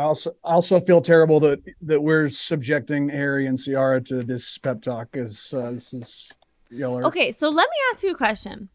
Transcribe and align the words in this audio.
I 0.00 0.04
also 0.04 0.34
also 0.42 0.80
feel 0.80 1.02
terrible 1.02 1.40
that 1.40 1.60
that 1.82 2.02
we're 2.02 2.30
subjecting 2.30 3.10
Harry 3.10 3.46
and 3.46 3.62
Ciara 3.62 4.00
to 4.04 4.22
this 4.22 4.56
pep 4.56 4.80
talk 4.80 5.14
as 5.14 5.52
uh, 5.54 5.72
this 5.72 5.92
is 5.92 6.32
y'all 6.70 6.96
are 6.96 7.04
Okay, 7.04 7.32
so 7.32 7.50
let 7.50 7.68
me 7.68 7.76
ask 7.92 8.02
you 8.02 8.12
a 8.12 8.16
question. 8.16 8.70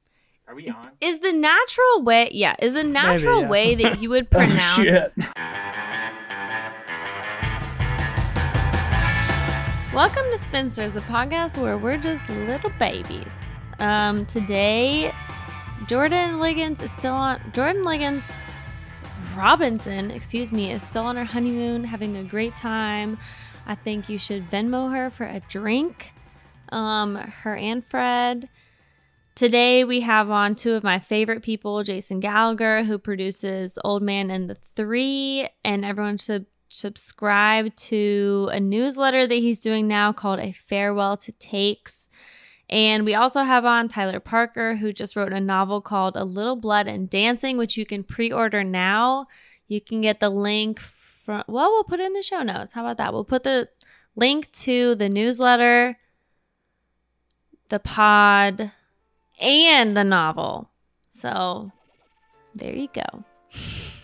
Are 0.48 0.54
we 0.54 0.70
on? 0.70 0.92
Is 1.02 1.20
the 1.20 1.34
natural 1.34 2.04
way, 2.04 2.30
yeah, 2.32 2.56
is 2.60 2.74
the 2.74 2.84
natural 2.84 3.42
yeah. 3.42 3.50
way 3.50 3.74
that 3.74 4.00
you 4.00 4.12
would 4.12 4.28
Oh, 4.34 4.38
pronounce 4.38 4.76
shit. 4.76 5.14
Welcome 9.96 10.26
to 10.30 10.38
Spinsters, 10.38 10.96
a 10.96 11.02
podcast 11.02 11.58
where 11.58 11.80
we're 11.80 11.98
just 11.98 12.22
little 12.30 12.72
babies. 12.78 13.34
Um, 13.80 14.28
today, 14.28 15.12
Jordan 15.88 16.40
Liggins 16.40 16.82
is 16.82 16.92
still 16.92 17.16
on. 17.16 17.42
Jordan 17.52 17.84
Liggins 17.84 18.24
Robinson, 19.36 20.12
excuse 20.12 20.52
me, 20.52 20.72
is 20.72 20.82
still 20.82 21.04
on 21.04 21.18
her 21.18 21.26
honeymoon, 21.26 21.84
having 21.84 22.16
a 22.16 22.24
great 22.24 22.56
time. 22.56 23.18
I 23.66 23.76
think 23.76 24.08
you 24.08 24.18
should 24.18 24.50
Venmo 24.50 24.92
her 24.94 25.10
for 25.10 25.26
a 25.26 25.42
drink. 25.42 26.14
Um, 26.70 27.16
her 27.16 27.56
and 27.56 27.86
Fred. 27.86 28.50
Today 29.36 29.84
we 29.84 30.02
have 30.02 30.32
on 30.32 30.56
two 30.56 30.74
of 30.74 30.84
my 30.84 31.00
favorite 31.00 31.44
people, 31.44 31.84
Jason 31.84 32.22
Gallagher, 32.22 32.84
who 32.84 32.98
produces 32.98 33.78
Old 33.84 34.02
Man 34.02 34.32
and 34.32 34.50
the 34.50 34.56
Three, 34.56 35.50
and 35.64 35.84
everyone 35.84 36.18
should 36.18 36.46
subscribe 36.70 37.76
to 37.76 38.50
a 38.52 38.60
newsletter 38.60 39.28
that 39.28 39.36
he's 39.36 39.60
doing 39.60 39.88
now 39.88 40.14
called 40.14 40.40
A 40.40 40.54
Farewell 40.54 41.18
to 41.18 41.32
Takes. 41.34 42.08
And 42.70 43.06
we 43.06 43.14
also 43.14 43.44
have 43.44 43.66
on 43.66 43.88
Tyler 43.88 44.20
Parker, 44.20 44.76
who 44.76 44.92
just 44.92 45.16
wrote 45.16 45.34
a 45.34 45.40
novel 45.40 45.82
called 45.82 46.16
A 46.16 46.24
Little 46.24 46.56
Blood 46.56 46.88
and 46.88 47.10
Dancing, 47.10 47.58
which 47.58 47.78
you 47.78 47.86
can 47.86 48.04
pre 48.04 48.32
order 48.32 48.64
now. 48.64 49.28
You 49.68 49.82
can 49.82 50.02
get 50.02 50.20
the 50.20 50.30
link 50.30 50.80
from, 50.80 51.44
well, 51.48 51.72
we'll 51.72 51.84
put 51.84 52.00
it 52.00 52.08
in 52.08 52.14
the 52.14 52.24
show 52.24 52.42
notes. 52.42 52.74
How 52.74 52.82
about 52.82 52.98
that? 52.98 53.14
We'll 53.14 53.26
put 53.26 53.44
the 53.44 53.70
link 54.16 54.52
to 54.54 54.96
the 54.96 55.10
newsletter, 55.10 55.96
the 57.70 57.80
pod, 57.80 58.72
and 59.40 59.96
the 59.96 60.04
novel. 60.04 60.70
So 61.20 61.72
there 62.56 62.76
you 62.76 62.90
go. 62.94 63.24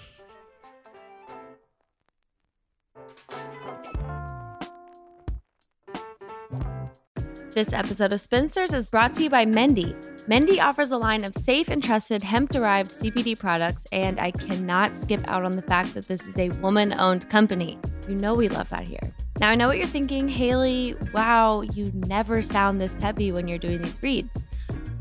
This 7.53 7.73
episode 7.73 8.13
of 8.13 8.21
Spinsters 8.21 8.73
is 8.73 8.85
brought 8.85 9.13
to 9.15 9.23
you 9.23 9.29
by 9.29 9.43
Mendi. 9.43 9.93
Mendi 10.25 10.61
offers 10.61 10.91
a 10.91 10.97
line 10.97 11.25
of 11.25 11.35
safe 11.35 11.67
and 11.67 11.83
trusted 11.83 12.23
hemp 12.23 12.49
derived 12.49 12.91
CBD 12.91 13.37
products, 13.37 13.85
and 13.91 14.21
I 14.21 14.31
cannot 14.31 14.95
skip 14.95 15.21
out 15.27 15.43
on 15.43 15.57
the 15.57 15.61
fact 15.61 15.93
that 15.93 16.07
this 16.07 16.25
is 16.27 16.37
a 16.37 16.47
woman 16.61 16.97
owned 16.97 17.29
company. 17.29 17.77
You 18.07 18.15
know 18.15 18.35
we 18.35 18.47
love 18.47 18.69
that 18.69 18.87
here. 18.87 19.13
Now, 19.41 19.49
I 19.49 19.55
know 19.55 19.67
what 19.67 19.77
you're 19.77 19.87
thinking, 19.87 20.29
Haley, 20.29 20.95
wow, 21.13 21.59
you 21.59 21.91
never 21.93 22.41
sound 22.41 22.79
this 22.79 22.95
peppy 22.95 23.33
when 23.33 23.49
you're 23.49 23.57
doing 23.57 23.81
these 23.81 24.01
reads. 24.01 24.45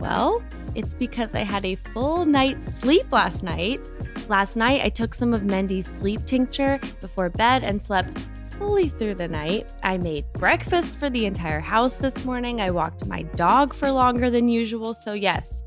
Well, 0.01 0.43
it's 0.75 0.93
because 0.93 1.37
I 1.37 1.45
had 1.45 1.65
a 1.65 1.77
full 1.77 2.25
night's 2.25 2.67
sleep 2.81 3.13
last 3.13 3.45
night. 3.45 3.89
Last 4.29 4.57
night, 4.57 4.81
I 4.83 4.89
took 4.89 5.15
some 5.15 5.33
of 5.33 5.43
Mendi's 5.43 5.87
sleep 5.87 6.25
tincture 6.25 6.81
before 7.01 7.29
bed 7.29 7.63
and 7.63 7.81
slept 7.81 8.17
fully 8.61 8.91
through 8.91 9.15
the 9.15 9.27
night. 9.27 9.73
I 9.83 9.97
made 9.97 10.31
breakfast 10.35 10.99
for 10.99 11.09
the 11.09 11.25
entire 11.25 11.61
house 11.61 11.97
this 11.97 12.27
morning. 12.27 12.61
I 12.61 12.71
walked 12.71 13.07
my 13.07 13.23
dog 13.23 13.73
for 13.73 13.91
longer 13.91 14.29
than 14.29 14.49
usual. 14.49 14.93
So, 14.93 15.15
yes, 15.15 15.63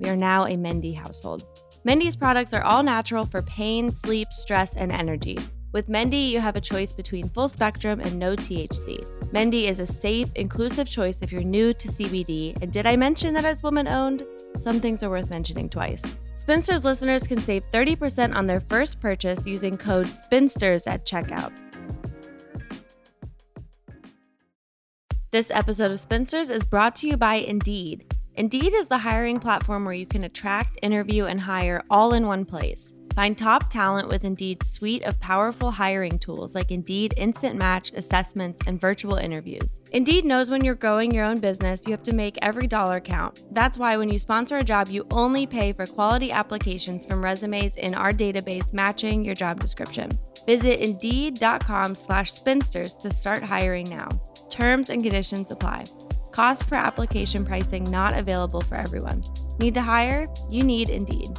we 0.00 0.08
are 0.08 0.16
now 0.16 0.46
a 0.46 0.56
Mendi 0.56 0.94
household. 0.94 1.44
Mendi's 1.84 2.16
products 2.16 2.54
are 2.54 2.62
all 2.62 2.82
natural 2.82 3.26
for 3.26 3.42
pain, 3.42 3.94
sleep, 3.94 4.32
stress, 4.32 4.74
and 4.76 4.90
energy. 4.90 5.38
With 5.72 5.90
Mendi, 5.90 6.16
you 6.32 6.40
have 6.40 6.56
a 6.56 6.60
choice 6.60 6.90
between 6.90 7.28
full 7.28 7.50
spectrum 7.50 8.00
and 8.00 8.18
no 8.18 8.34
THC. 8.34 9.06
Mendi 9.30 9.66
is 9.66 9.78
a 9.78 9.86
safe, 9.86 10.30
inclusive 10.34 10.88
choice 10.88 11.20
if 11.20 11.30
you're 11.30 11.42
new 11.42 11.74
to 11.74 11.88
CBD. 11.88 12.56
And 12.62 12.72
did 12.72 12.86
I 12.86 12.96
mention 12.96 13.34
that 13.34 13.44
it's 13.44 13.62
woman 13.62 13.86
owned? 13.86 14.24
Some 14.56 14.80
things 14.80 15.02
are 15.02 15.10
worth 15.10 15.28
mentioning 15.28 15.68
twice. 15.68 16.02
Spinsters 16.36 16.82
listeners 16.82 17.26
can 17.26 17.42
save 17.42 17.62
30% 17.70 18.34
on 18.34 18.46
their 18.46 18.60
first 18.60 19.02
purchase 19.02 19.46
using 19.46 19.76
code 19.76 20.06
SPINSTERS 20.06 20.86
at 20.86 21.04
checkout. 21.04 21.52
This 25.30 25.50
episode 25.50 25.90
of 25.90 25.98
Spinsters 25.98 26.48
is 26.48 26.64
brought 26.64 26.96
to 26.96 27.06
you 27.06 27.18
by 27.18 27.34
Indeed. 27.34 28.14
Indeed 28.36 28.72
is 28.72 28.86
the 28.86 28.96
hiring 28.96 29.38
platform 29.38 29.84
where 29.84 29.92
you 29.92 30.06
can 30.06 30.24
attract, 30.24 30.78
interview, 30.80 31.26
and 31.26 31.38
hire 31.38 31.84
all 31.90 32.14
in 32.14 32.26
one 32.26 32.46
place. 32.46 32.94
Find 33.14 33.36
top 33.36 33.68
talent 33.68 34.08
with 34.08 34.24
Indeed's 34.24 34.70
suite 34.70 35.02
of 35.02 35.20
powerful 35.20 35.70
hiring 35.70 36.18
tools 36.18 36.54
like 36.54 36.70
Indeed 36.70 37.12
Instant 37.18 37.56
Match, 37.56 37.92
assessments, 37.92 38.62
and 38.66 38.80
virtual 38.80 39.16
interviews. 39.16 39.80
Indeed 39.90 40.24
knows 40.24 40.48
when 40.48 40.64
you're 40.64 40.74
growing 40.74 41.12
your 41.12 41.26
own 41.26 41.40
business, 41.40 41.84
you 41.84 41.90
have 41.90 42.02
to 42.04 42.14
make 42.14 42.38
every 42.40 42.66
dollar 42.66 42.98
count. 42.98 43.38
That's 43.52 43.76
why 43.76 43.98
when 43.98 44.08
you 44.08 44.18
sponsor 44.18 44.56
a 44.56 44.64
job, 44.64 44.88
you 44.88 45.06
only 45.10 45.46
pay 45.46 45.74
for 45.74 45.86
quality 45.86 46.32
applications 46.32 47.04
from 47.04 47.22
resumes 47.22 47.76
in 47.76 47.94
our 47.94 48.12
database 48.12 48.72
matching 48.72 49.26
your 49.26 49.34
job 49.34 49.60
description. 49.60 50.18
Visit 50.46 50.82
Indeed.com 50.82 51.96
slash 51.96 52.32
spinsters 52.32 52.94
to 52.94 53.10
start 53.10 53.42
hiring 53.42 53.90
now. 53.90 54.08
Terms 54.58 54.90
and 54.90 55.04
conditions 55.04 55.52
apply. 55.52 55.84
Cost 56.32 56.66
per 56.66 56.74
application 56.74 57.46
pricing 57.46 57.84
not 57.84 58.12
available 58.18 58.60
for 58.60 58.74
everyone. 58.74 59.22
Need 59.60 59.74
to 59.74 59.82
hire? 59.82 60.26
You 60.50 60.64
need 60.64 60.88
Indeed. 60.88 61.28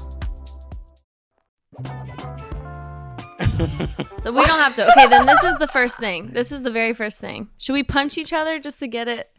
so 4.23 4.31
we 4.31 4.45
don't 4.45 4.59
have 4.61 4.73
to. 4.77 4.89
Okay, 4.91 5.07
then 5.09 5.25
this 5.25 5.43
is 5.43 5.57
the 5.57 5.67
first 5.67 5.97
thing. 5.97 6.29
This 6.31 6.53
is 6.53 6.61
the 6.61 6.71
very 6.71 6.93
first 6.93 7.17
thing. 7.17 7.49
Should 7.57 7.73
we 7.73 7.83
punch 7.83 8.17
each 8.17 8.31
other 8.31 8.57
just 8.57 8.79
to 8.79 8.87
get 8.87 9.09
it 9.09 9.29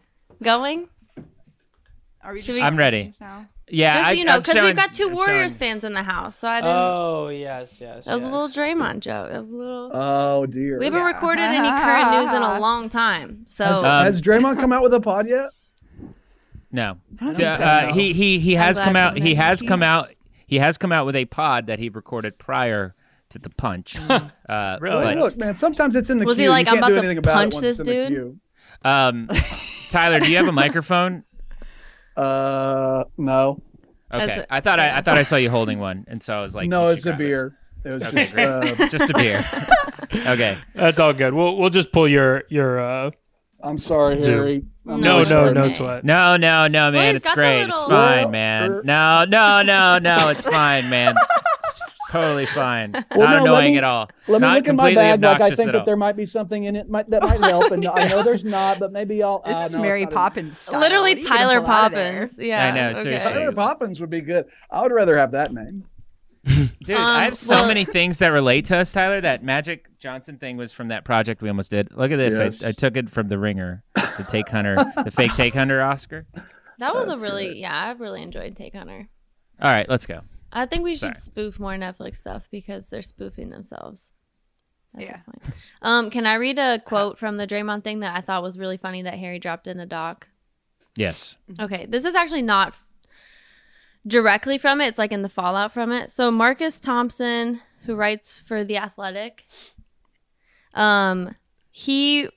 going? 0.43 0.91
Are 2.23 2.35
we 2.35 2.43
Should 2.43 2.57
we- 2.57 2.63
I'm 2.63 2.77
ready. 2.77 3.15
now? 3.19 3.47
Yeah, 3.73 3.93
Just 3.93 4.03
so 4.05 4.09
I, 4.09 4.13
you 4.13 4.25
know, 4.25 4.41
because 4.41 4.61
we've 4.61 4.75
got 4.77 4.93
two 4.93 5.07
I'm 5.09 5.15
Warriors 5.15 5.53
showing- 5.53 5.59
fans 5.59 5.85
in 5.85 5.95
the 5.95 6.03
house, 6.03 6.37
so 6.37 6.49
I 6.49 6.61
didn't. 6.61 6.73
Oh 6.77 7.29
yes, 7.29 7.79
yes. 7.81 8.07
that 8.07 8.15
was 8.17 8.25
a 8.25 8.29
little 8.29 8.49
Draymond 8.49 9.01
joke. 9.01 9.31
It 9.33 9.39
was 9.39 9.51
a 9.51 9.55
little. 9.57 9.91
Oh 9.95 10.47
dear. 10.47 10.79
we 10.79 10.87
haven't 10.87 11.01
yeah. 11.01 11.07
recorded 11.07 11.43
any 11.43 11.69
current 11.69 12.11
news 12.11 12.35
in 12.35 12.43
a 12.43 12.59
long 12.67 12.89
time, 12.89 13.45
so 13.47 13.65
has, 13.65 13.79
Um, 13.79 14.05
has 14.05 14.21
Draymond 14.21 14.59
come 14.59 14.73
out 14.73 14.83
with 14.83 14.93
a 14.95 15.01
pod 15.01 15.29
yet? 15.29 15.51
No, 16.73 16.99
Uh, 17.21 17.35
so. 17.35 17.45
uh, 17.47 17.93
he 17.93 18.13
he 18.13 18.39
he 18.39 18.55
has 18.55 18.79
come 18.81 18.97
out. 18.97 19.15
He 19.15 19.21
somebody- 19.21 19.35
has 19.35 19.63
come 19.63 19.83
out. 19.83 20.07
He 20.47 20.59
has 20.59 20.77
come 20.79 20.91
out 20.93 21.07
with 21.07 21.15
a 21.17 21.25
pod 21.27 21.67
that 21.69 21.79
he 21.79 21.89
recorded 21.89 22.39
prior 22.39 22.93
to 23.31 23.39
the 23.39 23.51
punch. 23.51 23.97
uh, 24.49 24.79
Really? 24.81 25.05
but, 25.05 25.19
Look, 25.19 25.37
man. 25.37 25.55
Sometimes 25.55 25.95
it's 25.95 26.11
in 26.11 26.19
the 26.19 26.25
Was 26.27 26.35
queue. 26.37 26.45
he 26.45 26.49
like, 26.49 26.67
you 26.67 26.73
"I'm 26.73 26.79
can't 26.79 26.79
about 26.79 26.89
do 26.89 26.95
to 26.95 26.99
anything 27.01 27.19
about 27.19 27.31
it 27.31 27.35
punch 27.35 27.59
this 27.61 27.79
it's 27.79 27.89
in 27.89 28.03
the 28.03 28.09
dude"? 28.19 28.41
Um, 28.83 29.29
Tyler, 29.91 30.19
do 30.21 30.31
you 30.31 30.37
have 30.39 30.49
a 30.49 30.53
microphone? 30.65 31.23
Uh, 32.21 33.05
no, 33.19 33.63
Okay, 34.13 34.41
it. 34.41 34.47
I 34.51 34.61
thought 34.61 34.81
I, 34.81 34.99
I 34.99 35.03
thought 35.03 35.17
I 35.19 35.23
saw 35.23 35.37
you 35.37 35.51
holding 35.51 35.79
one, 35.79 36.05
and 36.09 36.21
so 36.23 36.37
I 36.37 36.43
was 36.43 36.55
like, 36.55 36.69
no, 36.69 36.87
you 36.87 36.95
it's 36.95 37.07
a 37.07 37.11
grab 37.11 37.21
it. 37.21 37.25
beer. 37.25 37.57
It 37.85 37.93
was 37.93 38.03
Okay, 38.03 38.25
just 38.25 38.37
uh, 38.37 38.89
just 38.99 39.11
a 39.11 39.15
beer. 39.15 39.45
okay, 40.27 40.59
That's 40.75 40.99
all 41.01 41.13
good. 41.13 41.33
We'll 41.33 41.57
we'll 41.57 41.71
just 41.71 41.93
pull 41.93 42.09
your 42.09 42.43
your. 42.51 42.81
uh 42.81 43.11
I'm 43.63 43.79
sorry, 43.79 44.19
Zoom. 44.19 44.35
Harry. 44.39 44.63
I'm 44.89 45.01
No, 45.01 45.23
no, 45.23 45.53
no 45.53 45.69
sweat. 45.69 46.03
no, 46.03 46.37
no, 46.39 46.67
no, 46.67 46.91
man, 46.91 47.09
he's 47.15 47.17
it's 47.17 47.29
got 47.29 47.35
the 47.37 47.41
great. 47.41 47.61
little- 47.67 47.77
It's 47.77 47.91
fine, 47.91 48.31
man. 48.31 48.71
er- 48.71 48.83
No, 48.85 49.25
no, 49.29 49.63
no, 49.63 49.99
no, 49.99 50.29
it's 50.31 50.45
fine, 50.47 50.89
man. 50.91 51.15
It's 52.11 52.13
totally 52.13 52.47
fine. 52.47 52.93
Well, 53.15 53.29
Not 53.29 53.45
no, 53.45 53.53
let 53.53 53.61
annoying 53.61 53.73
me- 53.73 53.79
at 53.79 53.85
all. 53.85 54.09
Let 54.29 54.41
me 54.41 54.47
Not 54.47 54.57
look 54.57 54.69
in 54.69 54.77
my 54.77 54.95
bag. 54.95 55.23
Like 55.23 55.41
I 55.41 55.49
think 55.55 55.73
that 55.73 55.75
all. 55.81 55.85
there 55.85 55.97
might 55.97 56.17
be 56.17 56.27
something 56.27 56.65
in 56.65 56.77
it 56.77 56.89
might, 56.89 57.09
that 57.11 57.23
might 57.23 57.41
help, 57.41 57.71
and 57.73 57.85
I 57.87 58.07
know 58.09 58.23
there's 58.23 58.45
not, 58.45 58.79
but 58.79 58.93
maybe 58.93 59.23
I'll. 59.23 59.43
This 59.47 59.57
uh, 59.57 59.65
is 59.67 59.73
no, 59.75 59.79
it's 59.81 59.83
Mary 59.83 60.07
Poppins 60.07 60.59
style. 60.59 60.81
literally 60.81 61.11
What 61.15 61.19
are 61.19 61.21
you 61.21 61.29
gonna 61.29 61.39
Tyler 61.39 61.61
pull 61.61 61.71
out 61.71 61.87
of 61.87 61.93
there? 61.93 62.21
Poppins. 62.27 62.39
Yeah, 62.39 62.65
I 62.67 62.71
know, 62.71 62.91
okay. 62.91 63.03
seriously. 63.03 63.31
Tyler 63.33 63.53
Poppins 63.53 64.01
would 64.01 64.11
be 64.11 64.21
good. 64.21 64.47
I 64.71 64.83
would 64.83 64.93
rather 64.93 65.17
have 65.19 65.33
that 65.33 65.53
name. 65.53 65.85
Dude, 66.47 66.71
I 66.91 66.95
Um, 67.19 67.23
have 67.25 67.37
so 67.37 67.55
well- 67.57 67.67
many 67.69 67.85
things 67.85 68.19
that 68.19 68.29
relate 68.29 68.65
to 68.67 68.77
us, 68.79 68.93
Tyler. 68.93 69.21
That 69.21 69.43
Magic 69.45 69.87
Johnson 69.99 70.39
thing 70.39 70.57
was 70.57 70.73
from 70.73 70.89
that 70.89 71.05
project 71.05 71.43
we 71.43 71.49
almost 71.49 71.71
did. 71.71 71.91
Look 71.95 72.11
at 72.13 72.17
this. 72.17 72.39
Yes. 72.39 72.65
I, 72.65 72.69
I 72.69 72.73
took 72.73 72.97
it 72.97 73.11
from 73.11 73.29
The 73.29 73.39
Ringer, 73.39 73.83
the 73.95 74.27
Take 74.29 74.49
Hunter, 74.49 74.77
the 75.05 75.11
fake 75.11 75.35
Take 75.35 75.55
Hunter 75.55 75.83
Oscar. 75.83 76.27
That 76.79 76.95
was 76.95 77.09
a 77.09 77.17
really 77.19 77.47
great. 77.49 77.57
yeah. 77.59 77.79
I 77.79 77.91
really 77.93 78.23
enjoyed 78.23 78.57
Take 78.57 78.75
Hunter. 78.75 79.09
All 79.61 79.71
right, 79.71 79.87
let's 79.89 80.07
go. 80.07 80.21
I 80.53 80.67
think 80.67 80.83
we 80.85 80.95
should 80.95 81.17
Sorry. 81.17 81.17
spoof 81.17 81.61
more 81.61 81.73
Netflix 81.75 82.17
stuff 82.17 82.49
because 82.51 82.89
they're 82.89 83.03
spoofing 83.03 83.51
themselves. 83.51 84.13
At 84.97 85.03
Yeah. 85.03 85.13
this 85.13 85.21
point. 85.21 85.43
Um, 85.83 86.11
can 86.11 86.27
I 86.27 86.35
read 86.35 86.59
a 86.59 86.81
quote 86.81 87.19
from 87.19 87.37
the 87.37 87.47
Draymond 87.47 87.85
thing 87.85 88.01
that 88.01 88.17
I 88.17 88.21
thought 88.21 88.43
was 88.43 88.59
really 88.59 88.77
funny 88.77 89.03
that 89.03 89.15
Harry 89.19 89.39
dropped 89.39 89.67
in 89.69 89.79
a 89.79 89.87
doc? 89.87 90.27
Yes. 90.97 91.37
Okay, 91.61 91.87
this 91.87 92.05
is 92.05 92.17
actually 92.17 92.43
not 92.43 92.75
directly 94.07 94.59
from 94.59 94.81
it. 94.81 94.89
It's 94.89 94.99
like 94.99 95.13
in 95.13 95.23
the 95.23 95.29
fallout 95.29 95.73
from 95.73 95.93
it. 95.93 96.11
So 96.11 96.31
Marcus 96.33 96.81
Thompson, 96.81 97.61
who 97.87 97.95
writes 97.95 98.39
for 98.45 98.65
The 98.65 98.79
Athletic, 98.79 99.47
um, 100.75 101.37
he 101.71 102.29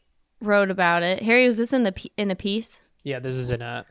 wrote 0.42 0.70
about 0.70 1.02
it. 1.04 1.24
Harry, 1.24 1.46
was 1.46 1.58
this 1.58 1.74
in 1.74 1.84
the 1.84 1.94
in 2.18 2.30
a 2.32 2.36
piece? 2.36 2.80
Yeah, 3.04 3.20
this 3.20 3.34
is 3.36 3.50
in 3.52 3.62
a 3.62 3.86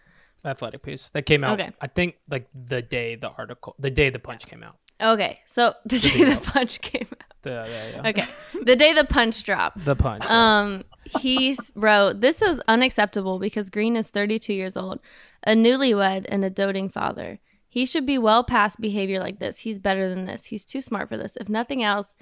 athletic 0.44 0.82
piece 0.82 1.08
that 1.10 1.26
came 1.26 1.44
out. 1.44 1.60
Okay. 1.60 1.72
I 1.80 1.86
think 1.86 2.16
like 2.28 2.48
the 2.54 2.82
day 2.82 3.14
the 3.16 3.30
article, 3.30 3.74
the 3.78 3.90
day 3.90 4.10
the 4.10 4.18
punch 4.18 4.46
came 4.46 4.62
out. 4.62 4.76
Okay, 5.00 5.40
so 5.46 5.74
the 5.84 5.98
day 5.98 6.24
the 6.24 6.40
punch 6.40 6.80
came 6.80 7.08
out. 7.10 7.18
Yeah, 7.44 7.66
yeah, 7.66 7.90
yeah. 7.90 8.08
Okay, 8.08 8.26
the 8.62 8.76
day 8.76 8.92
the 8.92 9.04
punch 9.04 9.42
dropped. 9.42 9.84
The 9.84 9.96
punch. 9.96 10.24
Um, 10.26 10.84
he 11.20 11.56
wrote, 11.74 12.20
"This 12.20 12.40
is 12.40 12.60
unacceptable 12.68 13.38
because 13.40 13.68
Green 13.68 13.96
is 13.96 14.08
32 14.08 14.52
years 14.52 14.76
old, 14.76 15.00
a 15.44 15.52
newlywed, 15.52 16.26
and 16.28 16.44
a 16.44 16.50
doting 16.50 16.88
father. 16.88 17.40
He 17.68 17.86
should 17.86 18.06
be 18.06 18.18
well 18.18 18.44
past 18.44 18.80
behavior 18.80 19.18
like 19.18 19.38
this. 19.38 19.58
He's 19.60 19.78
better 19.78 20.08
than 20.08 20.26
this. 20.26 20.44
He's 20.44 20.64
too 20.64 20.80
smart 20.80 21.08
for 21.08 21.16
this. 21.16 21.36
If 21.36 21.48
nothing 21.48 21.82
else, 21.82 22.14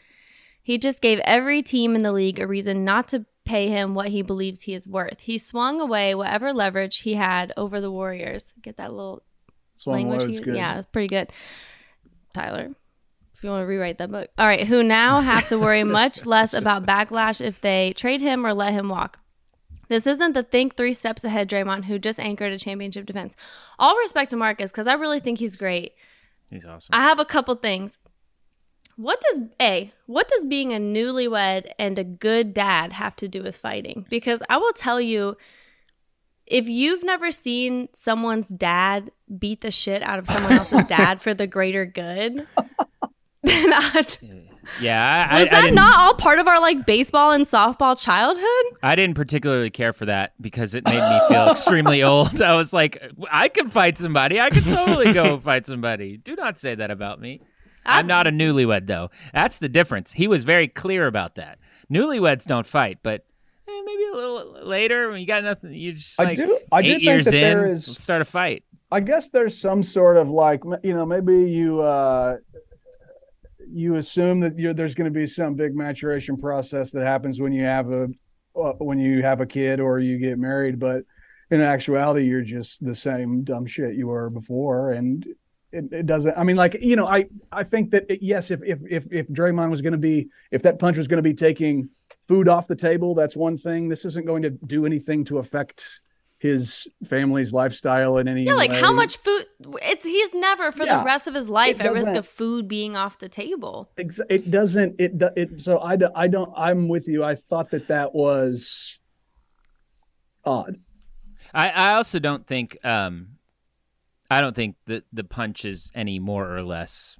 he 0.62 0.78
just 0.78 1.00
gave 1.00 1.18
every 1.24 1.60
team 1.60 1.96
in 1.96 2.02
the 2.02 2.12
league 2.12 2.38
a 2.38 2.46
reason 2.46 2.84
not 2.84 3.08
to 3.08 3.26
pay 3.50 3.68
him 3.68 3.94
what 3.94 4.08
he 4.08 4.22
believes 4.22 4.62
he 4.62 4.74
is 4.74 4.86
worth. 4.86 5.20
He 5.20 5.36
swung 5.36 5.80
away 5.80 6.14
whatever 6.14 6.52
leverage 6.52 6.98
he 6.98 7.14
had 7.14 7.52
over 7.56 7.80
the 7.80 7.90
Warriors. 7.90 8.52
Get 8.62 8.76
that 8.76 8.92
little 8.92 9.22
Swung 9.74 9.96
language. 9.96 10.24
was 10.24 10.38
he- 10.38 10.44
good. 10.44 10.56
Yeah, 10.56 10.78
it's 10.78 10.88
pretty 10.88 11.08
good. 11.08 11.32
Tyler, 12.32 12.70
if 13.34 13.42
you 13.42 13.50
want 13.50 13.62
to 13.62 13.66
rewrite 13.66 13.98
that 13.98 14.10
book. 14.10 14.30
All 14.38 14.46
right, 14.46 14.66
who 14.66 14.82
now 14.84 15.20
have 15.20 15.48
to 15.48 15.58
worry 15.58 15.82
much 16.00 16.24
less 16.26 16.54
about 16.54 16.86
backlash 16.86 17.40
if 17.40 17.60
they 17.60 17.92
trade 17.94 18.20
him 18.20 18.46
or 18.46 18.54
let 18.54 18.72
him 18.72 18.88
walk. 18.88 19.18
This 19.88 20.06
isn't 20.06 20.34
the 20.34 20.44
think 20.44 20.76
three 20.76 20.94
steps 20.94 21.24
ahead 21.24 21.50
Draymond 21.50 21.86
who 21.86 21.98
just 21.98 22.20
anchored 22.20 22.52
a 22.52 22.58
championship 22.58 23.06
defense. 23.06 23.34
All 23.76 23.96
respect 23.96 24.30
to 24.30 24.36
Marcus 24.36 24.70
because 24.70 24.86
I 24.86 24.92
really 24.92 25.18
think 25.18 25.40
he's 25.40 25.56
great. 25.56 25.94
He's 26.50 26.64
awesome. 26.64 26.90
I 26.92 27.02
have 27.02 27.18
a 27.18 27.24
couple 27.24 27.56
things. 27.56 27.98
What 29.00 29.18
does 29.30 29.40
a 29.62 29.90
what 30.04 30.28
does 30.28 30.44
being 30.44 30.74
a 30.74 30.76
newlywed 30.76 31.70
and 31.78 31.98
a 31.98 32.04
good 32.04 32.52
dad 32.52 32.92
have 32.92 33.16
to 33.16 33.28
do 33.28 33.42
with 33.42 33.56
fighting? 33.56 34.04
Because 34.10 34.42
I 34.50 34.58
will 34.58 34.74
tell 34.74 35.00
you, 35.00 35.38
if 36.44 36.68
you've 36.68 37.02
never 37.02 37.30
seen 37.30 37.88
someone's 37.94 38.48
dad 38.48 39.10
beat 39.38 39.62
the 39.62 39.70
shit 39.70 40.02
out 40.02 40.18
of 40.18 40.26
someone 40.26 40.52
else's 40.52 40.84
dad 40.88 41.22
for 41.22 41.32
the 41.32 41.46
greater 41.46 41.86
good, 41.86 42.46
then 43.42 43.72
I, 43.72 44.04
mm, 44.22 44.48
yeah, 44.82 45.28
I, 45.30 45.38
was 45.38 45.48
I, 45.48 45.50
I 45.50 45.54
that 45.54 45.60
didn't, 45.62 45.76
not 45.76 45.98
all 45.98 46.14
part 46.14 46.38
of 46.38 46.46
our 46.46 46.60
like 46.60 46.84
baseball 46.84 47.32
and 47.32 47.46
softball 47.46 47.98
childhood? 47.98 48.78
I 48.82 48.96
didn't 48.96 49.14
particularly 49.14 49.70
care 49.70 49.94
for 49.94 50.04
that 50.04 50.34
because 50.42 50.74
it 50.74 50.84
made 50.84 51.00
me 51.00 51.20
feel 51.28 51.48
extremely 51.48 52.02
old. 52.02 52.42
I 52.42 52.54
was 52.54 52.74
like, 52.74 53.02
I 53.32 53.48
could 53.48 53.72
fight 53.72 53.96
somebody. 53.96 54.38
I 54.38 54.50
could 54.50 54.64
totally 54.64 55.14
go 55.14 55.38
fight 55.38 55.64
somebody. 55.64 56.18
Do 56.18 56.36
not 56.36 56.58
say 56.58 56.74
that 56.74 56.90
about 56.90 57.18
me. 57.18 57.40
I'm 57.84 58.06
not 58.06 58.26
a 58.26 58.30
newlywed 58.30 58.86
though. 58.86 59.10
That's 59.32 59.58
the 59.58 59.68
difference. 59.68 60.12
He 60.12 60.28
was 60.28 60.44
very 60.44 60.68
clear 60.68 61.06
about 61.06 61.34
that. 61.36 61.58
Newlyweds 61.92 62.44
don't 62.44 62.66
fight, 62.66 62.98
but 63.02 63.24
eh, 63.68 63.82
maybe 63.84 64.04
a 64.12 64.16
little 64.16 64.66
later 64.66 65.10
when 65.10 65.20
you 65.20 65.26
got 65.26 65.42
nothing. 65.44 65.72
You 65.74 65.94
just 65.94 66.20
I 66.20 66.34
do- 66.34 66.58
I 66.72 66.82
do 66.82 66.88
eight 66.88 66.92
think 66.92 67.02
years 67.02 67.24
that 67.26 67.34
in. 67.34 67.40
there 67.40 67.66
is- 67.72 67.88
Let's 67.88 68.02
start 68.02 68.22
a 68.22 68.24
fight. 68.24 68.64
I 68.92 69.00
guess 69.00 69.28
there's 69.30 69.56
some 69.56 69.82
sort 69.82 70.16
of 70.16 70.28
like 70.28 70.62
you 70.82 70.94
know 70.94 71.06
maybe 71.06 71.44
you 71.50 71.80
uh 71.80 72.36
you 73.72 73.96
assume 73.96 74.40
that 74.40 74.58
you're, 74.58 74.74
there's 74.74 74.94
going 74.96 75.12
to 75.12 75.16
be 75.16 75.26
some 75.26 75.54
big 75.54 75.74
maturation 75.76 76.36
process 76.36 76.90
that 76.90 77.04
happens 77.04 77.40
when 77.40 77.52
you 77.52 77.62
have 77.64 77.92
a 77.92 78.08
uh, 78.56 78.72
when 78.78 78.98
you 78.98 79.22
have 79.22 79.40
a 79.40 79.46
kid 79.46 79.78
or 79.80 80.00
you 80.00 80.18
get 80.18 80.38
married, 80.38 80.78
but 80.80 81.04
in 81.52 81.60
actuality 81.60 82.24
you're 82.26 82.42
just 82.42 82.84
the 82.84 82.94
same 82.94 83.44
dumb 83.44 83.64
shit 83.66 83.94
you 83.94 84.08
were 84.08 84.28
before, 84.28 84.90
and 84.92 85.24
it, 85.72 85.92
it 85.92 86.06
doesn't. 86.06 86.36
I 86.36 86.42
mean, 86.44 86.56
like 86.56 86.74
you 86.80 86.96
know, 86.96 87.06
I 87.06 87.26
I 87.52 87.64
think 87.64 87.90
that 87.92 88.06
it, 88.08 88.22
yes, 88.22 88.50
if 88.50 88.62
if 88.62 88.80
if 88.88 89.12
if 89.12 89.28
Draymond 89.28 89.70
was 89.70 89.82
going 89.82 89.92
to 89.92 89.98
be 89.98 90.28
if 90.50 90.62
that 90.62 90.78
punch 90.78 90.96
was 90.96 91.08
going 91.08 91.18
to 91.18 91.22
be 91.22 91.34
taking 91.34 91.90
food 92.28 92.48
off 92.48 92.66
the 92.66 92.76
table, 92.76 93.14
that's 93.14 93.36
one 93.36 93.58
thing. 93.58 93.88
This 93.88 94.04
isn't 94.04 94.26
going 94.26 94.42
to 94.42 94.50
do 94.50 94.86
anything 94.86 95.24
to 95.26 95.38
affect 95.38 96.00
his 96.38 96.88
family's 97.04 97.52
lifestyle 97.52 98.16
in 98.16 98.26
any 98.26 98.44
Yeah, 98.44 98.54
like 98.54 98.72
how 98.72 98.92
much 98.92 99.18
food? 99.18 99.44
It's 99.82 100.04
he's 100.04 100.32
never 100.32 100.72
for 100.72 100.84
Yeah, 100.84 100.98
the 101.00 101.04
rest 101.04 101.26
of 101.26 101.34
his 101.34 101.50
life 101.50 101.78
it 101.78 101.84
at 101.84 101.92
risk 101.92 102.08
of 102.08 102.26
food 102.26 102.66
being 102.66 102.96
off 102.96 103.18
the 103.18 103.28
table. 103.28 103.90
Ex- 103.98 104.20
it 104.30 104.50
doesn't 104.50 104.98
it 104.98 105.18
do- 105.18 105.28
it 105.36 105.60
so 105.60 105.80
I, 105.80 105.96
do- 105.96 106.10
I 106.14 106.28
don't 106.28 106.50
i'm 106.56 106.88
with 106.88 107.08
you 107.08 107.22
i 107.22 107.34
thought 107.34 107.70
that 107.72 107.88
that 107.88 108.14
was 108.14 108.98
odd 110.44 110.76
I, 111.52 111.68
I 111.68 111.92
also 111.94 112.18
don't 112.18 112.46
think 112.46 112.78
um 112.84 113.32
I 114.30 114.40
don't 114.40 114.54
think 114.54 114.76
that 114.86 115.04
the 115.12 115.24
punch 115.24 115.64
is 115.64 115.90
any 115.94 116.18
more 116.18 116.56
or 116.56 116.62
less 116.62 117.16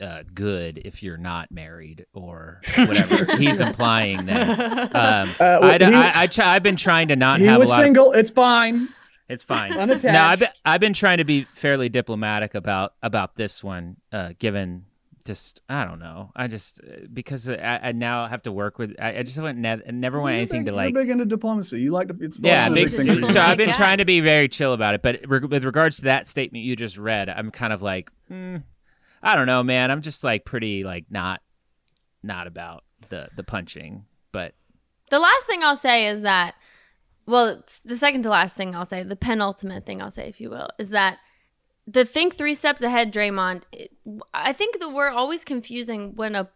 uh, 0.00 0.22
good 0.32 0.80
if 0.84 1.02
you're 1.02 1.18
not 1.18 1.50
married 1.52 2.06
or 2.14 2.62
whatever 2.76 3.36
he's 3.36 3.60
implying 3.60 4.24
that. 4.26 4.58
Um, 4.94 5.28
Uh, 5.30 5.58
well, 5.60 5.64
I, 5.66 5.78
d- 5.78 5.84
he- 5.86 5.94
I, 5.94 6.22
I 6.22 6.26
try, 6.26 6.54
I've 6.54 6.62
been 6.62 6.76
trying 6.76 7.08
to 7.08 7.16
not 7.16 7.38
he 7.40 7.44
have 7.46 7.58
was 7.60 7.68
a 7.68 7.72
lot. 7.72 7.80
Of, 7.80 7.84
single 7.84 8.12
it's 8.12 8.30
fine 8.30 8.88
it's 9.28 9.44
fine. 9.44 9.72
unattached. 9.72 10.12
No, 10.12 10.22
I've 10.24 10.40
been, 10.40 10.48
I've 10.64 10.80
been 10.80 10.92
trying 10.94 11.18
to 11.18 11.24
be 11.24 11.44
fairly 11.54 11.88
diplomatic 11.88 12.54
about 12.56 12.94
about 13.02 13.36
this 13.36 13.62
one, 13.62 13.96
uh, 14.10 14.32
given 14.40 14.86
just 15.24 15.60
I 15.68 15.84
don't 15.84 15.98
know. 15.98 16.30
I 16.34 16.46
just 16.46 16.80
uh, 16.80 17.06
because 17.12 17.48
I, 17.48 17.80
I 17.82 17.92
now 17.92 18.26
have 18.26 18.42
to 18.42 18.52
work 18.52 18.78
with. 18.78 18.94
I, 19.00 19.18
I 19.18 19.22
just 19.22 19.38
went 19.38 19.58
ne- 19.58 19.82
never 19.90 20.20
want 20.20 20.32
You're 20.32 20.38
anything 20.38 20.64
big, 20.64 20.72
to 20.72 20.76
like 20.76 20.94
you're 20.94 21.02
big 21.02 21.10
into 21.10 21.24
diplomacy 21.26 21.80
you 21.80 21.92
like 21.92 22.08
to 22.08 22.16
it's 22.20 22.38
yeah, 22.40 22.66
and 22.66 22.74
big, 22.74 22.86
everything 22.86 23.14
for 23.14 23.20
you. 23.20 23.26
so 23.26 23.40
I've 23.40 23.58
been 23.58 23.72
trying 23.72 23.98
to 23.98 24.04
be 24.04 24.20
very 24.20 24.48
chill 24.48 24.72
about 24.72 24.94
it, 24.94 25.02
but 25.02 25.20
re- 25.28 25.40
with 25.40 25.64
regards 25.64 25.96
to 25.96 26.02
that 26.02 26.26
statement 26.26 26.64
you 26.64 26.76
just 26.76 26.96
read, 26.98 27.28
I'm 27.28 27.50
kind 27.50 27.72
of 27.72 27.82
like, 27.82 28.10
mm, 28.30 28.62
I 29.22 29.36
don't 29.36 29.46
know, 29.46 29.62
man. 29.62 29.90
I'm 29.90 30.02
just 30.02 30.24
like 30.24 30.44
pretty 30.44 30.84
like 30.84 31.04
not 31.10 31.42
not 32.22 32.46
about 32.46 32.84
the 33.08 33.28
the 33.36 33.44
punching, 33.44 34.04
but 34.32 34.54
The 35.10 35.18
last 35.18 35.46
thing 35.46 35.62
I'll 35.62 35.76
say 35.76 36.06
is 36.06 36.22
that, 36.22 36.54
well, 37.26 37.60
the 37.84 37.96
second 37.96 38.22
to 38.24 38.30
last 38.30 38.56
thing 38.56 38.74
I'll 38.74 38.86
say, 38.86 39.02
the 39.02 39.16
penultimate 39.16 39.84
thing 39.86 40.00
I'll 40.02 40.10
say, 40.10 40.28
if 40.28 40.40
you 40.40 40.50
will, 40.50 40.70
is 40.78 40.90
that 40.90 41.18
the 41.90 42.04
think 42.04 42.36
three 42.36 42.54
steps 42.54 42.82
ahead, 42.82 43.12
Draymond. 43.12 43.62
I 44.32 44.52
think 44.52 44.78
that 44.80 44.90
we're 44.90 45.10
always 45.10 45.44
confusing 45.44 46.14
when 46.16 46.34
a 46.34 46.48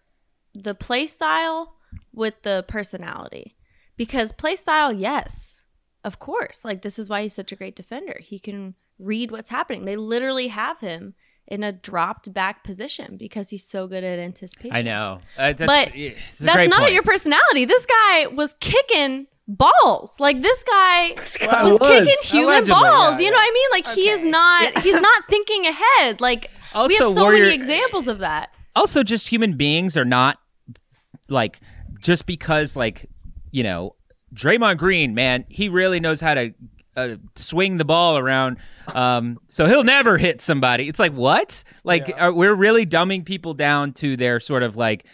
the 0.54 0.74
play 0.74 1.06
style 1.06 1.74
with 2.12 2.42
the 2.42 2.64
personality, 2.68 3.56
because 3.96 4.32
play 4.32 4.56
style, 4.56 4.92
yes, 4.92 5.64
of 6.04 6.18
course, 6.18 6.64
like 6.64 6.82
this 6.82 6.98
is 6.98 7.08
why 7.08 7.22
he's 7.22 7.34
such 7.34 7.52
a 7.52 7.56
great 7.56 7.74
defender. 7.76 8.16
He 8.20 8.38
can 8.38 8.74
read 8.98 9.30
what's 9.30 9.50
happening. 9.50 9.84
They 9.84 9.96
literally 9.96 10.48
have 10.48 10.80
him 10.80 11.14
in 11.46 11.62
a 11.62 11.72
dropped 11.72 12.32
back 12.32 12.64
position 12.64 13.16
because 13.16 13.50
he's 13.50 13.66
so 13.66 13.86
good 13.86 14.04
at 14.04 14.18
anticipation. 14.18 14.76
I 14.76 14.82
know. 14.82 15.20
Uh, 15.36 15.52
that's, 15.52 15.66
But 15.66 15.96
yeah, 15.96 16.10
it's 16.30 16.40
a 16.40 16.44
That's 16.44 16.70
not 16.70 16.80
point. 16.82 16.92
your 16.92 17.02
personality. 17.02 17.64
This 17.64 17.84
guy 17.86 18.26
was 18.28 18.54
kicking 18.60 19.26
balls. 19.48 20.18
Like 20.18 20.42
this 20.42 20.62
guy 20.64 21.10
guy 21.40 21.64
was, 21.64 21.78
was. 21.78 21.88
kicking 21.88 22.14
human 22.22 22.48
Allegedly, 22.54 22.72
balls. 22.74 23.12
yeah, 23.20 23.26
you 23.26 23.30
know 23.30 23.36
what 23.36 23.50
I 23.50 23.52
mean? 23.52 23.68
Like 23.72 23.86
he 23.94 24.08
is 24.08 24.20
Okay. 24.20 24.30
not 24.30 24.78
he's 24.82 25.00
not 25.00 25.28
thinking 25.28 25.66
ahead. 25.66 26.20
Like 26.20 26.50
we 26.74 26.80
have 26.80 26.90
so 26.92 27.10
Warrior- 27.12 27.44
many 27.44 27.54
examples 27.54 28.08
of 28.08 28.18
that. 28.18 28.50
also 28.74 29.02
just 29.02 29.28
human 29.28 29.54
beings 29.56 29.96
are 29.96 30.04
not 30.04 30.38
like 31.28 31.60
just 32.00 32.26
because 32.26 32.76
like 32.76 33.08
you 33.50 33.62
know 33.62 33.94
Draymond 34.34 34.78
Green, 34.78 35.14
man, 35.14 35.44
he 35.48 35.68
really 35.68 36.00
knows 36.00 36.20
how 36.20 36.34
to 36.34 36.52
uh, 36.96 37.16
swing 37.36 37.76
the 37.78 37.84
ball 37.84 38.18
around. 38.18 38.56
Um, 38.88 39.38
so 39.48 39.66
he'll 39.66 39.84
never 39.84 40.18
hit 40.18 40.40
somebody. 40.40 40.88
It's 40.88 40.98
like 40.98 41.12
what? 41.12 41.62
Like 41.84 42.12
are, 42.16 42.32
we're 42.32 42.54
really 42.54 42.84
dumbing 42.84 43.24
people 43.24 43.54
down 43.54 43.92
to 43.94 44.16
their 44.16 44.40
sort 44.40 44.62
of 44.64 44.76
like 44.76 45.06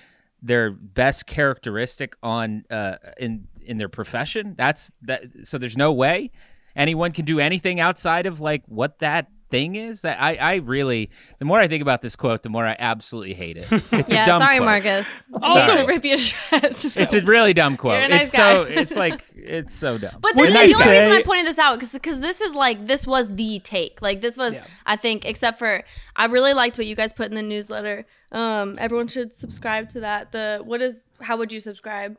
their 0.42 0.70
best 0.70 1.26
characteristic 1.26 2.16
on 2.22 2.64
uh, 2.70 2.96
in 3.18 3.46
in 3.70 3.78
their 3.78 3.88
profession. 3.88 4.54
That's 4.58 4.90
that. 5.02 5.22
So 5.44 5.56
there's 5.58 5.76
no 5.76 5.92
way 5.92 6.30
anyone 6.76 7.12
can 7.12 7.24
do 7.24 7.40
anything 7.40 7.80
outside 7.80 8.26
of 8.26 8.40
like 8.40 8.62
what 8.66 8.98
that 8.98 9.28
thing 9.50 9.74
is. 9.74 10.02
That 10.02 10.20
I 10.22 10.36
I 10.36 10.54
really 10.56 11.10
the 11.40 11.44
more 11.44 11.58
I 11.58 11.66
think 11.66 11.82
about 11.82 12.02
this 12.02 12.14
quote, 12.14 12.42
the 12.44 12.48
more 12.48 12.64
I 12.66 12.76
absolutely 12.78 13.34
hate 13.34 13.56
it. 13.56 13.66
It's 13.92 14.12
Yeah, 14.12 14.22
a 14.22 14.26
dumb 14.26 14.40
sorry, 14.40 14.58
quote. 14.58 14.66
Marcus. 14.66 15.06
Also- 15.42 15.60
Also, 15.60 15.76
to 15.78 15.86
rip 15.86 16.04
you 16.04 16.16
to 16.16 16.22
shreds. 16.22 16.96
It's 16.96 17.12
a 17.12 17.22
really 17.22 17.52
dumb 17.52 17.76
quote. 17.76 17.94
You're 17.94 18.02
a 18.04 18.08
nice 18.08 18.28
it's 18.28 18.36
so 18.36 18.62
it's 18.62 18.94
like 18.96 19.24
it's 19.34 19.74
so 19.74 19.98
dumb. 19.98 20.18
But 20.20 20.36
this, 20.36 20.46
you 20.46 20.52
the 20.52 20.58
only 20.60 20.72
say- 20.74 21.02
reason 21.04 21.12
I 21.18 21.22
pointed 21.24 21.46
this 21.46 21.58
out 21.58 21.82
is 21.82 21.92
because 21.92 22.20
this 22.20 22.40
is 22.40 22.54
like 22.54 22.86
this 22.86 23.06
was 23.06 23.34
the 23.34 23.58
take. 23.60 24.00
Like 24.00 24.20
this 24.20 24.36
was, 24.36 24.56
I 24.86 24.96
think, 24.96 25.24
except 25.24 25.58
for 25.58 25.82
I 26.14 26.26
really 26.26 26.54
liked 26.54 26.78
what 26.78 26.86
you 26.86 26.94
guys 26.94 27.12
put 27.12 27.26
in 27.28 27.34
the 27.34 27.42
newsletter. 27.42 28.06
Um, 28.32 28.76
everyone 28.78 29.08
should 29.08 29.34
subscribe 29.34 29.88
to 29.90 30.00
that. 30.00 30.30
The 30.30 30.60
what 30.64 30.80
is 30.80 31.02
how 31.20 31.36
would 31.38 31.52
you 31.52 31.58
subscribe? 31.60 32.16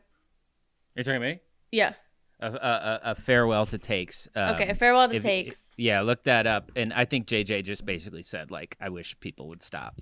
You're 0.94 1.04
talking 1.04 1.20
to 1.20 1.26
me? 1.26 1.40
Yeah. 1.70 1.94
A, 2.40 2.46
a, 2.52 3.00
a- 3.10 3.14
farewell 3.14 3.66
to 3.66 3.78
takes. 3.78 4.28
Um, 4.34 4.54
Okay, 4.56 4.68
a 4.68 4.74
farewell 4.74 5.08
to 5.08 5.16
if- 5.16 5.22
takes. 5.22 5.70
yeah, 5.76 6.00
look 6.00 6.24
that 6.24 6.46
up. 6.46 6.72
And 6.76 6.92
I 6.92 7.04
think 7.04 7.26
JJ 7.28 7.64
just 7.64 7.86
basically 7.86 8.22
said 8.22 8.50
like, 8.50 8.76
I 8.80 8.88
wish 8.88 9.18
people 9.20 9.48
would 9.48 9.62
stop 9.62 10.00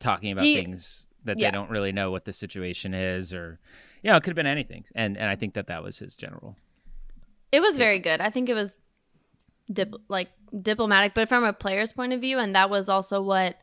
talking 0.00 0.32
about 0.32 0.44
He- 0.44 0.56
things 0.56 1.06
that 1.24 1.38
yeah. 1.38 1.48
they 1.50 1.54
don't 1.56 1.70
really 1.70 1.92
know 1.92 2.10
what 2.10 2.24
the 2.24 2.32
situation 2.32 2.94
is, 2.94 3.32
or 3.32 3.58
you 4.02 4.10
know, 4.10 4.16
it 4.16 4.20
could 4.22 4.30
have 4.30 4.36
been 4.36 4.46
anything. 4.46 4.84
And 4.94 5.16
and 5.16 5.28
I 5.28 5.36
think 5.36 5.54
that 5.54 5.66
that 5.68 5.82
was 5.82 5.98
his 5.98 6.16
general. 6.16 6.56
It 7.52 7.60
was 7.60 7.76
very 7.76 7.98
good. 7.98 8.20
I 8.20 8.30
think 8.30 8.48
it 8.48 8.54
was 8.54 8.80
dip, 9.72 9.92
like 10.08 10.28
diplomatic, 10.62 11.14
but 11.14 11.28
from 11.28 11.44
a 11.44 11.52
player's 11.52 11.92
point 11.92 12.12
of 12.12 12.20
view, 12.20 12.38
and 12.38 12.54
that 12.54 12.68
was 12.70 12.88
also 12.88 13.20
what 13.22 13.56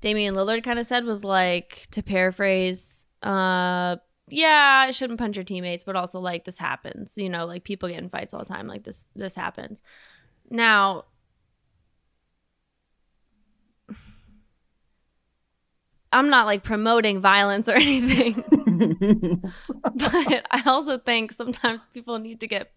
Damian 0.00 0.34
Lillard 0.34 0.62
kind 0.64 0.78
of 0.78 0.86
said 0.86 1.04
was 1.04 1.24
like 1.24 1.86
to 1.92 2.02
paraphrase, 2.02 3.06
uh, 3.22 3.96
yeah, 4.30 4.84
I 4.86 4.90
shouldn't 4.90 5.18
punch 5.18 5.36
your 5.36 5.44
teammates, 5.44 5.84
but 5.84 5.96
also 5.96 6.20
like 6.20 6.44
this 6.44 6.58
happens. 6.58 7.14
You 7.16 7.28
know, 7.28 7.46
like 7.46 7.64
people 7.64 7.88
get 7.88 7.98
in 7.98 8.08
fights 8.08 8.34
all 8.34 8.40
the 8.40 8.46
time. 8.46 8.66
Like 8.66 8.84
this, 8.84 9.06
this 9.14 9.34
happens. 9.34 9.82
Now, 10.50 11.04
I'm 16.12 16.30
not 16.30 16.46
like 16.46 16.62
promoting 16.62 17.20
violence 17.20 17.68
or 17.68 17.72
anything, 17.76 18.42
but 19.82 20.46
I 20.50 20.62
also 20.66 20.98
think 20.98 21.32
sometimes 21.32 21.84
people 21.92 22.18
need 22.18 22.40
to 22.40 22.46
get. 22.46 22.72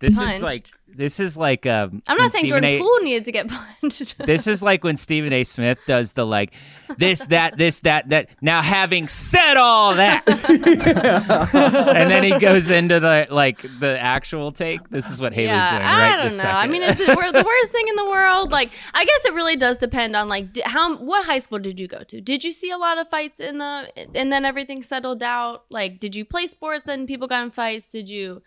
This 0.00 0.18
is 0.18 0.42
like 0.42 0.66
this 0.96 1.20
is 1.20 1.36
like 1.36 1.66
um. 1.66 2.02
I'm 2.08 2.16
not 2.16 2.32
saying 2.32 2.46
Stephen 2.46 2.62
Jordan 2.62 2.70
A- 2.70 2.78
Poole 2.78 3.00
needed 3.02 3.24
to 3.26 3.32
get 3.32 3.48
punched. 3.80 4.18
This 4.18 4.46
is 4.46 4.62
like 4.62 4.82
when 4.82 4.96
Stephen 4.96 5.32
A. 5.32 5.44
Smith 5.44 5.78
does 5.86 6.12
the 6.12 6.26
like 6.26 6.54
this, 6.98 7.24
that, 7.26 7.56
this, 7.56 7.80
that, 7.80 8.08
that. 8.08 8.30
Now, 8.40 8.62
having 8.62 9.08
said 9.08 9.56
all 9.56 9.94
that, 9.94 10.24
and 10.28 12.10
then 12.10 12.22
he 12.24 12.38
goes 12.38 12.70
into 12.70 12.98
the 12.98 13.26
like 13.30 13.62
the 13.78 13.98
actual 14.00 14.52
take. 14.52 14.88
This 14.90 15.10
is 15.10 15.20
what 15.20 15.32
Haley's 15.32 15.48
yeah, 15.48 15.70
doing 15.70 15.82
I 15.82 15.98
right 15.98 16.16
don't 16.16 16.30
this 16.30 16.42
know. 16.42 16.50
I 16.50 16.66
mean, 16.66 16.82
it's 16.82 16.98
the, 16.98 17.06
the 17.06 17.44
worst 17.46 17.72
thing 17.72 17.88
in 17.88 17.96
the 17.96 18.06
world. 18.06 18.50
Like, 18.50 18.72
I 18.94 19.04
guess 19.04 19.24
it 19.26 19.34
really 19.34 19.56
does 19.56 19.76
depend 19.76 20.16
on 20.16 20.28
like 20.28 20.46
how 20.64 20.96
what 20.96 21.26
high 21.26 21.38
school 21.38 21.58
did 21.58 21.78
you 21.78 21.86
go 21.86 22.02
to? 22.04 22.20
Did 22.20 22.42
you 22.42 22.52
see 22.52 22.70
a 22.70 22.78
lot 22.78 22.98
of 22.98 23.08
fights 23.08 23.38
in 23.38 23.58
the 23.58 23.92
and 24.14 24.32
then 24.32 24.44
everything 24.44 24.82
settled 24.82 25.22
out? 25.22 25.64
Like, 25.70 26.00
did 26.00 26.16
you 26.16 26.24
play 26.24 26.46
sports 26.46 26.88
and 26.88 27.06
people 27.06 27.28
got 27.28 27.44
in 27.44 27.50
fights? 27.50 27.90
Did 27.90 28.08
you? 28.08 28.42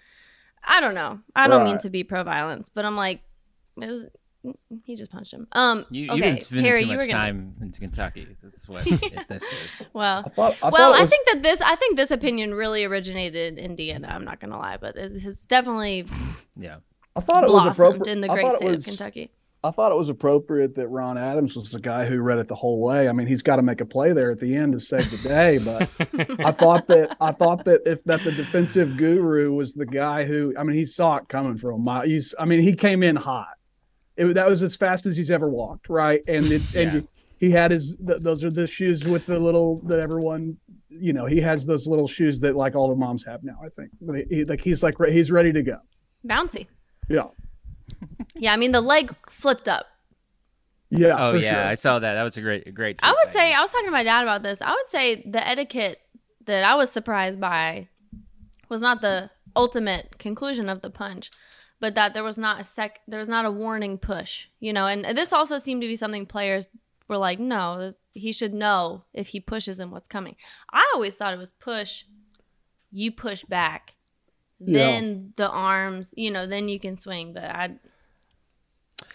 I 0.66 0.80
don't 0.80 0.96
know. 0.96 1.20
I 1.36 1.48
don't 1.48 1.66
mean 1.66 1.78
to 1.80 1.90
be 1.90 2.04
pro 2.04 2.24
violence, 2.24 2.70
but 2.74 2.86
I'm 2.86 2.96
like, 2.96 3.22
it 3.82 3.88
was, 3.88 4.06
he 4.86 4.96
just 4.96 5.12
punched 5.12 5.34
him. 5.34 5.48
Um, 5.54 5.86
you, 5.90 6.10
okay, 6.10 6.16
you've 6.16 6.36
been 6.36 6.42
spending 6.44 6.66
Harry, 6.66 6.82
too 6.84 6.88
you 6.90 6.94
much 6.96 7.04
were 7.06 7.12
gonna. 7.12 7.26
time 7.26 7.56
in 7.62 7.72
Kentucky. 7.72 8.28
That's 8.42 8.68
what 8.70 8.86
it, 8.88 9.28
this 9.28 9.44
is. 9.44 9.88
Well, 9.94 10.24
I 10.26 10.30
thought. 10.30 10.56
I 10.62 10.70
well, 10.70 10.92
thought 10.92 11.00
it 11.00 11.04
I 11.04 11.06
think 11.06 11.28
that 11.28 11.42
this, 11.44 11.62
I 11.62 11.76
think 11.76 11.96
this 11.98 12.12
opinion 12.12 12.54
really 12.54 12.84
originated 12.84 13.58
in 13.58 13.64
Indiana. 13.64 14.10
I'm 14.12 14.26
not 14.26 14.40
gonna 14.40 14.58
lie, 14.58 14.78
but 14.78 14.96
it 14.96 15.22
has 15.22 15.46
definitely 15.46 16.06
Yeah. 16.58 16.78
I 17.16 17.20
thought 17.20 17.44
it 17.44 17.50
was 17.52 17.64
blossomed 17.64 17.88
appropriate. 18.02 18.12
in 18.12 18.22
the 18.22 18.28
great 18.28 18.54
state 18.54 18.70
was- 18.70 18.80
of 18.82 18.86
Kentucky. 18.86 19.32
I 19.66 19.72
thought 19.72 19.92
it 19.94 19.98
was 19.98 20.10
appropriate 20.10 20.76
that 20.76 20.88
Ron 20.90 21.18
Adams 21.18 21.56
was 21.56 21.72
the 21.72 21.80
guy 21.80 22.06
who 22.06 22.20
read 22.22 22.38
it 22.38 22.50
the 22.50 22.56
whole 22.56 22.82
way. 22.82 23.08
I 23.08 23.14
mean, 23.14 23.28
he's 23.28 23.42
got 23.42 23.56
to 23.56 23.62
make 23.62 23.80
a 23.80 23.86
play 23.86 24.12
there 24.12 24.30
at 24.32 24.40
the 24.40 24.54
end 24.56 24.74
to 24.74 24.80
save 24.82 25.10
the 25.10 25.18
day. 25.18 25.58
But 25.58 25.90
I 26.46 26.52
thought 26.64 26.88
that 26.88 27.16
I 27.22 27.32
thought 27.32 27.64
that 27.66 27.82
if 27.86 28.04
that 28.04 28.24
the 28.26 28.32
defensive 28.34 28.98
guru 28.98 29.54
was 29.54 29.74
the 29.74 29.86
guy 29.86 30.26
who, 30.26 30.54
I 30.58 30.64
mean, 30.64 30.76
he 30.76 30.84
saw 30.84 31.16
it 31.18 31.30
coming 31.30 31.58
from 31.58 31.76
a 31.76 31.78
mile. 31.78 32.02
He's, 32.02 32.36
I 32.38 32.44
mean, 32.46 32.60
he 32.62 32.74
came 32.74 33.04
in 33.04 33.16
hot. 33.16 33.54
It, 34.18 34.34
that 34.34 34.48
was 34.50 34.62
as 34.64 34.76
fast 34.76 35.06
as 35.06 35.16
he's 35.16 35.32
ever 35.32 35.50
walked, 35.50 35.88
right? 35.90 36.22
And 36.28 36.46
it's 36.48 36.76
and 36.76 36.94
Yeah. 36.94 37.02
he 37.40 37.50
had 37.50 37.72
his. 37.72 37.96
Th- 38.06 38.20
those 38.22 38.44
are 38.44 38.52
the 38.52 38.68
shoes 38.68 39.08
with 39.08 39.26
the 39.28 39.40
little 39.40 39.80
that 39.86 40.00
everyone, 40.00 40.58
you 40.90 41.14
know, 41.14 41.26
he 41.26 41.40
has 41.40 41.66
those 41.66 41.88
little 41.88 42.08
shoes 42.08 42.40
that 42.42 42.56
like 42.56 42.76
all 42.76 42.90
the 42.90 42.96
moms 42.96 43.24
have 43.26 43.44
now. 43.44 43.58
I 43.66 43.70
think, 43.70 43.92
But 44.02 44.26
he, 44.30 44.44
like 44.44 44.60
he's 44.62 44.84
like 44.84 45.00
re- 45.00 45.14
he's 45.14 45.32
ready 45.32 45.54
to 45.54 45.64
go. 45.64 45.78
Bouncy. 46.28 46.68
Yeah, 47.10 47.28
Yeah, 48.36 48.54
I 48.54 48.58
mean 48.58 48.72
the 48.72 48.82
leg 48.82 49.14
flipped 49.30 49.68
up. 49.68 49.86
yeah. 50.90 51.16
Oh 51.18 51.32
for 51.34 51.38
yeah, 51.38 51.52
sure. 51.52 51.64
I 51.64 51.76
saw 51.76 52.00
that. 52.00 52.14
That 52.16 52.24
was 52.24 52.38
a 52.38 52.42
great, 52.42 52.68
a 52.68 52.72
great. 52.72 53.00
I 53.04 53.12
would 53.12 53.34
say. 53.34 53.54
I 53.54 53.62
was 53.62 53.72
talking 53.72 53.88
to 53.88 53.92
my 53.92 54.04
dad 54.04 54.24
about 54.24 54.44
this. 54.44 54.62
I 54.62 54.72
would 54.72 54.88
say 54.88 55.24
the 55.30 55.46
etiquette 55.48 55.98
that 56.46 56.64
I 56.64 56.76
was 56.76 56.90
surprised 56.92 57.40
by 57.40 57.88
was 58.70 58.82
not 58.82 59.02
the 59.02 59.30
ultimate 59.56 60.18
conclusion 60.20 60.68
of 60.70 60.82
the 60.82 60.90
punch, 60.90 61.30
but 61.80 61.96
that 61.96 62.14
there 62.14 62.24
was 62.24 62.38
not 62.38 62.60
a 62.60 62.64
sec 62.64 63.00
there 63.08 63.20
was 63.20 63.30
not 63.30 63.46
a 63.46 63.52
warning 63.52 63.98
push, 63.98 64.48
you 64.60 64.74
know. 64.74 64.88
And 64.88 65.06
this 65.18 65.32
also 65.32 65.58
seemed 65.58 65.82
to 65.82 65.88
be 65.88 65.96
something 65.96 66.26
players 66.26 66.68
were 67.08 67.18
like, 67.18 67.40
no, 67.40 67.80
this- 67.80 67.96
he 68.16 68.32
should 68.32 68.54
know 68.54 69.04
if 69.14 69.28
he 69.30 69.40
pushes 69.40 69.80
him 69.80 69.90
what's 69.90 70.08
coming. 70.08 70.36
I 70.72 70.92
always 70.94 71.16
thought 71.16 71.34
it 71.34 71.40
was 71.40 71.50
push, 71.60 72.04
you 72.92 73.12
push 73.12 73.44
back, 73.44 73.96
Yeah. 74.60 74.78
then 74.78 75.34
the 75.36 75.50
arms, 75.50 76.14
you 76.16 76.30
know, 76.30 76.46
then 76.46 76.70
you 76.70 76.80
can 76.80 76.96
swing. 76.98 77.34
But 77.34 77.46
I 77.46 77.72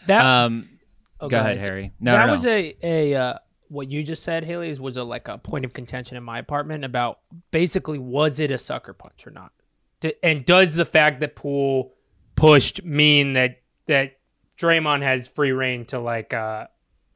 That 0.06 0.24
Um, 0.24 0.78
oh, 1.20 1.28
go 1.28 1.38
ahead, 1.38 1.58
Harry. 1.58 1.92
No, 2.00 2.12
that 2.12 2.26
no, 2.26 2.32
was 2.32 2.46
a 2.46 2.76
a 2.82 3.14
uh, 3.14 3.38
what 3.68 3.90
you 3.90 4.02
just 4.02 4.22
said, 4.22 4.44
Haley, 4.44 4.72
was 4.78 4.96
a 4.96 5.04
like 5.04 5.28
a 5.28 5.38
point 5.38 5.64
of 5.64 5.72
contention 5.72 6.16
in 6.16 6.22
my 6.22 6.38
apartment 6.38 6.84
about 6.84 7.20
basically 7.50 7.98
was 7.98 8.40
it 8.40 8.50
a 8.50 8.58
sucker 8.58 8.92
punch 8.92 9.26
or 9.26 9.30
not, 9.30 9.52
and 10.22 10.44
does 10.44 10.74
the 10.74 10.84
fact 10.84 11.20
that 11.20 11.36
Poole 11.36 11.94
pushed 12.36 12.84
mean 12.84 13.34
that 13.34 13.60
that 13.86 14.18
Draymond 14.56 15.02
has 15.02 15.28
free 15.28 15.52
reign 15.52 15.84
to 15.86 15.98
like 15.98 16.32
uh 16.32 16.66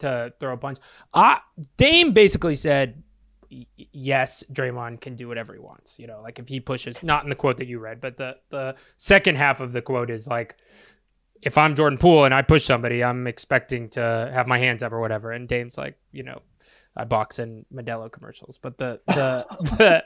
to 0.00 0.33
throw 0.40 0.54
a 0.54 0.57
punch? 0.57 0.78
Uh 1.14 1.38
Dame 1.76 2.12
basically 2.12 2.54
said. 2.54 3.02
Yes, 3.76 4.42
Draymond 4.50 5.02
can 5.02 5.14
do 5.14 5.28
whatever 5.28 5.52
he 5.52 5.59
wants. 5.59 5.99
You 5.99 6.07
know, 6.07 6.23
like 6.23 6.38
if 6.38 6.49
he 6.49 6.59
pushes, 6.59 7.02
not 7.02 7.25
in 7.25 7.28
the 7.28 7.37
quote 7.37 7.59
that 7.59 7.66
you 7.66 7.81
read, 7.81 8.00
but 8.00 8.16
the 8.16 8.38
the 8.49 8.76
second 8.97 9.37
half 9.37 9.61
of 9.61 9.73
the 9.73 9.83
quote 9.83 10.09
is 10.09 10.26
like, 10.26 10.57
if 11.42 11.58
I'm 11.58 11.75
Jordan 11.75 11.99
Poole 11.99 12.25
and 12.25 12.32
I 12.32 12.42
push 12.42 12.64
somebody, 12.64 13.02
I'm 13.04 13.26
expecting 13.26 13.88
to 13.90 14.30
have 14.32 14.46
my 14.46 14.58
hands 14.58 14.82
up 14.82 14.92
or 14.92 15.00
whatever. 15.00 15.32
And 15.32 15.49
Dame's 15.49 15.76
like, 15.76 15.96
you 16.12 16.22
know, 16.22 16.40
I 16.96 17.04
box 17.04 17.38
in 17.38 17.64
Modelo 17.75 18.11
commercials, 18.12 18.58
but 18.58 18.78
the 18.78 19.00
the 19.06 19.46
the 19.78 20.04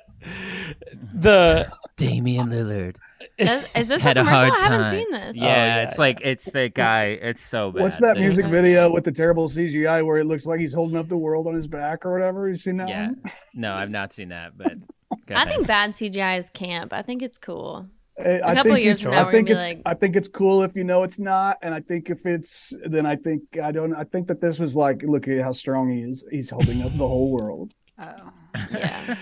the 1.14 1.73
Damian 1.97 2.49
Lillard. 2.49 2.97
is, 3.38 3.64
is 3.75 3.88
this 3.88 4.00
a 4.00 4.05
Had 4.05 4.16
a 4.19 4.21
commercial? 4.21 4.50
hard 4.50 4.52
I 4.52 4.62
haven't 4.62 4.81
time. 4.81 4.90
seen 4.90 5.11
this. 5.11 5.37
Oh, 5.40 5.45
yeah, 5.45 5.76
yeah, 5.76 5.83
it's 5.83 5.99
like 5.99 6.21
it's 6.23 6.45
the 6.50 6.69
guy. 6.69 7.07
It's 7.21 7.43
so 7.43 7.71
bad. 7.73 7.83
What's 7.83 7.99
that 7.99 8.14
The- 8.14 8.21
music 8.21 8.45
Okay. 8.47 8.52
video 8.52 8.90
with 8.90 9.05
the 9.05 9.12
terrible 9.12 9.49
CGI 9.49 10.05
where 10.07 10.19
it 10.19 10.26
looks 10.26 10.47
like 10.47 10.61
he's 10.61 10.73
holding 10.73 10.97
up 10.97 11.09
the 11.09 11.16
world 11.16 11.47
on 11.47 11.55
his 11.55 11.66
back 11.66 12.07
or 12.07 12.12
whatever? 12.12 12.49
You 12.49 12.57
seen 12.57 12.76
that 12.78 12.88
Yeah. 12.88 13.07
one? 13.09 13.23
No, 13.55 13.73
I've 13.75 13.90
not 13.90 14.12
seen 14.12 14.28
that, 14.28 14.57
but 14.57 14.75
I 15.35 15.45
think 15.49 15.66
bad 15.66 15.90
CGI 15.90 16.38
is 16.38 16.50
camp. 16.50 16.93
I 16.93 17.02
think 17.02 17.21
it's 17.23 17.38
cool. 17.38 17.87
I, 18.18 18.40
I 18.42 18.54
couple 18.54 18.73
think 18.73 18.85
years 18.85 18.92
it's, 18.94 19.02
from 19.02 19.12
now, 19.12 19.20
I 19.20 19.25
we're 19.25 19.32
think 19.32 19.50
it's 19.50 19.62
like- 19.62 19.82
I 19.85 19.94
think 19.94 20.16
it's 20.16 20.28
cool 20.28 20.62
if 20.62 20.75
you 20.75 20.85
know 20.85 21.02
it's 21.02 21.18
not, 21.18 21.58
and 21.62 21.75
I 21.75 21.80
think 21.80 22.08
if 22.08 22.25
it's 22.25 22.73
then 22.87 23.04
I 23.06 23.16
think 23.16 23.42
I 23.62 23.73
don't 23.73 23.94
I 23.94 24.04
think 24.04 24.28
that 24.28 24.40
this 24.40 24.58
was 24.58 24.75
like 24.75 25.02
look 25.02 25.28
at 25.28 25.42
how 25.42 25.52
strong 25.52 25.90
he 25.90 26.00
is. 26.00 26.25
He's 26.30 26.49
holding 26.50 26.82
up 26.82 26.96
the 26.96 27.06
whole 27.08 27.30
world. 27.30 27.73
Oh. 27.99 28.30
Yeah. 28.73 29.16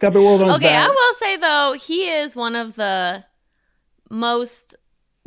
Got 0.00 0.12
the 0.14 0.20
world 0.22 0.40
on 0.42 0.48
his 0.48 0.56
okay, 0.56 0.74
I 0.74 0.88
will 0.88 1.14
say 1.18 1.36
though, 1.38 1.74
he 1.80 2.08
is 2.10 2.34
one 2.36 2.54
of 2.56 2.74
the 2.76 3.24
most 4.10 4.74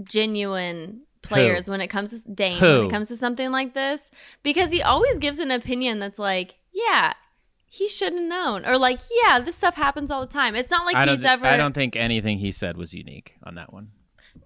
genuine 0.03 1.01
players 1.21 1.67
when 1.69 1.81
it 1.81 1.87
comes 1.87 2.09
to 2.11 2.31
Dame 2.31 2.59
when 2.59 2.61
Who? 2.61 2.85
it 2.87 2.91
comes 2.91 3.07
to 3.09 3.17
something 3.17 3.51
like 3.51 3.73
this 3.73 4.11
because 4.43 4.71
he 4.71 4.81
always 4.81 5.17
gives 5.19 5.39
an 5.39 5.51
opinion 5.51 5.99
that's 5.99 6.19
like, 6.19 6.55
yeah, 6.73 7.13
he 7.73 7.87
should 7.87 8.13
have 8.13 8.21
known 8.21 8.67
or 8.67 8.77
like, 8.77 8.99
yeah, 9.23 9.39
this 9.39 9.55
stuff 9.55 9.73
happens 9.73 10.11
all 10.11 10.21
the 10.21 10.27
time. 10.27 10.55
It's 10.55 10.69
not 10.69 10.85
like 10.85 10.95
I 10.95 11.07
he's 11.07 11.17
don't. 11.17 11.25
ever 11.25 11.47
I 11.47 11.57
don't 11.57 11.73
think 11.73 11.95
anything 11.95 12.37
he 12.37 12.51
said 12.51 12.77
was 12.77 12.93
unique 12.93 13.33
on 13.41 13.55
that 13.55 13.73
one. 13.73 13.89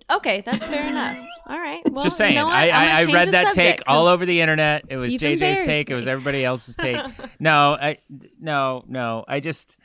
Okay, 0.10 0.42
that's 0.46 0.60
fair 0.60 0.88
enough. 0.88 1.18
All 1.46 1.60
right. 1.60 1.82
Well, 1.92 2.04
Just 2.04 2.14
you 2.14 2.26
saying. 2.26 2.36
know? 2.36 2.48
I, 2.48 2.68
I, 2.68 3.02
I 3.02 3.04
read 3.04 3.34
that 3.34 3.54
take 3.54 3.82
all 3.86 4.08
over 4.08 4.26
the 4.26 4.40
internet. 4.40 4.86
It 4.88 4.96
was 4.96 5.14
JJ's 5.14 5.66
take. 5.66 5.90
It 5.90 5.96
was 5.96 6.08
everybody 6.08 6.46
else's 6.46 6.76
take. 6.78 7.02
no, 7.38 7.74
I 7.74 7.98
no 8.40 8.86
no. 8.88 9.26
I 9.28 9.42
just 9.42 9.76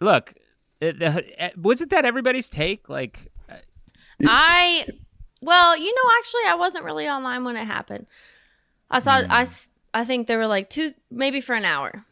look. 0.00 0.34
It, 0.80 1.00
uh, 1.00 1.50
wasn't 1.56 1.90
that 1.90 2.04
everybody's 2.04 2.50
take? 2.50 2.88
Like, 2.88 3.30
uh, 3.48 3.54
I, 4.26 4.88
well, 5.40 5.76
you 5.76 5.94
know, 5.94 6.10
actually, 6.18 6.42
I 6.48 6.56
wasn't 6.56 6.84
really 6.84 7.06
online 7.06 7.44
when 7.44 7.56
it 7.56 7.64
happened. 7.64 8.06
I 8.90 8.98
saw, 8.98 9.22
I. 9.30 9.46
I 9.94 10.04
think 10.04 10.26
there 10.26 10.36
were 10.36 10.46
like 10.46 10.68
two, 10.68 10.92
maybe 11.10 11.40
for 11.40 11.54
an 11.54 11.64
hour. 11.64 12.04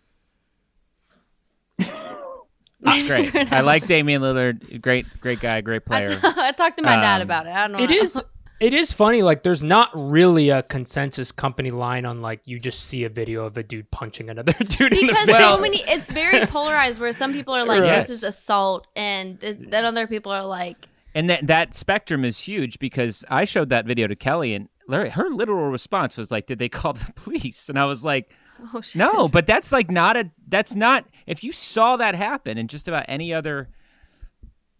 it's 1.78 3.06
great. 3.06 3.52
I 3.52 3.60
like 3.60 3.86
Damian 3.86 4.22
Lillard. 4.22 4.80
Great, 4.80 5.06
great 5.20 5.40
guy. 5.40 5.60
Great 5.60 5.84
player. 5.84 6.18
I 6.22 6.52
talked 6.52 6.76
to 6.78 6.82
my 6.82 6.96
dad 6.96 7.16
Um, 7.20 7.22
about 7.22 7.46
it. 7.46 7.50
I 7.52 7.66
don't 7.66 7.72
know. 7.78 7.84
it 7.84 7.90
is 7.90 8.20
it 8.60 8.72
is 8.72 8.92
funny 8.92 9.20
like 9.22 9.42
there's 9.42 9.62
not 9.64 9.90
really 9.94 10.48
a 10.50 10.62
consensus 10.62 11.32
company 11.32 11.70
line 11.72 12.06
on 12.06 12.22
like 12.22 12.40
you 12.44 12.58
just 12.60 12.84
see 12.84 13.04
a 13.04 13.08
video 13.08 13.44
of 13.44 13.56
a 13.56 13.62
dude 13.62 13.90
punching 13.90 14.30
another 14.30 14.52
dude 14.58 14.92
in 14.92 15.06
the 15.06 15.12
because 15.12 15.26
face. 15.28 15.36
so 15.38 15.60
many. 15.60 15.78
It's 15.88 16.10
very 16.10 16.46
polarized. 16.46 17.00
Where 17.00 17.12
some 17.12 17.32
people 17.32 17.54
are 17.54 17.64
like, 17.64 17.82
Yes. 17.82 18.06
"This 18.06 18.18
is 18.18 18.22
assault," 18.22 18.86
and 18.94 19.40
th- 19.40 19.56
then 19.60 19.84
other 19.84 20.06
people 20.06 20.30
are 20.32 20.44
like, 20.46 20.88
And 21.14 21.28
that 21.30 21.46
that 21.48 21.74
spectrum 21.74 22.24
is 22.24 22.38
huge 22.38 22.78
because 22.78 23.24
I 23.28 23.44
showed 23.44 23.70
that 23.70 23.86
video 23.86 24.06
to 24.06 24.16
Kelly, 24.16 24.54
and 24.54 24.68
Larry- 24.86 25.10
her 25.10 25.28
literal 25.30 25.70
response 25.70 26.16
was 26.16 26.30
like, 26.30 26.46
"Did 26.46 26.58
they 26.60 26.68
call 26.68 26.92
the 26.92 27.12
police?" 27.16 27.68
And 27.68 27.78
I 27.78 27.86
was 27.86 28.04
like, 28.04 28.30
"Oh 28.74 28.80
shit." 28.80 28.96
"No, 28.98 29.28
but 29.28 29.46
that's 29.46 29.72
like 29.72 29.90
not 29.90 30.16
a. 30.16 30.30
That's 30.48 30.74
not. 30.74 31.06
If 31.26 31.42
you 31.42 31.52
saw 31.52 31.96
that 31.96 32.14
happen 32.14 32.58
in 32.58 32.68
just 32.68 32.88
about 32.88 33.04
any 33.08 33.32
other 33.32 33.68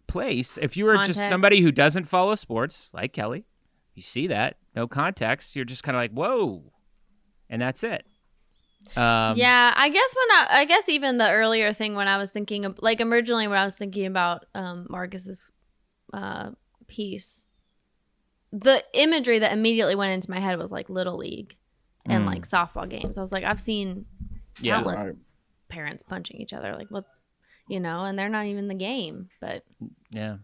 place, 0.06 0.58
if 0.60 0.76
you 0.76 0.84
were 0.84 0.98
just 1.04 1.28
somebody 1.28 1.60
who 1.60 1.72
doesn't 1.72 2.04
follow 2.04 2.34
sports, 2.34 2.90
like 2.92 3.12
Kelly, 3.12 3.46
you 3.94 4.02
see 4.02 4.26
that 4.28 4.56
no 4.74 4.86
context, 4.86 5.56
you're 5.56 5.64
just 5.64 5.82
kind 5.82 5.96
of 5.96 6.00
like, 6.00 6.12
whoa, 6.12 6.72
and 7.48 7.60
that's 7.62 7.82
it. 7.84 8.04
Um, 8.96 9.36
yeah, 9.36 9.72
I 9.74 9.88
guess 9.88 10.14
when 10.14 10.30
I, 10.30 10.60
I 10.60 10.64
guess 10.66 10.88
even 10.88 11.16
the 11.16 11.30
earlier 11.30 11.72
thing 11.72 11.94
when 11.94 12.06
I 12.06 12.18
was 12.18 12.30
thinking 12.30 12.64
of 12.64 12.78
like 12.82 13.00
originally 13.00 13.48
when 13.48 13.58
I 13.58 13.64
was 13.64 13.74
thinking 13.74 14.06
about 14.06 14.44
um 14.54 14.86
Marcus's 14.90 15.50
uh 16.12 16.50
piece, 16.86 17.46
the 18.52 18.84
imagery 18.92 19.38
that 19.38 19.52
immediately 19.52 19.94
went 19.94 20.12
into 20.12 20.30
my 20.30 20.38
head 20.38 20.58
was 20.58 20.70
like 20.70 20.88
little 20.90 21.16
league 21.16 21.56
and 22.06 22.24
Mm. 22.24 22.26
like 22.26 22.46
softball 22.48 22.88
games. 22.88 23.16
I 23.18 23.20
was 23.22 23.32
like, 23.32 23.44
I've 23.44 23.60
seen 23.60 24.04
Yeah. 24.60 24.76
countless 24.76 25.04
Right. 25.04 25.14
parents 25.68 26.02
punching 26.02 26.40
each 26.40 26.52
other, 26.52 26.74
like 26.76 26.90
what, 26.90 27.04
you 27.68 27.80
know, 27.80 28.04
and 28.04 28.18
they're 28.18 28.28
not 28.28 28.46
even 28.46 28.68
the 28.68 28.74
game. 28.74 29.28
But 29.40 29.64
yeah. 30.10 30.36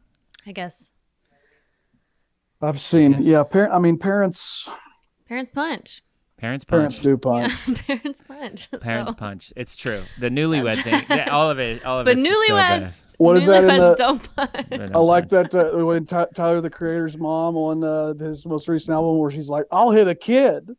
I 0.46 0.52
guess 0.52 0.90
I've 2.62 2.80
seen 2.80 3.16
yeah, 3.20 3.42
parent 3.42 3.72
I 3.72 3.78
mean 3.78 3.98
parents 3.98 4.68
parents 5.26 5.50
punch. 5.50 6.02
Parents 6.36 6.64
punch. 6.64 6.78
Parents 6.78 6.98
do 6.98 7.16
punch. 7.18 7.52
Yeah, 7.68 7.74
parents 7.86 8.22
punch. 8.26 8.70
Parents 8.80 9.10
so. 9.10 9.14
punch. 9.14 9.52
It's 9.56 9.76
true. 9.76 10.02
The 10.18 10.30
newlywed 10.30 10.82
thing. 10.82 11.04
that- 11.08 11.28
all 11.28 11.50
of 11.50 11.58
it. 11.58 11.84
All 11.84 12.00
of 12.00 12.06
it. 12.08 12.16
But 12.16 12.18
it's 12.18 12.28
just 12.28 12.46
so 12.48 12.54
bad. 12.54 12.82
newlyweds, 12.84 13.14
What 13.18 13.36
is 13.36 13.46
that 13.46 13.64
in 13.64 13.70
newlyweds 13.70 13.96
the- 13.96 14.02
don't 14.02 14.36
punch. 14.36 14.90
I 14.94 14.98
like 14.98 15.28
that 15.30 15.54
uh, 15.54 15.84
when 15.84 16.06
Ty- 16.06 16.28
Tyler 16.34 16.62
the 16.62 16.70
Creator's 16.70 17.18
mom 17.18 17.56
on 17.58 17.84
uh, 17.84 18.14
his 18.14 18.46
most 18.46 18.68
recent 18.68 18.94
album 18.94 19.18
where 19.18 19.30
she's 19.30 19.50
like, 19.50 19.66
"I'll 19.70 19.90
hit 19.90 20.08
a 20.08 20.14
kid." 20.14 20.70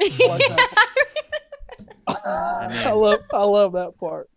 I. 0.00 0.68
I 2.06 2.90
love 2.92 3.20
I 3.32 3.42
love 3.44 3.72
that 3.72 3.96
part. 3.98 4.28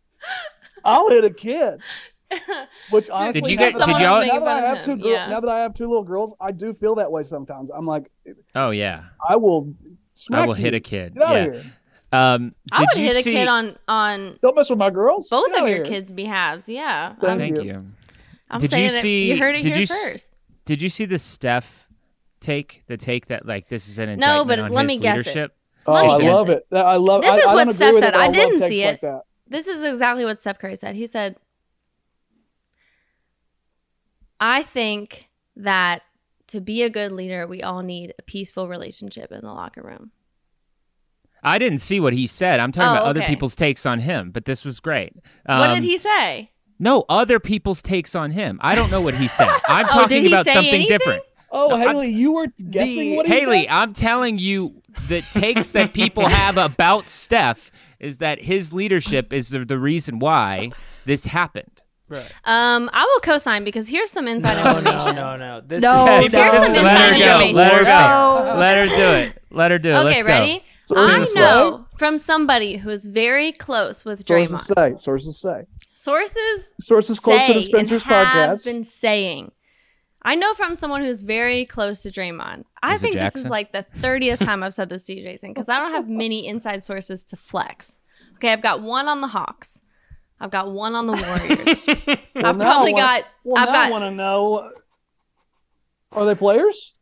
I'll 0.83 1.09
hit 1.09 1.23
a 1.25 1.29
kid. 1.29 1.79
Which 2.91 3.09
honestly, 3.09 3.51
you 3.51 3.57
now 3.57 3.69
get- 3.69 3.77
that 3.77 3.85
did 3.87 3.95
I- 3.95 4.01
y'all- 4.01 4.25
now 4.25 4.39
that 4.39 4.39
I 4.39 4.39
Making 4.39 4.45
fun 4.45 4.63
have 4.63 4.77
of 4.79 4.85
two 4.85 4.91
him, 4.91 4.99
girl, 4.99 5.11
yeah. 5.11 5.27
now 5.29 5.39
that 5.39 5.49
I 5.49 5.59
have 5.61 5.73
two 5.73 5.87
little 5.87 6.03
girls, 6.03 6.33
I 6.41 6.51
do 6.51 6.73
feel 6.73 6.95
that 6.95 7.09
way 7.11 7.23
sometimes. 7.23 7.69
I'm 7.73 7.85
like, 7.85 8.11
Oh 8.55 8.71
yeah. 8.71 9.03
I 9.27 9.37
will 9.37 9.73
smack 10.13 10.41
I 10.41 10.45
will 10.47 10.53
hit 10.53 10.73
a 10.73 10.79
kid. 10.81 11.13
Get 11.15 11.23
out 11.23 11.35
yeah. 11.35 11.41
of 11.45 11.53
here! 11.53 11.63
Um, 12.11 12.55
I 12.71 12.81
would 12.81 12.89
you 12.95 13.03
hit 13.07 13.17
a 13.17 13.21
see- 13.21 13.31
kid 13.33 13.47
on 13.47 13.77
on 13.87 14.37
Don't 14.41 14.55
mess 14.55 14.69
with 14.69 14.79
my 14.79 14.89
girls. 14.89 15.29
both 15.29 15.47
Get 15.51 15.61
of 15.63 15.67
your 15.69 15.77
here. 15.77 15.85
kids' 15.85 16.11
behalves. 16.11 16.67
Yeah, 16.67 17.13
Thank 17.15 17.23
I'm, 17.23 17.39
Thank 17.39 17.57
you. 17.57 17.63
you. 17.63 17.85
I'm 18.49 18.61
Did 18.61 18.71
saying 18.71 18.83
you 18.83 18.89
see- 18.89 19.29
you 19.31 19.37
heard 19.37 19.55
it 19.55 19.61
did 19.63 19.69
here 19.75 19.77
you 19.77 19.83
s- 19.83 20.03
first. 20.03 20.31
Did 20.65 20.81
you 20.81 20.89
see 20.89 21.05
the 21.05 21.19
Steph 21.19 21.86
take? 22.39 22.83
The 22.87 22.97
take 22.97 23.27
that 23.27 23.45
like 23.45 23.69
this 23.69 23.87
is 23.87 23.99
an 23.99 24.17
No, 24.19 24.45
but 24.45 24.59
on 24.59 24.71
let 24.71 24.83
his 24.83 24.87
me 24.97 24.99
guess 24.99 25.15
it. 25.19 25.25
leadership. 25.27 25.53
Oh, 25.85 25.93
me 25.93 26.13
I 26.13 26.17
guess 26.19 26.33
love 26.33 26.49
it. 26.49 26.67
it. 26.71 26.75
I 26.75 26.95
love. 26.95 27.21
This 27.21 27.31
I, 27.31 27.37
is 27.37 27.45
I 27.45 27.53
what 27.55 27.75
Steph 27.75 27.93
said. 27.95 28.03
it, 28.03 28.15
I 28.15 28.29
didn't 28.31 28.59
see 28.59 28.83
it. 28.83 29.01
that. 29.01 29.21
This 29.47 29.67
is 29.67 29.81
exactly 29.83 30.25
what 30.25 30.39
Steph 30.39 30.59
Curry 30.59 30.75
said. 30.75 30.95
He 30.95 31.07
said, 31.07 31.37
"I 34.39 34.63
think 34.63 35.29
that 35.55 36.01
to 36.47 36.61
be 36.61 36.83
a 36.83 36.89
good 36.89 37.11
leader, 37.11 37.47
we 37.47 37.63
all 37.63 37.81
need 37.81 38.13
a 38.19 38.21
peaceful 38.21 38.67
relationship 38.67 39.31
in 39.31 39.41
the 39.41 39.51
locker 39.53 39.81
room." 39.81 40.11
I 41.43 41.59
didn't 41.59 41.79
see 41.79 41.99
what 41.99 42.13
he 42.13 42.27
said. 42.27 42.59
I'm 42.59 42.71
talking 42.71 42.89
Oh, 42.89 42.93
about 42.93 43.03
other 43.05 43.21
people's 43.21 43.55
takes 43.55 43.85
on 43.85 43.99
him, 43.99 44.31
but 44.31 44.45
this 44.45 44.65
was 44.65 44.79
great. 44.79 45.13
what 45.45 45.69
Um, 45.69 45.75
did 45.75 45.83
he 45.83 45.97
say? 45.97 46.51
No, 46.79 47.05
other 47.09 47.39
people's 47.39 47.81
takes 47.81 48.15
on 48.15 48.31
him. 48.31 48.59
I 48.61 48.75
don't 48.75 48.91
know 48.91 49.01
what 49.01 49.13
he 49.13 49.27
said. 49.27 49.49
I'm 49.69 49.85
Oh, 49.85 49.89
talking 49.89 50.21
did 50.23 50.27
he 50.27 50.33
about 50.33 50.47
something 50.47 50.73
anything? 50.73 50.87
different. 50.97 51.23
Oh, 51.51 51.67
No, 51.69 51.75
I'm- 51.75 51.87
Haley, 51.89 52.09
you 52.09 52.33
were 52.33 52.47
guessing 52.69 53.11
The- 53.11 53.15
what 53.17 53.27
he 53.27 53.33
Haley, 53.33 53.61
said? 53.63 53.69
I'm 53.71 53.93
telling 53.93 54.37
you 54.37 54.81
the 55.07 55.21
takes 55.31 55.71
that 55.71 55.93
people 55.93 56.27
have 56.29 56.57
about 56.57 57.09
Steph 57.09 57.71
is 57.99 58.17
that 58.19 58.41
his 58.43 58.73
leadership 58.73 59.31
is 59.33 59.49
the, 59.49 59.65
the 59.65 59.79
reason 59.79 60.19
why 60.19 60.71
this 61.05 61.25
happened. 61.25 61.81
Um, 62.45 62.89
I 62.93 63.03
will 63.03 63.19
co-sign 63.19 63.65
because 63.65 63.89
here's 63.89 64.09
some 64.11 64.27
inside 64.29 64.55
No, 64.63 64.71
no, 64.71 64.77
information. 64.77 65.15
no, 65.17 65.35
no. 65.35 65.61
This 65.65 65.81
No, 65.81 66.21
is 66.21 66.31
no. 66.31 66.41
Here's 66.41 66.53
some 66.53 66.61
Let 66.61 66.69
inside 66.69 67.11
her 67.11 67.19
go. 67.19 67.25
information. 67.41 67.55
Let 67.55 67.73
her 67.73 67.83
go. 67.83 68.53
No. 68.53 68.59
Let 68.59 68.77
her 68.77 68.87
do 68.87 69.13
it. 69.27 69.41
Let 69.51 69.71
her 69.71 69.79
do 69.79 69.89
it. 69.89 69.93
Okay, 69.95 70.03
Let's 70.05 70.21
go. 70.21 70.27
ready? 70.27 70.63
Sources 70.83 71.35
I 71.35 71.39
know 71.39 71.85
from 71.97 72.17
somebody 72.17 72.77
who 72.77 72.89
is 72.89 73.05
very 73.05 73.51
close 73.51 74.05
with 74.05 74.25
Draymond. 74.25 74.57
Sources 74.59 74.67
say. 74.77 74.93
Sources 74.95 75.37
say. 75.37 75.63
Sources 75.93 76.73
Sources 76.79 77.19
close 77.19 77.41
say 77.41 77.47
to 77.47 77.53
the 77.55 77.61
Spinsters 77.61 78.03
and 78.03 78.11
have 78.13 78.27
podcast. 78.59 78.63
been 78.63 78.83
saying. 78.85 79.51
I 80.27 80.35
know 80.35 80.53
from 80.55 80.75
someone 80.75 81.01
who's 81.01 81.21
very 81.21 81.65
close 81.65 82.01
to 82.03 82.11
Draymond. 82.11 82.65
I 82.83 82.95
Is 82.95 83.01
think 83.01 83.17
this 83.17 83.37
is 83.37 83.45
like 83.47 83.71
the 83.71 83.85
30th 83.99 84.39
time 84.39 84.61
I've 84.61 84.73
said 84.73 84.89
this 84.89 85.03
to 85.03 85.13
you, 85.15 85.23
Jason, 85.23 85.53
because 85.53 85.69
I 85.69 85.79
don't 85.79 85.93
have 85.93 86.09
many 86.09 86.45
inside 86.45 86.83
sources 86.83 87.23
to 87.25 87.37
flex. 87.37 88.01
Okay, 88.35 88.51
I've 88.51 88.61
got 88.61 88.81
one 88.81 89.07
on 89.07 89.21
the 89.21 89.29
Hawks. 89.29 89.81
I've 90.41 90.51
got 90.51 90.69
one 90.69 90.95
on 90.95 91.07
the 91.07 91.13
Warriors. 91.13 92.17
Well, 92.35 92.45
I've 92.45 92.57
now 92.57 92.65
I 92.65 92.71
probably 92.73 92.93
wanna- 92.93 93.05
got. 93.05 93.23
Well, 93.45 93.63
I've 93.63 93.69
now 93.69 93.73
got. 93.73 93.87
I 93.87 93.89
want 93.91 94.03
to 94.03 94.11
know. 94.11 94.71
Are 96.11 96.25
they 96.25 96.35
players? 96.35 96.93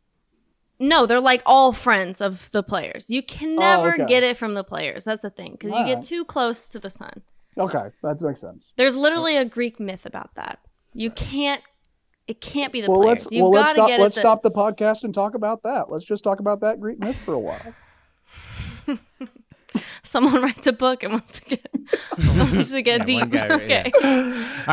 No, 0.78 1.04
they're 1.04 1.20
like 1.20 1.42
all 1.44 1.72
friends 1.72 2.20
of 2.20 2.50
the 2.52 2.62
players. 2.62 3.10
You 3.10 3.22
can 3.22 3.50
oh, 3.50 3.60
never 3.60 3.90
Oh, 3.90 3.94
okay. 3.94 4.06
get 4.06 4.22
it 4.22 4.36
from 4.38 4.54
the 4.54 4.64
players. 4.64 5.04
That's 5.04 5.20
the 5.22 5.30
thing, 5.30 5.56
because 5.58 5.72
you 5.78 5.84
get 5.84 6.02
too 6.02 6.24
close 6.24 6.64
to 6.68 6.78
the 6.78 6.88
sun. 6.88 7.22
Okay, 7.58 7.88
that 8.02 8.20
makes 8.20 8.40
sense. 8.40 8.72
There's 8.76 8.96
literally 8.96 9.36
a 9.36 9.44
Greek 9.44 9.78
myth 9.80 10.06
about 10.06 10.34
that. 10.36 10.58
You 10.94 11.10
can't. 11.10 11.60
It 12.28 12.40
can't 12.40 12.72
be 12.72 12.80
the 12.80 12.90
well, 12.90 13.02
players. 13.02 13.20
let's 13.24 13.32
You've 13.32 13.42
well 13.42 13.50
let's 13.52 13.68
got 13.68 13.72
to 13.74 13.76
stop. 13.78 13.88
get 13.88 14.00
Let's 14.00 14.16
it. 14.16 14.20
stop 14.20 14.42
the 14.42 14.50
podcast 14.50 15.04
and 15.04 15.14
talk 15.14 15.34
about 15.34 15.62
that. 15.62 15.90
Let's 15.90 16.04
just 16.04 16.24
talk 16.24 16.40
about 16.40 16.60
that 16.60 16.80
Greek 16.80 16.98
myth 16.98 17.16
for 17.24 17.34
a 17.34 17.38
while. 17.38 17.74
Someone 20.02 20.40
writes 20.42 20.66
a 20.66 20.72
book 20.72 21.02
and 21.02 21.12
wants 21.14 21.40
to 21.40 21.44
get 21.44 21.68
wants 22.38 22.70
to 22.70 22.80
get 22.80 23.00
Yeah, 23.00 23.24
deep. 23.24 23.30
guy, 23.30 23.48
okay. 23.48 23.92
All 24.02 24.10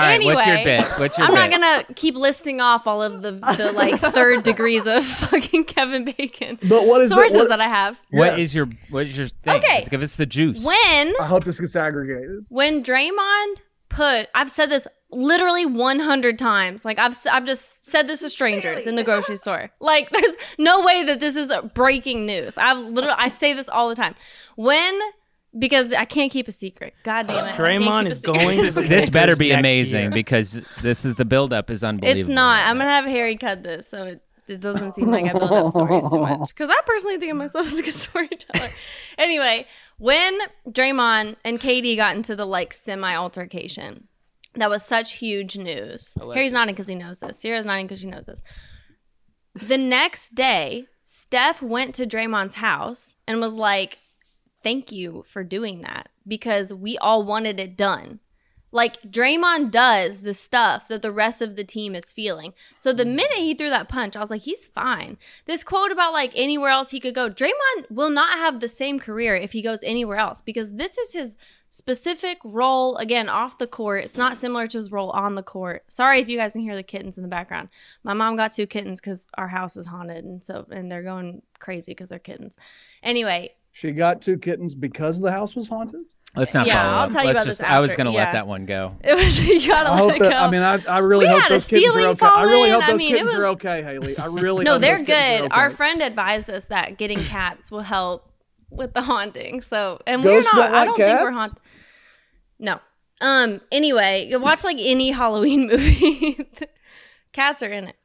right, 0.01 0.23
what's 0.23 0.45
your 0.45 0.55
Anyway, 0.55 0.63
bit? 0.77 0.83
What's 0.97 1.17
your 1.17 1.27
I'm 1.27 1.33
not 1.33 1.51
gonna 1.51 1.83
keep 1.95 2.15
listing 2.15 2.61
off 2.61 2.87
all 2.87 3.01
of 3.03 3.21
the 3.21 3.31
the 3.57 3.73
like 3.73 3.99
third 4.13 4.43
degrees 4.43 4.87
of 4.87 5.03
fucking 5.05 5.65
Kevin 5.65 6.05
Bacon 6.05 6.57
But 6.69 6.85
what 6.87 7.01
is 7.01 7.09
the- 7.09 7.15
sources 7.17 7.37
what- 7.37 7.49
that 7.49 7.59
I 7.59 7.67
have. 7.67 7.99
What 8.11 8.37
Yeah. 8.37 8.43
is 8.43 8.55
your 8.55 8.69
what 8.91 9.07
is 9.07 9.17
your 9.17 9.27
thing? 9.27 9.55
Okay. 9.57 9.85
Give 9.89 10.01
us 10.01 10.15
the 10.15 10.25
juice. 10.25 10.63
When 10.63 11.13
I 11.19 11.25
hope 11.27 11.43
this 11.43 11.59
gets 11.59 11.75
aggregated. 11.75 12.45
when 12.49 12.81
Draymond 12.83 13.55
put, 13.89 14.29
I've 14.33 14.49
said 14.51 14.67
this 14.67 14.87
literally 15.13 15.65
100 15.65 16.39
times. 16.39 16.85
Like 16.85 16.99
I've 16.99 17.17
I've 17.31 17.45
just 17.45 17.85
said 17.85 18.07
this 18.07 18.21
to 18.21 18.29
strangers 18.29 18.85
in 18.85 18.95
the 18.95 19.03
grocery 19.03 19.37
store. 19.37 19.71
Like 19.79 20.09
there's 20.11 20.31
no 20.57 20.85
way 20.85 21.03
that 21.05 21.19
this 21.19 21.35
is 21.35 21.51
breaking 21.73 22.25
news. 22.25 22.57
I've 22.57 22.77
literally 22.77 23.15
I 23.17 23.29
say 23.29 23.53
this 23.53 23.69
all 23.69 23.89
the 23.89 23.95
time. 23.95 24.15
When 24.55 24.99
because 25.57 25.93
I 25.93 26.05
can't 26.05 26.31
keep 26.31 26.47
a 26.47 26.51
secret. 26.51 26.93
God 27.03 27.27
damn 27.27 27.47
it. 27.47 27.55
Draymond 27.55 28.07
is 28.07 28.19
going 28.19 28.63
to 28.63 28.71
This, 28.93 29.09
better 29.09 29.35
be 29.35 29.51
amazing 29.51 30.01
year. 30.01 30.09
because 30.09 30.61
this 30.81 31.05
is 31.05 31.15
the 31.15 31.25
buildup 31.25 31.69
is 31.69 31.83
unbelievable. 31.83 32.21
It's 32.21 32.29
not. 32.29 32.67
I'm 32.67 32.77
gonna 32.77 32.89
have 32.89 33.05
Harry 33.05 33.37
cut 33.37 33.63
this, 33.63 33.87
so 33.87 34.03
it, 34.03 34.21
it 34.47 34.61
doesn't 34.61 34.95
seem 34.95 35.11
like 35.11 35.25
I 35.25 35.33
build 35.33 35.51
up 35.51 35.67
stories 35.69 36.09
too 36.11 36.19
much. 36.19 36.39
Because 36.49 36.69
I 36.69 36.81
personally 36.85 37.17
think 37.17 37.31
of 37.31 37.37
myself 37.37 37.67
as 37.67 37.73
a 37.79 37.83
good 37.83 37.93
storyteller. 37.93 38.69
anyway, 39.17 39.67
when 39.97 40.37
Draymond 40.69 41.37
and 41.45 41.59
KD 41.59 41.95
got 41.97 42.15
into 42.15 42.35
the 42.35 42.45
like 42.45 42.73
semi 42.73 43.15
altercation, 43.15 44.07
that 44.55 44.69
was 44.69 44.83
such 44.83 45.13
huge 45.13 45.57
news. 45.57 46.13
Harry's 46.19 46.53
nodding 46.53 46.75
because 46.75 46.87
he 46.87 46.95
knows 46.95 47.19
this. 47.19 47.39
Sierra's 47.39 47.65
nodding 47.65 47.87
because 47.87 47.99
she 48.01 48.07
knows 48.07 48.25
this. 48.25 48.41
The 49.55 49.77
next 49.77 50.35
day, 50.35 50.85
Steph 51.03 51.61
went 51.61 51.95
to 51.95 52.07
Draymond's 52.07 52.55
house 52.55 53.15
and 53.27 53.39
was 53.39 53.53
like, 53.53 53.99
"Thank 54.63 54.91
you 54.91 55.25
for 55.27 55.43
doing 55.43 55.81
that 55.81 56.09
because 56.27 56.73
we 56.73 56.97
all 56.97 57.23
wanted 57.23 57.59
it 57.59 57.77
done." 57.77 58.19
Like 58.73 58.99
Draymond 59.03 59.69
does 59.69 60.21
the 60.21 60.33
stuff 60.33 60.87
that 60.87 61.03
the 61.03 61.11
rest 61.11 61.43
of 61.43 61.55
the 61.55 61.63
team 61.63 61.93
is 61.93 62.05
feeling. 62.05 62.55
So 62.75 62.91
the 62.91 63.05
minute 63.05 63.37
he 63.37 63.53
threw 63.53 63.69
that 63.69 63.87
punch, 63.87 64.15
I 64.15 64.19
was 64.19 64.31
like, 64.31 64.41
he's 64.41 64.65
fine. 64.65 65.19
This 65.45 65.63
quote 65.63 65.91
about 65.91 66.11
like 66.11 66.31
anywhere 66.33 66.71
else 66.71 66.89
he 66.89 66.99
could 66.99 67.13
go, 67.13 67.29
Draymond 67.29 67.91
will 67.91 68.09
not 68.09 68.39
have 68.39 68.59
the 68.59 68.67
same 68.67 68.99
career 68.99 69.35
if 69.35 69.51
he 69.51 69.61
goes 69.61 69.77
anywhere 69.83 70.17
else 70.17 70.41
because 70.41 70.73
this 70.73 70.97
is 70.97 71.13
his 71.13 71.35
specific 71.73 72.37
role 72.43 72.97
again 72.97 73.27
off 73.29 73.57
the 73.57 73.65
court. 73.65 74.03
It's 74.03 74.15
not 74.15 74.37
similar 74.37 74.67
to 74.67 74.77
his 74.77 74.91
role 74.91 75.09
on 75.09 75.33
the 75.33 75.41
court. 75.41 75.83
Sorry 75.87 76.19
if 76.21 76.29
you 76.29 76.37
guys 76.37 76.51
can 76.51 76.61
hear 76.61 76.75
the 76.75 76.83
kittens 76.83 77.17
in 77.17 77.23
the 77.23 77.27
background. 77.29 77.69
My 78.03 78.13
mom 78.13 78.35
got 78.35 78.53
two 78.53 78.67
kittens 78.67 79.01
because 79.01 79.27
our 79.39 79.47
house 79.47 79.75
is 79.75 79.87
haunted 79.87 80.23
and 80.23 80.43
so 80.43 80.67
and 80.69 80.91
they're 80.91 81.01
going 81.01 81.41
crazy 81.57 81.91
because 81.93 82.09
they're 82.09 82.19
kittens. 82.19 82.55
Anyway, 83.01 83.55
She 83.71 83.91
got 83.91 84.21
two 84.21 84.37
kittens 84.37 84.75
because 84.75 85.19
the 85.19 85.31
house 85.31 85.55
was 85.55 85.67
haunted. 85.67 86.01
Let's 86.35 86.53
not 86.53 86.67
Yeah, 86.67 86.75
follow 86.79 86.93
I'll 86.97 87.03
up. 87.05 87.11
tell 87.11 87.21
you 87.23 87.27
Let's 87.29 87.37
about 87.39 87.45
just, 87.47 87.59
this 87.61 87.67
I 87.67 87.79
was 87.79 87.95
going 87.95 88.05
to 88.05 88.11
yeah. 88.13 88.25
let 88.25 88.31
that 88.33 88.45
one 88.47 88.67
go. 88.67 88.95
it 89.03 89.15
was 89.15 89.43
you 89.47 89.67
gotta 89.67 89.89
I 89.89 89.93
let 89.93 89.99
hope 89.99 90.13
it 90.17 90.19
that. 90.19 90.33
I 90.43 90.51
mean, 90.51 90.61
I, 90.61 90.79
I 90.87 90.99
really 90.99 91.25
We 91.25 91.31
hope 91.31 91.49
those 91.49 91.65
kittens 91.65 91.95
are 91.95 92.07
okay. 92.09 92.25
I 92.27 92.43
really 92.43 92.69
hope 92.69 92.83
in. 92.83 92.87
those 92.87 92.93
I 92.93 92.97
mean, 92.97 93.15
it 93.15 93.17
kittens 93.17 93.33
are 93.33 93.45
okay, 93.47 93.81
Haley. 93.81 94.15
I 94.19 94.25
really 94.45 94.63
No, 94.63 94.73
hope 94.73 94.81
they're 94.81 94.97
those 94.99 95.07
good. 95.07 95.51
are 95.51 95.59
Our 95.63 95.69
friend 95.71 96.03
advised 96.03 96.51
us 96.51 96.65
that 96.65 96.97
getting 96.99 97.23
cats 97.23 97.71
will 97.71 97.81
help 97.81 98.29
with 98.71 98.93
the 98.93 99.03
haunting. 99.03 99.61
So, 99.61 100.01
and 100.07 100.23
Ghosts 100.23 100.51
we're 100.51 100.59
not. 100.61 100.69
don't 100.71 100.75
I 100.81 100.85
don't 100.85 100.97
think 100.97 101.19
we're 101.21 101.31
cats? 101.33 101.37
No. 102.63 102.79
Um. 103.21 103.61
Anyway, 103.71 104.27
you 104.29 104.39
watch 104.39 104.63
like 104.63 104.77
any 104.79 105.11
Halloween 105.11 105.67
movie. 105.71 106.47
cats 107.31 107.61
are 107.61 107.71
in 107.71 107.89
it. 107.89 107.95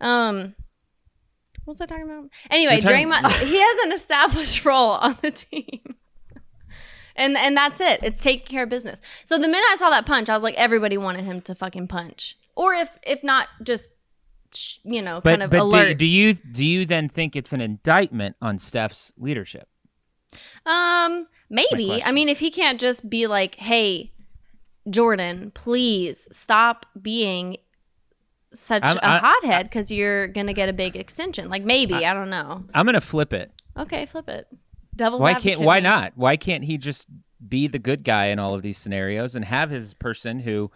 Um. 0.00 0.54
What 1.64 1.72
was 1.72 1.80
I 1.80 1.86
talking 1.86 2.04
about? 2.04 2.30
Anyway, 2.50 2.80
talking- 2.80 3.08
Draymond. 3.10 3.28
he 3.44 3.58
has 3.60 3.78
an 3.86 3.92
established 3.92 4.64
role 4.64 4.92
on 4.92 5.18
the 5.20 5.32
team. 5.32 5.80
And, 7.18 7.34
and 7.36 7.56
that's 7.56 7.80
it. 7.80 8.00
It's 8.02 8.20
taking 8.22 8.46
care 8.46 8.64
of 8.64 8.68
business. 8.68 9.00
So 9.24 9.36
the 9.38 9.48
minute 9.48 9.64
I 9.70 9.76
saw 9.76 9.88
that 9.88 10.04
punch, 10.04 10.28
I 10.28 10.34
was 10.34 10.42
like, 10.42 10.54
everybody 10.56 10.98
wanted 10.98 11.24
him 11.24 11.40
to 11.42 11.54
fucking 11.54 11.88
punch, 11.88 12.36
or 12.54 12.74
if 12.74 12.98
if 13.06 13.24
not, 13.24 13.48
just 13.62 13.84
sh- 14.54 14.78
you 14.84 15.00
know, 15.00 15.22
But 15.24 15.30
kind 15.30 15.42
of 15.44 15.50
but 15.50 15.70
do, 15.70 15.94
do 15.94 16.06
you 16.06 16.34
do 16.34 16.62
you 16.64 16.84
then 16.84 17.08
think 17.08 17.34
it's 17.34 17.52
an 17.54 17.60
indictment 17.62 18.36
on 18.42 18.58
Steph's 18.58 19.12
leadership? 19.16 19.66
Um, 20.66 21.26
maybe. 21.48 22.02
I 22.04 22.12
mean, 22.12 22.28
if 22.28 22.38
he 22.40 22.50
can't 22.50 22.80
just 22.80 23.08
be 23.08 23.26
like, 23.26 23.56
"Hey, 23.56 24.12
Jordan, 24.88 25.50
please 25.54 26.28
stop 26.30 26.86
being 27.00 27.56
such 28.54 28.84
I'm- 28.84 28.98
a 29.02 29.06
I- 29.06 29.18
hothead 29.18 29.66
because 29.66 29.90
you're 29.90 30.28
gonna 30.28 30.52
get 30.52 30.68
a 30.68 30.72
big 30.72 30.96
extension." 30.96 31.48
Like 31.48 31.64
maybe 31.64 31.94
I, 31.94 32.14
don't 32.14 32.30
know. 32.30 32.64
I'm 32.74 32.86
going 32.86 32.94
to 32.94 33.00
flip 33.00 33.32
it. 33.32 33.50
Okay, 33.76 34.06
flip 34.06 34.28
it. 34.28 34.46
Devil's 34.94 35.20
Why 35.20 35.34
can't 35.34 35.60
why 35.60 35.80
not? 35.80 36.12
Why 36.16 36.36
can't 36.36 36.64
he 36.64 36.78
just 36.78 37.08
be 37.46 37.66
the 37.66 37.78
good 37.78 38.02
guy 38.02 38.26
in 38.26 38.38
all 38.38 38.54
of 38.54 38.62
these 38.62 38.78
scenarios 38.78 39.34
and 39.34 39.44
have 39.44 39.70
his 39.70 39.92
person 39.94 40.40
who 40.40 40.70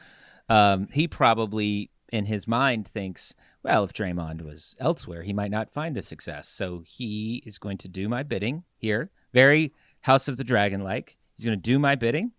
um, 0.50 0.88
he 0.92 1.09
probably 1.09 1.90
in 2.12 2.26
his 2.26 2.46
mind 2.46 2.87
thinks, 2.87 3.35
well, 3.62 3.85
if 3.85 3.92
Draymond 3.94 4.42
was 4.42 4.74
elsewhere, 4.78 5.22
he 5.22 5.33
might 5.33 5.50
not 5.50 5.72
find 5.72 5.96
the 5.96 6.02
success. 6.02 6.48
So 6.48 6.83
he 6.85 7.42
is 7.46 7.59
going 7.59 7.78
to 7.78 7.88
do 7.88 8.09
my 8.09 8.22
bidding 8.22 8.64
here. 8.76 9.11
very 9.33 9.72
House 10.02 10.28
of 10.28 10.36
the 10.36 10.44
Dragon 10.44 10.82
like. 10.82 11.16
He's 11.36 11.44
going 11.44 11.56
to 11.58 11.62
do 11.62 11.78
my 11.78 11.94
bidding. 11.94 12.32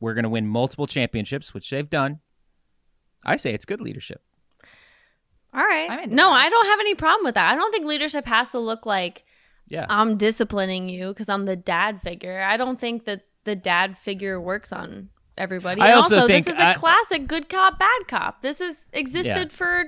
We're 0.00 0.14
going 0.14 0.22
to 0.24 0.28
win 0.28 0.46
multiple 0.46 0.86
championships, 0.86 1.52
which 1.52 1.68
they've 1.70 1.88
done. 1.88 2.20
I 3.24 3.36
say 3.36 3.52
it's 3.52 3.64
good 3.64 3.80
leadership. 3.80 4.22
All 5.52 5.64
right. 5.64 6.08
No, 6.08 6.28
that. 6.30 6.32
I 6.34 6.48
don't 6.48 6.66
have 6.66 6.80
any 6.80 6.94
problem 6.94 7.24
with 7.24 7.34
that. 7.34 7.50
I 7.52 7.56
don't 7.56 7.72
think 7.72 7.86
leadership 7.86 8.26
has 8.26 8.50
to 8.50 8.58
look 8.58 8.86
like 8.86 9.24
Yeah. 9.68 9.86
I'm 9.88 10.16
disciplining 10.16 10.88
you 10.88 11.08
because 11.08 11.28
I'm 11.28 11.46
the 11.46 11.56
dad 11.56 12.00
figure. 12.02 12.40
I 12.42 12.56
don't 12.56 12.78
think 12.78 13.06
that 13.06 13.22
the 13.44 13.56
dad 13.56 13.96
figure 13.98 14.40
works 14.40 14.72
on 14.72 15.08
everybody. 15.36 15.80
I 15.80 15.86
and 15.88 15.94
also 15.96 16.16
also, 16.16 16.26
think 16.26 16.44
this 16.44 16.54
is 16.54 16.60
a 16.60 16.68
I- 16.68 16.74
classic 16.74 17.26
good 17.26 17.48
cop, 17.48 17.78
bad 17.78 18.06
cop. 18.08 18.42
This 18.42 18.58
has 18.60 18.88
existed 18.92 19.50
Yeah. 19.50 19.56
for 19.56 19.84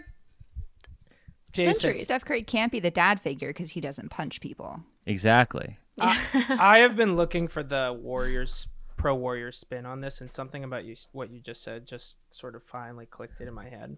Jason, 1.52 1.74
centuries. 1.74 2.04
Steph 2.04 2.24
Curry 2.24 2.42
can't 2.42 2.72
be 2.72 2.80
the 2.80 2.90
dad 2.90 3.20
figure 3.20 3.48
because 3.48 3.70
he 3.70 3.80
doesn't 3.80 4.09
punch 4.11 4.40
people. 4.40 4.80
Exactly. 5.06 5.76
I 6.59 6.79
have 6.79 6.97
been 6.97 7.17
looking 7.17 7.49
for 7.49 7.63
the 7.63 7.97
Warriors 7.99 8.67
pro 8.97 9.15
Warriors 9.15 9.57
spin 9.57 9.87
on 9.87 10.01
this, 10.01 10.21
and 10.21 10.33
something 10.33 10.63
about 10.63 10.85
you, 10.85 10.95
what 11.13 11.31
you 11.31 11.41
just 11.41 11.63
said, 11.63 11.87
just 11.87 12.17
sort 12.31 12.55
of 12.55 12.63
finally 12.65 13.07
clicked 13.07 13.41
it 13.41 13.49
in 13.49 13.55
my 13.55 13.69
head. 13.69 13.97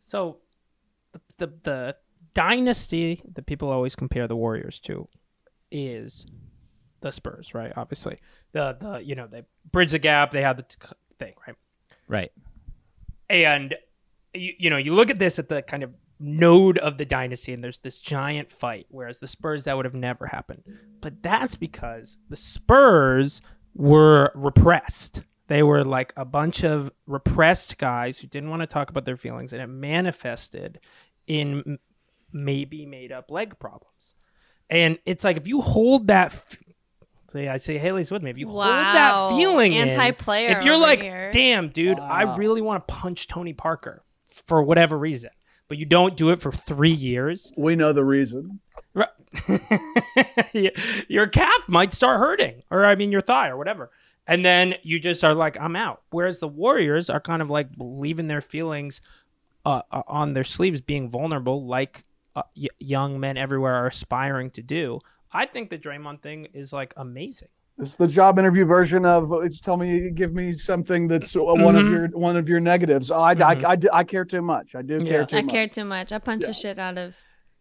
So, 0.00 0.38
the 1.12 1.20
the, 1.38 1.52
the 1.62 1.96
dynasty 2.34 3.22
that 3.34 3.46
people 3.46 3.70
always 3.70 3.96
compare 3.96 4.28
the 4.28 4.36
Warriors 4.36 4.78
to 4.80 5.08
is 5.70 6.26
the 7.00 7.10
Spurs, 7.10 7.54
right? 7.54 7.72
Obviously, 7.76 8.18
the 8.52 8.76
the 8.80 8.98
you 8.98 9.14
know 9.14 9.26
they 9.26 9.42
bridge 9.70 9.92
the 9.92 9.98
gap, 9.98 10.30
they 10.30 10.42
had 10.42 10.58
the 10.58 10.62
t- 10.62 10.76
thing, 11.18 11.34
right? 11.46 11.56
Right. 12.08 12.32
and 13.30 13.74
you, 14.34 14.52
you 14.58 14.70
know 14.70 14.76
you 14.76 14.92
look 14.92 15.08
at 15.10 15.18
this 15.18 15.38
at 15.38 15.48
the 15.48 15.62
kind 15.62 15.82
of 15.82 15.92
node 16.22 16.78
of 16.78 16.98
the 16.98 17.04
dynasty 17.04 17.52
and 17.52 17.62
there's 17.62 17.80
this 17.80 17.98
giant 17.98 18.50
fight 18.50 18.86
whereas 18.88 19.18
the 19.18 19.26
spurs 19.26 19.64
that 19.64 19.76
would 19.76 19.84
have 19.84 19.94
never 19.94 20.26
happened. 20.26 20.62
But 21.00 21.22
that's 21.22 21.56
because 21.56 22.16
the 22.28 22.36
spurs 22.36 23.40
were 23.74 24.30
repressed. 24.34 25.22
They 25.48 25.62
were 25.62 25.84
like 25.84 26.12
a 26.16 26.24
bunch 26.24 26.64
of 26.64 26.90
repressed 27.06 27.78
guys 27.78 28.18
who 28.18 28.26
didn't 28.26 28.50
want 28.50 28.60
to 28.62 28.66
talk 28.66 28.90
about 28.90 29.04
their 29.04 29.16
feelings 29.16 29.52
and 29.52 29.60
it 29.60 29.66
manifested 29.66 30.80
in 31.26 31.78
maybe 32.32 32.86
made 32.86 33.12
up 33.12 33.30
leg 33.30 33.58
problems. 33.58 34.14
And 34.70 34.98
it's 35.04 35.24
like 35.24 35.36
if 35.36 35.46
you 35.46 35.60
hold 35.60 36.06
that 36.06 36.26
f- 36.32 36.56
say 37.32 37.48
i 37.48 37.56
say 37.56 37.78
haley's 37.78 38.10
with 38.10 38.22
me 38.22 38.30
if 38.30 38.36
you 38.36 38.46
hold 38.46 38.60
that 38.66 39.30
feeling 39.30 39.74
Anti-player 39.74 40.50
if 40.50 40.64
you're 40.64 40.74
over 40.74 40.82
like 40.82 41.02
here. 41.02 41.30
damn 41.32 41.70
dude 41.70 41.98
i 41.98 42.36
really 42.36 42.60
want 42.60 42.86
to 42.86 42.92
punch 42.92 43.26
tony 43.26 43.54
parker 43.54 44.04
for 44.30 44.62
whatever 44.62 44.98
reason 44.98 45.30
but 45.72 45.78
you 45.78 45.86
don't 45.86 46.18
do 46.18 46.28
it 46.28 46.38
for 46.42 46.52
three 46.52 46.90
years 46.90 47.50
We 47.56 47.76
know 47.76 47.94
the 47.94 48.04
reason. 48.04 48.60
Right. 48.92 49.08
your 51.08 51.26
calf 51.28 51.66
might 51.66 51.94
start 51.94 52.20
hurting, 52.20 52.62
or 52.70 52.84
I 52.84 52.94
mean, 52.94 53.10
your 53.10 53.22
thigh, 53.22 53.48
or 53.48 53.56
whatever. 53.56 53.90
And 54.26 54.44
then 54.44 54.74
you 54.82 55.00
just 55.00 55.24
are 55.24 55.32
like, 55.32 55.58
I'm 55.58 55.74
out. 55.74 56.02
Whereas 56.10 56.40
the 56.40 56.46
Warriors 56.46 57.08
are 57.08 57.22
kind 57.22 57.40
of 57.40 57.48
like 57.48 57.68
leaving 57.78 58.26
their 58.26 58.42
feelings 58.42 59.00
uh, 59.64 59.80
uh, 59.90 60.02
on 60.06 60.34
their 60.34 60.44
sleeves, 60.44 60.82
being 60.82 61.08
vulnerable, 61.08 61.66
like 61.66 62.04
uh, 62.36 62.42
y- 62.54 62.68
young 62.78 63.18
men 63.18 63.38
everywhere 63.38 63.72
are 63.72 63.86
aspiring 63.86 64.50
to 64.50 64.62
do. 64.62 65.00
I 65.32 65.46
think 65.46 65.70
the 65.70 65.78
Draymond 65.78 66.20
thing 66.20 66.48
is 66.52 66.74
like 66.74 66.92
amazing. 66.98 67.48
This 67.78 67.90
is 67.90 67.96
the 67.96 68.06
job 68.06 68.38
interview 68.38 68.64
version 68.64 69.04
of 69.06 69.32
tell 69.62 69.76
me, 69.76 70.10
give 70.10 70.34
me 70.34 70.52
something 70.52 71.08
that's 71.08 71.34
uh, 71.34 71.40
one 71.42 71.74
of 71.76 71.84
Mhm. 71.86 71.90
your 71.90 72.08
one 72.08 72.36
of 72.36 72.48
your 72.48 72.60
negatives. 72.60 73.10
I, 73.10 73.30
I, 73.30 73.34
Mhm. 73.34 73.64
I, 73.64 73.76
do- 73.76 73.88
I 73.92 74.04
care 74.04 74.24
too 74.24 74.42
much. 74.42 74.74
I 74.74 74.82
do 74.82 74.98
Yeah. 75.02 75.10
care 75.10 75.24
too 75.24 75.36
I 75.38 75.42
much. 75.42 75.52
care 75.52 75.68
too 75.68 75.84
much. 75.84 76.12
I 76.12 76.18
punch 76.18 76.42
Yeah. 76.42 76.48
the 76.48 76.52
shit 76.52 76.78
out 76.78 76.98
of 76.98 77.14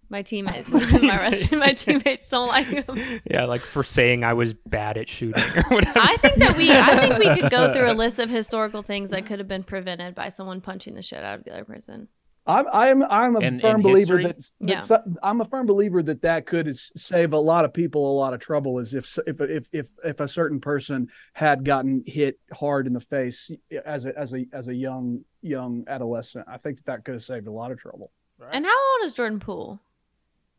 my 0.10 0.22
teammates. 0.22 0.70
my 1.02 1.18
rest 1.18 1.54
of 1.54 1.60
my 1.60 1.72
teammates 1.74 2.28
don't 2.28 2.50
like 2.50 2.86
them. 2.86 3.22
Yeah, 3.30 3.46
like 3.46 3.62
for 3.62 3.84
saying 3.84 4.26
I 4.26 4.34
was 4.34 4.54
bad 4.54 4.98
at 4.98 5.08
shooting 5.08 5.42
or 5.42 5.64
whatever. 5.76 5.98
I 6.00 6.18
think 6.18 6.38
that 6.40 6.58
we 6.58 6.70
I 6.72 6.98
think 7.00 7.18
we 7.18 7.42
could 7.42 7.50
go 7.50 7.72
through 7.74 7.90
a 7.90 7.94
list 7.96 8.20
of 8.20 8.30
historical 8.30 8.84
things 8.84 9.12
that 9.12 9.26
could 9.26 9.40
have 9.40 9.48
been 9.48 9.64
prevented 9.64 10.14
by 10.14 10.28
someone 10.28 10.60
punching 10.60 10.94
the 10.94 11.02
shit 11.02 11.24
out 11.24 11.40
of 11.40 11.46
the 11.46 11.52
other 11.54 11.64
person. 11.66 12.10
I'm 12.48 12.66
I'm 12.74 13.04
I'm 13.04 13.36
a 13.36 13.40
In- 13.40 13.60
firm 13.60 13.76
in 13.78 13.82
believer 13.84 14.18
history? 14.18 14.24
that, 14.24 14.38
that 14.62 14.70
Yeah. 14.74 14.80
so- 14.80 15.04
I'm 15.22 15.42
a 15.42 15.46
firm 15.46 15.68
believer 15.68 16.02
that 16.04 16.22
that 16.24 16.46
could 16.48 16.76
save 16.78 17.34
a 17.34 17.38
lot 17.38 17.66
of 17.66 17.74
people 17.74 18.12
a 18.12 18.16
lot 18.18 18.34
of 18.34 18.40
trouble. 18.40 18.80
Is 18.80 18.94
if 18.94 19.18
if 19.28 19.40
if 19.42 19.70
if 19.72 19.88
if 20.04 20.20
a 20.20 20.28
certain 20.28 20.60
person 20.60 21.10
had 21.34 21.64
gotten 21.64 22.04
hit 22.06 22.40
hard 22.54 22.88
in 22.88 22.94
the 22.94 23.00
face 23.00 23.50
as 23.86 24.06
a 24.06 24.18
as 24.18 24.34
a 24.34 24.46
as 24.54 24.68
a 24.68 24.74
young 24.74 25.24
young 25.42 25.84
adolescent, 25.88 26.46
I 26.48 26.58
think 26.58 26.78
that, 26.78 26.86
that 26.86 27.06
could 27.06 27.14
have 27.16 27.24
saved 27.24 27.48
a 27.48 27.52
lot 27.52 27.72
of 27.72 27.80
trouble. 27.80 28.12
And 28.52 28.66
how 28.66 28.72
old 28.94 29.06
is 29.06 29.14
Jordan 29.14 29.40
Poole? 29.40 29.80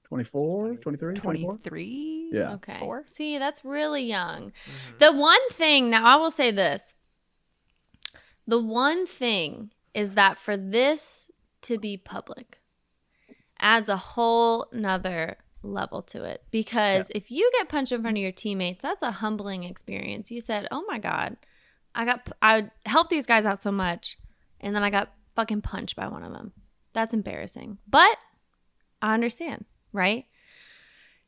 24, 0.05 0.77
23, 0.77 1.15
24? 1.15 1.55
23? 1.57 2.29
Yeah. 2.33 2.53
Okay. 2.55 2.77
Four? 2.79 3.05
See, 3.09 3.39
that's 3.39 3.65
really 3.65 4.05
young. 4.05 4.53
Mhm. 4.53 4.99
The 4.99 5.11
one 5.13 5.49
thing, 5.51 5.89
now 5.91 6.05
I 6.05 6.17
will 6.21 6.31
say 6.31 6.51
this. 6.51 6.95
The 8.47 8.61
one 8.61 9.07
thing 9.07 9.73
is 9.95 10.13
that 10.15 10.37
for 10.39 10.57
this 10.57 11.31
to 11.63 11.79
be 11.79 11.97
public 11.97 12.59
adds 13.63 13.89
a 13.89 13.97
whole 13.97 14.67
nother 14.73 15.37
level 15.63 16.03
to 16.03 16.25
it. 16.25 16.43
Because 16.51 17.11
if 17.15 17.31
you 17.31 17.49
get 17.55 17.69
punched 17.69 17.93
in 17.93 18.03
front 18.03 18.19
of 18.19 18.23
your 18.23 18.33
teammates, 18.33 18.83
that's 18.83 19.03
a 19.03 19.13
humbling 19.13 19.65
experience. 19.65 20.31
You 20.31 20.41
said, 20.41 20.67
oh 20.71 20.85
my 20.87 20.99
God, 20.99 21.37
I 21.95 22.05
got, 22.05 22.31
I 22.43 22.71
helped 22.85 23.11
these 23.11 23.27
guys 23.27 23.47
out 23.47 23.63
so 23.63 23.71
much. 23.71 24.19
And 24.61 24.75
then 24.75 24.83
I 24.83 24.91
got 24.91 25.13
fucking 25.37 25.63
punched 25.63 25.97
by 25.97 26.09
one 26.09 26.25
of 26.25 26.33
them. 26.33 26.53
That's 26.93 27.15
embarrassing. 27.15 27.79
But 27.89 28.19
I 29.01 29.15
understand, 29.15 29.65
right? 29.93 30.27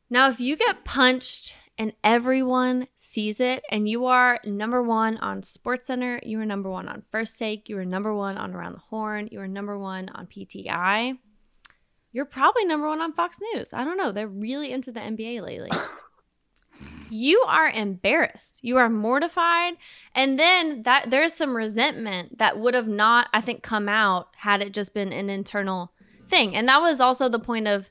Now, 0.09 0.29
if 0.29 0.39
you 0.39 0.55
get 0.55 0.85
punched 0.85 1.57
and 1.77 1.93
everyone 2.03 2.87
sees 2.95 3.39
it, 3.39 3.63
and 3.69 3.87
you 3.87 4.05
are 4.05 4.39
number 4.45 4.81
one 4.81 5.17
on 5.17 5.41
SportsCenter, 5.41 6.19
you 6.25 6.39
are 6.39 6.45
number 6.45 6.69
one 6.69 6.87
on 6.87 7.03
First 7.11 7.37
Take, 7.37 7.67
you 7.69 7.77
are 7.77 7.85
number 7.85 8.13
one 8.13 8.37
on 8.37 8.53
Around 8.53 8.73
the 8.73 8.79
Horn, 8.89 9.27
you 9.31 9.39
are 9.41 9.47
number 9.47 9.77
one 9.77 10.09
on 10.15 10.27
PTI, 10.27 11.17
you're 12.15 12.23
probably 12.23 12.63
number 12.63 12.87
one 12.87 13.01
on 13.01 13.11
Fox 13.11 13.39
News. 13.53 13.73
I 13.73 13.83
don't 13.83 13.97
know. 13.97 14.13
They're 14.13 14.25
really 14.25 14.71
into 14.71 14.89
the 14.89 15.01
NBA 15.01 15.41
lately. 15.41 15.69
you 17.09 17.43
are 17.45 17.69
embarrassed. 17.69 18.59
You 18.61 18.77
are 18.77 18.87
mortified. 18.87 19.73
And 20.13 20.39
then 20.39 20.83
that 20.83 21.09
there's 21.09 21.33
some 21.33 21.53
resentment 21.53 22.37
that 22.37 22.57
would 22.57 22.73
have 22.73 22.87
not, 22.87 23.27
I 23.33 23.41
think, 23.41 23.63
come 23.63 23.89
out 23.89 24.29
had 24.37 24.61
it 24.61 24.73
just 24.73 24.93
been 24.93 25.11
an 25.11 25.29
internal 25.29 25.91
thing. 26.29 26.55
And 26.55 26.69
that 26.69 26.81
was 26.81 27.01
also 27.01 27.27
the 27.27 27.37
point 27.37 27.67
of 27.67 27.89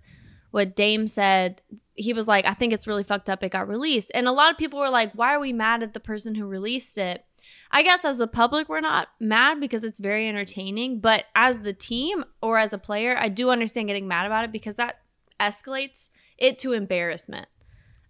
what 0.52 0.74
Dame 0.74 1.06
said. 1.06 1.60
He 1.94 2.12
was 2.12 2.26
like, 2.26 2.44
I 2.44 2.54
think 2.54 2.72
it's 2.72 2.86
really 2.86 3.04
fucked 3.04 3.30
up 3.30 3.42
it 3.42 3.50
got 3.52 3.68
released. 3.68 4.10
And 4.14 4.26
a 4.26 4.32
lot 4.32 4.50
of 4.50 4.58
people 4.58 4.80
were 4.80 4.90
like, 4.90 5.12
why 5.14 5.34
are 5.34 5.40
we 5.40 5.52
mad 5.52 5.82
at 5.82 5.94
the 5.94 6.00
person 6.00 6.34
who 6.34 6.46
released 6.46 6.98
it? 6.98 7.24
I 7.70 7.82
guess 7.82 8.04
as 8.04 8.18
the 8.18 8.26
public, 8.26 8.68
we're 8.68 8.80
not 8.80 9.08
mad 9.20 9.60
because 9.60 9.84
it's 9.84 10.00
very 10.00 10.28
entertaining. 10.28 11.00
But 11.00 11.24
as 11.34 11.58
the 11.58 11.72
team 11.72 12.24
or 12.40 12.58
as 12.58 12.72
a 12.72 12.78
player, 12.78 13.16
I 13.18 13.28
do 13.28 13.50
understand 13.50 13.88
getting 13.88 14.08
mad 14.08 14.26
about 14.26 14.44
it 14.44 14.52
because 14.52 14.76
that 14.76 15.00
escalates 15.38 16.08
it 16.38 16.58
to 16.60 16.72
embarrassment, 16.72 17.48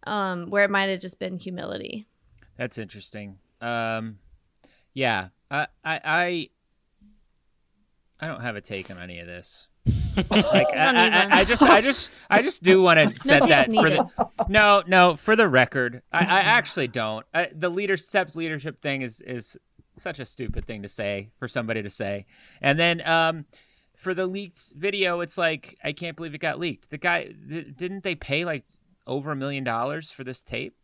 um, 0.07 0.51
where 0.51 0.65
it 0.65 0.71
might 0.71 0.89
have 0.91 1.01
just 1.01 1.19
been 1.19 1.39
humility. 1.39 2.07
That's 2.57 2.79
interesting. 2.79 3.39
Um, 3.61 4.19
yeah, 4.93 5.29
I, 5.51 5.67
I, 5.85 6.01
I, 6.05 6.51
I 8.21 8.27
don't 8.27 8.43
have 8.43 8.57
a 8.57 8.61
take 8.61 8.91
on 8.91 8.99
any 8.99 9.19
of 9.21 9.27
this. 9.27 9.69
Like, 10.17 10.73
I, 10.73 11.09
I. 11.09 11.41
I, 11.41 11.45
just, 11.45 11.63
I 11.63 11.81
just, 11.81 12.11
I 12.31 12.41
just 12.41 12.63
do 12.63 12.81
want 12.81 13.15
to 13.17 13.21
set 13.21 13.43
takes 13.43 13.49
that 13.49 13.67
for 13.67 13.91
the. 13.91 14.47
No, 14.49 14.83
no, 14.87 15.17
for 15.17 15.35
the 15.35 15.49
record, 15.49 16.03
I, 16.13 16.25
I 16.25 16.41
actually 16.41 16.87
don't. 16.87 17.27
I, 17.35 17.49
the 17.53 17.69
leader 17.69 17.97
steps 17.97 18.37
leadership 18.37 18.81
thing 18.81 19.03
is 19.03 19.21
is 19.21 19.57
such 19.99 20.21
a 20.21 20.25
stupid 20.25 20.67
thing 20.67 20.83
to 20.83 20.89
say 20.89 21.31
for 21.39 21.49
somebody 21.49 21.83
to 21.83 21.91
say, 21.91 22.27
and 22.61 22.79
then 22.79 23.07
um. 23.07 23.47
For 23.97 24.13
the 24.13 24.27
leaked 24.27 24.73
video, 24.77 25.21
it's 25.21 25.39
like 25.39 25.79
I 25.83 25.93
can't 25.93 26.15
believe 26.15 26.35
it 26.35 26.39
got 26.39 26.59
leaked. 26.59 26.91
The 26.91 26.99
guy 26.99 27.33
th- 27.49 27.69
didn't 27.75 28.03
they 28.03 28.15
pay 28.15 28.45
like 28.45 28.65
over 29.07 29.31
a 29.31 29.37
million 29.37 29.65
dollars 29.65 30.11
for 30.11 30.25
this 30.25 30.43
tape? 30.43 30.77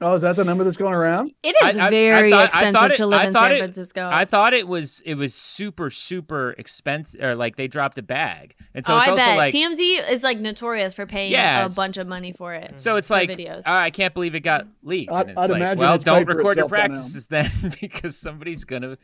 Oh, 0.00 0.14
is 0.14 0.22
that 0.22 0.36
the 0.36 0.44
number 0.44 0.62
that's 0.62 0.76
going 0.76 0.94
around? 0.94 1.32
It 1.42 1.56
is 1.64 1.76
I- 1.76 1.82
I- 1.82 1.86
I 1.88 1.90
very 1.90 2.30
thought- 2.30 2.44
expensive 2.46 2.90
it- 2.92 2.96
to 2.98 3.06
live 3.06 3.20
I 3.20 3.24
in 3.26 3.32
San 3.32 3.52
it- 3.52 3.58
Francisco. 3.58 4.08
I 4.12 4.24
thought 4.26 4.54
it 4.54 4.68
was 4.68 5.02
it 5.04 5.14
was 5.16 5.34
super 5.34 5.90
super 5.90 6.50
expensive, 6.56 7.20
or 7.20 7.34
like 7.34 7.56
they 7.56 7.66
dropped 7.66 7.98
a 7.98 8.02
bag, 8.02 8.54
and 8.74 8.86
so 8.86 8.94
oh, 8.94 8.98
it's 8.98 9.08
I 9.08 9.10
also 9.10 9.24
bet 9.24 9.36
like 9.36 9.52
TMZ 9.52 10.08
is 10.10 10.22
like 10.22 10.38
notorious 10.38 10.94
for 10.94 11.04
paying 11.04 11.32
Yeah, 11.32 11.66
a 11.66 11.68
bunch 11.68 11.96
of 11.96 12.06
money 12.06 12.30
for 12.32 12.54
it. 12.54 12.78
so 12.78 12.94
it's 12.94 13.10
like 13.10 13.28
videos. 13.28 13.62
"Ah, 13.66 13.80
I 13.80 13.90
can't 13.90 14.14
believe 14.14 14.36
it 14.36 14.40
got 14.40 14.68
leaked. 14.84 15.10
I'd- 15.12 15.20
and 15.22 15.30
it's 15.30 15.38
I'd 15.38 15.50
like, 15.50 15.56
imagine 15.56 15.78
well, 15.80 15.94
it's 15.94 16.04
don't 16.04 16.24
record 16.28 16.56
your 16.56 16.66
itself 16.66 16.70
by 16.70 16.76
now. 16.76 16.86
practices 16.86 17.26
then 17.30 17.50
because 17.80 18.16
somebody's 18.16 18.62
gonna, 18.64 18.98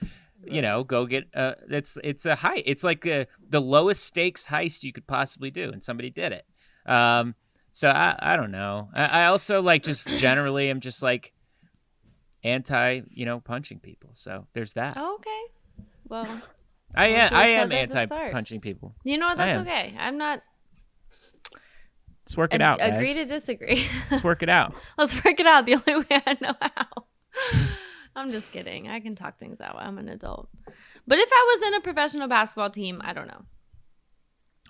you 0.47 0.63
know, 0.63 0.85
go 0.85 1.07
get. 1.07 1.25
Uh, 1.35 1.55
it's 1.71 1.99
it's 2.05 2.25
a 2.25 2.37
high. 2.37 2.63
It's 2.65 2.85
like 2.85 3.05
a, 3.05 3.27
the 3.49 3.61
lowest 3.61 4.05
stakes 4.05 4.47
heist 4.47 4.85
you 4.85 4.93
could 4.93 5.09
possibly 5.09 5.51
do, 5.51 5.71
and 5.73 5.83
somebody 5.83 6.11
did 6.11 6.31
it. 6.33 6.47
Um, 6.87 7.35
so 7.75 7.89
I 7.91 8.17
I 8.19 8.37
don't 8.37 8.53
know. 8.53 8.89
I, 8.95 9.05
I 9.05 9.27
also 9.27 9.61
like 9.61 9.83
just 9.83 10.07
generally 10.19 10.71
I'm 10.71 10.81
just 10.81 11.03
like 11.03 11.33
anti 12.43 13.03
you 13.11 13.27
know 13.27 13.41
punching 13.41 13.81
people. 13.81 14.11
So 14.15 14.47
there's 14.55 14.73
that. 14.75 14.95
Oh, 14.97 15.17
okay. 15.17 15.85
Well, 16.09 16.43
I 16.95 17.09
am 17.09 17.35
I 17.35 17.49
am 17.49 17.69
that 17.69 17.75
at 17.75 17.91
the 17.91 18.15
anti 18.15 18.31
punching 18.31 18.61
people. 18.61 18.95
you 19.05 19.19
know 19.19 19.27
what? 19.27 19.37
That's 19.37 19.59
okay. 19.59 19.95
I'm 19.99 20.17
not. 20.17 20.41
Let's 22.25 22.37
work 22.39 22.55
it 22.55 22.63
Ag- 22.63 22.81
out. 22.81 22.95
agree 22.95 23.09
guys. 23.09 23.17
to 23.17 23.25
disagree. 23.27 23.87
Let's 24.11 24.25
work 24.25 24.43
it 24.43 24.49
out. 24.49 24.75
Let's 24.99 25.15
work 25.23 25.39
it 25.39 25.47
out 25.47 25.67
the 25.67 25.75
only 25.75 26.07
way 26.09 26.23
I 26.27 26.39
know 26.41 26.55
how. 26.61 27.05
I'm 28.17 28.31
just 28.31 28.51
kidding. 28.53 28.89
I 28.89 29.01
can 29.01 29.15
talk 29.17 29.39
things 29.39 29.61
out. 29.61 29.77
I'm 29.79 29.99
an 29.99 30.09
adult. 30.09 30.49
But 31.07 31.19
if 31.19 31.29
I 31.31 31.57
was 31.59 31.69
in 31.69 31.75
a 31.75 31.81
professional 31.81 32.29
basketball 32.29 32.71
team, 32.71 33.03
I 33.05 33.13
don't 33.13 33.27
know. 33.27 33.43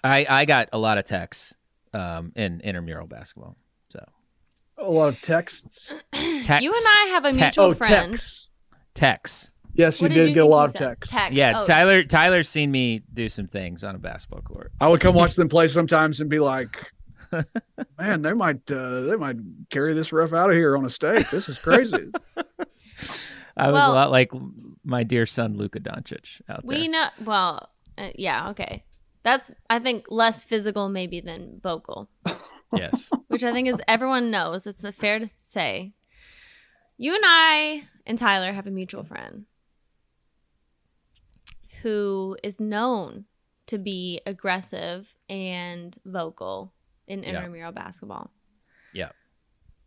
I 0.03 0.27
I 0.29 0.45
got 0.47 0.71
a 0.73 0.79
lot 0.79 0.97
of 0.97 1.05
texts 1.05 1.53
um, 1.95 2.33
in 2.37 2.61
intramural 2.61 3.07
basketball. 3.07 3.57
So 3.91 4.05
A 4.79 4.91
lot 4.91 5.09
of 5.09 5.21
texts. 5.23 5.95
text. 6.13 6.63
You 6.63 6.71
and 6.73 6.85
I 6.87 7.07
have 7.13 7.25
a 7.25 7.33
Te- 7.33 7.41
mutual 7.41 7.65
Oh, 7.67 7.75
friend. 7.75 8.11
texts. 8.13 8.51
Texts. 8.95 9.51
Yes, 9.77 10.01
you 10.01 10.05
What 10.09 10.15
did, 10.15 10.29
you 10.29 10.35
get 10.35 10.45
a 10.45 10.47
lot 10.47 10.67
of 10.67 10.71
said? 10.73 10.79
texts. 10.89 11.13
Text. 11.13 11.33
Yeah, 11.33 11.61
Oh. 11.61 11.67
Tyler. 11.67 12.05
Tyler's 12.05 12.49
seen 12.49 12.71
me 12.71 13.03
do 13.13 13.29
some 13.29 13.49
things 13.49 13.83
on 13.83 13.95
a 13.97 13.99
basketball 13.99 14.43
court. 14.43 14.71
I 14.81 14.89
would 14.89 15.01
come 15.01 15.15
watch 15.17 15.35
them 15.35 15.49
play 15.49 15.67
sometimes 15.69 16.21
and 16.21 16.31
be 16.31 16.39
like, 16.39 16.93
"Man, 17.99 18.23
they 18.23 18.33
might 18.35 18.71
uh, 18.71 19.01
they 19.03 19.17
might 19.17 19.37
carry 19.71 19.93
this 19.95 20.13
ref 20.13 20.33
out 20.33 20.51
of 20.51 20.57
here 20.57 20.77
on 20.77 20.85
a 20.85 20.91
stake. 20.91 21.29
This 21.31 21.49
is 21.49 21.59
crazy." 21.59 21.97
I 23.57 23.67
was 23.69 23.75
Well- 23.75 23.93
a 23.93 23.95
lot 23.95 24.11
like 24.13 24.31
my 24.85 25.03
dear 25.03 25.27
son 25.27 25.57
Luka 25.57 25.81
Doncic 25.81 26.41
out 26.49 26.67
there. 26.67 26.79
We 26.79 26.87
know. 26.89 27.09
Well, 27.25 27.69
uh, 27.99 28.11
yeah, 28.17 28.51
okay. 28.51 28.85
That's 29.25 29.51
I 29.69 29.79
think 29.81 30.05
less 30.09 30.45
physical 30.45 30.89
maybe 30.89 31.21
than 31.21 31.59
vocal, 31.63 32.09
yes. 32.77 33.11
which 33.29 33.43
I 33.43 33.51
think 33.53 33.67
is 33.69 33.81
everyone 33.89 34.31
knows. 34.31 34.67
It's 34.67 34.85
fair 34.97 35.19
to 35.19 35.31
say. 35.37 35.93
You 36.99 37.15
and 37.15 37.25
I 37.27 37.89
and 38.07 38.17
Tyler 38.17 38.53
have 38.53 38.67
a 38.69 38.71
mutual 38.71 39.03
friend 39.03 39.47
who 41.83 42.37
is 42.43 42.61
known 42.61 43.25
to 43.67 43.79
be 43.79 44.21
aggressive 44.27 45.15
and 45.29 45.97
vocal 46.05 46.73
in 47.07 47.23
Yeah. 47.23 47.31
intramural 47.31 47.73
basketball. 47.73 48.31
Yeah. 48.93 49.11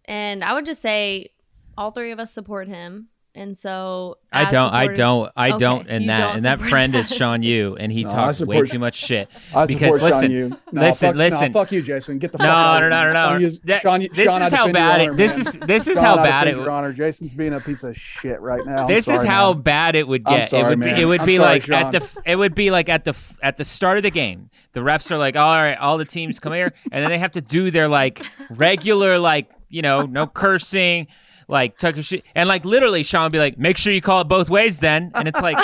And 0.05 0.43
I 0.43 0.53
would 0.53 0.65
just 0.65 0.81
say 0.81 1.29
all 1.77 1.91
three 1.91 2.11
of 2.11 2.19
us 2.19 2.31
support 2.33 2.67
him. 2.67 3.09
And 3.37 3.57
so 3.57 4.17
I 4.33 4.45
don't. 4.49 4.73
I 4.73 4.87
don't. 4.87 5.31
I 5.35 5.49
Okay, 5.51 5.57
don't. 5.59 5.87
And 5.87 6.09
that 6.09 6.17
don't 6.17 6.35
and 6.37 6.45
that 6.45 6.59
friend 6.59 6.93
that. 6.93 6.99
is 6.99 7.15
Sean 7.15 7.43
Yu, 7.43 7.75
and 7.79 7.91
he 7.91 8.03
No, 8.03 8.09
I 8.09 8.13
talks 8.13 8.41
way 8.41 8.61
too 8.63 8.79
much 8.79 8.95
shit. 8.95 9.29
I 9.55 9.65
Because 9.67 9.93
support 9.93 10.01
listen, 10.01 10.21
Sean 10.23 10.31
Yu. 10.31 10.49
No, 10.71 10.81
listen, 10.81 11.09
fuck, 11.09 11.15
listen. 11.17 11.51
No, 11.51 11.53
fuck 11.53 11.71
you, 11.71 11.81
Jason. 11.83 12.17
Get 12.17 12.31
the 12.31 12.39
fuck 12.39 12.47
No, 12.47 12.51
out. 12.51 12.79
no, 12.81 12.89
no, 12.89 13.03
no, 13.05 13.13
no. 13.13 13.29
Don't 13.33 13.41
use- 13.41 13.59
That- 13.59 13.81
Sean, 13.83 13.99
this 14.13 14.25
Sean, 14.25 14.41
I 14.41 14.45
is 14.47 14.51
how 14.51 14.65
defend 14.67 14.67
your 14.67 14.73
bad 14.73 15.01
honor, 15.01 15.11
it. 15.13 15.17
This 15.17 15.37
man. 15.37 15.47
is 15.47 15.67
this 15.67 15.87
is 15.87 15.95
Sean, 15.97 16.03
how 16.03 16.15
bad 16.17 16.47
it. 16.47 16.55
Your 16.55 16.71
honor, 16.71 16.93
Jason's 16.93 17.33
being 17.33 17.53
a 17.53 17.59
piece 17.59 17.83
of 17.83 17.95
shit 17.95 18.41
right 18.41 18.65
now. 18.65 18.81
I'm 18.81 18.87
This 18.87 19.07
is 19.07 19.23
how 19.23 19.53
man. 19.53 19.61
bad 19.61 19.95
it 19.95 20.07
would 20.07 20.23
I'm 20.25 20.39
get. 20.39 20.53
it 20.53 20.63
would 20.65 20.79
be. 20.79 20.85
man. 20.87 20.99
It 20.99 21.05
would 21.05 21.19
I'm 21.21 21.25
be 21.27 21.37
sorry, 21.37 21.59
like 21.59 21.69
at 21.69 21.91
the. 21.91 22.21
It 22.25 22.35
would 22.37 22.55
be 22.55 22.71
like 22.71 22.89
at 22.89 23.05
the 23.05 23.15
at 23.43 23.57
the 23.57 23.65
start 23.65 23.97
of 23.97 24.03
the 24.03 24.11
game. 24.11 24.49
The 24.73 24.79
refs 24.81 25.11
are 25.11 25.17
like, 25.17 25.35
all 25.35 25.57
right, 25.57 25.75
all 25.75 25.97
the 25.99 26.05
teams 26.05 26.39
come 26.39 26.53
here, 26.53 26.73
and 26.91 27.03
then 27.03 27.09
they 27.11 27.19
have 27.19 27.31
to 27.33 27.41
do 27.41 27.69
their 27.71 27.87
like 27.87 28.21
regular 28.49 29.19
like 29.19 29.49
you 29.69 29.81
know 29.81 30.01
no 30.01 30.25
cursing. 30.27 31.07
Like 31.49 31.81
your 31.81 32.01
shit, 32.01 32.25
and 32.35 32.49
like 32.49 32.65
literally, 32.65 33.03
Sean 33.03 33.23
would 33.23 33.31
be 33.31 33.39
like, 33.39 33.57
"Make 33.57 33.77
sure 33.77 33.93
you 33.93 34.01
call 34.01 34.19
it 34.19 34.25
both 34.25 34.49
ways." 34.49 34.79
Then, 34.79 35.11
and 35.15 35.29
it's 35.29 35.39
like, 35.39 35.57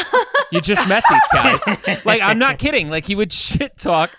you 0.52 0.62
just 0.62 0.88
met 0.88 1.04
these 1.10 1.22
guys. 1.34 2.06
Like, 2.06 2.22
I'm 2.22 2.40
not 2.40 2.58
kidding. 2.58 2.90
Like, 2.90 3.06
he 3.06 3.16
would 3.16 3.34
shit 3.34 3.78
talk 3.78 4.12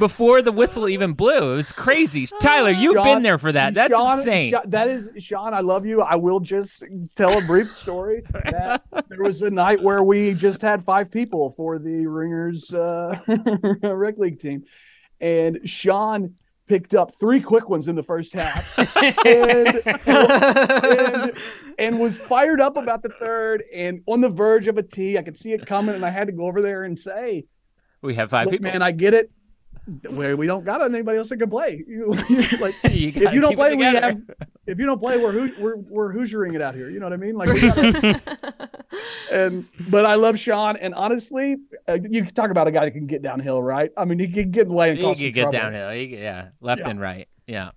before 0.00 0.42
the 0.42 0.50
whistle 0.50 0.88
even 0.88 1.12
blew. 1.12 1.52
It 1.52 1.56
was 1.56 1.70
crazy. 1.70 2.26
Tyler, 2.40 2.70
you've 2.70 2.96
Sean- 2.96 3.04
been 3.04 3.22
there 3.22 3.38
for 3.38 3.52
that. 3.52 3.74
That's 3.74 3.94
Sean, 3.94 4.18
insane. 4.18 4.50
Sha- 4.50 4.62
that 4.66 4.88
is 4.88 5.08
Sean. 5.18 5.54
I 5.54 5.60
love 5.60 5.86
you. 5.86 6.02
I 6.02 6.16
will 6.16 6.40
just 6.40 6.82
tell 7.14 7.38
a 7.38 7.42
brief 7.46 7.68
story. 7.68 8.22
That 8.32 8.82
there 9.08 9.22
was 9.22 9.42
a 9.42 9.50
night 9.50 9.80
where 9.80 10.02
we 10.02 10.34
just 10.34 10.60
had 10.60 10.84
five 10.84 11.10
people 11.12 11.50
for 11.50 11.78
the 11.78 12.06
Ringers 12.08 12.74
uh, 12.74 13.20
rec 13.82 14.18
league 14.18 14.40
team, 14.40 14.64
and 15.20 15.60
Sean 15.68 16.34
picked 16.66 16.94
up 16.94 17.14
three 17.14 17.40
quick 17.40 17.68
ones 17.68 17.88
in 17.88 17.94
the 17.94 18.02
first 18.02 18.32
half, 18.32 18.78
and, 19.24 19.82
and 20.06 21.32
and 21.78 21.98
was 22.00 22.18
fired 22.18 22.60
up 22.60 22.76
about 22.76 23.02
the 23.02 23.10
third, 23.20 23.62
and 23.72 24.02
on 24.06 24.20
the 24.20 24.28
verge 24.28 24.68
of 24.68 24.78
a 24.78 24.82
tee. 24.82 25.18
I 25.18 25.22
could 25.22 25.38
see 25.38 25.52
it 25.52 25.66
coming, 25.66 25.94
and 25.94 26.04
I 26.04 26.10
had 26.10 26.26
to 26.26 26.32
go 26.32 26.46
over 26.46 26.60
there 26.60 26.84
and 26.84 26.98
say, 26.98 27.46
we 28.02 28.14
have 28.14 28.30
five 28.30 28.50
people. 28.50 28.64
man, 28.70 28.82
I 28.82 28.92
get 28.92 29.14
it. 29.14 29.30
Where 30.10 30.36
we 30.36 30.46
don't 30.48 30.64
got 30.64 30.82
anybody 30.82 31.18
else 31.18 31.28
that 31.28 31.36
can 31.36 31.48
play. 31.50 31.84
Like 32.60 32.74
You 32.84 33.12
if 33.14 33.32
you 33.32 33.40
don't 33.40 33.54
play, 33.54 33.74
we 33.74 33.84
have. 33.84 34.20
If 34.66 34.78
you 34.80 34.86
don't 34.86 34.98
play, 34.98 35.16
we're 35.16 35.32
Hoo- 35.32 35.54
we're 35.60 35.76
we're 35.76 36.12
Hoosiering 36.14 36.54
it 36.54 36.60
out 36.62 36.74
here. 36.74 36.90
You 36.90 36.98
know 36.98 37.06
what 37.06 37.12
I 37.12 37.16
mean? 37.16 37.36
Like, 37.36 37.48
we 37.50 37.60
gotta, 37.60 38.20
and 39.32 39.66
but 39.88 40.04
I 40.04 40.14
love 40.16 40.38
Sean, 40.38 40.76
and 40.76 40.92
honestly, 40.94 41.56
uh, 41.88 41.98
you 42.02 42.24
can 42.24 42.34
talk 42.34 42.50
about 42.50 42.66
a 42.66 42.70
guy 42.72 42.84
that 42.86 42.90
can 42.92 43.06
get 43.06 43.22
downhill, 43.22 43.62
right? 43.62 43.90
I 43.96 44.04
mean, 44.04 44.18
he 44.18 44.26
can 44.28 44.50
get 44.50 44.68
lay 44.68 44.90
and 44.90 44.98
You 44.98 45.04
cause 45.04 45.18
could 45.18 45.26
some 45.26 45.32
get 45.32 45.40
trouble. 45.42 45.58
downhill. 45.58 45.94
You 45.94 46.08
could- 46.10 46.18
yeah, 46.18 46.48
left 46.60 46.80
Yeah. 46.82 46.88
and 46.90 47.00
right. 47.00 47.28
Yeah. 47.46 47.70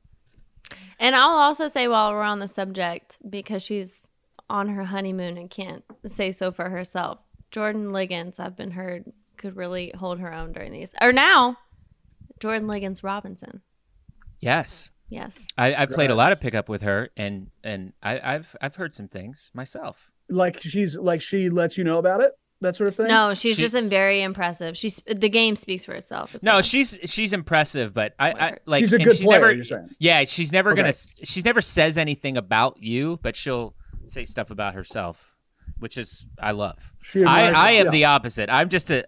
And 1.00 1.16
I'll 1.16 1.38
also 1.38 1.68
say 1.68 1.88
while 1.88 2.12
we're 2.12 2.24
on 2.24 2.40
the 2.40 2.48
subject, 2.48 3.18
because 3.30 3.62
she's 3.64 4.08
on 4.50 4.68
her 4.70 4.84
honeymoon 4.84 5.38
and 5.38 5.50
can't 5.50 5.84
say 6.08 6.32
so 6.32 6.52
for 6.52 6.70
herself, 6.70 7.20
Jordan 7.52 7.92
Liggins, 7.94 8.40
I've 8.40 8.58
been 8.58 8.72
heard, 8.72 9.06
could 9.38 9.56
really 9.56 9.94
hold 9.98 10.20
her 10.20 10.34
own 10.34 10.52
during 10.52 10.72
these. 10.74 10.94
Or 11.00 11.14
now, 11.14 11.58
Jordan 12.40 12.68
Liggins 12.68 13.04
Robinson. 13.04 13.62
Yes. 14.40 14.90
Yes. 15.10 15.48
I, 15.58 15.74
I've 15.74 15.90
played 15.92 16.12
a 16.12 16.16
lot 16.16 16.32
of 16.32 16.40
pickup 16.40 16.70
with 16.70 16.84
her, 16.84 17.10
and 17.18 17.50
and 17.64 17.94
I, 18.04 18.36
I've 18.36 18.56
I've 18.62 18.76
heard 18.76 18.94
some 18.94 19.08
things 19.08 19.50
myself. 19.54 20.10
Like 20.30 20.62
she's 20.62 20.96
like 20.96 21.22
she 21.22 21.50
lets 21.50 21.78
you 21.78 21.84
know 21.84 21.98
about 21.98 22.22
it, 22.22 22.34
that 22.62 22.76
sort 22.76 22.90
of 22.90 22.96
thing. 22.96 23.08
No, 23.08 23.34
she's 23.34 23.56
She- 23.56 23.64
just 23.64 23.74
very 23.74 24.22
impressive. 24.22 24.78
She's 24.78 25.02
the 25.08 25.28
game 25.30 25.56
speaks 25.56 25.86
for 25.86 25.94
itself. 25.94 26.36
No, 26.44 26.54
well. 26.54 26.62
she's 26.62 26.98
she's 27.06 27.34
impressive, 27.34 27.94
but 27.94 28.14
I, 28.20 28.32
I 28.32 28.58
like 28.68 28.84
she's 28.84 28.94
a 28.94 29.00
good 29.00 29.18
she 29.18 29.24
player. 29.24 29.40
Never, 29.40 29.52
you're 29.54 29.64
saying. 29.64 29.90
yeah, 29.98 30.24
she's 30.26 30.52
never 30.52 30.72
Okay. 30.74 30.82
gonna 30.82 30.94
she's 31.24 31.44
never 31.44 31.62
says 31.62 31.98
anything 31.98 32.38
about 32.38 32.78
you, 32.82 33.20
but 33.24 33.36
she'll 33.36 33.74
say 34.06 34.26
stuff 34.26 34.52
about 34.52 34.76
herself, 34.76 35.36
which 35.80 35.98
is 35.98 36.28
I 36.40 36.52
love. 36.52 36.78
She 37.02 37.24
I, 37.24 37.50
I 37.50 37.72
am 37.72 37.86
yeah. 37.88 37.92
the 37.92 38.06
opposite. 38.06 38.50
I'm 38.52 38.70
just 38.70 38.92
a 38.92 39.06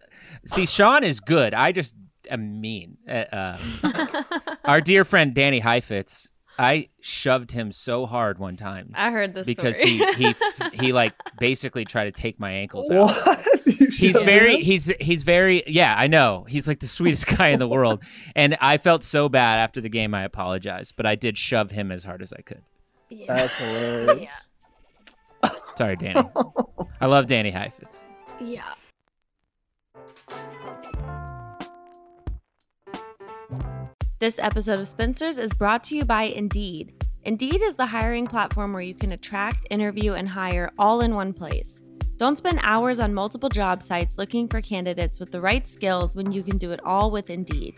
see. 0.48 0.65
Sean 0.65 1.04
is 1.04 1.20
good. 1.20 1.54
I 1.54 1.72
just 1.72 1.94
am 2.29 2.62
mean. 2.62 2.97
Uh, 3.10 3.25
um, 3.31 4.25
our 4.65 4.81
dear 4.81 5.03
friend 5.05 5.34
Danny 5.34 5.60
Heifetz, 5.60 6.27
I 6.60 6.89
shoved 6.99 7.51
him 7.51 7.71
so 7.71 8.05
hard 8.05 8.38
one 8.38 8.57
time 8.57 8.91
I 8.95 9.10
heard 9.12 9.34
this 9.34 9.45
because 9.45 9.77
story. 9.77 9.97
he 9.97 10.13
he 10.13 10.25
f- 10.27 10.73
he 10.73 10.93
like 10.93 11.13
basically 11.39 11.86
tried 11.86 12.05
to 12.05 12.12
take 12.12 12.39
my 12.39 12.51
ankles 12.51 12.89
out. 12.91 13.07
What? 13.25 13.47
You 13.65 13.88
He's 14.07 14.13
shut 14.15 14.25
very 14.25 14.55
him? 14.55 14.62
he's 14.62 14.91
he's 14.99 15.21
very 15.23 15.63
yeah, 15.67 15.93
I 15.97 16.07
know. 16.07 16.45
He's 16.49 16.67
like 16.67 16.79
the 16.79 16.88
sweetest 16.88 17.27
guy 17.27 17.49
in 17.49 17.60
the 17.60 17.67
world. 17.77 18.01
And 18.36 18.57
I 18.60 18.77
felt 18.79 19.03
so 19.03 19.29
bad 19.29 19.60
after 19.60 19.81
the 19.81 19.89
game 19.89 20.13
I 20.15 20.23
apologized, 20.23 20.93
but 20.97 21.05
I 21.05 21.15
did 21.15 21.38
shove 21.38 21.69
him 21.71 21.91
as 21.91 22.03
hard 22.03 22.21
as 22.23 22.34
I 22.34 22.41
could. 22.41 22.62
That's 23.27 23.55
hilarious. 23.57 24.29
Sorry, 25.75 25.95
Danny. 25.95 26.23
I 26.99 27.05
love 27.05 27.27
Danny 27.27 27.51
Heifetz. 27.51 27.97
yeah. 28.39 28.63
This 34.21 34.38
episode 34.38 34.79
of 34.79 34.86
Spinsters 34.86 35.39
is 35.39 35.51
brought 35.51 35.84
to 35.86 35.95
you 35.95 36.05
by 36.05 36.25
Indeed. 36.25 36.93
Indeed 37.23 37.60
is 37.63 37.73
the 37.73 37.88
hiring 37.88 38.27
platform 38.27 38.71
where 38.71 38.84
you 38.84 38.93
can 38.93 39.13
attract, 39.13 39.65
interview, 39.71 40.13
and 40.13 40.29
hire 40.29 40.69
all 40.77 41.01
in 41.01 41.15
one 41.15 41.34
place. 41.34 41.81
Don't 42.17 42.38
spend 42.38 42.60
hours 42.62 42.99
on 42.99 43.15
multiple 43.15 43.49
job 43.49 43.81
sites 43.81 44.19
looking 44.19 44.47
for 44.47 44.62
candidates 44.62 45.19
with 45.19 45.31
the 45.31 45.41
right 45.41 45.67
skills 45.67 46.15
when 46.15 46.31
you 46.31 46.43
can 46.43 46.60
do 46.60 46.71
it 46.71 46.79
all 46.86 47.10
with 47.10 47.31
Indeed. 47.31 47.73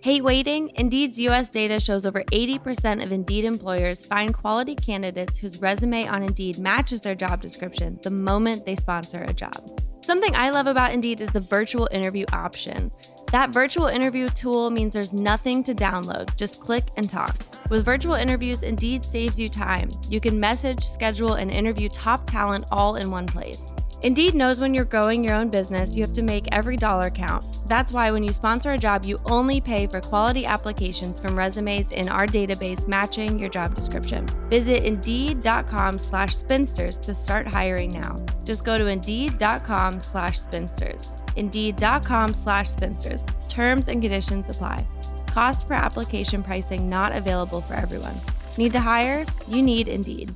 Hate 0.00 0.22
waiting? 0.22 0.70
Indeed's 0.76 1.18
US 1.18 1.50
data 1.50 1.80
shows 1.80 2.06
over 2.06 2.22
80% 2.30 3.02
of 3.02 3.10
Indeed 3.10 3.44
employers 3.44 4.04
find 4.04 4.32
quality 4.32 4.76
candidates 4.76 5.36
whose 5.36 5.58
resume 5.60 6.06
on 6.06 6.22
Indeed 6.22 6.60
matches 6.60 7.00
their 7.00 7.16
job 7.16 7.42
description 7.42 7.98
the 8.04 8.10
moment 8.10 8.64
they 8.64 8.76
sponsor 8.76 9.24
a 9.24 9.34
job. 9.34 9.80
Something 10.04 10.36
I 10.36 10.50
love 10.50 10.68
about 10.68 10.92
Indeed 10.92 11.20
is 11.20 11.30
the 11.32 11.40
virtual 11.40 11.88
interview 11.90 12.24
option. 12.32 12.92
That 13.30 13.50
virtual 13.50 13.88
interview 13.88 14.30
tool 14.30 14.70
means 14.70 14.94
there's 14.94 15.12
nothing 15.12 15.62
to 15.64 15.74
download, 15.74 16.34
just 16.36 16.62
click 16.62 16.84
and 16.96 17.10
talk. 17.10 17.36
With 17.68 17.84
virtual 17.84 18.14
interviews, 18.14 18.62
Indeed 18.62 19.04
saves 19.04 19.38
you 19.38 19.50
time. 19.50 19.90
You 20.08 20.18
can 20.18 20.40
message, 20.40 20.82
schedule, 20.82 21.34
and 21.34 21.50
interview 21.50 21.90
top 21.90 22.28
talent 22.30 22.64
all 22.72 22.96
in 22.96 23.10
one 23.10 23.26
place. 23.26 23.60
Indeed 24.02 24.34
knows 24.34 24.60
when 24.60 24.72
you're 24.72 24.84
growing 24.84 25.22
your 25.22 25.34
own 25.34 25.50
business, 25.50 25.94
you 25.94 26.02
have 26.04 26.12
to 26.14 26.22
make 26.22 26.46
every 26.52 26.76
dollar 26.76 27.10
count. 27.10 27.44
That's 27.66 27.92
why 27.92 28.10
when 28.10 28.22
you 28.22 28.32
sponsor 28.32 28.72
a 28.72 28.78
job, 28.78 29.04
you 29.04 29.18
only 29.26 29.60
pay 29.60 29.86
for 29.88 30.00
quality 30.00 30.46
applications 30.46 31.18
from 31.18 31.36
resumes 31.36 31.90
in 31.90 32.08
our 32.08 32.26
database 32.26 32.88
matching 32.88 33.38
your 33.38 33.50
job 33.50 33.74
description. 33.74 34.26
Visit 34.48 34.84
Indeed.com 34.84 35.98
slash 35.98 36.34
spinsters 36.34 36.96
to 36.98 37.12
start 37.12 37.46
hiring 37.46 37.90
now. 37.90 38.24
Just 38.44 38.64
go 38.64 38.78
to 38.78 38.86
Indeed.com 38.86 40.00
slash 40.00 40.38
spinsters. 40.38 41.10
Indeed.com 41.38 42.34
slash 42.34 42.68
spinsters. 42.68 43.24
Terms 43.48 43.88
and 43.88 44.02
conditions 44.02 44.50
apply. 44.50 44.84
Cost 45.28 45.66
per 45.66 45.74
application 45.74 46.42
pricing 46.42 46.88
not 46.90 47.14
available 47.14 47.62
for 47.62 47.74
everyone. 47.74 48.20
Need 48.58 48.72
to 48.72 48.80
hire? 48.80 49.24
You 49.46 49.62
need 49.62 49.88
Indeed. 49.88 50.34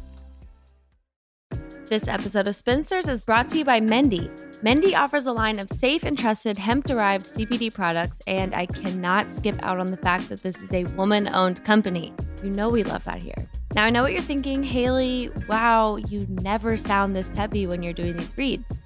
This 1.86 2.08
episode 2.08 2.46
of 2.46 2.54
Spinsters 2.54 3.08
is 3.08 3.20
brought 3.20 3.50
to 3.50 3.58
you 3.58 3.64
by 3.66 3.78
Mendi. 3.78 4.30
Mendi 4.62 4.94
offers 4.94 5.26
a 5.26 5.32
line 5.32 5.58
of 5.58 5.68
safe 5.68 6.04
and 6.04 6.16
trusted 6.16 6.56
hemp 6.56 6.86
derived 6.86 7.26
CBD 7.26 7.74
products, 7.74 8.22
and 8.26 8.54
I 8.54 8.64
cannot 8.64 9.28
skip 9.28 9.62
out 9.62 9.78
on 9.78 9.88
the 9.90 9.96
fact 9.96 10.28
that 10.28 10.42
this 10.42 10.62
is 10.62 10.72
a 10.72 10.84
woman 10.94 11.28
owned 11.34 11.64
company. 11.64 12.14
You 12.42 12.50
know 12.50 12.70
we 12.70 12.84
love 12.84 13.04
that 13.04 13.18
here. 13.18 13.46
Now, 13.74 13.84
I 13.84 13.90
know 13.90 14.02
what 14.02 14.12
you're 14.12 14.22
thinking, 14.22 14.62
Haley, 14.62 15.30
wow, 15.48 15.96
you 15.96 16.26
never 16.28 16.76
sound 16.76 17.14
this 17.14 17.28
peppy 17.28 17.66
when 17.66 17.82
you're 17.82 17.92
doing 17.92 18.16
these 18.16 18.32
reads. 18.36 18.78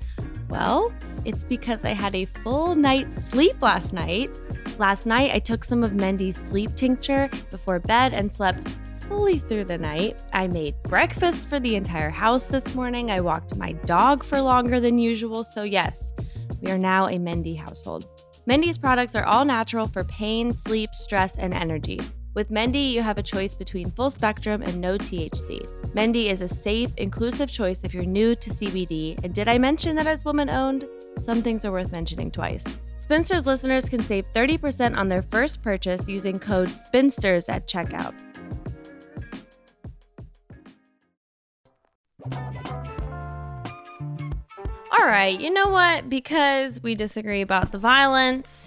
Well, 0.48 0.92
it's 1.24 1.44
because 1.44 1.84
I 1.84 1.92
had 1.92 2.14
a 2.14 2.24
full 2.24 2.74
night's 2.74 3.16
sleep 3.28 3.60
last 3.60 3.92
night. 3.92 4.30
Last 4.78 5.06
night, 5.06 5.32
I 5.34 5.38
took 5.38 5.64
some 5.64 5.82
of 5.82 5.92
Mendi's 5.92 6.36
sleep 6.36 6.74
tincture 6.74 7.28
before 7.50 7.78
bed 7.78 8.12
and 8.14 8.30
slept 8.30 8.68
fully 9.08 9.38
through 9.38 9.64
the 9.64 9.78
night. 9.78 10.18
I 10.32 10.46
made 10.46 10.74
breakfast 10.82 11.48
for 11.48 11.58
the 11.58 11.76
entire 11.76 12.10
house 12.10 12.44
this 12.44 12.74
morning. 12.74 13.10
I 13.10 13.20
walked 13.20 13.56
my 13.56 13.72
dog 13.72 14.22
for 14.22 14.40
longer 14.40 14.80
than 14.80 14.98
usual. 14.98 15.44
So, 15.44 15.62
yes, 15.62 16.12
we 16.60 16.70
are 16.70 16.78
now 16.78 17.08
a 17.08 17.18
Mendi 17.18 17.54
household. 17.54 18.06
Mendi's 18.46 18.78
products 18.78 19.14
are 19.16 19.24
all 19.24 19.44
natural 19.44 19.86
for 19.86 20.04
pain, 20.04 20.54
sleep, 20.54 20.94
stress, 20.94 21.36
and 21.36 21.52
energy. 21.52 22.00
With 22.36 22.50
Mendi, 22.50 22.92
you 22.92 23.00
have 23.00 23.16
a 23.16 23.22
choice 23.22 23.54
between 23.54 23.90
full 23.92 24.10
spectrum 24.10 24.60
and 24.60 24.78
no 24.78 24.98
THC. 24.98 25.94
Mendi 25.94 26.28
is 26.28 26.42
a 26.42 26.48
safe, 26.48 26.92
inclusive 26.98 27.50
choice 27.50 27.82
if 27.82 27.94
you're 27.94 28.04
new 28.04 28.34
to 28.34 28.50
CBD. 28.50 29.18
And 29.24 29.32
did 29.32 29.48
I 29.48 29.56
mention 29.56 29.96
that 29.96 30.06
it's 30.06 30.22
woman 30.22 30.50
owned? 30.50 30.86
Some 31.16 31.40
things 31.40 31.64
are 31.64 31.72
worth 31.72 31.92
mentioning 31.92 32.30
twice. 32.30 32.62
Spinsters 32.98 33.46
listeners 33.46 33.88
can 33.88 34.00
save 34.00 34.30
30% 34.34 34.98
on 34.98 35.08
their 35.08 35.22
first 35.22 35.62
purchase 35.62 36.08
using 36.08 36.38
code 36.38 36.68
SPINSTERS 36.68 37.48
at 37.48 37.66
checkout. 37.68 38.12
All 44.98 45.06
right, 45.06 45.40
you 45.40 45.50
know 45.50 45.68
what? 45.68 46.10
Because 46.10 46.82
we 46.82 46.94
disagree 46.94 47.40
about 47.40 47.72
the 47.72 47.78
violence, 47.78 48.65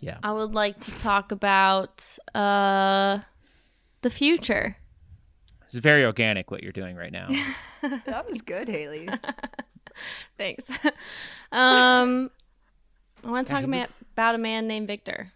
Yeah. 0.00 0.18
I 0.22 0.32
would 0.32 0.52
like 0.54 0.80
to 0.80 0.90
talk 1.00 1.32
about 1.32 2.04
uh 2.34 3.18
the 4.02 4.10
future. 4.10 4.76
It's 5.66 5.74
very 5.74 6.04
organic 6.04 6.50
what 6.50 6.62
you're 6.62 6.72
doing 6.72 6.96
right 6.96 7.12
now. 7.12 7.28
That 8.04 8.28
was 8.28 8.42
good, 8.42 8.68
Haley. 8.68 9.08
Thanks. 10.38 10.68
um 11.52 12.30
I 13.24 13.30
want 13.30 13.46
to 13.48 13.54
talk 13.54 13.66
ma- 13.66 13.86
about 14.12 14.34
a 14.34 14.38
man 14.38 14.66
named 14.66 14.86
Victor 14.86 15.32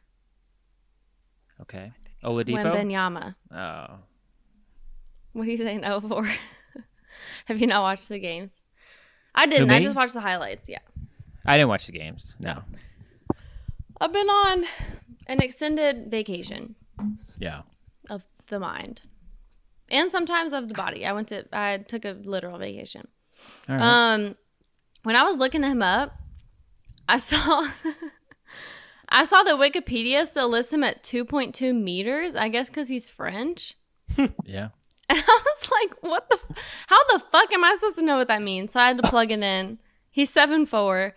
Okay. 1.62 1.92
Oladipo. 2.22 2.64
Wembanyama. 2.64 3.34
Oh. 3.52 3.98
What 5.32 5.46
are 5.46 5.50
you 5.50 5.56
saying 5.56 5.80
no 5.80 6.00
for? 6.00 6.28
Have 7.46 7.60
you 7.60 7.66
not 7.66 7.82
watched 7.82 8.08
the 8.08 8.18
games? 8.18 8.54
I 9.34 9.46
didn't. 9.46 9.70
I 9.70 9.80
just 9.80 9.96
watched 9.96 10.14
the 10.14 10.20
highlights. 10.20 10.68
Yeah. 10.68 10.78
I 11.46 11.56
didn't 11.56 11.68
watch 11.68 11.86
the 11.86 11.92
games. 11.92 12.36
No. 12.38 12.62
I've 14.00 14.12
been 14.12 14.28
on 14.28 14.64
an 15.26 15.40
extended 15.42 16.10
vacation 16.10 16.74
Yeah. 17.38 17.62
of 18.10 18.24
the 18.48 18.58
mind 18.58 19.02
and 19.90 20.10
sometimes 20.10 20.52
of 20.52 20.68
the 20.68 20.74
body. 20.74 21.06
I 21.06 21.12
went 21.12 21.28
to 21.28 21.44
I 21.52 21.78
took 21.78 22.04
a 22.04 22.12
literal 22.24 22.58
vacation. 22.58 23.08
Right. 23.68 23.80
Um 23.80 24.36
when 25.02 25.16
I 25.16 25.22
was 25.22 25.36
looking 25.36 25.62
him 25.62 25.82
up, 25.82 26.12
I 27.08 27.16
saw 27.18 27.68
I 29.08 29.24
saw 29.24 29.42
that 29.44 29.54
Wikipedia 29.56 30.26
still 30.26 30.48
lists 30.48 30.72
him 30.72 30.82
at 30.82 31.02
2.2 31.02 31.74
meters, 31.80 32.34
I 32.34 32.48
guess 32.48 32.68
cuz 32.70 32.88
he's 32.88 33.08
French. 33.08 33.74
yeah. 34.44 34.68
And 35.08 35.18
I 35.18 35.40
was 35.44 35.70
like, 35.70 36.02
what 36.02 36.28
the 36.30 36.36
f- 36.36 36.84
how 36.88 37.04
the 37.12 37.18
fuck 37.30 37.52
am 37.52 37.62
I 37.64 37.74
supposed 37.78 37.98
to 37.98 38.04
know 38.04 38.16
what 38.16 38.28
that 38.28 38.42
means? 38.42 38.72
So 38.72 38.80
I 38.80 38.88
had 38.88 38.96
to 38.98 39.08
plug 39.10 39.30
it 39.30 39.42
in. 39.42 39.78
He's 40.10 40.32
seven 40.32 40.64
four. 40.66 41.14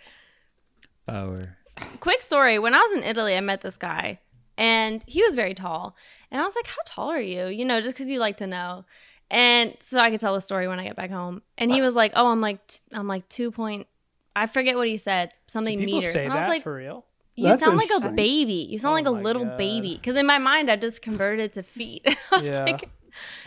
Power. 1.07 1.57
Quick 1.99 2.21
story 2.21 2.59
when 2.59 2.73
i 2.73 2.77
was 2.79 2.93
in 2.93 3.03
italy 3.03 3.35
i 3.35 3.39
met 3.41 3.61
this 3.61 3.77
guy 3.77 4.19
and 4.57 5.03
he 5.07 5.21
was 5.21 5.35
very 5.35 5.53
tall 5.53 5.95
and 6.31 6.41
i 6.41 6.43
was 6.45 6.55
like 6.55 6.67
how 6.67 6.77
tall 6.85 7.09
are 7.09 7.19
you 7.19 7.47
you 7.47 7.65
know 7.65 7.79
just 7.81 7.93
because 7.95 8.09
you 8.09 8.19
like 8.19 8.37
to 8.37 8.47
know 8.47 8.83
and 9.29 9.75
so 9.79 9.99
i 9.99 10.09
could 10.09 10.19
tell 10.19 10.33
the 10.33 10.41
story 10.41 10.67
when 10.67 10.79
i 10.79 10.83
get 10.83 10.95
back 10.95 11.11
home 11.11 11.41
and 11.57 11.71
he 11.71 11.81
was 11.81 11.93
like 11.95 12.11
oh 12.15 12.27
i'm 12.27 12.41
like 12.41 12.65
t- 12.67 12.79
i'm 12.93 13.07
like 13.07 13.27
two 13.29 13.51
point 13.51 13.87
i 14.35 14.45
forget 14.47 14.75
what 14.75 14.87
he 14.87 14.97
said 14.97 15.31
something 15.47 15.77
People 15.79 15.97
meters 15.99 16.13
say 16.13 16.23
and 16.25 16.33
i 16.33 16.35
was 16.37 16.41
that 16.43 16.49
like 16.49 16.63
for 16.63 16.75
real. 16.75 17.05
you 17.35 17.45
That's 17.47 17.61
sound 17.61 17.77
like 17.77 17.89
a 18.03 18.09
baby 18.11 18.67
you 18.69 18.77
sound 18.79 18.93
Oh 18.93 18.95
like 18.95 19.05
a 19.05 19.11
little 19.23 19.45
God. 19.45 19.57
baby 19.57 19.95
because 19.95 20.15
in 20.15 20.25
my 20.25 20.37
mind 20.37 20.71
i 20.71 20.75
just 20.75 21.01
converted 21.01 21.53
to 21.53 21.63
feet 21.63 22.01
I 22.31 22.37
was 22.37 22.43
Yeah. 22.47 22.63
like, 22.65 22.89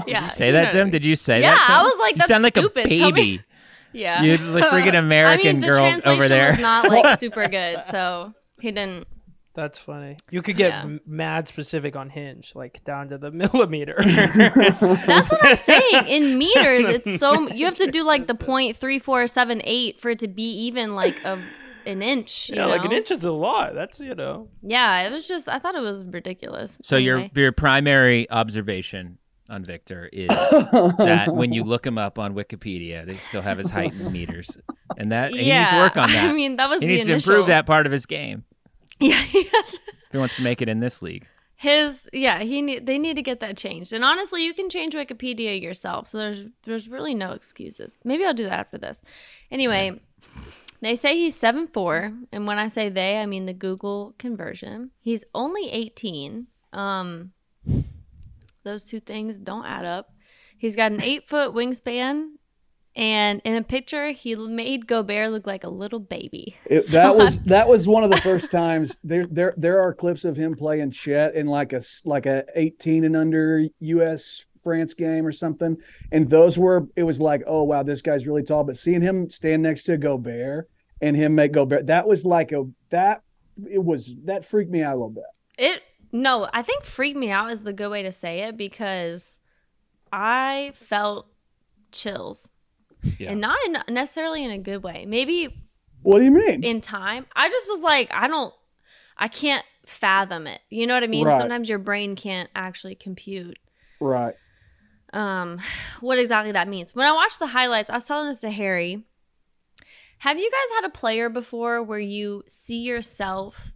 yeah 0.06 0.28
Say 0.28 0.48
you 0.48 0.52
that, 0.54 0.64
know. 0.74 0.80
Tim? 0.80 0.90
Did 0.90 1.04
you 1.04 1.14
say 1.16 1.40
Yeah, 1.40 1.54
that? 1.54 1.64
Tim? 1.66 1.76
I 1.76 1.82
was 1.82 1.94
like, 2.00 2.12
you 2.14 2.18
that's 2.18 2.28
sound 2.28 2.42
like 2.42 2.54
stupid. 2.56 2.86
a 2.86 2.98
Tell 2.98 3.12
baby. 3.12 3.40
Yeah 3.92 4.22
You're 4.22 4.36
the 4.36 4.60
freaking 4.60 4.94
I 4.94 4.98
American 4.98 5.52
mean, 5.52 5.60
the 5.60 5.66
girl 5.68 5.78
translation 5.78 6.08
over 6.12 6.28
there. 6.28 6.50
was 6.50 6.58
not 6.60 6.88
like 6.88 7.18
super 7.24 7.46
good 7.48 7.82
so 7.90 8.32
he 8.60 8.70
didn't 8.70 9.06
That's 9.54 9.78
funny. 9.78 10.16
You 10.30 10.42
could 10.42 10.56
get 10.56 10.70
Yeah. 10.72 10.98
mad 11.06 11.48
specific 11.48 11.96
on 11.96 12.08
Hinge, 12.08 12.52
like 12.54 12.84
down 12.84 13.08
to 13.08 13.18
the 13.18 13.30
millimeter. 13.42 13.96
That's 14.04 15.30
what 15.30 15.44
I'm 15.44 15.56
saying. 15.56 16.06
In 16.06 16.38
meters, 16.38 16.86
it's 16.86 17.18
so 17.18 17.48
you 17.48 17.64
have 17.66 17.76
to 17.78 17.90
do 17.90 18.04
like 18.06 18.26
the 18.26 18.34
point 18.34 18.76
three 18.76 18.98
four 18.98 19.26
seven 19.26 19.60
eight 19.64 20.00
for 20.00 20.10
it 20.10 20.18
to 20.20 20.28
be 20.28 20.50
even 20.66 20.94
like 20.94 21.22
a 21.24 21.38
an 21.86 22.02
inch. 22.02 22.48
You 22.50 22.56
yeah, 22.56 22.66
like 22.66 22.84
an 22.84 22.92
inch 22.92 23.10
is 23.10 23.24
a 23.24 23.32
lot. 23.32 23.74
That's 23.74 23.98
you 24.00 24.14
know. 24.14 24.48
Yeah, 24.62 25.02
it 25.02 25.12
was 25.12 25.26
just 25.26 25.48
I 25.48 25.58
thought 25.58 25.74
it 25.74 25.82
was 25.82 26.04
ridiculous. 26.06 26.78
So 26.82 26.96
Anyway. 26.96 27.30
your 27.34 27.42
your 27.44 27.52
primary 27.52 28.30
observation 28.30 29.18
on 29.50 29.64
Victor 29.64 30.08
is 30.12 30.28
that 30.28 31.28
when 31.34 31.52
you 31.52 31.64
look 31.64 31.86
him 31.86 31.98
up 31.98 32.18
on 32.18 32.34
Wikipedia, 32.34 33.04
they 33.04 33.16
still 33.16 33.42
have 33.42 33.58
his 33.58 33.68
height 33.70 33.92
in 33.92 34.10
meters, 34.12 34.56
and 34.96 35.12
that 35.12 35.32
and 35.32 35.40
he 35.40 35.50
needs 35.52 35.70
to 35.70 35.76
work 35.76 35.96
on 35.96 36.10
that. 36.12 36.24
I 36.24 36.32
mean, 36.32 36.56
that 36.56 36.68
was 36.70 36.80
he 36.80 36.86
the 36.86 36.92
needs 36.94 37.08
initial. 37.08 37.28
to 37.28 37.32
improve 37.34 37.46
that 37.48 37.66
part 37.66 37.86
of 37.86 37.92
his 37.92 38.06
game 38.06 38.44
Yeah, 39.00 39.22
yes. 39.32 39.74
if 39.74 40.08
he 40.12 40.18
wants 40.18 40.36
to 40.36 40.42
make 40.42 40.62
it 40.62 40.68
in 40.68 40.80
this 40.80 41.02
league. 41.02 41.26
His 41.56 42.08
yeah, 42.12 42.42
he 42.42 42.62
need 42.62 42.86
they 42.86 42.98
need 42.98 43.16
to 43.16 43.22
get 43.22 43.40
that 43.40 43.56
changed. 43.58 43.92
And 43.92 44.02
honestly, 44.04 44.44
you 44.44 44.54
can 44.54 44.70
change 44.70 44.94
Wikipedia 44.94 45.60
yourself. 45.60 46.06
So 46.06 46.16
there's 46.16 46.46
there's 46.64 46.88
really 46.88 47.14
no 47.14 47.32
excuses. 47.32 47.98
Maybe 48.02 48.24
I'll 48.24 48.32
do 48.32 48.44
that 48.44 48.58
after 48.60 48.78
this. 48.78 49.02
Anyway, 49.50 50.00
they 50.80 50.96
say 50.96 51.16
he's 51.18 51.34
seven 51.36 51.66
four, 51.66 52.14
and 52.32 52.46
when 52.46 52.58
I 52.58 52.68
say 52.68 52.88
they, 52.88 53.18
I 53.18 53.26
mean 53.26 53.44
the 53.44 53.52
Google 53.52 54.14
conversion. 54.18 54.90
He's 55.00 55.22
only 55.34 55.70
18. 55.70 56.46
Um 56.72 57.32
those 58.70 58.84
two 58.84 59.00
things 59.00 59.36
don't 59.36 59.66
add 59.66 59.84
up. 59.84 60.12
He's 60.56 60.76
got 60.76 60.92
an 60.92 61.02
eight 61.02 61.28
foot 61.28 61.52
wingspan, 61.52 62.28
and 62.96 63.40
in 63.44 63.56
a 63.56 63.62
picture, 63.62 64.10
he 64.10 64.34
made 64.34 64.86
Gobert 64.86 65.30
look 65.30 65.46
like 65.46 65.64
a 65.64 65.68
little 65.68 66.00
baby. 66.00 66.56
It, 66.66 66.84
So 66.86 66.92
that 66.92 67.16
was 67.16 67.40
that 67.42 67.68
was 67.68 67.88
one 67.88 68.04
of 68.04 68.10
the 68.10 68.20
first 68.20 68.50
times 68.50 68.96
there 69.04 69.26
there 69.26 69.54
there 69.56 69.80
are 69.80 69.94
clips 69.94 70.24
of 70.24 70.36
him 70.36 70.54
playing 70.54 70.90
Chet 70.90 71.34
in 71.34 71.46
like 71.46 71.72
a 71.72 71.82
like 72.04 72.26
a 72.26 72.44
18 72.54 73.04
and 73.04 73.16
under 73.16 73.66
US 73.80 74.44
France 74.62 74.92
game 74.92 75.26
or 75.26 75.32
something 75.32 75.76
and 76.12 76.28
those 76.28 76.58
were 76.58 76.86
it 76.94 77.02
was 77.02 77.18
like 77.18 77.42
oh 77.46 77.62
wow 77.62 77.82
this 77.82 78.02
guy's 78.02 78.26
really 78.26 78.42
tall 78.42 78.62
but 78.62 78.76
seeing 78.76 79.00
him 79.00 79.30
stand 79.30 79.62
next 79.62 79.84
to 79.84 79.96
Gobert 79.96 80.68
and 81.00 81.16
him 81.16 81.34
make 81.34 81.52
Gobert 81.52 81.86
that 81.86 82.06
was 82.06 82.26
like 82.26 82.52
a 82.52 82.64
that 82.90 83.22
it 83.70 83.82
was 83.82 84.14
that 84.24 84.44
freaked 84.44 84.70
me 84.70 84.82
out 84.82 84.92
a 84.92 84.96
little 84.96 85.08
bit 85.08 85.24
It 85.56 85.82
no, 86.12 86.48
I 86.52 86.62
think 86.62 86.84
freak 86.84 87.16
me 87.16 87.30
out 87.30 87.50
is 87.50 87.62
the 87.62 87.72
good 87.72 87.90
way 87.90 88.02
to 88.02 88.12
say 88.12 88.40
it 88.40 88.56
because 88.56 89.38
I 90.12 90.72
felt 90.74 91.26
chills. 91.92 92.48
Yeah. 93.18 93.30
And 93.30 93.40
not 93.40 93.56
in, 93.66 93.94
necessarily 93.94 94.44
in 94.44 94.50
a 94.50 94.58
good 94.58 94.82
way. 94.82 95.06
Maybe 95.06 95.64
what 96.02 96.18
do 96.18 96.24
you 96.24 96.30
mean 96.30 96.64
in 96.64 96.80
time. 96.80 97.26
I 97.34 97.48
just 97.48 97.66
was 97.68 97.80
like, 97.80 98.12
I 98.12 98.28
don't 98.28 98.52
I 99.16 99.28
can't 99.28 99.64
fathom 99.86 100.46
it. 100.46 100.60
You 100.68 100.86
know 100.86 100.94
what 100.94 101.02
I 101.02 101.06
mean? 101.06 101.26
Right. 101.26 101.38
Sometimes 101.38 101.68
your 101.68 101.78
brain 101.78 102.16
can't 102.16 102.50
actually 102.54 102.94
compute 102.94 103.58
right 104.02 104.34
um 105.12 105.58
what 106.00 106.18
exactly 106.18 106.52
that 106.52 106.68
means. 106.68 106.94
When 106.94 107.06
I 107.06 107.12
watched 107.12 107.38
the 107.38 107.48
highlights, 107.48 107.90
I 107.90 107.94
was 107.94 108.04
telling 108.04 108.28
this 108.28 108.40
to 108.40 108.50
Harry. 108.50 109.04
Have 110.18 110.38
you 110.38 110.50
guys 110.50 110.76
had 110.82 110.88
a 110.88 110.92
player 110.92 111.30
before 111.30 111.82
where 111.82 111.98
you 111.98 112.44
see 112.46 112.80
yourself 112.80 113.72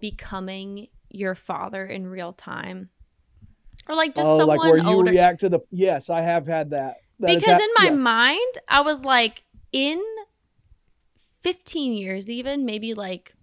becoming 0.00 0.86
your 1.10 1.34
father 1.34 1.84
in 1.86 2.06
real 2.06 2.32
time? 2.32 2.90
Or 3.88 3.94
like 3.94 4.14
just 4.14 4.28
oh 4.28 4.38
someone 4.38 4.58
like 4.58 4.68
where 4.68 4.78
you 4.78 4.84
older. 4.84 5.10
react 5.10 5.40
to 5.40 5.48
the 5.48 5.60
yes 5.70 6.10
I 6.10 6.20
have 6.20 6.46
had 6.46 6.70
that, 6.70 6.96
That 7.20 7.34
because 7.34 7.60
in 7.60 7.68
my 7.76 7.90
yes. 7.90 7.98
mind, 7.98 8.54
I 8.68 8.80
was 8.80 9.04
like 9.04 9.44
in 9.72 10.00
15 11.42 11.92
years 11.94 12.28
even, 12.28 12.64
maybe 12.66 12.94
like 12.94 13.34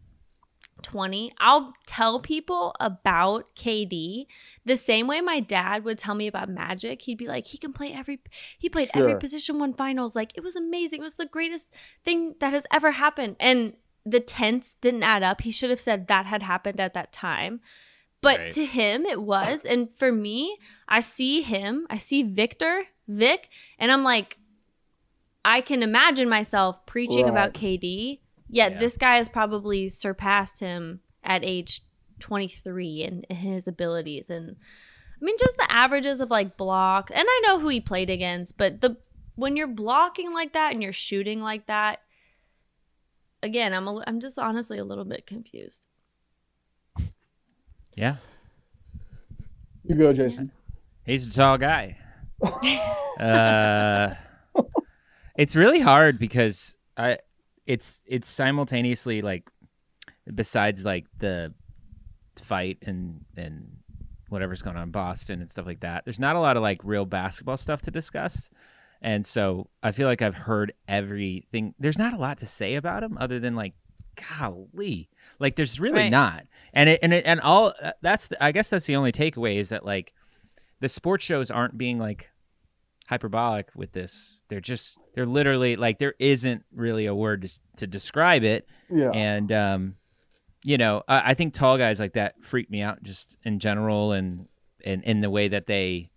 20, 0.84 1.32
I'll 1.40 1.74
tell 1.88 2.20
people 2.20 2.76
about 2.80 3.56
KD 3.56 4.28
the 4.66 4.78
same 4.78 5.08
way 5.08 5.20
my 5.20 5.40
dad 5.40 5.84
would 5.84 5.98
tell 5.98 6.14
me 6.14 6.28
about 6.28 6.48
Magic. 6.48 7.02
He'd 7.02 7.18
be 7.18 7.26
like, 7.26 7.48
he 7.48 7.58
can 7.58 7.74
play 7.74 7.92
every, 7.92 8.22
he 8.60 8.70
played 8.70 8.92
every 8.94 9.16
position 9.16 9.58
one 9.58 9.74
finals. 9.74 10.16
Like, 10.16 10.34
it 10.36 10.44
was 10.44 10.56
amazing. 10.56 11.00
It 11.00 11.04
was 11.04 11.16
the 11.16 11.26
greatest 11.26 11.74
thing 12.04 12.36
that 12.40 12.54
has 12.54 12.66
ever 12.72 12.92
happened. 12.92 13.36
And 13.40 13.74
the 14.06 14.20
tense 14.20 14.76
didn't 14.82 15.04
add 15.04 15.24
up. 15.24 15.42
He 15.42 15.52
should 15.52 15.70
have 15.70 15.80
said 15.80 16.08
that 16.08 16.26
had 16.26 16.44
happened 16.44 16.80
at 16.80 16.94
that 16.94 17.12
time. 17.12 17.62
But 18.22 18.40
Right. 18.40 18.52
to 18.52 18.66
him, 18.66 19.06
it 19.06 19.22
was. 19.22 19.66
And 19.66 19.90
for 19.96 20.12
me, 20.12 20.58
I 20.88 21.00
see 21.00 21.42
him, 21.42 21.86
I 21.90 21.98
see 21.98 22.24
Victor, 22.24 22.86
Vic, 23.08 23.50
and 23.78 23.92
I'm 23.92 24.04
like, 24.04 24.38
I 25.44 25.62
can 25.62 25.84
imagine 25.84 26.28
myself 26.28 26.86
preaching 26.86 27.26
Right. 27.26 27.32
about 27.32 27.54
KD 27.54 28.22
Yet 28.48 28.74
Yeah. 28.74 28.78
this 28.78 28.96
guy 28.96 29.18
has 29.18 29.28
probably 29.28 29.90
surpassed 29.90 30.60
him 30.60 31.02
at 31.24 31.44
age 31.44 31.82
23 32.20 33.02
in, 33.04 33.24
in 33.24 33.36
his 33.38 33.68
abilities 33.68 34.30
and 34.30 34.56
I 35.22 35.26
mean 35.26 35.36
just 35.40 35.58
the 35.58 35.72
averages 35.72 36.20
of 36.20 36.30
like 36.30 36.56
block 36.56 37.10
and 37.14 37.26
I 37.28 37.42
know 37.44 37.60
who 37.60 37.68
he 37.70 37.82
played 37.82 38.10
against, 38.12 38.56
but 38.58 38.82
the 38.82 38.98
when 39.36 39.56
you're 39.58 39.68
blocking 39.68 40.32
like 40.32 40.54
that 40.54 40.74
and 40.74 40.82
you're 40.84 40.94
shooting 40.94 41.42
like 41.42 41.66
that 41.66 42.02
again, 43.46 43.74
I'm 43.74 43.88
a, 43.88 44.04
I'm 44.08 44.20
just 44.20 44.38
honestly 44.38 44.78
a 44.80 44.84
little 44.84 45.06
bit 45.06 45.26
confused. 45.26 45.88
Yeah, 47.96 48.18
You 49.86 49.96
go, 49.96 50.12
Jason. 50.12 50.52
he's 51.06 51.28
a 51.28 51.34
tall 51.34 51.58
guy. 51.58 51.98
uh, 53.20 54.16
it's 55.38 55.56
really 55.56 55.80
hard 55.80 56.20
because 56.20 56.76
I, 56.98 57.20
it's 57.66 58.02
it's 58.06 58.28
simultaneously 58.28 59.22
like, 59.22 59.50
besides 60.34 60.84
like 60.84 61.06
the 61.20 61.54
fight 62.42 62.80
and 62.82 63.24
and 63.38 63.78
whatever's 64.28 64.62
going 64.62 64.76
on 64.76 64.84
in 64.84 64.92
Boston 64.92 65.40
and 65.40 65.50
stuff 65.50 65.66
like 65.66 65.80
that. 65.80 66.04
There's 66.04 66.20
not 66.20 66.36
a 66.36 66.40
lot 66.42 66.58
of 66.58 66.64
like 66.64 66.82
real 66.84 67.06
basketball 67.06 67.56
stuff 67.56 67.82
to 67.84 67.92
discuss. 67.92 68.50
And 69.06 69.24
so 69.26 69.70
I 69.84 69.92
feel 69.92 70.08
like 70.08 70.22
I've 70.24 70.34
heard 70.36 70.74
everything. 70.88 71.76
There's 71.80 71.98
not 72.00 72.14
a 72.14 72.18
lot 72.18 72.40
to 72.40 72.46
say 72.48 72.74
about 72.74 73.04
him 73.04 73.18
other 73.20 73.40
than 73.40 73.56
like, 73.56 73.74
golly, 74.40 75.10
like 75.40 75.56
there's 75.56 75.80
really 75.80 76.02
Right. 76.04 76.10
not. 76.10 76.46
And 76.74 76.90
it 76.90 77.00
and 77.04 77.14
it 77.14 77.24
and 77.26 77.40
all 77.42 77.74
uh, 77.82 77.92
that's 78.02 78.30
the, 78.30 78.44
I 78.44 78.52
guess 78.52 78.70
that's 78.70 78.86
the 78.86 78.96
only 78.96 79.12
takeaway 79.12 79.58
is 79.58 79.70
that 79.70 79.86
like 79.86 80.14
the 80.80 80.90
sports 80.90 81.24
shows 81.24 81.52
aren't 81.52 81.78
being 81.78 82.00
like 82.00 82.30
hyperbolic 83.08 83.70
with 83.76 83.92
this. 83.92 84.38
They're 84.48 84.62
just 84.62 84.98
they're 85.14 85.26
literally 85.26 85.76
like 85.76 86.00
there 86.00 86.16
isn't 86.20 86.64
really 86.74 87.06
a 87.06 87.14
word 87.16 87.44
to, 87.44 87.60
to 87.78 87.88
describe 87.88 88.44
it. 88.44 88.68
Yeah. 88.90 89.12
And 89.12 89.52
um, 89.52 89.96
you 90.64 90.78
know, 90.78 91.04
I, 91.08 91.32
I 91.32 91.34
think 91.36 91.54
tall 91.54 91.78
guys 91.78 92.00
like 92.00 92.14
that 92.14 92.44
freak 92.44 92.70
me 92.72 92.82
out 92.82 93.04
just 93.04 93.38
in 93.44 93.60
general, 93.60 94.14
and 94.14 94.48
and 94.84 95.04
in 95.04 95.22
the 95.22 95.30
way 95.30 95.48
that 95.50 95.68
they, 95.68 96.10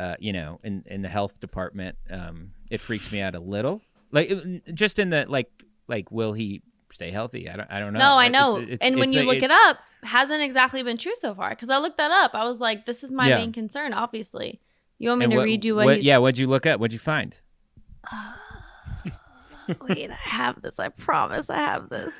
uh, 0.00 0.16
you 0.18 0.32
know, 0.32 0.60
in 0.64 0.82
in 0.86 1.02
the 1.02 1.08
health 1.08 1.40
department, 1.40 1.96
um, 2.10 2.52
it 2.70 2.80
freaks 2.80 3.12
me 3.12 3.20
out 3.20 3.34
a 3.34 3.40
little. 3.40 3.80
Like 4.10 4.30
just 4.74 4.98
in 4.98 5.10
the 5.10 5.26
like 5.28 5.50
like 5.88 6.10
will 6.10 6.32
he 6.32 6.62
stay 6.92 7.10
healthy? 7.10 7.48
I 7.50 7.56
don't 7.56 7.72
I 7.72 7.78
don't 7.80 7.92
know. 7.92 7.98
No, 8.00 8.14
I 8.16 8.28
know. 8.28 8.58
it's- 8.60 8.78
and 8.80 8.96
when 8.96 9.04
it's 9.08 9.14
you 9.14 9.22
a- 9.22 9.28
look 9.32 9.42
it, 9.42 9.50
up, 9.50 9.78
hasn't 10.02 10.42
exactly 10.42 10.82
been 10.82 10.96
true 10.96 11.14
so 11.18 11.34
far. 11.34 11.50
Because 11.50 11.68
I 11.70 11.78
looked 11.78 11.96
that 11.98 12.10
up. 12.10 12.34
I 12.34 12.44
was 12.44 12.60
like, 12.60 12.86
this 12.86 13.02
is 13.04 13.10
my 13.10 13.28
Yeah. 13.28 13.38
main 13.38 13.52
concern, 13.52 13.92
obviously. 13.92 14.60
You 14.98 15.08
want 15.08 15.18
me 15.20 15.24
and 15.24 15.30
to 15.32 15.36
what- 15.38 15.44
read 15.44 15.64
you 15.64 15.74
what, 15.76 15.86
what 15.86 16.02
yeah, 16.02 16.18
what'd 16.18 16.38
you 16.38 16.46
look 16.46 16.66
at? 16.66 16.78
What'd 16.80 16.92
you 16.92 16.98
find? 17.00 17.36
Wait, 19.88 20.10
I 20.10 20.14
have 20.14 20.60
this. 20.62 20.78
I 20.78 20.90
promise 20.90 21.48
I 21.48 21.56
have 21.56 21.88
this. 21.88 22.12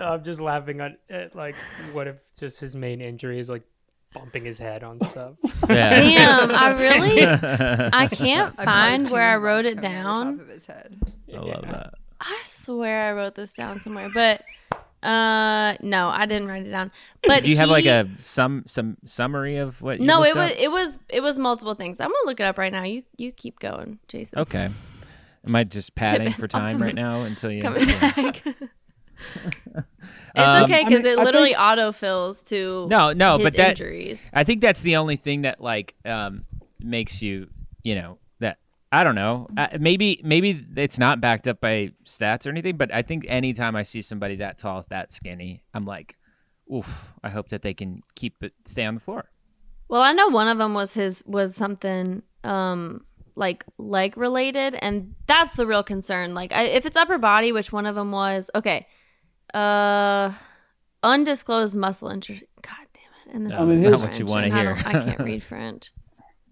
I'm 0.00 0.24
just 0.24 0.40
laughing 0.40 0.80
at, 0.80 0.98
at 1.10 1.34
like 1.36 1.56
what 1.92 2.06
if 2.06 2.16
just 2.38 2.60
his 2.60 2.74
main 2.76 3.00
injury 3.00 3.38
is 3.38 3.50
like 3.50 3.62
bumping 4.12 4.44
his 4.44 4.58
head 4.58 4.82
on 4.84 5.00
stuff. 5.10 5.34
Yeah. 5.68 5.90
Damn, 6.00 6.50
I 6.54 6.70
really 6.70 7.22
I 7.92 8.08
can't 8.08 8.54
A 8.58 8.64
find 8.64 9.08
where 9.10 9.22
I 9.30 9.36
wrote 9.36 9.64
it 9.66 9.76
coming 9.76 9.92
out 9.96 9.98
of 9.98 10.02
the 10.02 10.08
down. 10.24 10.38
top 10.38 10.40
of 10.46 10.48
his 10.52 10.66
head. 10.66 10.96
I 11.34 11.38
love 11.38 11.62
that. 11.62 11.94
I 12.20 12.40
swear 12.44 13.08
I 13.08 13.12
wrote 13.12 13.34
this 13.34 13.52
down 13.54 13.80
somewhere, 13.80 14.10
but 14.12 14.42
uh 15.02 15.76
no, 15.80 16.08
I 16.08 16.26
didn't 16.26 16.48
write 16.48 16.66
it 16.66 16.70
down. 16.70 16.90
But 17.22 17.44
Do 17.44 17.50
you 17.50 17.56
have 17.56 17.70
like 17.70 17.84
he- 17.84 17.90
a 17.90 18.06
some 18.18 18.64
some 18.66 18.98
summary 19.06 19.56
of 19.56 19.80
what? 19.80 19.98
You 20.00 20.06
No, 20.06 20.18
looked 20.20 20.28
it 20.30 20.36
was 20.36 20.50
up? 20.50 20.56
it 20.58 20.70
was 20.70 20.98
it 21.08 21.20
was 21.22 21.38
multiple 21.38 21.74
things. 21.74 22.00
I'm 22.00 22.08
gonna 22.08 22.26
look 22.26 22.40
it 22.40 22.44
up 22.44 22.58
right 22.58 22.72
now. 22.72 22.82
You 22.84 23.02
you 23.16 23.32
keep 23.32 23.58
going, 23.60 23.98
Jason. 24.08 24.38
Okay. 24.40 24.68
Am 25.46 25.56
I 25.56 25.64
just 25.64 25.94
padding 25.94 26.32
for 26.34 26.46
time 26.48 26.82
right 26.82 26.94
now 26.94 27.22
until 27.22 27.50
you? 27.50 27.62
Coming 27.62 27.88
yeah. 27.88 28.12
back. 28.12 28.42
it's 29.74 29.84
Um, 30.36 30.64
okay 30.64 30.80
I 30.80 30.84
because 30.84 31.02
mean, 31.04 31.18
it 31.18 31.18
literally 31.18 31.50
think- 31.50 31.58
autofills 31.58 32.46
to 32.48 32.86
No, 32.88 33.12
no, 33.12 33.36
his 33.36 33.44
but 33.44 33.56
that 33.56 33.70
injuries. 33.80 34.24
I 34.32 34.44
think 34.44 34.60
that's 34.60 34.82
the 34.82 34.96
only 34.96 35.16
thing 35.16 35.42
that 35.42 35.60
like 35.60 35.94
um 36.04 36.44
makes 36.78 37.20
you 37.22 37.48
you 37.82 37.94
know 37.94 38.18
that 38.40 38.58
I 38.92 39.04
don't 39.04 39.14
know 39.14 39.48
uh, 39.56 39.68
maybe 39.78 40.20
maybe 40.24 40.64
it's 40.76 40.98
not 40.98 41.20
backed 41.20 41.46
up 41.48 41.60
by 41.60 41.92
stats 42.06 42.46
or 42.46 42.50
anything, 42.50 42.76
but 42.76 42.92
I 42.92 43.02
think 43.02 43.24
anytime 43.28 43.76
I 43.76 43.82
see 43.82 44.02
somebody 44.02 44.36
that 44.36 44.58
tall, 44.58 44.84
that 44.90 45.12
skinny, 45.12 45.62
I'm 45.74 45.84
like, 45.84 46.16
oof. 46.72 47.12
I 47.22 47.30
hope 47.30 47.48
that 47.50 47.62
they 47.62 47.74
can 47.74 48.02
keep 48.14 48.42
it 48.42 48.52
stay 48.64 48.84
on 48.84 48.94
the 48.94 49.00
floor. 49.00 49.30
Well, 49.88 50.02
I 50.02 50.12
know 50.12 50.28
one 50.28 50.48
of 50.48 50.58
them 50.58 50.72
was 50.74 50.94
his 50.94 51.22
was 51.26 51.54
something 51.56 52.22
um 52.44 53.04
like 53.36 53.64
leg 53.78 54.16
related, 54.16 54.74
and 54.80 55.14
that's 55.26 55.56
the 55.56 55.66
real 55.66 55.82
concern. 55.82 56.34
Like, 56.34 56.52
I, 56.52 56.62
if 56.64 56.84
it's 56.84 56.96
upper 56.96 57.16
body, 57.18 57.52
which 57.52 57.72
one 57.72 57.86
of 57.86 57.94
them 57.94 58.10
was, 58.12 58.50
okay, 58.54 58.86
uh, 59.54 60.32
undisclosed 61.02 61.76
muscle 61.76 62.08
injury. 62.08 62.42
God 62.62 62.74
damn 62.94 63.32
it! 63.32 63.34
And 63.36 63.46
this 63.46 63.56
That's 63.58 63.70
is 63.70 64.00
not 64.02 64.10
what 64.10 64.18
you 64.18 64.24
wanna 64.26 64.46
and 64.46 64.54
I 64.54 64.60
hear. 64.60 64.76
I 64.86 64.92
can't 64.92 65.20
read 65.20 65.42
French. 65.52 65.90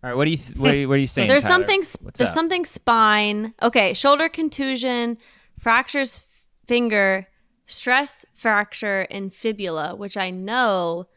All 0.02 0.10
right, 0.10 0.16
what 0.16 0.26
do 0.26 0.30
you 0.30 0.36
th- 0.36 0.56
what, 0.56 0.72
are 0.72 0.76
you, 0.76 0.88
what 0.88 0.94
are 0.94 0.98
you 0.98 1.06
saying? 1.08 1.28
there's 1.28 1.42
Tyler? 1.42 1.54
something. 1.54 1.82
What's 2.02 2.18
there's 2.18 2.30
up? 2.30 2.34
something 2.34 2.64
spine. 2.64 3.54
Okay, 3.60 3.94
shoulder 3.94 4.28
contusion, 4.28 5.18
fractures 5.58 6.24
finger, 6.66 7.26
stress 7.66 8.24
fracture 8.34 9.02
in 9.02 9.30
fibula, 9.30 9.96
which 9.96 10.16
I 10.16 10.30
know 10.30 11.08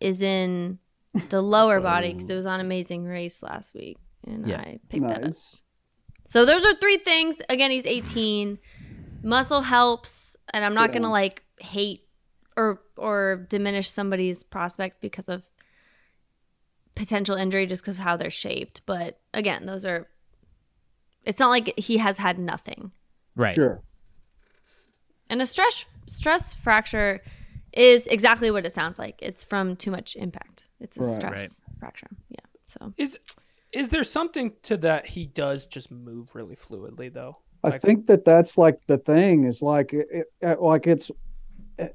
is 0.00 0.22
in 0.22 0.78
the 1.30 1.40
lower 1.56 1.80
body 1.80 2.12
because 2.12 2.28
it 2.30 2.34
was 2.34 2.46
on 2.46 2.60
Amazing 2.60 3.04
Race 3.04 3.42
last 3.42 3.74
week, 3.74 3.98
and 4.26 4.46
Yeah. 4.46 4.60
I 4.60 4.78
picked 4.88 5.06
that 5.08 5.24
up. 5.24 5.32
So 6.28 6.44
those 6.44 6.64
are 6.64 6.74
three 6.74 6.96
things. 6.98 7.40
Again, 7.48 7.70
he's 7.70 7.86
18. 7.86 8.58
Muscle 9.22 9.62
helps, 9.62 10.10
and 10.52 10.64
I'm 10.64 10.74
not 10.74 10.90
Yeah. 10.90 10.94
gonna 11.00 11.10
like 11.12 11.42
hate 11.60 12.06
or 12.56 12.80
or 12.96 13.46
diminish 13.48 13.88
somebody's 13.90 14.42
prospects 14.42 14.96
because 15.00 15.28
of 15.28 15.42
potential 16.94 17.36
injury 17.36 17.66
just 17.66 17.82
because 17.82 17.98
of 17.98 18.04
how 18.04 18.16
they're 18.16 18.30
shaped. 18.30 18.82
But 18.86 19.18
again, 19.32 19.66
those 19.66 19.84
are. 19.84 20.06
It's 21.24 21.38
not 21.38 21.48
like 21.48 21.78
he 21.78 21.96
has 21.98 22.18
had 22.18 22.38
nothing. 22.38 22.92
right. 23.34 23.54
Sure. 23.54 23.82
And 25.30 25.40
a 25.42 25.46
stress 25.46 25.84
stress 26.06 26.54
fracture 26.54 27.20
is 27.72 28.06
exactly 28.06 28.50
what 28.50 28.64
it 28.66 28.72
sounds 28.72 28.98
like. 28.98 29.18
It's 29.20 29.42
from 29.42 29.74
too 29.74 29.90
much 29.90 30.14
impact. 30.16 30.68
It's 30.80 30.96
a 30.96 31.00
Right. 31.00 31.14
stress 31.14 31.32
Right. 31.40 31.78
fracture. 31.80 32.10
Yeah. 32.28 32.38
So 32.66 32.92
Is 32.96 33.18
is 33.72 33.88
there 33.88 34.04
something 34.04 34.52
to 34.64 34.76
that 34.76 35.06
he 35.06 35.26
does 35.26 35.66
just 35.66 35.90
move 35.90 36.34
really 36.36 36.54
fluidly 36.54 37.12
though? 37.12 37.38
I 37.64 37.70
Like- 37.70 37.80
think 37.80 38.06
that 38.08 38.24
that's 38.26 38.58
like 38.58 38.78
the 38.86 38.98
thing 38.98 39.44
is 39.44 39.62
like 39.62 39.92
it, 39.94 40.06
it, 40.12 40.26
uh, 40.46 40.56
like 40.60 40.86
it's 40.86 41.10
uh, 41.78 41.86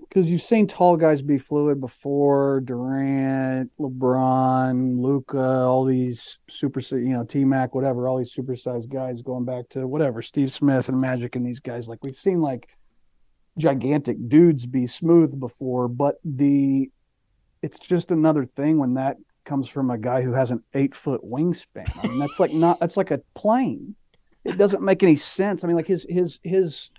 because 0.00 0.30
you've 0.30 0.42
seen 0.42 0.68
tall 0.68 0.96
guys 0.96 1.22
be 1.22 1.38
fluid 1.38 1.80
before 1.80 2.60
Durant, 2.60 3.72
LeBron, 3.80 5.00
Luka, 5.00 5.40
all 5.40 5.84
these 5.84 6.38
super, 6.48 6.78
you 6.96 7.08
know, 7.08 7.24
T 7.24 7.44
Mac, 7.44 7.74
whatever, 7.74 8.06
all 8.06 8.18
these 8.18 8.32
supersized 8.32 8.88
guys 8.90 9.22
going 9.22 9.44
back 9.44 9.68
to 9.70 9.88
whatever 9.88 10.22
Steve 10.22 10.52
Smith 10.52 10.88
and 10.88 11.00
Magic 11.00 11.34
and 11.34 11.44
these 11.44 11.58
guys. 11.58 11.88
Like 11.88 11.98
we've 12.04 12.14
seen 12.14 12.40
like 12.40 12.68
gigantic 13.58 14.16
dudes 14.28 14.66
be 14.66 14.86
smooth 14.86 15.38
before, 15.40 15.88
but 15.88 16.16
the 16.24 16.90
it's 17.60 17.80
just 17.80 18.12
another 18.12 18.44
thing 18.44 18.78
when 18.78 18.94
that 18.94 19.16
comes 19.44 19.68
from 19.68 19.90
a 19.90 19.98
guy 19.98 20.22
who 20.22 20.32
has 20.32 20.50
an 20.50 20.62
eight 20.74 20.94
foot 20.94 21.22
wingspan. 21.22 21.90
I 22.02 22.08
mean, 22.08 22.18
that's 22.18 22.40
like 22.40 22.52
not 22.52 22.80
that's 22.80 22.96
like 22.96 23.10
a 23.10 23.18
plane. 23.34 23.94
It 24.44 24.58
doesn't 24.58 24.82
make 24.82 25.02
any 25.02 25.16
sense. 25.16 25.64
I 25.64 25.66
mean, 25.66 25.76
like 25.76 25.86
his 25.86 26.06
his 26.08 26.38
his. 26.42 26.90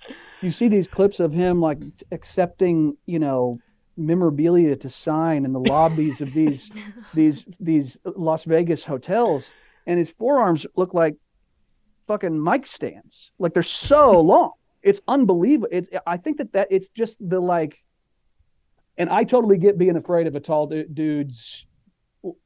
You 0.41 0.51
see 0.51 0.67
these 0.67 0.87
clips 0.87 1.19
of 1.19 1.33
him 1.33 1.61
like 1.61 1.79
accepting, 2.11 2.97
you 3.05 3.19
know, 3.19 3.59
memorabilia 3.97 4.75
to 4.75 4.89
sign 4.89 5.45
in 5.45 5.53
the 5.53 5.59
lobbies 5.59 6.21
of 6.21 6.33
these 6.33 6.71
these 7.13 7.45
these 7.59 7.99
Las 8.03 8.43
Vegas 8.43 8.85
hotels, 8.85 9.53
and 9.85 9.97
his 9.97 10.11
forearms 10.11 10.65
look 10.75 10.93
like 10.93 11.15
fucking 12.07 12.41
mic 12.41 12.65
stands. 12.65 13.31
Like 13.39 13.53
they're 13.53 13.63
so 13.63 14.19
long. 14.21 14.53
It's 14.81 15.01
unbelievable. 15.07 15.69
It's 15.71 15.89
I 16.05 16.17
think 16.17 16.37
that 16.37 16.53
that 16.53 16.67
it's 16.71 16.89
just 16.89 17.17
the 17.27 17.39
like, 17.39 17.83
and 18.97 19.09
I 19.09 19.23
totally 19.23 19.57
get 19.57 19.77
being 19.77 19.97
afraid 19.97 20.27
of 20.27 20.35
a 20.35 20.39
tall 20.39 20.67
du- 20.67 20.87
dude's 20.87 21.65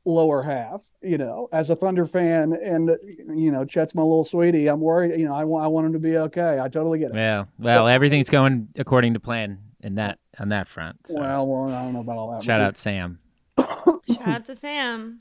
lower 0.06 0.42
half. 0.42 0.82
You 1.02 1.18
know, 1.18 1.48
as 1.52 1.70
a 1.70 1.76
Thunder 1.76 2.06
fan, 2.06 2.54
and 2.54 2.90
you 3.36 3.52
know, 3.52 3.66
Chet's 3.66 3.96
my 3.96 4.02
little 4.02 4.24
sweetie. 4.24 4.68
I'm 4.68 4.82
worried. 4.82 5.20
You 5.20 5.28
know, 5.28 5.36
I 5.36 5.44
want 5.46 5.66
I 5.66 5.68
want 5.68 5.88
him 5.88 5.94
to 5.94 6.00
be 6.00 6.18
okay. 6.18 6.60
I 6.60 6.68
totally 6.68 7.00
get 7.00 7.12
it. 7.12 7.16
Yeah. 7.16 7.46
Well, 7.58 7.88
everything's 7.88 8.30
going 8.30 8.70
according 8.78 9.14
to 9.14 9.20
plan 9.20 9.60
in 9.82 9.96
that 9.96 10.20
on 10.40 10.50
that 10.50 10.68
front. 10.68 10.98
so. 11.06 11.20
Well, 11.20 11.48
well, 11.48 11.74
I 11.74 11.84
don't 11.84 11.94
know 11.94 12.02
about 12.02 12.18
all 12.18 12.32
that. 12.32 12.44
shout 12.44 12.62
out 12.62 12.78
Sam. 12.78 13.20
shout 13.58 14.28
out 14.28 14.46
to 14.46 14.56
Sam. 14.56 15.20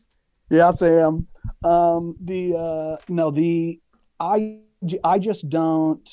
Yeah, 0.50 0.70
Sam. 0.72 1.26
Um, 1.64 2.16
the 2.20 2.56
uh, 2.56 3.02
no, 3.08 3.30
the 3.30 3.80
I 4.18 4.58
I 5.04 5.18
just 5.18 5.48
don't. 5.48 6.08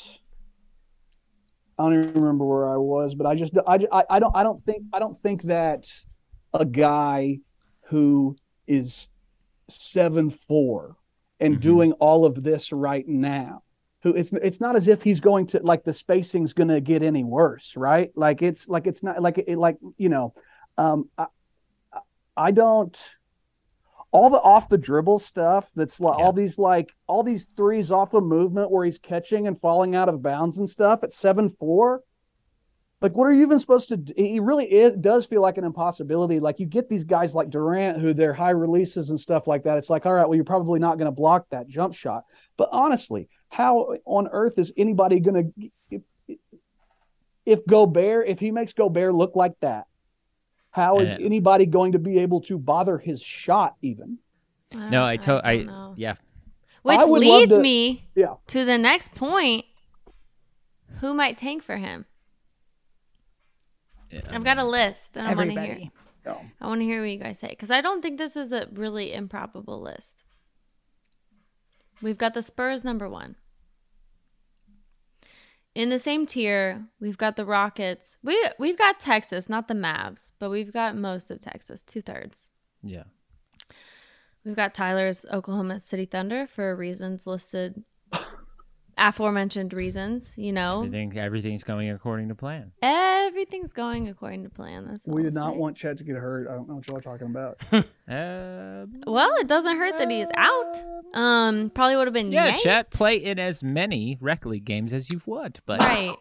I 1.78 1.84
don't 1.84 2.04
even 2.04 2.14
remember 2.22 2.46
where 2.46 2.70
I 2.70 2.78
was, 2.78 3.16
but 3.16 3.28
I 3.28 3.36
just 3.36 3.54
I, 3.68 3.80
I, 3.92 4.04
I 4.10 4.20
don't 4.20 4.36
I 4.36 4.44
don't 4.44 4.62
think 4.64 4.84
I 4.94 5.00
don't 5.00 5.18
think 5.18 5.44
that 5.44 5.92
a 6.54 6.64
guy 6.66 7.40
who 7.88 8.36
is 8.68 9.10
seven 9.70 10.30
four 10.30 10.96
and 11.40 11.58
Mhm. 11.58 11.62
doing 11.62 11.92
all 11.94 12.26
of 12.26 12.44
this 12.44 12.72
right 12.72 13.08
now 13.08 13.62
who 14.04 14.14
it's 14.14 14.32
it's 14.34 14.62
not 14.62 14.76
as 14.76 14.88
if 14.88 15.02
he's 15.02 15.20
going 15.20 15.48
to 15.48 15.60
like 15.64 15.84
the 15.84 15.92
spacing's 15.94 16.54
going 16.54 16.68
to 16.68 16.80
get 16.80 17.02
any 17.02 17.24
worse, 17.24 17.76
right? 17.76 18.12
Like 18.16 18.44
it's 18.44 18.70
like 18.70 18.86
it's 18.86 19.02
not 19.02 19.20
like 19.22 19.40
it 19.40 19.58
like 19.58 19.78
you 19.98 20.10
know, 20.10 20.34
um, 20.78 21.10
I, 21.18 21.26
I 22.38 22.52
don't 22.52 22.96
all 24.12 24.30
the 24.30 24.38
off 24.40 24.70
the 24.70 24.78
dribble 24.78 25.18
stuff 25.20 25.72
that's 25.76 26.00
like 26.00 26.18
Yeah. 26.20 26.26
all 26.26 26.34
these 26.34 26.60
like 26.60 26.94
all 27.08 27.24
these 27.24 27.50
threes 27.58 27.92
off 27.92 28.14
of 28.14 28.24
movement 28.24 28.70
where 28.70 28.86
he's 28.86 29.00
catching 29.00 29.48
and 29.48 29.60
falling 29.60 29.96
out 29.96 30.08
of 30.08 30.22
bounds 30.22 30.60
and 30.60 30.70
stuff 30.70 31.04
at 31.04 31.12
seven 31.14 31.50
four. 31.50 32.02
Like, 33.06 33.16
what 33.16 33.26
are 33.28 33.32
you 33.34 33.44
even 33.44 33.60
supposed 33.60 33.90
to 33.90 33.98
do? 33.98 34.14
He 34.18 34.40
really 34.40 34.66
it 34.66 35.00
does 35.00 35.28
feel 35.28 35.40
like 35.40 35.60
an 35.60 35.64
impossibility. 35.64 36.40
Like, 36.40 36.60
you 36.60 36.66
get 36.66 36.90
these 36.90 37.04
guys 37.04 37.36
like 37.36 37.52
Durant 37.52 38.02
who 38.02 38.16
their 38.16 38.34
high 38.34 38.50
releases 38.50 39.12
and 39.12 39.20
stuff 39.20 39.46
like 39.46 39.62
that. 39.66 39.78
It's 39.78 39.92
like, 39.92 40.08
all 40.08 40.14
right, 40.14 40.28
well, 40.28 40.34
you're 40.36 40.44
probably 40.44 40.80
not 40.80 40.98
going 40.98 41.06
to 41.06 41.12
block 41.12 41.46
that 41.52 41.68
jump 41.68 41.94
shot. 41.94 42.24
But 42.58 42.70
honestly, 42.72 43.30
how 43.50 43.96
on 44.06 44.28
earth 44.32 44.58
is 44.58 44.74
anybody 44.76 45.20
going 45.20 45.54
to, 45.54 46.02
if, 46.28 46.38
if 47.46 47.64
Gobert, 47.68 48.28
if 48.28 48.40
he 48.40 48.50
makes 48.50 48.74
Gobert 48.74 49.14
look 49.14 49.36
like 49.36 49.54
that, 49.62 49.86
how 50.72 50.98
is 50.98 51.12
Uh, 51.12 51.18
anybody 51.22 51.68
going 51.68 51.92
to 51.92 52.00
be 52.00 52.18
able 52.18 52.42
to 52.42 52.58
bother 52.58 52.98
his 52.98 53.22
shot 53.22 53.76
even? 53.84 54.18
No, 54.74 55.06
I 55.06 55.18
told 55.18 55.42
I, 55.44 55.58
don't 55.58 55.96
yeah. 56.00 56.16
Which 56.82 56.98
I 56.98 57.06
leads 57.06 57.52
to- 57.52 57.60
me 57.60 58.10
Yeah. 58.16 58.34
to 58.48 58.66
the 58.66 58.80
next 58.80 59.14
point. 59.14 59.66
Who 61.02 61.14
might 61.14 61.38
tank 61.38 61.62
for 61.62 61.78
him? 61.78 62.06
I've 64.30 64.44
got 64.44 64.58
a 64.58 64.64
list, 64.64 65.18
and 65.18 65.28
I 65.28 65.34
want 65.34 65.54
to 65.54 65.62
hear. 65.62 65.72
Everybody. 65.72 65.92
No. 66.26 66.42
I 66.60 66.68
want 66.68 66.82
to 66.82 66.86
hear 66.86 67.02
what 67.02 67.10
you 67.10 67.20
guys 67.20 67.38
say 67.38 67.50
because 67.50 67.70
I 67.70 67.82
don't 67.82 68.02
think 68.02 68.18
this 68.18 68.36
is 68.36 68.52
a 68.52 68.68
really 68.74 69.14
improbable 69.14 69.80
list. 69.80 70.24
We've 72.02 72.18
got 72.18 72.34
the 72.34 72.42
Spurs 72.42 72.84
number 72.84 73.08
one. 73.08 73.36
In 75.76 75.90
the 75.90 76.00
same 76.00 76.26
tier, 76.26 76.86
we've 77.00 77.18
got 77.18 77.36
the 77.36 77.46
Rockets. 77.46 78.18
We 78.24 78.42
we've 78.58 78.78
got 78.78 79.00
Texas, 79.00 79.50
not 79.50 79.68
the 79.68 79.74
Mavs, 79.74 80.32
but 80.40 80.50
we've 80.50 80.72
got 80.72 80.96
most 80.96 81.30
of 81.30 81.42
Texas, 81.42 81.82
two 81.84 82.02
thirds. 82.02 82.50
Yeah. 82.82 83.04
We've 84.46 84.56
got 84.56 84.74
Tyler's 84.74 85.26
Oklahoma 85.32 85.80
City 85.82 86.06
Thunder 86.06 86.48
for 86.48 86.76
reasons 86.76 87.26
listed, 87.26 87.84
aforementioned 88.98 89.74
reasons. 89.74 90.34
You 90.38 90.54
know, 90.54 90.80
Everything 90.84 91.18
everything's 91.18 91.64
going 91.64 91.90
according 91.90 92.30
to 92.30 92.36
plan. 92.36 92.72
everything's 92.82 93.74
going 93.74 94.08
according 94.08 94.44
to 94.44 94.50
plan. 94.50 94.86
That's 94.88 95.08
all 95.08 95.16
We 95.16 95.22
I'll 95.22 95.26
did 95.26 95.34
not 95.34 95.54
say. 95.54 95.58
want 95.60 95.78
Chet 95.78 95.98
to 95.98 96.04
get 96.04 96.16
hurt. 96.16 96.48
I 96.48 96.54
don't 96.54 96.68
know 96.68 96.76
what 96.76 96.88
y'all 96.88 96.98
are 96.98 97.02
talking 97.02 97.28
about. 97.28 97.60
Uh, 98.08 98.86
Well, 99.12 99.32
it 99.40 99.48
doesn't 99.48 99.78
hurt 99.78 99.98
that 99.98 100.10
he's 100.10 100.28
out. 100.36 100.82
Um, 101.14 101.70
probably 101.74 101.96
would 101.96 102.08
have 102.08 102.14
been 102.14 102.32
yeah, 102.32 102.46
yanked. 102.48 102.64
Chet, 102.64 102.92
play 102.92 103.18
in 103.18 103.40
as 103.40 103.64
many 103.64 104.18
rec 104.22 104.46
league 104.46 104.66
games 104.66 104.94
as 104.94 105.10
you've 105.12 105.26
want, 105.28 105.62
but 105.66 105.80
Right. 105.80 106.10
you 106.10 106.16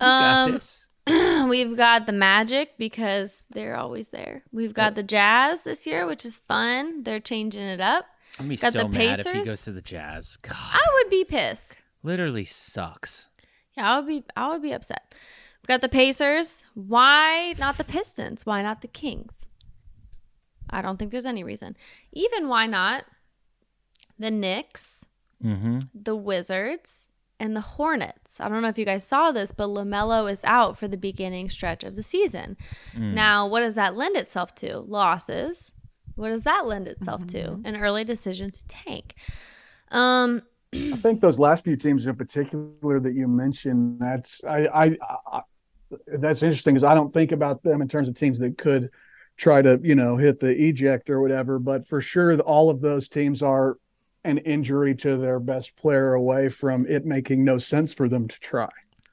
got 0.00 0.46
Um, 0.48 0.52
this. 0.52 0.86
we've 1.48 1.76
got 1.76 2.06
the 2.06 2.12
Magic 2.12 2.78
because 2.78 3.36
they're 3.50 3.76
always 3.76 4.08
there. 4.08 4.42
We've 4.52 4.72
got 4.74 4.94
the 4.94 5.02
Jazz 5.02 5.62
this 5.62 5.86
year, 5.86 6.06
which 6.06 6.24
is 6.24 6.38
fun. 6.38 7.02
They're 7.02 7.18
changing 7.20 7.62
it 7.62 7.80
up. 7.80 8.04
I'm 8.38 8.48
be 8.48 8.56
got 8.56 8.72
so 8.72 8.84
the 8.84 8.88
mad 8.88 9.18
if 9.18 9.26
he 9.26 9.32
Pacers. 9.32 9.46
goes 9.46 9.62
to 9.64 9.72
the 9.72 9.82
Jazz. 9.82 10.38
God, 10.42 10.54
I 10.56 10.80
would 10.94 11.10
be 11.10 11.24
pissed. 11.28 11.76
Literally 12.02 12.44
sucks. 12.44 13.28
Yeah, 13.76 13.90
I 13.92 13.98
would 13.98 14.06
be. 14.08 14.24
I 14.36 14.48
would 14.48 14.62
be 14.62 14.72
upset. 14.72 15.14
We've 15.62 15.68
got 15.68 15.80
the 15.80 15.88
Pacers. 15.88 16.62
Why 16.74 17.54
not 17.58 17.78
the 17.78 17.84
Pistons? 17.84 18.44
Why 18.44 18.62
not 18.62 18.82
the 18.82 18.88
Kings? 18.88 19.48
I 20.70 20.82
don't 20.82 20.98
think 20.98 21.10
there's 21.12 21.26
any 21.26 21.44
reason. 21.44 21.76
Even 22.12 22.48
why 22.48 22.66
not 22.66 23.04
the 24.18 24.30
Knicks, 24.30 25.04
Mm-hmm. 25.44 25.78
the 25.94 26.14
Wizards, 26.16 27.06
and 27.40 27.56
the 27.56 27.60
Hornets. 27.60 28.40
I 28.40 28.48
don't 28.48 28.62
know 28.62 28.68
if 28.68 28.78
you 28.78 28.84
guys 28.84 29.04
saw 29.04 29.32
this, 29.32 29.50
but 29.52 29.68
LaMelo 29.68 30.30
is 30.30 30.40
out 30.44 30.78
for 30.78 30.86
the 30.86 30.96
beginning 30.96 31.50
stretch 31.50 31.82
of 31.82 31.96
the 31.96 32.02
season. 32.02 32.56
Mm. 32.94 33.14
Now, 33.14 33.46
what 33.48 33.60
does 33.60 33.74
that 33.74 33.96
lend 33.96 34.16
itself 34.16 34.54
to? 34.56 34.78
Losses. 34.78 35.72
What 36.14 36.28
does 36.28 36.44
that 36.44 36.66
lend 36.66 36.86
itself 36.88 37.26
to? 37.28 37.60
An 37.64 37.76
early 37.76 38.04
decision 38.04 38.50
to 38.52 38.66
tank. 38.68 39.14
Um, 39.90 40.42
I 40.74 40.96
think 40.96 41.20
those 41.20 41.38
last 41.38 41.64
few 41.64 41.76
teams 41.76 42.06
in 42.06 42.16
particular 42.16 42.98
that 43.00 43.14
you 43.14 43.28
mentioned, 43.28 43.98
that's 44.00 44.42
I, 44.44 44.66
I, 44.66 44.96
I 45.30 45.40
that's 46.06 46.42
interesting 46.42 46.74
because 46.74 46.84
I 46.84 46.94
don't 46.94 47.12
think 47.12 47.32
about 47.32 47.62
them 47.62 47.82
in 47.82 47.88
terms 47.88 48.08
of 48.08 48.14
teams 48.14 48.38
that 48.38 48.56
could 48.56 48.90
try 49.36 49.60
to 49.60 49.78
you 49.82 49.94
know 49.94 50.16
hit 50.16 50.40
the 50.40 50.48
eject 50.48 51.10
or 51.10 51.20
whatever. 51.20 51.58
But 51.58 51.86
for 51.86 52.00
sure, 52.00 52.38
all 52.40 52.70
of 52.70 52.80
those 52.80 53.08
teams 53.08 53.42
are 53.42 53.76
an 54.24 54.38
injury 54.38 54.94
to 54.94 55.16
their 55.18 55.40
best 55.40 55.76
player 55.76 56.14
away 56.14 56.48
from 56.48 56.86
it 56.86 57.04
making 57.04 57.44
no 57.44 57.58
sense 57.58 57.92
for 57.92 58.08
them 58.08 58.26
to 58.28 58.40
try. 58.40 58.70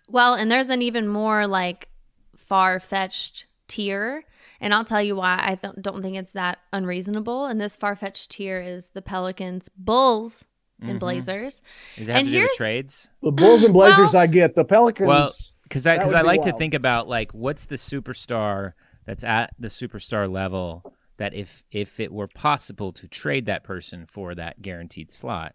Well, 0.07 0.35
and 0.35 0.49
there's 0.49 0.69
an 0.69 0.81
even 0.81 1.07
more 1.07 1.45
like 1.45 1.89
far 2.37 2.79
fetched 2.79 3.47
tier. 3.67 4.23
And 4.61 4.73
I'll 4.73 4.83
tell 4.83 5.01
you 5.01 5.15
why 5.15 5.39
I 5.41 5.55
th- 5.55 5.75
don't 5.81 6.01
think 6.01 6.17
it's 6.17 6.33
that 6.33 6.59
unreasonable. 6.73 7.45
And 7.45 7.61
this 7.61 7.75
far 7.75 7.95
fetched 7.95 8.31
tier 8.31 8.59
is 8.59 8.89
the 8.89 9.01
Pelicans, 9.01 9.69
Bulls, 9.77 10.43
and 10.81 10.97
Mhm. 10.97 10.99
Blazers. 10.99 11.61
Does 11.97 12.09
it 12.09 12.11
have 12.11 12.19
And 12.19 12.25
to 12.27 12.31
do 12.31 12.37
with 12.37 12.41
here's- 12.43 12.55
trades? 12.57 13.09
The 13.21 13.31
Bulls 13.31 13.63
and 13.63 13.73
Blazers, 13.79 14.13
Well- 14.13 14.21
I 14.23 14.27
get. 14.27 14.55
The 14.55 14.65
Pelicans, 14.65 15.07
Well, 15.07 15.31
because 15.63 15.85
I 15.85 15.97
because 15.97 16.13
I 16.13 16.21
be 16.21 16.27
like 16.27 16.41
to 16.43 16.53
think 16.53 16.73
about 16.73 17.07
like 17.07 17.31
what's 17.33 17.65
the 17.65 17.75
superstar 17.75 18.73
that's 19.05 19.23
at 19.23 19.51
the 19.59 19.67
superstar 19.69 20.31
level 20.31 20.93
that 21.17 21.33
if 21.33 21.63
if 21.71 21.99
it 21.99 22.11
were 22.13 22.27
possible 22.27 22.91
to 22.93 23.07
trade 23.07 23.45
that 23.47 23.63
person 23.63 24.05
for 24.05 24.33
that 24.35 24.61
guaranteed 24.61 25.11
slot, 25.11 25.53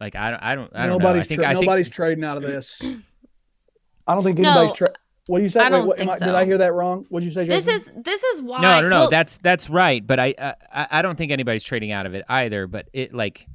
like 0.00 0.14
I 0.14 0.30
don't 0.30 0.42
I 0.42 0.54
don't 0.54 0.70
I 0.74 0.86
don't 0.86 0.98
nobody's 0.98 1.22
know. 1.22 1.24
I 1.24 1.28
think 1.28 1.40
tra- 1.40 1.48
I 1.50 1.54
think 1.54 1.64
nobody's 1.64 1.88
trading 1.90 2.24
out 2.24 2.36
of 2.36 2.42
this. 2.42 2.80
I 4.06 4.14
don't 4.14 4.24
think 4.24 4.38
No, 4.38 4.50
anybody's. 4.50 4.72
Tra- 4.76 4.92
what 5.26 5.38
do 5.38 5.42
you 5.44 5.50
say? 5.50 5.60
I 5.60 5.64
Wait, 5.64 5.70
don't 5.70 5.86
what, 5.86 5.98
think 5.98 6.10
I- 6.10 6.18
so. 6.18 6.24
Did 6.26 6.34
I 6.34 6.44
hear 6.46 6.58
that 6.58 6.72
wrong? 6.72 7.04
What 7.10 7.20
did 7.20 7.26
you 7.26 7.32
say? 7.32 7.44
This 7.46 7.66
is 7.66 7.90
this 7.96 8.22
is 8.24 8.42
why. 8.42 8.60
no 8.60 8.80
no 8.80 8.88
no 8.88 8.98
well, 9.00 9.10
that's 9.10 9.36
that's 9.38 9.68
right. 9.68 10.06
But 10.06 10.18
I, 10.20 10.34
I 10.72 10.86
I 10.90 11.02
don't 11.02 11.16
think 11.16 11.32
anybody's 11.32 11.64
trading 11.64 11.92
out 11.92 12.06
of 12.06 12.14
it 12.14 12.24
either. 12.28 12.66
But 12.66 12.88
it 12.92 13.12
like. 13.14 13.46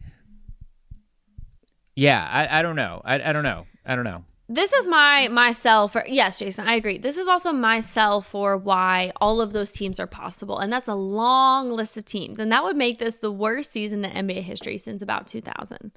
Yeah, 1.95 2.27
I, 2.29 2.59
I 2.59 2.61
don't 2.61 2.75
know. 2.75 3.01
I, 3.05 3.29
I 3.29 3.33
don't 3.33 3.43
know. 3.43 3.65
I 3.85 3.95
don't 3.95 4.05
know. 4.05 4.23
this 4.49 4.73
is 4.73 4.87
my 4.87 5.27
my 5.29 5.51
sell 5.51 5.87
for 5.87 6.03
yes 6.05 6.37
jason 6.37 6.67
i 6.67 6.73
agree 6.75 6.97
this 6.97 7.17
is 7.17 7.27
also 7.29 7.51
my 7.53 7.79
sell 7.79 8.21
for 8.21 8.57
why 8.57 9.11
all 9.21 9.39
of 9.41 9.53
those 9.53 9.71
teams 9.71 9.99
are 10.01 10.07
possible 10.07 10.59
and 10.59 10.71
that's 10.71 10.89
a 10.89 10.93
long 10.95 11.69
list 11.69 11.95
of 11.97 12.03
teams 12.05 12.39
and 12.39 12.51
that 12.51 12.61
would 12.63 12.75
make 12.75 12.99
this 12.99 13.17
the 13.17 13.31
worst 13.31 13.71
season 13.71 14.03
in 14.03 14.27
nba 14.27 14.41
history 14.43 14.77
since 14.77 15.01
about 15.01 15.27
2000 15.27 15.91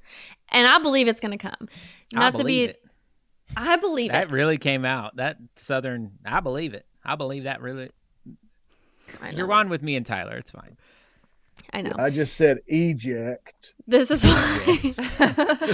and 0.51 0.66
i 0.68 0.78
believe 0.78 1.09
it's 1.09 1.20
going 1.20 1.36
to 1.36 1.38
come 1.38 1.68
not 2.12 2.36
to 2.36 2.44
be 2.44 2.62
I 2.62 2.66
believe 2.66 2.70
it. 2.70 2.82
i 3.57 3.76
believe 3.76 4.12
That 4.12 4.28
it 4.28 4.30
really 4.30 4.59
came 4.59 4.84
out. 4.84 5.16
That 5.16 5.36
southern. 5.57 6.12
I 6.24 6.40
believe 6.40 6.74
it. 6.74 6.86
I 7.05 7.14
believe 7.16 7.44
that 7.44 7.61
really. 7.61 7.90
You're 9.32 9.53
on 9.53 9.68
with 9.68 9.82
me 9.82 9.97
and 9.97 10.05
Tyler. 10.05 10.36
It's 10.36 10.51
fine. 10.51 10.76
I 11.72 11.80
know 11.82 11.92
I 11.98 12.11
just 12.11 12.36
said 12.36 12.59
eject. 12.66 13.74
this 13.86 14.11
is 14.11 14.24
why 14.24 14.94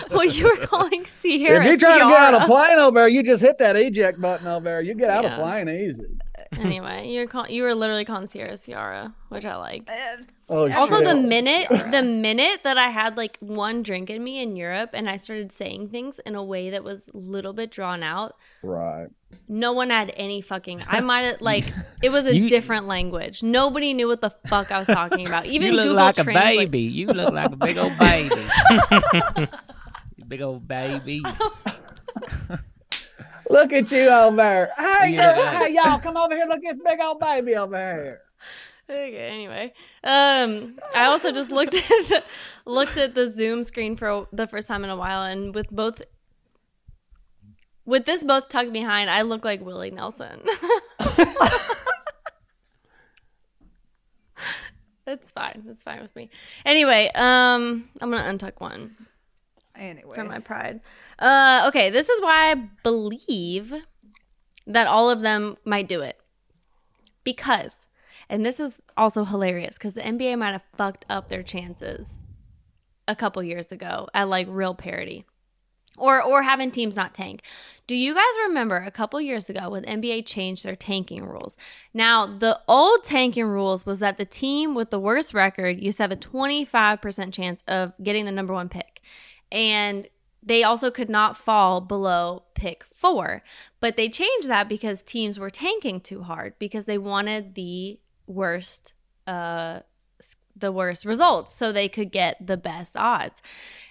well 0.11 0.25
you 0.25 0.45
were 0.49 0.67
calling 0.67 1.05
sierra 1.05 1.61
if 1.61 1.67
you're 1.67 1.77
trying 1.79 2.01
to 2.01 2.07
get 2.07 2.19
out 2.19 2.35
of 2.35 2.43
plane 2.47 2.79
over 2.79 3.01
there, 3.01 3.09
you 3.09 3.23
just 3.23 3.43
hit 3.43 3.59
that 3.59 3.77
eject 3.77 4.21
button 4.21 4.47
over 4.47 4.65
there. 4.65 4.81
You 4.81 4.95
get 4.95 5.11
out 5.11 5.25
Yeah. 5.25 5.37
of 5.37 5.41
plane 5.41 5.69
easy. 5.69 6.05
anyway 6.61 7.09
you're 7.09 7.27
call- 7.27 7.49
you 7.49 7.63
were 7.63 7.75
literally 7.75 8.05
calling 8.05 8.27
sierra 8.27 8.57
ciara 8.59 9.13
which 9.31 9.45
i 9.45 9.57
like 9.57 9.89
uh, 9.89 10.23
Oh, 10.55 10.71
Also, 10.71 10.97
shit. 10.99 11.07
the 11.07 11.15
minute 11.15 11.67
the 11.91 12.03
minute 12.03 12.63
that 12.65 12.77
I 12.77 12.89
had 12.89 13.17
like 13.17 13.39
one 13.41 13.83
drink 13.83 14.11
in 14.11 14.23
me 14.23 14.43
in 14.43 14.55
Europe 14.55 14.91
and 14.93 15.09
I 15.09 15.17
started 15.17 15.51
saying 15.51 15.89
things 15.89 16.19
in 16.27 16.35
a 16.35 16.45
way 16.45 16.69
that 16.69 16.85
was 16.85 17.09
a 17.15 17.17
little 17.17 17.55
bit 17.55 17.71
drawn 17.71 18.03
out, 18.03 18.37
right. 18.63 19.07
no 19.49 19.73
one 19.73 19.89
had 19.89 20.13
any 20.15 20.43
fucking. 20.43 20.83
I 20.87 21.01
might 21.11 21.23
have 21.23 21.41
like 21.41 21.65
it 22.03 22.11
was 22.11 22.27
a 22.27 22.37
You- 22.37 22.51
different 22.51 22.87
language. 22.87 23.43
Nobody 23.43 23.95
knew 23.95 24.09
what 24.09 24.21
the 24.21 24.29
fuck 24.47 24.71
I 24.71 24.79
was 24.79 24.89
talking 24.89 25.27
about. 25.27 25.47
Even 25.47 25.69
you 25.69 25.73
look 25.73 25.85
Google 25.85 26.05
like 26.05 26.19
a 26.19 26.25
Translate. 26.25 26.59
baby. 26.71 26.81
You 26.81 27.07
look 27.07 27.33
like 27.33 27.51
a 27.51 27.57
big 27.57 27.79
old 27.79 27.97
baby. 27.99 29.49
Big 30.29 30.43
old 30.43 30.69
baby. 30.69 31.23
Look 33.53 33.73
at 33.75 33.91
you 33.93 34.09
over 34.09 34.37
there. 34.37 34.71
Hey, 34.79 35.13
Yeah. 35.13 35.59
hey, 35.59 35.75
y'all, 35.75 35.99
come 35.99 36.17
over 36.17 36.35
here. 36.35 36.47
Look 36.47 36.65
at 36.65 36.77
this 36.79 36.83
big 36.87 37.01
old 37.03 37.21
baby 37.21 37.55
over 37.55 37.77
here. 37.77 38.21
Okay, 38.89 39.29
anyway, 39.29 39.75
um, 40.03 40.79
I 40.95 41.05
also 41.07 41.31
just 41.33 41.51
looked 41.51 41.75
at 41.75 41.83
the, 41.89 42.25
looked 42.65 42.97
at 42.97 43.15
the 43.15 43.29
Zoom 43.29 43.63
screen 43.65 43.95
for 43.95 44.27
the 44.33 44.47
first 44.47 44.69
time 44.69 44.85
in 44.85 44.91
a 44.91 44.97
while, 44.97 45.23
and 45.23 45.55
with 45.55 45.69
both. 45.69 46.01
With 47.85 48.07
this 48.07 48.25
both 48.25 48.49
tucked 48.49 48.73
behind, 48.73 49.11
I 49.11 49.21
look 49.23 49.45
like 49.45 49.61
Willie 49.61 49.91
Nelson. 49.91 50.41
That's 55.05 55.31
fine. 55.31 55.65
That's 55.67 55.83
fine 55.83 56.01
with 56.01 56.15
me. 56.17 56.31
Anyway, 56.65 57.11
um, 57.15 57.89
I'm 58.01 58.11
gonna 58.11 58.23
untuck 58.23 58.55
one 58.59 58.97
Anyway. 59.77 60.15
for 60.15 60.25
my 60.25 60.39
pride. 60.39 60.81
Uh, 61.19 61.65
okay, 61.69 61.91
this 61.91 62.09
is 62.09 62.21
why 62.21 62.51
I 62.51 62.55
believe 62.83 63.75
that 64.67 64.87
all 64.87 65.11
of 65.11 65.21
them 65.21 65.57
might 65.65 65.89
do 65.89 66.03
it. 66.03 66.19
Because, 67.25 67.87
and 68.29 68.45
this 68.45 68.59
is 68.61 68.81
also 68.97 69.25
hilarious 69.25 69.79
because 69.79 69.95
the 69.95 70.01
NBA 70.03 70.39
might 70.39 70.53
have 70.53 70.63
fucked 70.77 71.05
up 71.09 71.29
their 71.29 71.43
chances 71.43 72.19
a 73.09 73.17
couple 73.17 73.43
years 73.43 73.73
ago 73.73 74.09
at 74.15 74.29
like 74.29 74.47
real 74.51 74.75
parity. 74.75 75.25
or 75.99 76.23
or 76.23 76.43
having 76.43 76.71
teams 76.71 76.97
not 76.97 77.15
tank. 77.15 77.43
Do 77.87 77.95
you 77.95 78.15
guys 78.15 78.25
remember 78.47 78.77
a 78.79 78.91
couple 78.91 79.21
years 79.21 79.51
ago 79.51 79.71
when 79.71 79.85
NBA 79.85 80.25
changed 80.27 80.65
their 80.65 80.75
tanking 80.77 81.25
rules? 81.27 81.57
Now, 81.93 82.27
the 82.27 82.59
old 82.67 83.05
tanking 83.05 83.45
rules 83.45 83.85
was 83.85 83.99
that 83.99 84.17
the 84.17 84.25
team 84.25 84.75
with 84.75 84.91
the 84.91 84.99
worst 84.99 85.35
record 85.35 85.81
used 85.81 85.99
to 85.99 86.05
have 86.05 86.13
a 86.13 86.17
25% 86.17 87.33
chance 87.33 87.63
of 87.69 87.93
getting 88.03 88.25
the 88.25 88.33
number 88.33 88.55
1 88.55 88.69
pick. 88.71 89.03
And 89.53 90.09
they 90.43 90.65
also 90.65 90.91
could 90.91 91.09
not 91.09 91.37
fall 91.37 91.81
below 91.81 92.43
pick 92.55 92.85
4. 92.91 93.43
But 93.79 93.97
they 93.97 94.09
changed 94.09 94.49
that 94.49 94.69
because 94.69 95.05
teams 95.05 95.39
were 95.39 95.51
tanking 95.51 96.01
too 96.01 96.25
hard 96.25 96.55
because 96.59 96.87
they 96.87 96.99
wanted 96.99 97.55
the 97.55 98.01
worst 98.27 98.95
uh 99.27 99.81
the 100.57 100.73
worst 100.73 101.05
results 101.05 101.55
so 101.55 101.73
they 101.73 101.89
could 101.89 102.11
get 102.11 102.47
the 102.47 102.57
best 102.57 102.97
odds. 102.97 103.41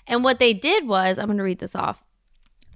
And 0.07 0.23
what 0.23 0.39
they 0.39 0.53
did 0.53 0.87
was, 0.87 1.17
I'm 1.17 1.27
going 1.27 1.37
to 1.37 1.43
read 1.43 1.59
this 1.59 1.75
off. 1.75 2.03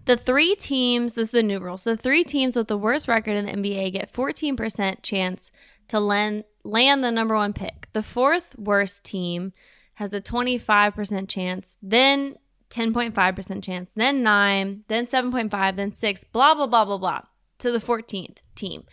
The 0.06 0.18
three 0.18 0.56
teams, 0.56 1.14
this 1.14 1.28
is 1.28 1.32
the 1.32 1.44
new 1.44 1.60
rule. 1.60 1.78
So 1.78 1.96
the 1.96 2.02
three 2.02 2.24
teams 2.24 2.56
with 2.56 2.68
the 2.68 2.78
worst 2.78 3.08
record 3.08 3.38
in 3.38 3.46
the 3.46 3.52
NBA 3.54 3.94
get 3.94 4.12
14% 4.12 5.02
chance 5.02 5.52
to 5.88 6.00
land, 6.00 6.44
land 6.64 7.04
the 7.04 7.12
number 7.12 7.36
one 7.36 7.54
pick. 7.54 7.88
The 7.94 8.04
fourth 8.04 8.58
worst 8.58 9.04
team 9.04 9.54
has 9.96 10.14
a 10.14 10.22
25% 10.22 11.30
chance, 11.30 11.78
then 11.82 12.38
10.5% 12.76 13.64
chance, 13.64 13.92
then 13.96 14.22
9, 14.22 14.84
then 14.88 15.06
7.5, 15.06 15.76
then 15.76 15.94
6, 15.94 16.24
blah, 16.26 16.54
blah, 16.54 16.68
blah, 16.68 16.86
blah, 16.86 16.98
blah, 16.98 17.22
to 17.60 17.72
the 17.72 17.80
14th 17.80 18.38
team, 18.54 18.84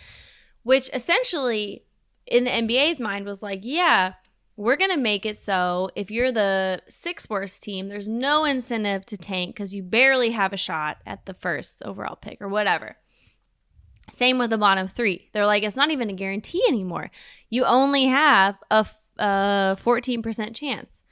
which 0.62 0.88
essentially 0.92 1.84
in 2.26 2.44
the 2.44 2.50
NBA's 2.50 3.00
mind 3.00 3.26
was 3.26 3.42
like, 3.42 3.60
yeah, 3.62 4.14
we're 4.56 4.76
going 4.76 4.90
to 4.90 4.96
make 4.96 5.26
it 5.26 5.36
so 5.36 5.90
if 5.96 6.10
you're 6.10 6.30
the 6.30 6.82
sixth 6.88 7.28
worst 7.28 7.62
team, 7.62 7.88
there's 7.88 8.08
no 8.08 8.44
incentive 8.44 9.04
to 9.06 9.16
tank 9.16 9.54
because 9.54 9.74
you 9.74 9.82
barely 9.82 10.30
have 10.30 10.52
a 10.52 10.58
shot 10.58 10.98
at 11.06 11.26
the 11.26 11.34
first 11.34 11.82
overall 11.84 12.16
pick 12.16 12.40
or 12.40 12.48
whatever. 12.48 12.96
Same 14.12 14.38
with 14.38 14.50
the 14.50 14.58
bottom 14.58 14.86
three. 14.86 15.28
They're 15.32 15.46
like, 15.46 15.62
it's 15.62 15.76
not 15.76 15.90
even 15.90 16.10
a 16.10 16.14
guarantee 16.14 16.62
anymore. 16.68 17.10
You 17.48 17.64
only 17.64 18.06
have 18.06 18.56
a, 18.70 18.86
a 19.18 19.76
14% 19.82 20.54
chance. 20.54 21.02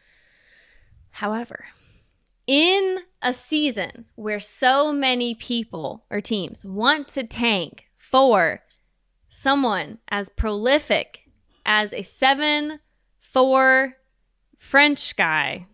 However, 1.12 1.64
in 2.50 2.98
a 3.22 3.32
season 3.32 4.06
where 4.16 4.40
so 4.40 4.92
many 4.92 5.36
people 5.36 6.04
or 6.10 6.20
teams 6.20 6.64
want 6.64 7.06
to 7.06 7.22
tank 7.22 7.84
for 7.96 8.60
someone 9.28 9.98
as 10.08 10.28
prolific 10.30 11.20
as 11.64 11.92
a 11.92 12.02
7 12.02 12.80
4 13.20 13.94
French 14.58 15.14
guy 15.14 15.68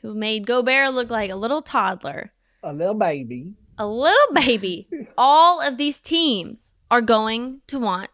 who 0.00 0.12
made 0.12 0.44
Gobert 0.44 0.92
look 0.92 1.08
like 1.08 1.30
a 1.30 1.36
little 1.36 1.62
toddler, 1.62 2.32
a 2.64 2.72
little 2.72 2.94
baby, 2.94 3.54
a 3.78 3.86
little 3.86 4.34
baby. 4.34 4.88
All 5.16 5.60
of 5.62 5.76
these 5.76 6.00
teams 6.00 6.72
are 6.90 7.00
going 7.00 7.60
to 7.68 7.78
want 7.78 8.10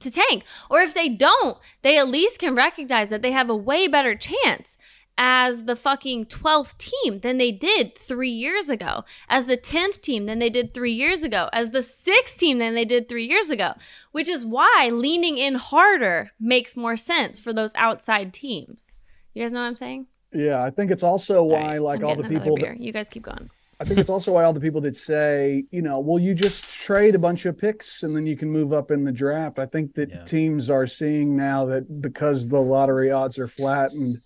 to 0.00 0.10
tank. 0.10 0.44
Or 0.68 0.80
if 0.80 0.92
they 0.92 1.08
don't, 1.08 1.56
they 1.80 1.98
at 1.98 2.08
least 2.08 2.38
can 2.38 2.54
recognize 2.54 3.08
that 3.08 3.22
they 3.22 3.32
have 3.32 3.48
a 3.48 3.56
way 3.56 3.86
better 3.86 4.14
chance 4.14 4.76
as 5.18 5.64
the 5.64 5.76
fucking 5.76 6.26
12th 6.26 6.78
team 6.78 7.20
than 7.20 7.36
they 7.36 7.50
did 7.50 7.96
three 7.96 8.30
years 8.30 8.68
ago, 8.68 9.04
as 9.28 9.44
the 9.44 9.56
10th 9.56 10.00
team 10.00 10.26
than 10.26 10.38
they 10.38 10.48
did 10.48 10.72
three 10.72 10.92
years 10.92 11.22
ago, 11.22 11.48
as 11.52 11.70
the 11.70 11.80
6th 11.80 12.36
team 12.36 12.58
than 12.58 12.74
they 12.74 12.84
did 12.84 13.08
three 13.08 13.26
years 13.26 13.50
ago, 13.50 13.74
which 14.12 14.28
is 14.28 14.46
why 14.46 14.88
leaning 14.90 15.36
in 15.36 15.56
harder 15.56 16.28
makes 16.40 16.76
more 16.76 16.96
sense 16.96 17.38
for 17.38 17.52
those 17.52 17.74
outside 17.74 18.32
teams. 18.32 18.96
You 19.34 19.42
guys 19.42 19.52
know 19.52 19.60
what 19.60 19.66
I'm 19.66 19.74
saying? 19.74 20.06
Yeah, 20.32 20.62
I 20.62 20.70
think 20.70 20.90
it's 20.90 21.02
also 21.02 21.42
why, 21.42 21.60
right, 21.60 21.82
like 21.82 22.00
I'm 22.00 22.06
all 22.06 22.16
the 22.16 22.28
people, 22.28 22.56
that, 22.56 22.80
you 22.80 22.92
guys 22.92 23.08
keep 23.08 23.24
going. 23.24 23.50
I 23.80 23.84
think 23.84 23.98
it's 23.98 24.10
also 24.10 24.32
why 24.32 24.44
all 24.44 24.52
the 24.52 24.60
people 24.60 24.82
that 24.82 24.94
say, 24.94 25.64
you 25.70 25.80
know, 25.80 25.98
well, 26.00 26.18
you 26.18 26.34
just 26.34 26.68
trade 26.68 27.14
a 27.14 27.18
bunch 27.18 27.46
of 27.46 27.56
picks 27.58 28.02
and 28.02 28.14
then 28.14 28.26
you 28.26 28.36
can 28.36 28.50
move 28.50 28.72
up 28.72 28.90
in 28.90 29.04
the 29.04 29.12
draft. 29.12 29.58
I 29.58 29.66
think 29.66 29.94
that 29.94 30.10
yeah. 30.10 30.24
teams 30.24 30.68
are 30.68 30.86
seeing 30.86 31.34
now 31.34 31.64
that 31.66 32.02
because 32.02 32.48
the 32.48 32.60
lottery 32.60 33.10
odds 33.10 33.38
are 33.38 33.48
flattened 33.48 34.20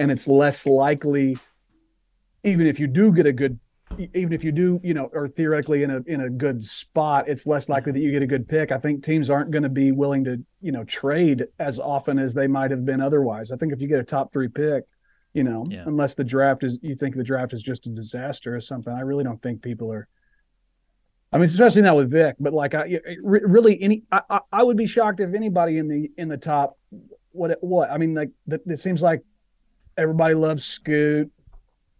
and 0.00 0.10
it's 0.10 0.26
less 0.26 0.66
likely 0.66 1.36
even 2.42 2.66
if 2.66 2.80
you 2.80 2.86
do 2.86 3.12
get 3.12 3.26
a 3.26 3.32
good 3.32 3.60
even 4.14 4.32
if 4.32 4.42
you 4.42 4.50
do 4.50 4.80
you 4.82 4.94
know 4.94 5.10
or 5.12 5.28
theoretically 5.28 5.82
in 5.82 5.90
a 5.90 6.00
in 6.06 6.22
a 6.22 6.30
good 6.30 6.64
spot 6.64 7.28
it's 7.28 7.46
less 7.46 7.68
likely 7.68 7.92
that 7.92 8.00
you 8.00 8.10
get 8.10 8.22
a 8.22 8.26
good 8.26 8.48
pick 8.48 8.72
i 8.72 8.78
think 8.78 9.04
teams 9.04 9.28
aren't 9.28 9.50
going 9.50 9.62
to 9.62 9.68
be 9.68 9.92
willing 9.92 10.24
to 10.24 10.42
you 10.62 10.72
know 10.72 10.84
trade 10.84 11.44
as 11.58 11.78
often 11.78 12.18
as 12.18 12.32
they 12.32 12.46
might 12.46 12.70
have 12.70 12.84
been 12.84 13.00
otherwise 13.00 13.52
i 13.52 13.56
think 13.56 13.72
if 13.72 13.80
you 13.80 13.86
get 13.86 14.00
a 14.00 14.04
top 14.04 14.32
3 14.32 14.48
pick 14.48 14.84
you 15.34 15.44
know 15.44 15.66
yeah. 15.68 15.84
unless 15.86 16.14
the 16.14 16.24
draft 16.24 16.64
is 16.64 16.78
you 16.80 16.96
think 16.96 17.14
the 17.14 17.22
draft 17.22 17.52
is 17.52 17.60
just 17.60 17.86
a 17.86 17.90
disaster 17.90 18.56
or 18.56 18.60
something 18.60 18.92
i 18.92 19.00
really 19.00 19.22
don't 19.22 19.42
think 19.42 19.62
people 19.62 19.92
are 19.92 20.08
I 21.32 21.36
mean, 21.36 21.44
especially 21.44 21.82
now 21.82 21.94
with 21.94 22.10
Vic, 22.10 22.34
but 22.40 22.52
like, 22.52 22.74
I 22.74 22.98
really 23.22 23.80
any, 23.80 24.02
I, 24.10 24.40
I 24.50 24.64
would 24.64 24.76
be 24.76 24.88
shocked 24.88 25.20
if 25.20 25.32
anybody 25.32 25.78
in 25.78 25.86
the 25.86 26.10
in 26.18 26.26
the 26.26 26.36
top, 26.36 26.76
what 27.30 27.56
what 27.60 27.88
I 27.88 27.98
mean, 27.98 28.14
like, 28.14 28.30
it 28.48 28.80
seems 28.80 29.00
like 29.00 29.22
Everybody 30.00 30.34
loves 30.34 30.64
Scoot. 30.64 31.30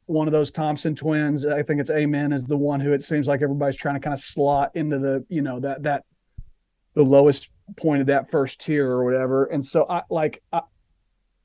One 0.06 0.26
of 0.26 0.32
those 0.32 0.50
Thompson 0.50 0.96
twins, 0.96 1.46
I 1.46 1.62
think 1.62 1.80
it's 1.80 1.90
Amen, 1.90 2.32
is 2.32 2.46
the 2.46 2.56
one 2.56 2.80
who 2.80 2.92
it 2.92 3.02
seems 3.02 3.28
like 3.28 3.42
everybody's 3.42 3.76
trying 3.76 3.94
to 3.94 4.00
kind 4.00 4.14
of 4.14 4.20
slot 4.20 4.70
into 4.74 4.98
the, 4.98 5.24
you 5.28 5.42
know, 5.42 5.60
that 5.60 5.82
that 5.84 6.04
the 6.94 7.04
lowest 7.04 7.50
point 7.76 8.00
of 8.00 8.08
that 8.08 8.30
first 8.30 8.60
tier 8.60 8.90
or 8.90 9.04
whatever. 9.04 9.44
And 9.44 9.64
so 9.64 9.86
I 9.88 10.02
like 10.10 10.42
I, 10.52 10.62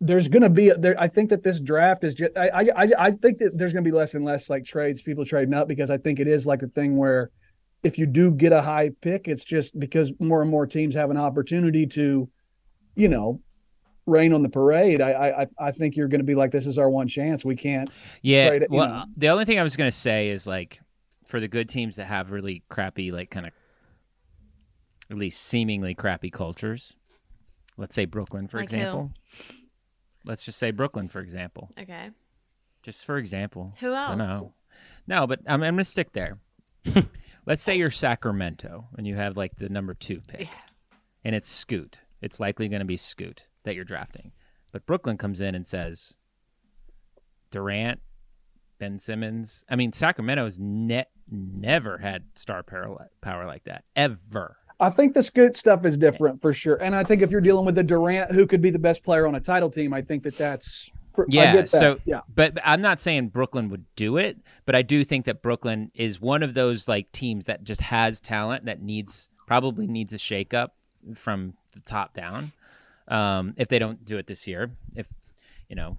there's 0.01 0.27
going 0.27 0.43
to 0.43 0.49
be 0.49 0.71
there. 0.71 0.99
I 0.99 1.07
think 1.07 1.29
that 1.29 1.43
this 1.43 1.59
draft 1.59 2.03
is 2.03 2.13
just. 2.13 2.37
I 2.37 2.69
I 2.75 2.89
I 2.97 3.11
think 3.11 3.37
that 3.39 3.57
there's 3.57 3.73
going 3.73 3.83
to 3.83 3.89
be 3.89 3.95
less 3.95 4.13
and 4.13 4.25
less 4.25 4.49
like 4.49 4.65
trades, 4.65 5.01
people 5.01 5.25
trading 5.25 5.53
up 5.53 5.67
because 5.67 5.89
I 5.89 5.97
think 5.97 6.19
it 6.19 6.27
is 6.27 6.47
like 6.47 6.63
a 6.63 6.67
thing 6.67 6.97
where 6.97 7.31
if 7.83 7.97
you 7.97 8.05
do 8.05 8.31
get 8.31 8.51
a 8.51 8.61
high 8.61 8.91
pick, 9.01 9.27
it's 9.27 9.43
just 9.43 9.77
because 9.79 10.11
more 10.19 10.41
and 10.41 10.49
more 10.49 10.65
teams 10.65 10.95
have 10.95 11.11
an 11.11 11.17
opportunity 11.17 11.85
to, 11.85 12.27
you 12.95 13.09
know, 13.09 13.41
rain 14.05 14.33
on 14.33 14.43
the 14.43 14.49
parade, 14.49 15.01
I 15.01 15.47
I 15.59 15.67
I 15.67 15.71
think 15.71 15.95
you're 15.95 16.07
going 16.07 16.19
to 16.19 16.25
be 16.25 16.35
like, 16.35 16.51
this 16.51 16.65
is 16.65 16.77
our 16.77 16.89
one 16.89 17.07
chance. 17.07 17.43
We 17.43 17.55
can't. 17.55 17.89
Yeah. 18.21 18.49
It, 18.49 18.69
well, 18.69 18.87
know. 18.87 19.05
the 19.17 19.29
only 19.29 19.45
thing 19.45 19.59
I 19.59 19.63
was 19.63 19.75
going 19.75 19.89
to 19.89 19.97
say 19.97 20.29
is 20.29 20.45
like, 20.47 20.79
for 21.27 21.39
the 21.39 21.47
good 21.47 21.69
teams 21.69 21.95
that 21.95 22.05
have 22.05 22.31
really 22.31 22.63
crappy, 22.69 23.11
like 23.11 23.29
kind 23.29 23.47
of, 23.47 23.53
at 25.09 25.17
least 25.17 25.41
seemingly 25.41 25.95
crappy 25.95 26.29
cultures. 26.29 26.95
Let's 27.77 27.95
say 27.95 28.05
Brooklyn, 28.05 28.47
for 28.47 28.57
like 28.57 28.65
example. 28.65 29.11
Who? 29.37 29.53
Let's 30.25 30.43
just 30.43 30.57
say 30.57 30.71
Brooklyn, 30.71 31.09
for 31.09 31.19
example. 31.19 31.69
Okay. 31.79 32.09
Just 32.83 33.05
for 33.05 33.17
example. 33.17 33.73
Who 33.79 33.93
else? 33.93 34.09
I 34.09 34.15
don't 34.15 34.17
know. 34.17 34.53
No, 35.07 35.27
but 35.27 35.39
I'm, 35.45 35.61
I'm 35.63 35.75
going 35.75 35.77
to 35.77 35.83
stick 35.83 36.13
there. 36.13 36.39
Let's 37.45 37.61
say 37.61 37.77
you're 37.77 37.91
Sacramento 37.91 38.87
and 38.97 39.05
you 39.05 39.15
have 39.15 39.37
like 39.37 39.55
the 39.57 39.69
number 39.69 39.93
two 39.93 40.21
pick, 40.27 40.41
yeah. 40.41 40.47
and 41.23 41.35
it's 41.35 41.49
Scoot. 41.49 41.99
It's 42.21 42.39
likely 42.39 42.67
going 42.67 42.79
to 42.79 42.85
be 42.85 42.97
Scoot 42.97 43.47
that 43.65 43.75
you're 43.75 43.83
drafting. 43.83 44.31
But 44.71 44.85
Brooklyn 44.85 45.17
comes 45.17 45.41
in 45.41 45.55
and 45.55 45.67
says 45.67 46.15
Durant, 47.51 47.99
Ben 48.79 48.99
Simmons. 48.99 49.65
I 49.69 49.75
mean, 49.75 49.91
Sacramento's 49.93 50.59
net 50.59 51.11
never 51.29 51.97
had 51.97 52.23
star 52.35 52.63
power, 52.63 53.09
power 53.21 53.45
like 53.45 53.63
that 53.65 53.83
ever. 53.95 54.57
I 54.79 54.89
think 54.89 55.13
the 55.13 55.23
Scoot 55.23 55.55
stuff 55.55 55.85
is 55.85 55.97
different 55.97 56.41
for 56.41 56.51
sure, 56.51 56.75
and 56.75 56.93
I 56.93 57.03
think 57.03 57.21
if 57.21 57.31
you're 57.31 57.41
dealing 57.41 57.65
with 57.65 57.77
a 57.77 57.83
Durant 57.83 58.31
who 58.31 58.45
could 58.45 58.61
be 58.61 58.69
the 58.69 58.79
best 58.79 59.03
player 59.03 59.25
on 59.25 59.35
a 59.35 59.39
title 59.39 59.69
team, 59.69 59.93
I 59.93 60.01
think 60.01 60.23
that 60.23 60.35
that's 60.35 60.89
yeah. 61.29 61.63
So 61.65 61.99
yeah, 62.03 62.19
but 62.33 62.57
I'm 62.63 62.81
not 62.81 62.99
saying 62.99 63.29
Brooklyn 63.29 63.69
would 63.69 63.85
do 63.95 64.17
it, 64.17 64.37
but 64.65 64.75
I 64.75 64.81
do 64.81 65.05
think 65.05 65.25
that 65.25 65.41
Brooklyn 65.41 65.91
is 65.95 66.19
one 66.19 66.43
of 66.43 66.53
those 66.53 66.89
like 66.89 67.09
teams 67.13 67.45
that 67.45 67.63
just 67.63 67.79
has 67.79 68.19
talent 68.19 68.65
that 68.65 68.81
needs 68.81 69.29
probably 69.47 69.87
needs 69.87 70.13
a 70.13 70.17
shakeup 70.17 70.71
from 71.13 71.53
the 71.73 71.79
top 71.81 72.13
down 72.13 72.51
um, 73.07 73.53
if 73.57 73.67
they 73.67 73.79
don't 73.79 74.03
do 74.05 74.17
it 74.17 74.27
this 74.27 74.47
year. 74.47 74.71
If 74.95 75.07
you 75.69 75.75
know 75.75 75.97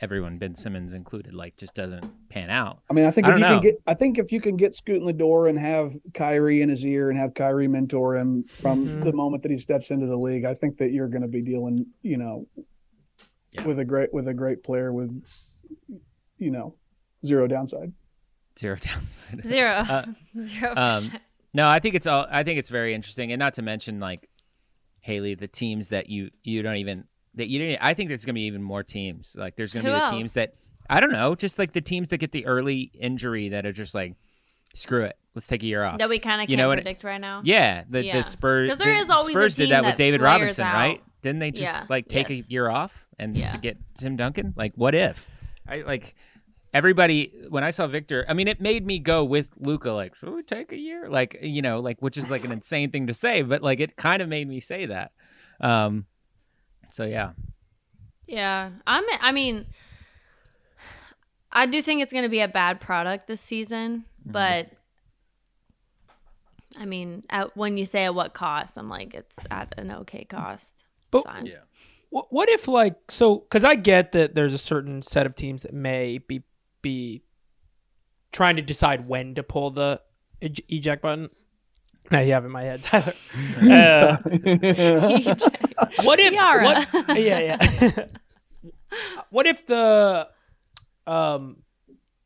everyone, 0.00 0.38
Ben 0.38 0.54
Simmons 0.54 0.92
included, 0.92 1.34
like 1.34 1.56
just 1.56 1.74
doesn't 1.74 2.04
pan 2.28 2.50
out. 2.50 2.80
I 2.90 2.94
mean, 2.94 3.04
I 3.04 3.10
think 3.10 3.26
I 3.26 3.32
if 3.32 3.36
you 3.38 3.42
know. 3.42 3.48
can 3.54 3.62
get, 3.62 3.82
I 3.86 3.94
think 3.94 4.18
if 4.18 4.32
you 4.32 4.40
can 4.40 4.56
get 4.56 4.74
Scoot 4.74 4.96
in 4.96 5.06
the 5.06 5.12
door 5.12 5.48
and 5.48 5.58
have 5.58 5.94
Kyrie 6.14 6.62
in 6.62 6.68
his 6.68 6.84
ear 6.84 7.10
and 7.10 7.18
have 7.18 7.34
Kyrie 7.34 7.68
mentor 7.68 8.16
him 8.16 8.44
from 8.44 8.86
mm-hmm. 8.86 9.04
the 9.04 9.12
moment 9.12 9.42
that 9.42 9.50
he 9.50 9.58
steps 9.58 9.90
into 9.90 10.06
the 10.06 10.16
league, 10.16 10.44
I 10.44 10.54
think 10.54 10.78
that 10.78 10.92
you're 10.92 11.08
going 11.08 11.22
to 11.22 11.28
be 11.28 11.42
dealing, 11.42 11.86
you 12.02 12.18
know, 12.18 12.46
yeah. 13.52 13.64
with 13.64 13.78
a 13.78 13.84
great 13.84 14.12
with 14.12 14.28
a 14.28 14.34
great 14.34 14.62
player 14.62 14.92
with, 14.92 15.22
you 16.38 16.50
know, 16.50 16.74
zero 17.24 17.46
downside. 17.46 17.92
Zero 18.58 18.76
downside. 18.80 19.44
Zero. 19.44 19.72
Uh, 19.72 20.04
zero. 20.42 20.72
Um, 20.76 21.12
no, 21.54 21.68
I 21.68 21.80
think 21.80 21.94
it's 21.94 22.06
all. 22.06 22.26
I 22.30 22.42
think 22.42 22.58
it's 22.58 22.68
very 22.68 22.94
interesting, 22.94 23.32
and 23.32 23.38
not 23.38 23.54
to 23.54 23.62
mention 23.62 23.98
like 23.98 24.28
Haley, 25.06 25.36
the 25.36 25.48
teams 25.48 25.88
that 25.88 26.10
you 26.10 26.30
you 26.42 26.62
don't 26.62 26.76
even 26.76 27.04
that 27.36 27.48
you 27.48 27.60
didn't. 27.60 27.78
I 27.80 27.94
think 27.94 28.08
there's 28.08 28.24
gonna 28.24 28.34
be 28.34 28.42
even 28.42 28.62
more 28.62 28.82
teams. 28.82 29.36
Like 29.38 29.56
there's 29.56 29.72
gonna 29.72 29.88
Who 29.88 29.94
be 29.94 29.98
the 29.98 30.04
else? 30.04 30.10
teams 30.10 30.32
that 30.32 30.54
I 30.90 31.00
don't 31.00 31.12
know, 31.12 31.34
just 31.34 31.58
like 31.58 31.72
the 31.72 31.80
teams 31.80 32.08
that 32.08 32.18
get 32.18 32.32
the 32.32 32.44
early 32.46 32.90
injury 32.98 33.50
that 33.50 33.64
are 33.66 33.72
just 33.72 33.94
like, 33.94 34.14
screw 34.74 35.04
it, 35.04 35.16
let's 35.34 35.46
take 35.46 35.62
a 35.62 35.66
year 35.66 35.84
off. 35.84 35.98
That 35.98 36.08
we 36.08 36.18
kind 36.18 36.40
of 36.40 36.48
can't 36.48 36.58
know 36.58 36.72
predict 36.72 37.04
right 37.04 37.20
now. 37.20 37.42
Yeah, 37.44 37.84
the, 37.88 38.04
yeah. 38.04 38.16
the 38.16 38.22
Spurs. 38.22 38.68
Because 38.68 38.84
there 38.84 38.94
is 38.94 39.10
always 39.10 39.34
Spurs 39.34 39.56
did 39.56 39.70
that, 39.70 39.82
that 39.82 39.88
with 39.90 39.96
David 39.96 40.20
Robinson, 40.20 40.64
out. 40.64 40.74
right? 40.74 41.02
Didn't 41.22 41.40
they 41.40 41.50
just 41.50 41.72
yeah. 41.72 41.86
like 41.88 42.08
take 42.08 42.28
yes. 42.28 42.44
a 42.44 42.50
year 42.50 42.68
off 42.68 43.06
and 43.18 43.36
yeah. 43.36 43.52
to 43.52 43.58
get 43.58 43.78
Tim 43.98 44.16
Duncan? 44.16 44.54
Like, 44.56 44.72
what 44.74 44.94
if? 44.94 45.28
I 45.68 45.82
like. 45.82 46.14
Everybody 46.76 47.32
when 47.48 47.64
I 47.64 47.70
saw 47.70 47.86
Victor, 47.86 48.26
I 48.28 48.34
mean, 48.34 48.48
it 48.48 48.60
made 48.60 48.84
me 48.84 48.98
go 48.98 49.24
with 49.24 49.48
Luka. 49.58 49.90
Like, 49.92 50.14
should 50.14 50.28
we 50.28 50.42
take 50.42 50.72
a 50.72 50.76
year? 50.76 51.08
Like, 51.08 51.38
you 51.40 51.62
know, 51.62 51.80
like 51.80 52.00
which 52.00 52.18
is 52.18 52.30
like 52.30 52.44
an 52.44 52.52
insane 52.52 52.90
thing 52.90 53.06
to 53.06 53.14
say, 53.14 53.40
but 53.40 53.62
like 53.62 53.80
it 53.80 53.96
kind 53.96 54.20
of 54.20 54.28
made 54.28 54.46
me 54.46 54.60
say 54.60 54.84
that. 54.84 55.12
Um, 55.58 56.04
so 56.92 57.04
yeah, 57.06 57.30
Yeah, 58.26 58.72
I'm. 58.86 59.04
I 59.22 59.32
mean, 59.32 59.64
I 61.50 61.64
do 61.64 61.80
think 61.80 62.02
it's 62.02 62.12
going 62.12 62.24
to 62.24 62.28
be 62.28 62.40
a 62.40 62.48
bad 62.48 62.78
product 62.80 63.26
this 63.26 63.40
season, 63.40 64.04
Mm-hmm. 64.20 64.32
but 64.32 64.68
I 66.78 66.84
mean, 66.84 67.22
at, 67.30 67.56
when 67.56 67.78
you 67.78 67.86
say 67.86 68.04
at 68.04 68.14
what 68.14 68.34
cost, 68.34 68.76
I'm 68.76 68.90
like, 68.90 69.14
it's 69.14 69.36
at 69.50 69.72
an 69.78 69.90
okay 70.02 70.24
cost. 70.24 70.84
But- 71.10 71.24
Fine. 71.24 71.52
What, 72.10 72.26
what 72.30 72.48
if 72.48 72.68
like 72.68 72.94
so? 73.10 73.38
Because 73.38 73.64
I 73.64 73.74
get 73.74 74.12
that 74.12 74.34
there's 74.34 74.54
a 74.54 74.58
certain 74.58 75.02
set 75.02 75.26
of 75.26 75.34
teams 75.34 75.62
that 75.62 75.74
may 75.74 76.18
be 76.18 76.42
be 76.86 77.22
trying 78.32 78.56
to 78.56 78.62
decide 78.62 79.08
when 79.08 79.34
to 79.34 79.42
pull 79.42 79.70
the 79.70 80.00
eject 80.40 81.02
button. 81.02 81.30
Now 82.10 82.20
you 82.20 82.32
have 82.34 82.44
it 82.44 82.46
in 82.46 82.52
my 82.52 82.62
head, 82.62 82.82
Tyler. 82.84 83.12
Uh, 83.60 84.16
what 86.04 86.20
if? 86.20 86.32
Tiara. 86.32 86.64
What, 86.64 86.88
yeah, 87.18 87.40
yeah. 87.40 88.06
what 89.30 89.46
if 89.46 89.66
the 89.66 90.28
um? 91.06 91.56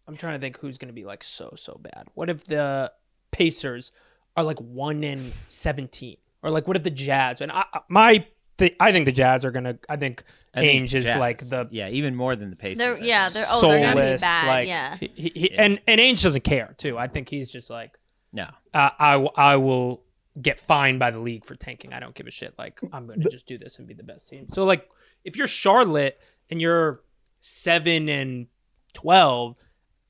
I'm 0.07 0.17
trying 0.17 0.35
to 0.35 0.39
think 0.41 0.59
who's 0.59 0.77
going 0.79 0.89
to 0.89 0.95
be 0.95 1.05
like 1.05 1.23
so 1.25 1.55
so 1.57 1.81
bad. 1.81 2.09
What 2.15 2.29
if 2.29 2.45
the 2.45 2.93
Pacers 3.31 3.93
are 4.37 4.45
like 4.45 4.59
one 4.61 5.03
in 5.05 5.33
seventeen, 5.49 6.17
or 6.43 6.51
like 6.51 6.67
what 6.69 6.77
if 6.77 6.83
the 6.83 6.91
Jazz? 6.91 7.41
And 7.41 7.51
I, 7.53 7.65
I- 7.73 7.81
my, 7.89 8.27
th- 8.61 8.77
I 8.79 8.93
think 8.93 9.07
the 9.07 9.13
Jazz 9.13 9.45
are 9.45 9.51
gonna. 9.51 9.77
I 9.89 9.97
think 9.97 10.23
I 10.55 10.61
think 10.61 10.85
Ainge 10.85 10.95
is 10.95 11.05
Jazz. 11.07 11.17
like 11.17 11.39
the 11.41 11.67
yeah, 11.73 11.89
even 11.89 12.15
more 12.15 12.37
than 12.37 12.51
the 12.51 12.57
Pacers. 12.57 12.79
They're, 12.79 13.03
yeah, 13.05 13.29
they're 13.29 13.47
oh, 13.51 13.61
they're 13.61 13.81
gonna 13.81 13.95
be 13.97 14.01
soulless, 14.01 14.21
bad. 14.21 14.47
like, 14.47 14.69
yeah, 14.69 14.97
he, 14.97 15.11
he, 15.17 15.29
he- 15.35 15.51
Yeah. 15.53 15.63
and 15.65 15.81
and 15.89 16.01
Ainge 16.01 16.23
doesn't 16.23 16.45
care 16.45 16.75
too. 16.79 16.97
I 16.97 17.09
think 17.09 17.29
he's 17.29 17.51
just 17.51 17.69
like, 17.71 17.93
no. 18.33 18.45
uh, 18.73 18.91
I 18.99 19.13
w- 19.15 19.33
I 19.37 19.57
will 19.57 20.03
get 20.41 20.61
fined 20.61 20.99
by 21.01 21.11
the 21.11 21.19
league 21.19 21.45
for 21.45 21.57
tanking. 21.57 21.93
I 21.93 21.99
don't 22.01 22.15
give 22.15 22.27
a 22.29 22.31
shit. 22.31 22.55
Like 22.57 22.79
I'm 22.93 23.07
going 23.07 23.21
to 23.21 23.29
just 23.29 23.47
do 23.47 23.59
this 23.59 23.79
and 23.79 23.89
be 23.89 23.95
the 23.95 24.05
best 24.05 24.29
team. 24.29 24.47
So 24.49 24.65
like 24.65 24.89
if 25.25 25.37
you're 25.37 25.49
Charlotte 25.49 26.19
and 26.51 26.61
you're 26.61 27.01
seven 27.41 28.09
and 28.09 28.47
twelve, 28.93 29.57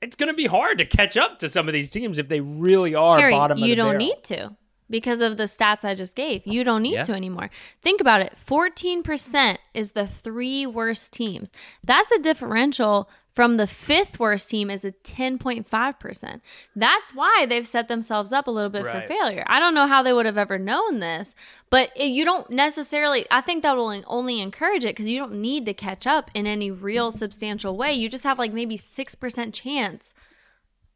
it's 0.02 0.16
going 0.16 0.28
to 0.28 0.34
be 0.34 0.46
hard 0.46 0.78
to 0.78 0.84
catch 0.84 1.16
up 1.16 1.38
to 1.40 1.48
some 1.48 1.68
of 1.68 1.72
these 1.74 1.90
teams 1.90 2.18
if 2.18 2.28
they 2.28 2.40
really 2.40 2.94
are 2.94 3.18
Harry, 3.18 3.32
bottom 3.32 3.62
of 3.62 3.68
you 3.68 3.74
don't 3.76 3.92
barrel. 3.92 3.98
need 4.06 4.22
to 4.24 4.56
because 4.90 5.20
of 5.20 5.36
the 5.36 5.44
stats 5.44 5.84
I 5.84 5.94
just 5.94 6.16
gave. 6.16 6.46
You 6.46 6.64
don't 6.64 6.82
need 6.82 6.94
Yeah. 6.94 7.02
to 7.04 7.12
anymore. 7.14 7.48
Think 7.80 8.00
about 8.00 8.20
it. 8.20 8.34
14% 8.44 9.58
is 9.72 9.92
the 9.92 10.06
three 10.06 10.66
worst 10.66 11.12
teams. 11.12 11.52
That's 11.84 12.10
a 12.10 12.18
differential 12.18 13.08
from 13.32 13.58
the 13.58 13.66
fifth 13.68 14.18
worst 14.18 14.50
team 14.50 14.70
is 14.70 14.84
a 14.84 14.90
10.5%. 14.90 16.40
That's 16.74 17.14
why 17.14 17.46
they've 17.48 17.66
set 17.66 17.86
themselves 17.86 18.32
up 18.32 18.48
a 18.48 18.50
little 18.50 18.70
bit 18.70 18.84
Right. 18.84 19.02
for 19.02 19.08
failure. 19.14 19.44
I 19.46 19.60
don't 19.60 19.72
know 19.74 19.86
how 19.86 20.02
they 20.02 20.12
would 20.12 20.26
have 20.26 20.36
ever 20.36 20.58
known 20.58 20.98
this, 20.98 21.36
but 21.70 21.90
it, 21.94 22.06
you 22.06 22.24
don't 22.24 22.50
necessarily, 22.50 23.26
I 23.30 23.40
think 23.40 23.62
that 23.62 23.76
will 23.76 24.02
only 24.08 24.40
encourage 24.40 24.84
it 24.84 24.88
because 24.88 25.08
you 25.08 25.18
don't 25.18 25.34
need 25.40 25.64
to 25.66 25.74
catch 25.74 26.08
up 26.08 26.30
in 26.34 26.46
any 26.48 26.72
real 26.72 27.12
substantial 27.12 27.76
way. 27.76 27.92
You 27.92 28.08
just 28.08 28.24
have 28.24 28.38
like 28.38 28.52
maybe 28.52 28.76
6% 28.76 29.54
chance 29.54 30.12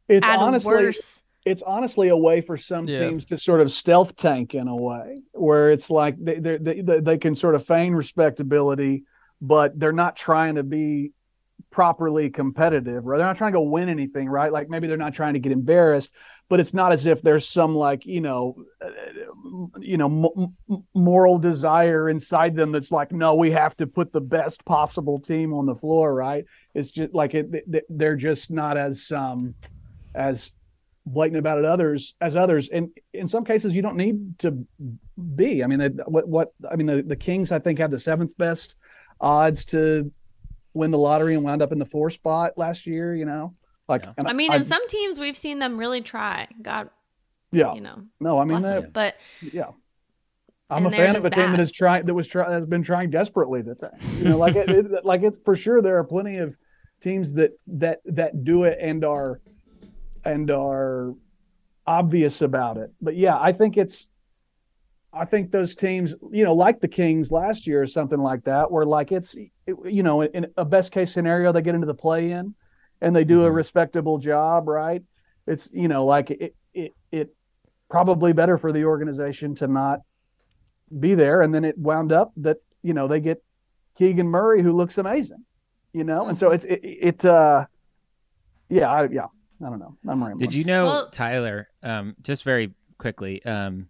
it's 0.09 0.27
at 0.27 0.37
honestly 0.39 0.73
a 0.73 0.77
worse. 0.77 1.23
It's 1.45 1.61
honestly 1.61 2.09
a 2.09 2.17
way 2.17 2.41
for 2.41 2.57
some 2.57 2.87
Yeah. 2.87 2.99
teams 3.07 3.25
to 3.25 3.37
sort 3.37 3.61
of 3.61 3.71
stealth 3.71 4.15
tank 4.15 4.55
in 4.55 4.67
a 4.67 4.75
way 4.75 5.21
where 5.31 5.71
it's 5.71 5.89
like 5.89 6.15
they 6.19 6.39
they 6.39 6.57
they, 6.57 6.99
they 6.99 7.17
can 7.17 7.35
sort 7.35 7.55
of 7.55 7.65
feign 7.65 7.93
respectability 7.93 9.03
but 9.41 9.77
they're 9.79 9.91
not 9.91 10.15
trying 10.15 10.55
to 10.55 10.63
be 10.63 11.11
properly 11.71 12.29
competitive 12.29 13.05
right? 13.05 13.17
They're 13.17 13.27
not 13.27 13.37
trying 13.37 13.51
to 13.53 13.59
go 13.59 13.63
win 13.63 13.89
anything 13.89 14.27
right? 14.29 14.51
Like 14.51 14.69
maybe 14.69 14.87
they're 14.87 14.97
not 14.97 15.13
trying 15.13 15.33
to 15.33 15.39
get 15.39 15.51
embarrassed 15.51 16.11
but 16.47 16.59
it's 16.59 16.73
not 16.75 16.91
as 16.91 17.05
if 17.05 17.21
there's 17.21 17.47
some 17.47 17.75
like 17.75 18.05
you 18.05 18.21
know 18.21 18.55
uh, 18.83 18.89
you 19.79 19.97
know 19.97 20.05
m- 20.37 20.55
m- 20.69 20.83
moral 20.93 21.37
desire 21.37 22.07
inside 22.09 22.55
them 22.55 22.71
that's 22.71 22.91
like 22.91 23.11
no 23.11 23.35
we 23.35 23.51
have 23.51 23.75
to 23.77 23.87
put 23.87 24.11
the 24.13 24.21
best 24.21 24.63
possible 24.65 25.19
team 25.19 25.53
on 25.53 25.65
the 25.65 25.75
floor 25.75 26.13
right? 26.13 26.45
It's 26.73 26.91
just 26.91 27.13
like 27.13 27.33
it, 27.33 27.85
they're 27.89 28.15
just 28.15 28.51
not 28.51 28.77
as 28.77 29.11
um 29.11 29.53
as 30.13 30.51
blatant 31.05 31.37
about 31.37 31.59
it 31.59 31.65
others 31.65 32.15
as 32.19 32.35
others 32.35 32.67
and 32.69 32.89
in 33.13 33.27
some 33.27 33.45
cases 33.45 33.75
you 33.75 33.81
don't 33.81 33.95
need 33.95 34.39
to 34.39 34.65
be 35.35 35.63
i 35.63 35.67
mean 35.67 35.79
what 36.07 36.27
what 36.27 36.53
i 36.71 36.75
mean 36.75 36.87
the, 36.87 37.03
the 37.03 37.15
kings 37.15 37.51
i 37.51 37.59
think 37.59 37.77
had 37.77 37.91
the 37.91 37.99
seventh 37.99 38.31
best 38.37 38.75
odds 39.21 39.65
to 39.65 40.11
win 40.73 40.89
the 40.89 40.97
lottery 40.97 41.35
and 41.35 41.43
wound 41.43 41.61
up 41.61 41.71
in 41.71 41.77
the 41.77 41.85
four 41.85 42.09
spot 42.09 42.51
last 42.57 42.87
year 42.87 43.15
you 43.15 43.25
know 43.25 43.53
like 43.87 44.03
Yeah. 44.03 44.13
I 44.25 44.33
mean, 44.33 44.51
I- 44.51 44.55
in 44.55 44.65
some 44.65 44.85
teams, 44.87 45.19
we've 45.19 45.37
seen 45.37 45.59
them 45.59 45.77
really 45.77 46.01
try. 46.01 46.47
God, 46.59 46.89
yeah 47.51 47.75
you 47.75 47.81
know, 47.81 48.01
no 48.19 48.39
i 48.39 48.43
mean 48.43 48.61
that, 48.63 48.91
but 48.91 49.13
yeah 49.53 49.67
i'm 50.71 50.87
a 50.87 50.89
fan 50.91 51.15
of 51.15 51.23
a 51.23 51.29
team 51.29 51.51
that 51.51 51.57
bad. 51.57 51.59
is 51.59 51.71
trying 51.71 52.05
that 52.07 52.13
was 52.15 52.27
try, 52.27 52.51
has 52.51 52.65
been 52.65 52.81
trying 52.81 53.11
desperately 53.11 53.61
to 53.61 53.75
tank. 53.75 53.93
you 54.17 54.23
know 54.25 54.37
like 54.37 54.55
it, 54.55 54.67
it 54.69 55.05
like 55.05 55.21
it 55.21 55.35
for 55.45 55.55
sure 55.55 55.83
there 55.83 55.97
are 55.99 56.03
plenty 56.03 56.37
of 56.37 56.57
teams 56.99 57.31
that 57.33 57.51
that 57.67 57.99
that 58.05 58.43
do 58.43 58.63
it 58.63 58.79
and 58.81 59.05
are 59.05 59.39
and 60.25 60.49
are 60.51 61.13
obvious 61.87 62.41
about 62.41 62.77
it. 62.77 62.91
But 63.01 63.15
yeah 63.15 63.37
i 63.39 63.51
think 63.51 63.77
it's 63.77 64.07
i 65.13 65.23
think 65.23 65.51
those 65.51 65.75
teams 65.75 66.15
you 66.31 66.43
know 66.43 66.53
like 66.53 66.81
the 66.81 66.87
kings 66.87 67.31
last 67.31 67.67
year 67.67 67.81
or 67.81 67.87
something 67.87 68.19
like 68.19 68.43
that 68.45 68.71
where 68.71 68.85
like 68.85 69.11
it's 69.11 69.35
you 69.85 70.03
know 70.03 70.23
in 70.23 70.47
a 70.57 70.65
best 70.65 70.91
case 70.91 71.11
scenario 71.13 71.51
they 71.51 71.61
get 71.61 71.75
into 71.75 71.87
the 71.87 71.93
play 71.93 72.31
in 72.31 72.53
and 73.01 73.15
they 73.15 73.23
do 73.23 73.45
a 73.45 73.49
Mhm. 73.49 73.55
respectable 73.55 74.17
job 74.17 74.67
right? 74.67 75.03
It's 75.47 75.69
you 75.71 75.87
know 75.87 76.05
like 76.05 76.31
it 76.31 76.55
it 76.73 76.91
it 77.11 77.29
probably 77.89 78.33
better 78.33 78.57
for 78.57 78.71
the 78.73 78.85
organization 78.85 79.53
to 79.55 79.67
not 79.67 79.99
be 80.99 81.13
there. 81.15 81.41
And 81.41 81.53
then 81.53 81.63
it 81.65 81.77
wound 81.77 82.11
up 82.11 82.31
that 82.37 82.57
you 82.81 82.93
know 82.93 83.07
they 83.07 83.19
get 83.19 83.43
keegan 83.95 84.27
murray 84.27 84.61
who 84.63 84.73
looks 84.73 84.97
amazing 84.97 85.45
you 85.93 86.03
know? 86.03 86.27
And 86.27 86.37
so 86.37 86.51
it's 86.51 86.65
it, 86.65 86.79
it 86.83 87.25
uh 87.25 87.65
yeah 88.69 88.91
I, 88.91 89.07
yeah 89.09 89.27
i 89.61 89.69
don't 89.69 89.79
know 89.79 89.95
i'm 90.07 90.23
rambling 90.23 90.39
Did 90.39 90.53
you 90.55 90.63
know 90.63 90.85
Well- 90.85 91.09
Tyler? 91.09 91.69
Um, 91.83 92.15
just 92.21 92.43
very 92.43 92.73
quickly. 92.97 93.43
Um, 93.45 93.89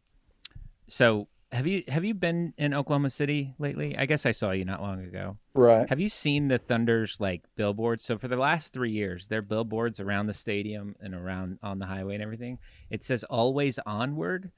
so 0.87 1.27
have 1.51 1.67
you 1.67 1.83
have 1.87 2.03
you 2.03 2.13
been 2.13 2.53
in 2.57 2.73
Oklahoma 2.73 3.09
City 3.09 3.53
lately? 3.59 3.97
I 3.97 4.05
guess 4.07 4.25
I 4.25 4.31
saw 4.31 4.51
you 4.51 4.65
not 4.65 4.81
long 4.81 5.03
ago. 5.03 5.37
right 5.53 5.87
Have 5.87 5.99
you 5.99 6.09
seen 6.09 6.47
the 6.49 6.57
Thunder's 6.57 7.19
like 7.21 7.43
billboards? 7.55 8.03
So 8.03 8.17
for 8.17 8.27
the 8.27 8.35
last 8.35 8.73
three 8.73 8.91
years, 8.91 9.27
their 9.27 9.41
billboards 9.41 9.99
around 9.99 10.25
the 10.27 10.33
stadium 10.33 10.95
and 10.99 11.13
around 11.13 11.59
on 11.63 11.79
the 11.79 11.85
highway 11.85 12.15
and 12.15 12.23
everything, 12.23 12.57
it 12.89 13.03
says 13.03 13.23
"Always 13.23 13.79
Onward," 13.85 14.51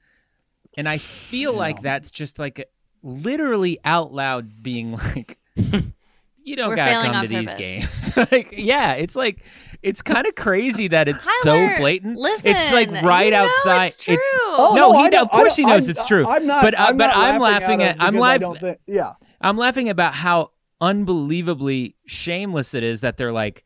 and 0.76 0.88
I 0.88 0.98
feel 0.98 1.52
like 1.52 1.82
that's 1.82 2.10
just 2.10 2.38
like 2.38 2.68
literally 3.02 3.78
out 3.84 4.12
loud 4.12 4.62
being 4.62 4.92
like, 4.92 5.38
"You 5.56 6.56
don't 6.56 6.70
We're 6.70 6.76
gotta 6.76 7.06
come 7.06 7.14
on 7.16 7.22
to 7.22 7.28
these 7.28 7.54
games." 7.54 8.16
like, 8.32 8.52
yeah, 8.56 8.94
it's 8.94 9.14
like 9.14 9.42
it's 9.82 10.02
kind 10.02 10.26
of 10.26 10.34
crazy 10.34 10.88
that 10.88 11.08
it's 11.08 11.22
Tyler, 11.22 11.68
so 11.74 11.76
blatant. 11.80 12.16
Listen, 12.18 12.46
it's 12.48 12.72
like 12.72 12.90
right 13.02 13.26
you 13.26 13.30
know 13.30 13.46
outside. 13.48 13.86
It's 13.86 14.04
true. 14.04 14.18
Oh, 14.46 14.74
No, 14.76 14.92
he 15.08 15.16
I 15.16 15.20
of 15.22 15.30
course 15.30 15.54
he 15.56 15.64
knows 15.64 15.82
I'm- 15.88 15.90
it's 15.90 16.06
true. 16.06 16.26
I'm 16.26 16.46
not, 16.46 16.62
But, 16.62 16.74
uh, 16.74 16.86
I'm 16.88 16.96
but 16.96 17.06
not 17.08 17.16
I'm 17.16 17.40
laughing, 17.40 17.80
laughing 17.80 17.82
at- 17.82 17.96
I'm 18.00 18.14
because 18.14 18.26
I 18.26 18.28
laugh- 18.30 18.40
don't 18.40 18.60
think, 18.60 18.78
yeah. 18.86 19.12
I'm 19.40 19.56
laughing 19.56 19.88
about 19.88 20.14
how 20.14 20.50
unbelievably 20.80 21.96
shameless 22.06 22.74
it 22.74 22.82
is 22.82 23.00
that 23.02 23.16
they're 23.16 23.32
like, 23.32 23.64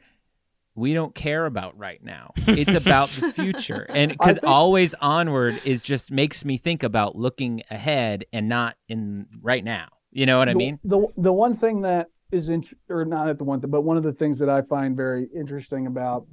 we 0.75 0.95
don't 0.95 1.15
care 1.15 1.45
about 1.47 1.77
right 1.77 2.03
now. 2.03 2.33
It's 2.47 2.75
about 2.75 3.09
the 3.11 3.31
future, 3.35 3.87
and 3.91 4.11
because 4.13 4.39
always 4.43 4.95
onward 5.01 5.61
is 5.67 5.83
just 5.83 6.11
makes 6.11 6.45
me 6.47 6.57
think 6.57 6.83
about 6.83 7.15
looking 7.17 7.63
ahead 7.71 8.25
and 8.33 8.49
not 8.49 8.77
in 8.89 9.27
right 9.43 9.63
now. 9.63 9.89
You 10.13 10.25
know 10.27 10.39
what 10.39 10.49
I 10.49 10.55
mean? 10.55 10.79
the 10.85 11.07
the 11.17 11.33
one 11.33 11.55
thing 11.55 11.83
that 11.83 12.09
is 12.33 12.49
in, 12.49 12.64
or 12.89 13.05
not 13.05 13.28
at 13.28 13.39
the 13.39 13.45
one, 13.45 13.61
but 13.61 13.83
one 13.83 13.97
of 13.97 14.03
the 14.03 14.12
things 14.12 14.39
that 14.39 14.49
I 14.49 14.62
find 14.62 14.97
very 14.97 15.28
interesting 15.35 15.87
about 15.87 16.26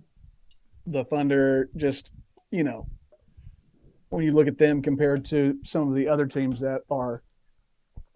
the 0.87 1.03
Thunder, 1.03 1.69
just 1.75 2.11
you 2.51 2.63
know, 2.63 2.87
when 4.09 4.23
you 4.23 4.31
look 4.31 4.47
at 4.47 4.57
them 4.57 4.81
compared 4.81 5.23
to 5.25 5.57
some 5.63 5.87
of 5.87 5.93
the 5.93 6.07
other 6.07 6.25
teams 6.25 6.59
that 6.61 6.81
are 6.89 7.21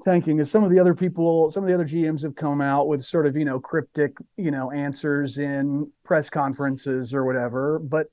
tanking, 0.02 0.40
is 0.40 0.50
some 0.50 0.64
of 0.64 0.72
the 0.72 0.80
other 0.80 0.96
people, 0.96 1.52
some 1.52 1.64
of 1.64 1.68
the 1.68 1.74
other 1.74 1.86
GMs 1.86 2.24
have 2.24 2.36
come 2.36 2.62
out 2.62 2.88
with 2.88 3.04
sort 3.04 3.28
of 3.28 3.36
you 3.38 3.46
know 3.46 3.60
cryptic 3.60 4.14
you 4.38 4.50
know 4.50 4.72
answers 4.72 5.38
in 5.38 5.92
press 6.04 6.30
conferences 6.30 7.14
or 7.14 7.26
whatever, 7.26 7.80
but. 7.80 8.08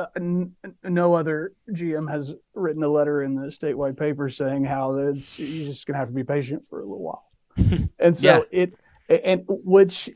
uh, 0.00 0.06
n- 0.16 0.50
no 0.82 1.14
other 1.14 1.52
GM 1.70 2.10
has 2.10 2.34
written 2.54 2.82
a 2.82 2.88
letter 2.88 3.22
in 3.22 3.36
the 3.36 3.46
statewide 3.46 3.96
paper 3.96 4.28
saying 4.28 4.64
how 4.64 4.96
it's 4.96 5.38
you're 5.38 5.68
just 5.68 5.86
gonna 5.86 5.96
have 5.96 6.08
to 6.08 6.14
be 6.14 6.24
patient 6.24 6.66
for 6.68 6.80
a 6.80 6.82
little 6.82 6.98
while, 7.04 7.30
and 8.00 8.16
so 8.18 8.26
Yeah. 8.26 8.40
it 8.50 8.74
and 9.08 9.44
which 9.48 10.10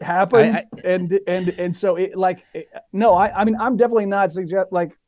happened 0.00 0.56
I- 0.56 0.64
and 0.84 1.20
and 1.26 1.48
and 1.58 1.76
so 1.76 1.96
it 1.96 2.16
like 2.16 2.44
it- 2.54 2.68
no 2.92 3.14
I 3.14 3.40
I 3.40 3.44
mean 3.44 3.56
I'm 3.60 3.76
definitely 3.76 4.06
not 4.06 4.32
suggest 4.32 4.72
like 4.72 4.98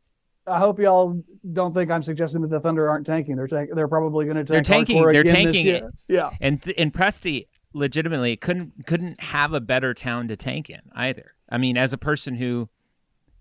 I 0.47 0.59
hope 0.59 0.79
y'all 0.79 1.23
don't 1.53 1.73
think 1.75 1.91
I'm 1.91 2.03
suggesting 2.03 2.43
that 2.43 2.49
the 2.51 2.61
Thunder 2.61 2.89
aren't 2.89 3.07
tanking 3.07 3.37
they're 3.37 3.47
tank, 3.49 3.71
they're 3.75 3.89
probably 3.89 4.27
going 4.27 4.37
to 4.37 4.45
They're 4.45 4.61
tanking- 4.63 5.03
they're 5.13 5.25
tanking 5.25 5.67
it. 5.67 5.85
yeah 6.09 6.31
And 6.41 6.63
th- 6.63 6.77
and 6.79 6.93
Presti, 6.93 7.47
legitimately 7.73 8.37
couldn't 8.37 8.87
couldn't 8.87 9.21
have 9.21 9.53
a 9.53 9.61
better 9.61 9.95
town 9.95 10.29
to 10.29 10.37
tank 10.37 10.71
in 10.71 10.81
either. 10.95 11.33
I 11.49 11.59
mean, 11.59 11.77
as 11.77 11.93
a 11.93 11.99
person 11.99 12.37
who 12.37 12.69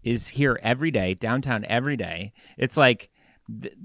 is 0.02 0.30
here 0.30 0.60
every 0.64 0.90
day, 0.92 1.14
downtown 1.14 1.64
every 1.66 1.96
day, 1.98 2.34
it's 2.58 2.76
like 2.78 3.10
th- 3.62 3.76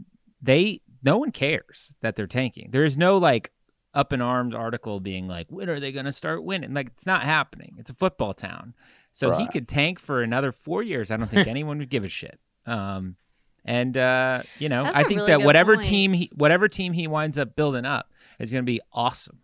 they 0.40 0.80
no 1.02 1.18
one 1.18 1.32
cares 1.32 1.94
that 2.00 2.16
they're 2.16 2.26
tanking. 2.26 2.70
There 2.72 2.84
is 2.84 2.96
no 2.96 3.18
like 3.18 3.52
up 3.98 4.12
in 4.12 4.20
arms 4.20 4.54
article 4.54 5.00
being 5.00 5.26
like, 5.26 5.48
when 5.50 5.68
are 5.68 5.80
they 5.80 5.90
going 5.92 6.04
to 6.06 6.12
start 6.12 6.44
winning? 6.44 6.72
Like 6.72 6.86
it's 6.96 7.06
not 7.06 7.22
happening. 7.24 7.74
It's 7.78 7.90
a 7.90 7.94
football 7.94 8.32
town, 8.32 8.74
so 9.12 9.36
he 9.36 9.46
could 9.48 9.66
tank 9.66 9.98
for 9.98 10.22
another 10.22 10.52
four 10.52 10.82
years. 10.82 11.10
I 11.10 11.16
don't 11.16 11.28
think 11.28 11.48
anyone 11.56 11.78
would 11.78 11.90
give 11.90 12.04
a 12.04 12.08
shit. 12.08 12.38
Um, 12.66 13.16
and 13.64 13.96
uh, 13.96 14.42
you 14.58 14.68
know, 14.68 14.84
That's 14.84 14.96
I 14.96 15.00
a 15.00 15.04
think 15.04 15.18
really 15.20 15.32
that 15.32 15.42
whatever 15.42 15.74
point. 15.74 15.86
team 15.86 16.12
he 16.12 16.30
whatever 16.34 16.68
team 16.68 16.92
he 16.92 17.06
winds 17.08 17.36
up 17.36 17.56
building 17.56 17.84
up 17.84 18.10
is 18.38 18.52
going 18.52 18.62
to 18.64 18.70
be 18.70 18.80
awesome. 18.92 19.40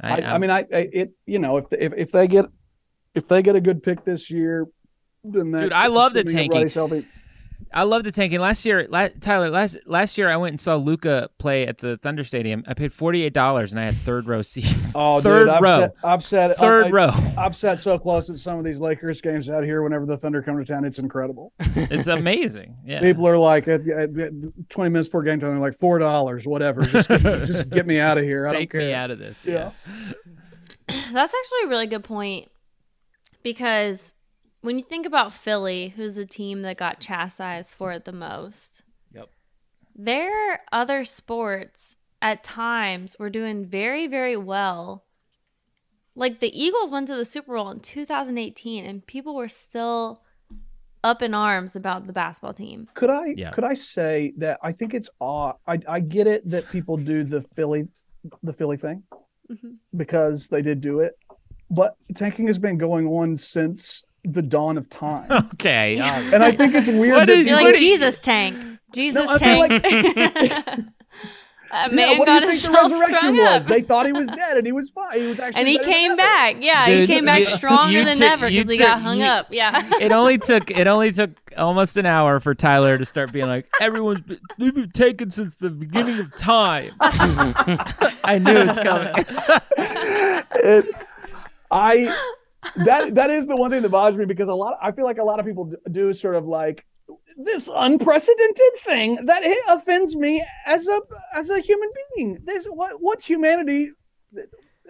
I, 0.00 0.20
I 0.20 0.20
I'm- 0.32 0.40
mean, 0.40 0.50
I, 0.50 0.60
I 0.60 0.88
it 0.92 1.10
you 1.26 1.38
know 1.38 1.58
if 1.58 1.66
if 1.72 1.92
if 1.96 2.12
they 2.12 2.26
get 2.26 2.46
if 3.14 3.28
they 3.28 3.42
get 3.42 3.54
a 3.54 3.60
good 3.60 3.82
pick 3.82 4.04
this 4.04 4.30
year, 4.30 4.66
then 5.24 5.50
that 5.50 5.60
Dude, 5.60 5.72
I 5.72 5.88
love 5.88 6.14
the 6.14 6.24
tanking. 6.24 6.38
everybody's 6.52 6.74
healthy- 6.74 7.06
I 7.72 7.82
love 7.82 8.04
the 8.04 8.12
tanking. 8.12 8.40
Last 8.40 8.64
year, 8.64 8.86
la- 8.88 9.08
Tyler, 9.20 9.50
last 9.50 9.76
last 9.84 10.16
year 10.16 10.28
I 10.30 10.36
went 10.36 10.52
and 10.52 10.60
saw 10.60 10.76
Luka 10.76 11.28
play 11.38 11.66
at 11.66 11.78
the 11.78 11.96
Thunder 11.98 12.24
Stadium. 12.24 12.64
I 12.66 12.74
paid 12.74 12.92
forty 12.92 13.22
eight 13.24 13.34
dollars 13.34 13.72
and 13.72 13.80
I 13.80 13.84
had 13.84 13.96
third 13.98 14.26
row 14.26 14.42
seats. 14.42 14.92
Oh, 15.00 15.20
third 15.20 15.44
dude, 15.44 15.48
I've 15.50 15.62
row, 15.62 15.80
Sat, 15.80 15.94
I've 16.02 16.24
sat 16.24 16.56
third 16.56 16.86
I, 16.86 16.90
row. 16.90 17.10
I've 17.36 17.54
sat 17.54 17.78
so 17.78 17.98
close 17.98 18.30
at 18.30 18.36
some 18.36 18.58
of 18.58 18.64
these 18.64 18.80
Lakers 18.80 19.20
games 19.20 19.48
out 19.50 19.62
here. 19.64 19.82
Whenever 19.82 20.06
the 20.06 20.16
Thunder 20.16 20.42
come 20.42 20.56
to 20.58 20.64
town, 20.64 20.84
it's 20.84 20.98
incredible. 20.98 21.52
It's 21.90 22.08
amazing. 22.08 22.76
Yeah. 22.84 23.00
People 23.00 23.26
are 23.28 23.38
like, 23.38 23.68
at, 23.68 23.86
at, 23.88 24.16
at 24.18 24.32
twenty 24.68 24.90
minutes 24.90 25.08
before 25.08 25.22
game 25.22 25.38
time, 25.40 25.50
they're 25.50 25.58
like 25.60 25.74
four 25.76 25.98
dollars, 25.98 26.46
whatever. 26.46 26.82
Just, 26.82 27.08
just 27.08 27.70
get 27.70 27.86
me 27.86 28.00
out 28.00 28.18
of 28.18 28.24
here. 28.24 28.46
I 28.46 28.50
Take 28.50 28.72
don't 28.72 28.80
care. 28.80 28.88
me 28.88 28.94
out 28.94 29.10
of 29.10 29.18
this. 29.18 29.44
Yeah. 29.44 29.70
That's 30.88 31.34
actually 31.34 31.64
a 31.66 31.68
really 31.68 31.86
good 31.86 32.04
point 32.04 32.50
because 33.42 34.12
when 34.60 34.76
you 34.78 34.84
think 34.84 35.06
about 35.06 35.32
Philly, 35.32 35.88
who's 35.96 36.14
the 36.14 36.26
team 36.26 36.62
that 36.62 36.76
got 36.76 37.00
chastised 37.00 37.70
for 37.70 37.92
it 37.92 38.04
the 38.04 38.12
most, 38.12 38.82
Yep. 39.12 39.28
their 39.94 40.60
other 40.72 41.04
sports 41.04 41.96
at 42.20 42.42
times 42.42 43.16
were 43.18 43.30
doing 43.30 43.64
very, 43.64 44.06
very 44.06 44.36
well. 44.36 45.04
Like 46.14 46.40
the 46.40 46.50
Eagles 46.60 46.90
went 46.90 47.06
to 47.08 47.16
the 47.16 47.24
Super 47.24 47.54
Bowl 47.54 47.70
in 47.70 47.80
2018, 47.80 48.84
and 48.84 49.06
people 49.06 49.36
were 49.36 49.48
still 49.48 50.22
up 51.04 51.22
in 51.22 51.32
arms 51.32 51.76
about 51.76 52.08
the 52.08 52.12
basketball 52.12 52.52
team. 52.54 52.88
Could 52.94 53.10
I 53.10 53.26
Yeah. 53.36 53.52
could 53.52 53.62
I 53.62 53.74
say 53.74 54.32
that 54.38 54.58
I 54.62 54.72
think 54.72 54.94
it's 54.94 55.08
odd. 55.20 55.54
I 55.64 55.78
I 55.86 56.00
get 56.00 56.26
it 56.26 56.48
that 56.50 56.68
people 56.70 56.96
do 56.96 57.22
the 57.22 57.40
Philly 57.40 57.86
the 58.42 58.52
Philly 58.52 58.76
thing 58.76 59.04
Mhm. 59.48 59.76
because 59.96 60.48
they 60.48 60.60
did 60.60 60.80
do 60.80 60.98
it, 60.98 61.16
but 61.70 61.94
tanking 62.16 62.48
has 62.48 62.58
been 62.58 62.78
going 62.78 63.06
on 63.06 63.36
since 63.36 64.02
the 64.32 64.42
dawn 64.42 64.76
of 64.78 64.88
time, 64.90 65.30
Okay. 65.54 65.96
Yeah. 65.96 66.30
and 66.34 66.42
I 66.42 66.52
think 66.52 66.74
it's 66.74 66.88
weird 66.88 67.14
What 67.14 67.26
that 67.26 67.38
is- 67.38 67.46
You're 67.46 67.56
What 67.56 67.64
like 67.64 67.74
you- 67.74 67.80
Jesus 67.80 68.18
tank, 68.20 68.78
Jesus 68.92 69.26
I 69.28 69.38
feel 69.38 69.68
tank. 69.68 69.84
A 69.84 70.84
Yeah, 71.70 71.88
man 71.88 72.18
what 72.18 72.24
do 72.24 72.32
got 72.32 72.42
you 72.44 72.48
think 72.48 72.62
the 72.62 72.68
himself 72.68 72.92
resurrection 72.92 73.36
was? 73.36 73.62
up. 73.64 73.68
They 73.68 73.82
thought 73.82 74.06
he 74.06 74.12
was 74.12 74.26
dead, 74.28 74.56
and 74.56 74.64
he 74.64 74.72
was 74.72 74.88
fine. 74.88 75.20
He 75.20 75.26
was 75.26 75.38
actually, 75.38 75.60
and 75.60 75.68
he 75.68 75.78
came 75.78 76.16
back. 76.16 76.56
Yeah, 76.60 76.86
Dude, 76.86 77.00
he 77.02 77.06
came 77.14 77.26
back 77.26 77.40
you- 77.40 77.44
stronger 77.44 77.92
you 77.98 78.04
than 78.06 78.16
took- 78.16 78.26
ever 78.30 78.48
you 78.48 78.64
because 78.64 78.78
he 78.78 78.84
got 78.86 79.02
hung 79.02 79.18
you- 79.18 79.26
up. 79.26 79.48
Yeah. 79.50 79.86
it 80.00 80.10
only 80.10 80.38
took 80.50 80.70
it 80.70 80.86
only 80.86 81.12
took 81.12 81.30
almost 81.58 81.98
an 81.98 82.06
hour 82.06 82.40
for 82.40 82.54
Tyler 82.54 82.96
to 82.96 83.04
start 83.04 83.32
being 83.32 83.48
like, 83.48 83.66
everyone's 83.82 84.20
been, 84.20 84.38
they've 84.56 84.74
been 84.74 84.92
taken 84.92 85.30
since 85.30 85.56
the 85.56 85.68
beginning 85.68 86.18
of 86.20 86.34
time. 86.38 86.92
I 87.00 88.38
knew 88.42 88.56
it's 88.56 88.78
coming. 88.78 89.12
It- 90.64 90.94
I 91.70 92.16
that 92.76 93.14
that 93.14 93.30
is 93.30 93.46
the 93.46 93.56
one 93.56 93.70
thing 93.70 93.82
that 93.82 93.88
bothers 93.88 94.18
me 94.18 94.24
because 94.24 94.48
a 94.48 94.54
lot 94.54 94.78
I 94.82 94.92
feel 94.92 95.04
like 95.04 95.18
a 95.18 95.24
lot 95.24 95.40
of 95.40 95.46
people 95.46 95.72
do 95.90 96.12
sort 96.12 96.34
of 96.34 96.46
like 96.46 96.84
this 97.36 97.70
unprecedented 97.72 98.72
thing 98.80 99.26
that 99.26 99.44
it 99.44 99.58
offends 99.68 100.16
me 100.16 100.44
as 100.66 100.86
a 100.86 101.00
as 101.34 101.50
a 101.50 101.60
human 101.60 101.88
being. 102.16 102.38
This 102.44 102.64
what 102.66 103.00
what's 103.00 103.26
humanity? 103.26 103.92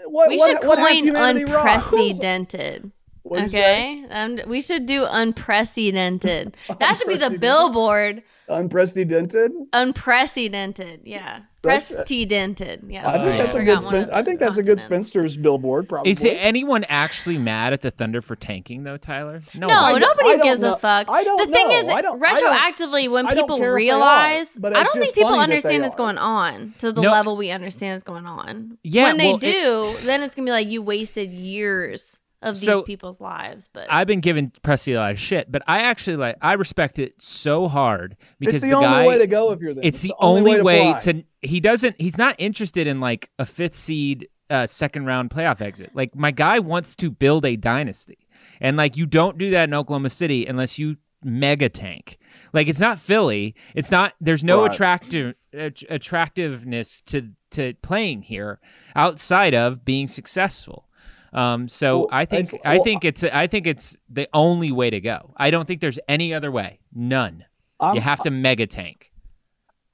What 0.07 0.29
we 0.29 0.39
what, 0.39 0.51
should 0.51 0.69
what 0.69 0.79
coin 0.79 1.15
unprecedented. 1.17 2.91
Okay, 3.31 4.05
um, 4.11 4.39
we 4.47 4.63
should 4.63 4.87
do 4.87 5.07
unprecedented. 5.09 6.57
That 6.79 6.97
should 6.97 7.09
be 7.09 7.17
the 7.17 7.31
billboard. 7.31 8.23
Unprecedented. 8.49 9.53
Unprecedented. 9.75 11.03
Yeah, 11.05 11.41
That's- 11.69 11.95
precedented. 11.95 12.85
Yeah, 12.89 13.09
I 13.09 13.13
think 13.13 13.25
oh, 13.25 13.29
yeah. 13.29 13.37
that's 13.39 13.55
a 13.55 13.65
good. 13.65 13.81
Spin, 13.81 14.11
I 14.11 14.23
think 14.23 14.41
that's 14.41 14.57
a 14.57 14.63
good 14.63 14.81
spinster's 14.81 15.37
billboard. 15.37 15.89
Probably. 15.89 16.11
Is 16.13 16.25
anyone 16.25 16.85
actually 16.89 17.39
mad 17.39 17.73
at 17.73 17.83
the 17.83 17.91
Thunder 17.91 18.21
for 18.23 18.37
tanking 18.37 18.83
though, 18.85 18.97
Tyler? 18.97 19.41
No, 19.55 19.69
I 19.69 19.99
nobody 19.99 20.31
I 20.31 20.37
gives 20.43 20.63
know. 20.63 20.73
a 20.75 20.77
fuck. 20.77 21.09
I 21.09 21.25
don't 21.25 21.49
the 21.49 21.55
thing 21.55 21.69
know. 21.69 21.75
is, 21.77 21.85
I 21.87 22.03
don't- 22.03 22.21
retroactively, 22.21 23.11
when 23.11 23.27
I 23.27 23.35
don't 23.35 23.45
people 23.45 23.59
care 23.59 23.73
are, 23.73 23.75
realize, 23.75 24.49
but 24.57 24.77
I 24.77 24.83
don't 24.83 24.99
think 24.99 25.15
people 25.15 25.31
funny 25.31 25.39
that 25.41 25.49
they 25.49 25.55
understand 25.55 25.83
what's 25.85 25.95
going 25.97 26.19
on 26.19 26.75
to 26.79 26.93
the 26.93 27.03
No. 27.03 27.11
level 27.11 27.37
we 27.37 27.51
understand 27.51 27.95
what's 27.95 28.05
going 28.05 28.27
on. 28.27 28.79
Yeah, 28.83 29.05
when 29.05 29.17
they 29.19 29.27
well, 29.33 29.37
it- 29.37 29.41
do, 29.41 29.97
then 30.05 30.23
it's 30.23 30.35
gonna 30.35 30.47
be 30.47 30.53
like 30.53 30.69
you 30.69 30.83
wasted 30.83 31.31
years 31.31 32.19
of 32.43 32.55
these 32.55 32.65
So, 32.65 32.83
people's 32.83 33.21
lives. 33.21 33.69
But 33.73 33.87
I've 33.91 34.07
been 34.07 34.21
giving 34.21 34.49
Presti 34.63 34.95
a 34.95 34.97
lot 34.99 35.11
of 35.13 35.19
shit, 35.19 35.51
but 35.51 35.63
I 35.67 35.81
actually 35.81 36.17
like 36.17 36.37
I 36.41 36.53
respect 36.55 36.99
it 36.99 37.15
so 37.21 37.69
hard 37.69 38.17
because 38.39 38.57
It's 38.57 38.65
the, 38.65 38.71
the, 38.71 38.77
only 38.77 38.89
guy 38.89 39.07
way 39.07 39.19
to 39.19 39.27
go 39.27 39.53
if 39.53 39.61
you're 39.61 39.75
there. 39.75 39.85
it's 39.85 40.01
the, 40.03 40.15
only, 40.21 40.57
to 40.57 40.63
way 40.63 40.93
fly. 40.93 40.99
to 41.13 41.25
he 41.43 41.61
doesn't 41.61 42.01
he's 42.01 42.17
not 42.19 42.35
interested 42.39 42.87
in 42.87 43.01
like 43.01 43.31
a 43.39 43.47
fifth 43.47 43.75
seed 43.75 44.29
uh, 44.51 44.67
second 44.67 45.05
round 45.07 45.31
playoff 45.31 45.61
exit 45.61 45.91
like 45.95 46.15
my 46.17 46.31
guy 46.31 46.59
wants 46.59 46.95
to 46.97 47.11
build 47.11 47.45
a 47.45 47.55
dynasty 47.57 48.17
and 48.61 48.77
like 48.79 48.97
you 48.97 49.05
don't 49.05 49.37
do 49.37 49.51
that 49.51 49.65
in 49.69 49.75
oklahoma 49.75 50.09
city 50.09 50.47
unless 50.47 50.79
you 50.79 50.97
mega 51.23 51.69
tank 51.69 52.17
like 52.55 52.67
it's 52.67 52.81
not 52.81 52.99
philly 52.99 53.55
it's 53.75 53.91
not 53.91 54.15
there's 54.23 54.43
no 54.43 54.63
Right. 54.63 54.73
attractive 54.73 55.35
att- 55.53 55.83
attractiveness 55.91 57.01
to 57.03 57.31
to 57.51 57.75
playing 57.83 58.23
here 58.23 58.59
outside 58.97 59.55
of 59.55 59.85
being 59.85 60.09
successful 60.09 60.88
um 61.33 61.69
so 61.69 61.99
Well, 62.01 62.09
i 62.13 62.25
think 62.25 62.49
it's- 62.49 62.61
i 62.65 62.79
think 62.79 63.05
it's 63.05 63.25
i 63.25 63.47
think 63.47 63.67
it's 63.67 63.97
the 64.09 64.29
only 64.33 64.73
way 64.73 64.91
to 64.91 65.01
go 65.01 65.35
i 65.37 65.51
don't 65.51 65.67
think 65.67 65.81
there's 65.81 65.99
any 66.09 66.33
other 66.35 66.51
way 66.51 66.81
none 66.95 67.45
I'm, 67.81 67.95
you 67.95 68.01
have 68.01 68.23
to 68.23 68.31
mega 68.31 68.67
tank 68.67 69.13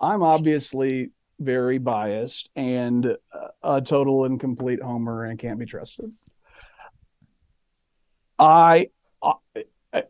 I'm 0.00 0.22
obviously 0.22 1.10
very 1.40 1.78
biased 1.78 2.50
and 2.56 3.16
a 3.62 3.80
total 3.80 4.24
and 4.26 4.38
complete 4.38 4.82
homer 4.82 5.24
and 5.24 5.38
can't 5.38 5.58
be 5.58 5.64
trusted. 5.64 6.12
I, 8.38 8.88
I, 9.22 9.32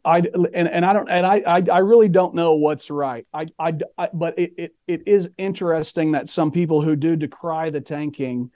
I 0.05 0.19
and, 0.19 0.69
and 0.69 0.85
I 0.85 0.93
don't 0.93 1.09
and 1.09 1.27
I, 1.27 1.43
I 1.47 1.63
I 1.71 1.79
really 1.79 2.09
don't 2.09 2.35
know 2.35 2.55
what's 2.55 2.91
right. 2.91 3.27
I 3.33 3.47
I, 3.59 3.75
I 3.99 4.09
but 4.13 4.39
it, 4.39 4.55
it 4.57 4.75
it 4.89 5.03
is 5.07 5.29
interesting 5.39 6.13
that 6.13 6.29
some 6.29 6.51
people 6.51 6.81
who 6.81 6.97
do 6.97 7.15
decry 7.17 7.71
the 7.71 7.81
tanking, 7.81 8.51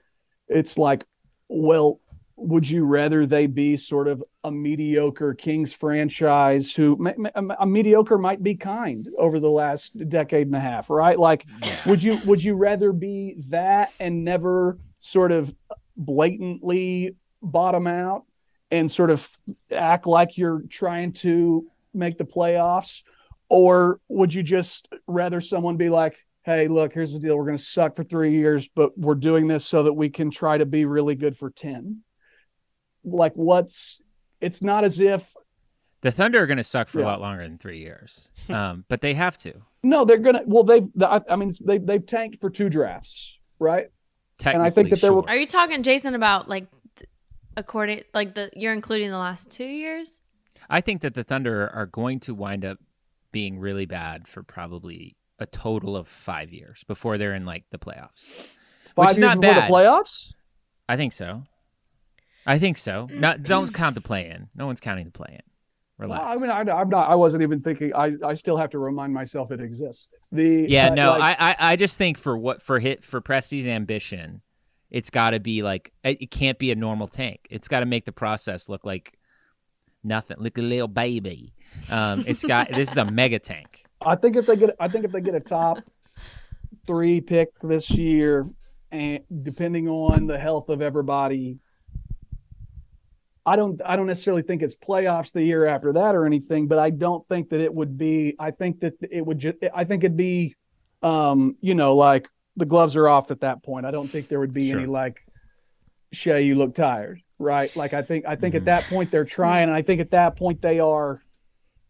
it's 0.48 0.78
like, 0.78 1.04
well, 1.48 2.00
would 2.40 2.68
you 2.68 2.84
rather 2.84 3.26
they 3.26 3.46
be 3.46 3.76
sort 3.76 4.06
of 4.06 4.22
a 4.44 4.50
mediocre 4.50 5.34
Kings 5.34 5.72
franchise 5.72 6.74
who 6.74 6.96
a 7.60 7.66
mediocre 7.66 8.16
might 8.16 8.42
be 8.42 8.54
kind 8.54 9.08
over 9.18 9.40
the 9.40 9.50
last 9.50 10.08
decade 10.08 10.46
and 10.46 10.54
a 10.54 10.60
half, 10.60 10.88
right? 10.88 11.18
Like, 11.18 11.46
would 11.84 12.02
you 12.02 12.18
would 12.24 12.42
you 12.42 12.54
rather 12.54 12.92
be 12.92 13.34
that 13.48 13.92
and 13.98 14.24
never 14.24 14.78
sort 15.00 15.32
of 15.32 15.54
blatantly 15.96 17.16
bottom 17.42 17.86
out 17.86 18.24
and 18.70 18.90
sort 18.90 19.10
of 19.10 19.28
act 19.72 20.06
like 20.06 20.38
you're 20.38 20.62
trying 20.70 21.12
to 21.14 21.66
make 21.92 22.18
the 22.18 22.24
playoffs, 22.24 23.02
or 23.48 24.00
would 24.08 24.32
you 24.32 24.42
just 24.44 24.88
rather 25.08 25.40
someone 25.40 25.76
be 25.76 25.88
like, 25.88 26.24
"Hey, 26.42 26.68
look, 26.68 26.92
here's 26.92 27.12
the 27.12 27.18
deal. 27.18 27.36
We're 27.36 27.46
going 27.46 27.56
to 27.56 27.62
suck 27.62 27.96
for 27.96 28.04
three 28.04 28.32
years, 28.32 28.68
but 28.68 28.96
we're 28.96 29.16
doing 29.16 29.48
this 29.48 29.64
so 29.64 29.82
that 29.82 29.94
we 29.94 30.08
can 30.08 30.30
try 30.30 30.56
to 30.56 30.66
be 30.66 30.84
really 30.84 31.16
good 31.16 31.36
for 31.36 31.50
ten. 31.50 32.02
Like, 33.04 33.32
what's? 33.34 34.00
It's 34.40 34.62
not 34.62 34.84
as 34.84 35.00
if 35.00 35.34
The 36.02 36.10
Thunder 36.12 36.42
are 36.42 36.46
going 36.46 36.58
to 36.58 36.64
suck 36.64 36.88
for 36.88 37.00
Yeah. 37.00 37.06
a 37.06 37.08
lot 37.08 37.20
longer 37.20 37.42
than 37.42 37.58
three 37.58 37.80
years, 37.80 38.30
um, 38.48 38.84
but 38.88 39.00
they 39.00 39.14
have 39.14 39.36
to. 39.38 39.54
no, 39.82 40.04
they're 40.04 40.18
gonna. 40.18 40.42
Well, 40.46 40.64
they've. 40.64 40.88
I 41.02 41.20
I 41.30 41.36
mean, 41.36 41.52
they 41.64 41.78
they've 41.78 42.04
tanked 42.04 42.40
for 42.40 42.50
two 42.50 42.68
drafts, 42.68 43.38
right? 43.58 43.88
Technically, 44.38 44.66
I 44.66 44.70
think 44.70 44.90
that 44.90 45.00
there 45.00 45.12
will- 45.12 45.22
sure. 45.24 45.30
are 45.30 45.36
you 45.36 45.46
talking, 45.46 45.82
Jason, 45.82 46.14
about 46.14 46.48
like 46.48 46.66
according 47.56 48.02
like 48.14 48.34
the 48.34 48.50
you're 48.54 48.72
including 48.72 49.10
the 49.10 49.18
last 49.18 49.50
two 49.50 49.64
years? 49.66 50.18
I 50.70 50.80
think 50.80 51.00
that 51.02 51.14
the 51.14 51.24
Thunder 51.24 51.68
are 51.70 51.86
going 51.86 52.20
to 52.20 52.34
wind 52.34 52.64
up 52.64 52.78
being 53.32 53.58
really 53.58 53.86
bad 53.86 54.28
for 54.28 54.42
probably 54.42 55.16
a 55.38 55.46
total 55.46 55.96
of 55.96 56.08
five 56.08 56.52
years 56.52 56.84
before 56.84 57.16
they're 57.18 57.34
in 57.34 57.44
like 57.46 57.64
the 57.70 57.78
playoffs. 57.78 58.52
Five 58.94 59.10
is 59.12 59.16
years 59.16 59.20
not 59.20 59.40
before 59.40 59.54
bad. 59.54 59.68
the 59.70 59.72
playoffs. 59.74 60.32
I 60.88 60.96
think 60.96 61.12
so. 61.12 61.44
I 62.48 62.58
think 62.58 62.78
so. 62.78 63.08
Not 63.12 63.42
don't 63.42 63.72
count 63.72 63.94
the 63.94 64.00
play 64.00 64.30
in. 64.30 64.48
No 64.54 64.66
one's 64.66 64.80
counting 64.80 65.04
the 65.04 65.10
play 65.10 65.28
in. 65.32 65.42
Relax. 65.98 66.20
Well, 66.22 66.30
I 66.30 66.36
mean, 66.36 66.68
I, 66.68 66.80
I'm 66.80 66.88
not. 66.88 67.10
I 67.10 67.14
wasn't 67.14 67.42
even 67.42 67.60
thinking. 67.60 67.92
I, 67.94 68.12
I 68.24 68.34
still 68.34 68.56
have 68.56 68.70
to 68.70 68.78
remind 68.78 69.12
myself 69.12 69.50
it 69.50 69.60
exists. 69.60 70.08
The 70.32 70.66
yeah, 70.68 70.88
uh, 70.88 70.94
no, 70.94 71.10
like- 71.10 71.38
I, 71.38 71.50
I 71.50 71.72
I 71.72 71.76
just 71.76 71.98
think 71.98 72.18
for 72.18 72.38
what 72.38 72.62
for 72.62 72.78
hit 72.78 73.04
for 73.04 73.20
Presti's 73.20 73.66
ambition, 73.66 74.40
it's 74.90 75.10
got 75.10 75.30
to 75.30 75.40
be 75.40 75.62
like 75.62 75.92
it 76.02 76.22
it 76.22 76.30
can't 76.30 76.58
be 76.58 76.70
a 76.70 76.74
normal 76.74 77.08
tank. 77.08 77.46
It's 77.50 77.68
got 77.68 77.80
to 77.80 77.86
make 77.86 78.06
the 78.06 78.12
process 78.12 78.68
look 78.68 78.84
like 78.84 79.18
nothing, 80.02 80.38
like 80.40 80.56
a 80.56 80.62
little 80.62 80.88
baby. 80.88 81.52
Um, 81.90 82.24
it's 82.26 82.44
got 82.44 82.68
this 82.74 82.90
is 82.90 82.96
a 82.96 83.04
mega 83.04 83.38
tank. 83.38 83.84
I 84.00 84.14
think 84.14 84.36
if 84.36 84.46
they 84.46 84.56
get, 84.56 84.76
I 84.78 84.88
think 84.88 85.04
if 85.04 85.12
they 85.12 85.20
get 85.20 85.34
a 85.34 85.40
top 85.40 85.78
three 86.86 87.20
pick 87.20 87.58
this 87.60 87.90
year, 87.90 88.48
and 88.90 89.20
depending 89.42 89.88
on 89.88 90.26
the 90.26 90.38
health 90.38 90.68
of 90.68 90.80
everybody, 90.80 91.58
I 93.48 93.56
don't, 93.56 93.80
I 93.84 93.96
don't 93.96 94.06
necessarily 94.06 94.42
think 94.42 94.62
it's 94.62 94.76
playoffs 94.76 95.32
the 95.32 95.42
year 95.42 95.66
after 95.66 95.92
that 95.94 96.14
or 96.14 96.26
anything. 96.26 96.68
But 96.68 96.78
I 96.78 96.90
don't 96.90 97.26
think 97.28 97.48
that 97.50 97.60
it 97.60 97.72
would 97.74 97.98
be. 97.98 98.36
I 98.38 98.50
think 98.52 98.80
that 98.80 98.94
it 99.10 99.24
would 99.26 99.38
just. 99.38 99.56
I 99.74 99.84
think 99.84 100.04
it'd 100.04 100.16
be, 100.16 100.54
um, 101.02 101.56
you 101.60 101.74
know, 101.74 101.96
like 101.96 102.28
the 102.56 102.66
gloves 102.66 102.96
are 102.96 103.08
off 103.08 103.30
at 103.30 103.40
that 103.40 103.62
point. 103.62 103.86
I 103.86 103.90
don't 103.90 104.08
think 104.08 104.28
there 104.28 104.40
would 104.40 104.52
be 104.52 104.70
Sure. 104.70 104.78
any 104.80 104.86
like, 104.88 105.18
Shay, 106.12 106.42
you 106.42 106.54
look 106.54 106.74
tired, 106.74 107.20
right? 107.38 107.74
Like 107.76 107.92
I 107.94 108.02
think, 108.02 108.24
I 108.26 108.34
think 108.34 108.54
Mhm. 108.54 108.58
at 108.58 108.64
that 108.66 108.84
point 108.84 109.10
they're 109.10 109.24
trying, 109.24 109.64
and 109.68 109.72
I 109.72 109.82
think 109.82 110.00
at 110.00 110.10
that 110.12 110.36
point 110.36 110.60
they 110.62 110.80
are 110.80 111.22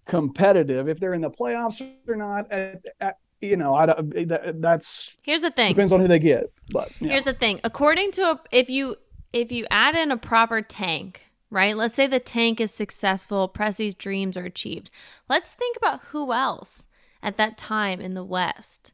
competitive. 0.06 0.88
If 0.88 0.98
they're 1.00 1.14
in 1.14 1.20
the 1.20 1.30
playoffs 1.30 1.86
or 2.06 2.16
not, 2.16 2.50
at, 2.50 2.84
at, 3.00 3.16
you 3.40 3.56
know, 3.56 3.74
I 3.74 3.86
don't, 3.86 4.28
that, 4.28 4.60
that's 4.60 5.14
Here's 5.22 5.42
the 5.42 5.50
thing. 5.50 5.72
depends 5.72 5.92
on 5.92 6.00
who 6.00 6.08
they 6.08 6.18
get. 6.18 6.50
But 6.72 6.90
yeah. 7.00 7.10
Here's 7.12 7.24
the 7.24 7.32
thing. 7.32 7.60
According 7.64 8.10
to 8.12 8.22
a, 8.22 8.40
if 8.52 8.68
you 8.70 8.96
if 9.32 9.52
you 9.52 9.66
add 9.70 9.94
in 9.94 10.10
a 10.10 10.16
proper 10.16 10.62
tank, 10.62 11.20
right? 11.50 11.76
Let's 11.76 11.94
say 11.94 12.06
the 12.06 12.20
tank 12.20 12.60
is 12.60 12.70
successful, 12.72 13.48
Presti's 13.48 13.94
dreams 13.94 14.36
are 14.36 14.44
achieved. 14.44 14.90
Let's 15.28 15.54
think 15.54 15.76
about 15.76 16.00
who 16.06 16.32
else 16.32 16.86
at 17.22 17.36
that 17.36 17.58
time 17.58 18.00
in 18.00 18.14
the 18.14 18.24
West 18.24 18.92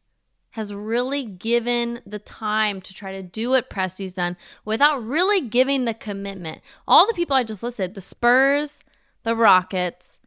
has 0.54 0.72
really 0.72 1.24
given 1.24 2.00
the 2.06 2.20
time 2.20 2.80
to 2.80 2.94
try 2.94 3.10
to 3.10 3.22
do 3.24 3.50
what 3.50 3.68
Presti's 3.68 4.14
done 4.14 4.36
without 4.64 5.04
really 5.04 5.40
giving 5.40 5.84
the 5.84 5.94
commitment. 5.94 6.60
All 6.86 7.08
the 7.08 7.12
people 7.12 7.34
I 7.34 7.42
just 7.42 7.64
listed, 7.64 7.94
the 7.94 8.00
Spurs, 8.00 8.84
the 9.24 9.34
Rockets, 9.34 10.20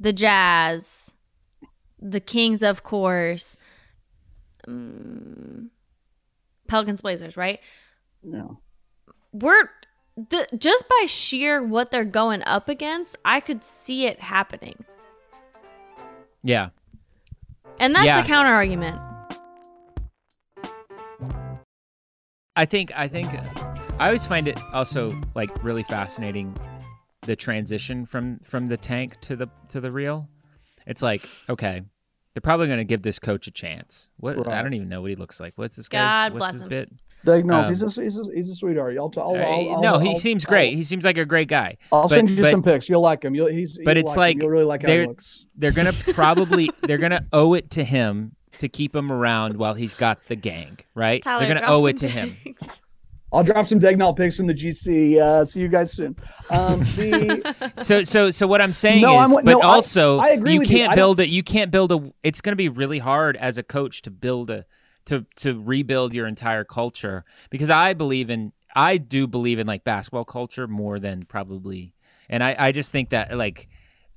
the 0.00 0.12
Jazz, 0.12 1.14
the 2.00 2.18
Kings, 2.18 2.64
of 2.64 2.82
course, 2.82 3.56
mm, 4.66 5.68
Pelicans, 6.66 7.00
Blazers, 7.00 7.36
right? 7.36 7.60
No. 8.24 8.58
we're 9.32 9.68
the 10.16 10.46
just 10.56 10.88
by 10.88 11.06
sheer 11.06 11.62
what 11.62 11.90
they're 11.90 12.04
going 12.04 12.42
up 12.44 12.68
against, 12.68 13.16
I 13.24 13.40
could 13.40 13.64
see 13.64 14.06
it 14.06 14.20
happening. 14.20 14.84
Yeah, 16.42 16.70
And 17.80 17.94
that's 17.94 18.04
Yeah. 18.04 18.20
the 18.20 18.26
counter 18.28 18.52
argument. 18.52 19.00
I 22.56 22.66
think 22.66 22.92
I 22.94 23.08
think 23.08 23.28
I 23.98 24.06
always 24.06 24.24
find 24.26 24.46
it 24.46 24.58
also 24.72 25.20
like 25.34 25.50
really 25.64 25.82
fascinating 25.84 26.56
the 27.22 27.34
transition 27.34 28.06
from 28.06 28.38
from 28.40 28.66
the 28.66 28.76
tank 28.76 29.20
to 29.22 29.36
the 29.36 29.48
to 29.70 29.80
the 29.80 29.90
real. 29.90 30.28
It's 30.86 31.02
like 31.02 31.28
okay, 31.48 31.82
they're 32.32 32.40
probably 32.40 32.66
going 32.66 32.78
to 32.78 32.84
give 32.84 33.02
this 33.02 33.18
coach 33.18 33.46
a 33.46 33.50
chance. 33.50 34.10
What 34.18 34.46
I 34.48 34.62
don't 34.62 34.74
even 34.74 34.88
know 34.88 35.00
what 35.00 35.10
he 35.10 35.16
looks 35.16 35.40
like. 35.40 35.54
What's 35.56 35.76
this 35.76 35.88
God 35.88 35.98
guy's 35.98 36.32
what's 36.32 36.40
bless 36.40 36.52
his 36.54 36.62
him. 36.62 36.68
bit? 36.68 36.92
Dave 37.24 37.44
Knowles, 37.44 37.64
Um, 37.66 37.68
he's, 37.70 37.98
a, 37.98 38.02
he's, 38.02 38.18
a, 38.18 38.24
he's 38.34 38.50
a 38.50 38.54
sweetheart. 38.54 38.96
I'll, 38.98 39.10
t- 39.10 39.20
I'll, 39.20 39.30
Uh, 39.34 39.38
I'll, 39.38 39.74
I'll, 39.76 39.80
no, 39.82 39.98
he 39.98 40.10
I'll- 40.10 40.18
seems 40.18 40.44
I'll- 40.44 40.50
great. 40.50 40.74
he 40.74 40.82
seems 40.82 41.04
like 41.04 41.16
a 41.18 41.24
great 41.24 41.48
guy. 41.48 41.76
I'll 41.92 42.02
but- 42.02 42.10
send 42.10 42.30
you 42.30 42.42
but- 42.42 42.50
some 42.50 42.62
pics. 42.62 42.88
You'll 42.88 43.00
like 43.00 43.22
him. 43.24 43.34
You'll, 43.34 43.48
he's, 43.48 43.78
But 43.84 43.96
it's 43.96 44.10
like 44.10 44.16
like 44.36 44.42
you'll 44.42 44.50
really 44.50 44.64
like 44.64 44.82
how 44.82 44.88
he 44.88 44.94
they're- 44.94 45.06
looks. 45.08 45.46
They're 45.56 45.70
going 45.72 45.90
to 45.92 46.14
probably 46.14 46.70
they're 46.82 46.98
going 46.98 47.12
to 47.12 47.24
owe 47.32 47.54
it 47.54 47.70
to 47.72 47.84
him 47.84 48.34
to 48.58 48.68
keep 48.68 48.94
him 48.94 49.10
around 49.10 49.56
while 49.56 49.74
he's 49.74 49.94
got 49.94 50.18
the 50.28 50.36
gang, 50.36 50.78
right? 50.94 51.22
Tyler, 51.22 51.40
they're 51.46 51.54
going 51.54 51.62
to 51.66 51.68
owe 51.68 51.86
it 51.86 51.98
some 51.98 52.08
to 52.08 52.14
him. 52.14 52.36
I'll 53.32 53.42
drop 53.42 53.66
some 53.66 53.80
Daigneault 53.80 54.16
pics 54.16 54.38
in 54.38 54.46
the 54.46 54.54
GC. 54.54 55.20
Uh, 55.20 55.44
see 55.44 55.60
you 55.60 55.66
guys 55.66 55.92
soon. 55.92 56.14
Um, 56.50 56.78
the, 56.94 57.72
So 57.78 58.04
so 58.04 58.30
so 58.30 58.46
what 58.46 58.60
I'm 58.60 58.72
saying 58.72 59.02
No, 59.02 59.20
is, 59.20 59.32
I'm- 59.32 59.44
but 59.44 59.50
no, 59.50 59.60
also 59.60 60.18
I 60.18 60.28
agree 60.28 60.52
you 60.54 60.58
with 60.60 60.70
you. 60.70 60.76
can't 60.78 60.92
I 60.92 60.94
build 60.94 61.18
it. 61.18 61.28
You 61.30 61.42
can't 61.42 61.72
build 61.72 61.90
a. 61.90 62.12
It's 62.22 62.40
going 62.40 62.52
to 62.52 62.56
be 62.56 62.68
really 62.68 63.00
hard 63.00 63.36
as 63.36 63.58
a 63.58 63.64
coach 63.64 64.02
to 64.02 64.12
build 64.12 64.50
a 64.50 64.64
to 65.06 65.26
to 65.36 65.60
rebuild 65.62 66.14
your 66.14 66.26
entire 66.26 66.64
culture 66.64 67.24
because 67.50 67.70
I 67.70 67.92
believe 67.94 68.30
in 68.30 68.52
I 68.76 68.96
do 68.96 69.26
believe 69.26 69.58
in 69.58 69.66
like 69.66 69.84
basketball 69.84 70.24
culture 70.24 70.66
more 70.66 70.98
than 70.98 71.24
probably, 71.24 71.94
and 72.28 72.42
I 72.42 72.56
I 72.58 72.72
just 72.72 72.90
think 72.92 73.10
that 73.10 73.36
like. 73.36 73.68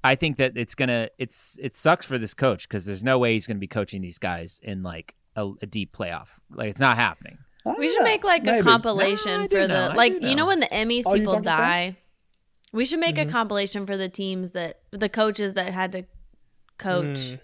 I 0.04 0.16
think 0.16 0.38
that 0.38 0.56
it's 0.56 0.76
gonna 0.76 1.10
it's 1.18 1.60
it 1.62 1.76
sucks 1.76 2.06
for 2.06 2.18
this 2.18 2.34
coach 2.34 2.70
because 2.70 2.86
there's 2.86 3.04
no 3.04 3.18
way 3.20 3.34
he's 3.34 3.48
gonna 3.48 3.60
be 3.60 3.68
coaching 3.68 4.00
these 4.02 4.20
guys 4.20 4.62
in 4.64 4.82
like 4.84 5.16
a, 5.36 5.52
a 5.62 5.66
deep 5.66 5.92
playoff. 5.92 6.28
Like 6.52 6.70
it's 6.70 6.80
not 6.80 6.96
happening. 6.98 7.40
We 7.78 7.90
should 7.90 8.00
know. 8.00 8.06
make 8.06 8.24
like 8.24 8.48
a 8.48 8.62
compilation 8.62 9.42
No, 9.42 9.48
for 9.50 9.68
know, 9.68 9.88
the 9.88 9.92
I 9.92 9.96
like 9.96 10.22
do 10.22 10.28
you 10.28 10.36
know 10.36 10.44
know. 10.44 10.48
when 10.48 10.60
the 10.62 10.68
Emmys 10.68 11.02
Oh, 11.06 11.14
people 11.14 11.34
talking 11.34 11.46
to 11.46 11.50
Sam? 11.50 11.58
die. 11.60 11.98
We 12.72 12.86
should 12.86 13.00
make 13.00 13.16
Mhm. 13.16 13.28
a 13.28 13.32
compilation 13.32 13.86
for 13.86 13.98
the 13.98 14.08
teams 14.08 14.52
that 14.52 14.82
the 14.92 15.10
coaches 15.10 15.54
that 15.54 15.74
had 15.74 15.92
to 15.94 16.04
coach 16.78 17.06
Mm. 17.18 17.40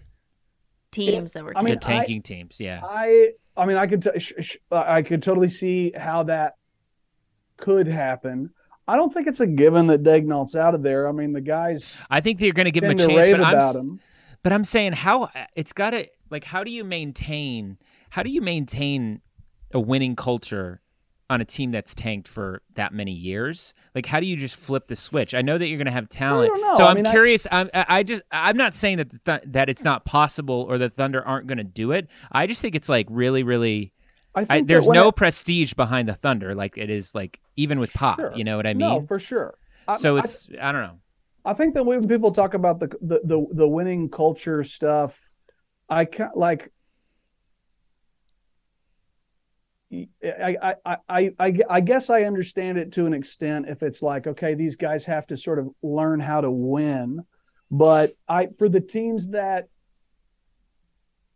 Teams 0.93 1.33
that 1.33 1.43
were 1.43 1.57
I 1.57 1.61
mean, 1.61 1.75
the 1.75 1.79
tanking 1.79 2.21
teams, 2.21 2.59
yeah. 2.59 2.81
I 2.83 3.31
I 3.57 3.65
mean 3.65 3.77
I 3.77 3.87
could 3.87 4.01
t- 4.01 4.19
sh- 4.19 4.33
sh- 4.39 4.57
I 4.71 5.01
could 5.01 5.21
totally 5.21 5.49
see 5.49 5.91
how 5.95 6.23
that 6.23 6.53
could 7.57 7.87
happen. 7.87 8.51
I 8.87 8.95
don't 8.95 9.13
think 9.13 9.27
it's 9.27 9.39
a 9.39 9.47
given 9.47 9.87
that 9.87 10.03
Daigneault's 10.03 10.55
out 10.55 10.75
of 10.75 10.83
there. 10.83 11.07
I 11.07 11.11
mean 11.11 11.33
the 11.33 11.41
guys 11.41 11.97
I 12.09 12.21
think 12.21 12.39
they're 12.39 12.53
going 12.53 12.65
to 12.65 12.71
give 12.71 12.83
him 12.83 12.91
a 12.91 12.95
chance, 12.95 13.13
rave 13.13 13.37
but 13.37 13.43
I'm, 13.43 13.55
about 13.55 13.75
him. 13.75 13.99
But 14.43 14.53
I'm 14.53 14.63
saying 14.63 14.93
how 14.93 15.29
it's 15.55 15.73
got 15.73 15.91
to 15.91 16.07
like 16.29 16.43
how 16.43 16.63
do 16.63 16.71
you 16.71 16.83
maintain 16.83 17.77
how 18.09 18.23
do 18.23 18.29
you 18.29 18.41
maintain 18.41 19.21
a 19.73 19.79
winning 19.79 20.15
culture 20.15 20.81
on 21.33 21.41
a 21.41 21.45
team 21.45 21.71
that's 21.71 21.93
tanked 21.93 22.27
for 22.27 22.61
that 22.75 22.93
many 22.93 23.11
years? 23.11 23.73
Like 23.93 24.05
how 24.05 24.19
do 24.19 24.25
you 24.25 24.35
just 24.37 24.55
flip 24.55 24.87
the 24.87 24.95
switch? 24.95 25.33
I 25.33 25.41
know 25.41 25.57
that 25.57 25.67
you're 25.67 25.77
going 25.77 25.85
to 25.85 25.91
have 25.91 26.07
talent. 26.09 26.51
So 26.77 26.85
I 26.85 26.89
I'm 26.91 26.95
mean, 26.95 27.05
curious 27.05 27.45
I'm 27.51 27.69
I 27.73 27.85
I 27.89 28.03
just 28.03 28.21
I'm 28.31 28.55
not 28.57 28.73
saying 28.73 28.97
that 28.97 29.09
the 29.11 29.19
th- 29.25 29.41
that 29.53 29.69
it's 29.69 29.83
not 29.83 30.05
possible 30.05 30.65
or 30.69 30.77
the 30.77 30.89
Thunder 30.89 31.21
aren't 31.25 31.47
going 31.47 31.57
to 31.57 31.63
do 31.63 31.91
it. 31.91 32.07
I 32.31 32.47
just 32.47 32.61
think 32.61 32.75
it's 32.75 32.87
like 32.89 33.07
really 33.09 33.43
really 33.43 33.91
I 34.35 34.45
think 34.45 34.51
I, 34.51 34.61
there's 34.67 34.87
no 34.87 35.09
it- 35.09 35.15
prestige 35.15 35.73
behind 35.73 36.07
the 36.07 36.15
Thunder 36.15 36.55
like 36.55 36.77
it 36.77 36.89
is 36.89 37.13
like 37.13 37.39
even 37.55 37.79
with 37.79 37.91
Pop, 37.93 38.17
Sure. 38.19 38.33
you 38.35 38.43
know 38.43 38.57
what 38.57 38.65
I 38.65 38.73
mean? 38.73 38.87
no 38.87 39.01
for 39.01 39.19
sure. 39.19 39.55
I- 39.87 39.97
so 39.97 40.17
it's 40.17 40.47
I 40.61 40.71
don't 40.71 40.81
know. 40.81 40.99
I 41.45 41.53
think 41.53 41.73
that 41.73 41.83
when 41.85 42.01
people 42.07 42.31
talk 42.31 42.53
about 42.53 42.79
the 42.79 42.87
the 43.01 43.19
the, 43.23 43.45
the 43.51 43.67
winning 43.67 44.09
culture 44.09 44.63
stuff, 44.63 45.19
I 45.89 46.05
can 46.05 46.29
like. 46.35 46.71
I, 50.23 50.57
I, 50.61 50.75
I, 50.85 50.97
I, 51.09 51.31
I 51.39 51.57
I 51.69 51.79
guess 51.81 52.09
I 52.09 52.23
understand 52.23 52.77
it 52.77 52.91
to 52.93 53.05
an 53.05 53.13
extent 53.13 53.67
if 53.69 53.83
it's 53.83 54.01
like, 54.01 54.27
okay, 54.27 54.53
these 54.55 54.75
guys 54.75 55.05
have 55.05 55.27
to 55.27 55.37
sort 55.37 55.59
of 55.59 55.69
learn 55.81 56.19
how 56.19 56.41
to 56.41 56.51
win. 56.51 57.25
But 57.69 58.13
I 58.27 58.47
for 58.57 58.69
the 58.69 58.81
teams 58.81 59.29
that 59.29 59.67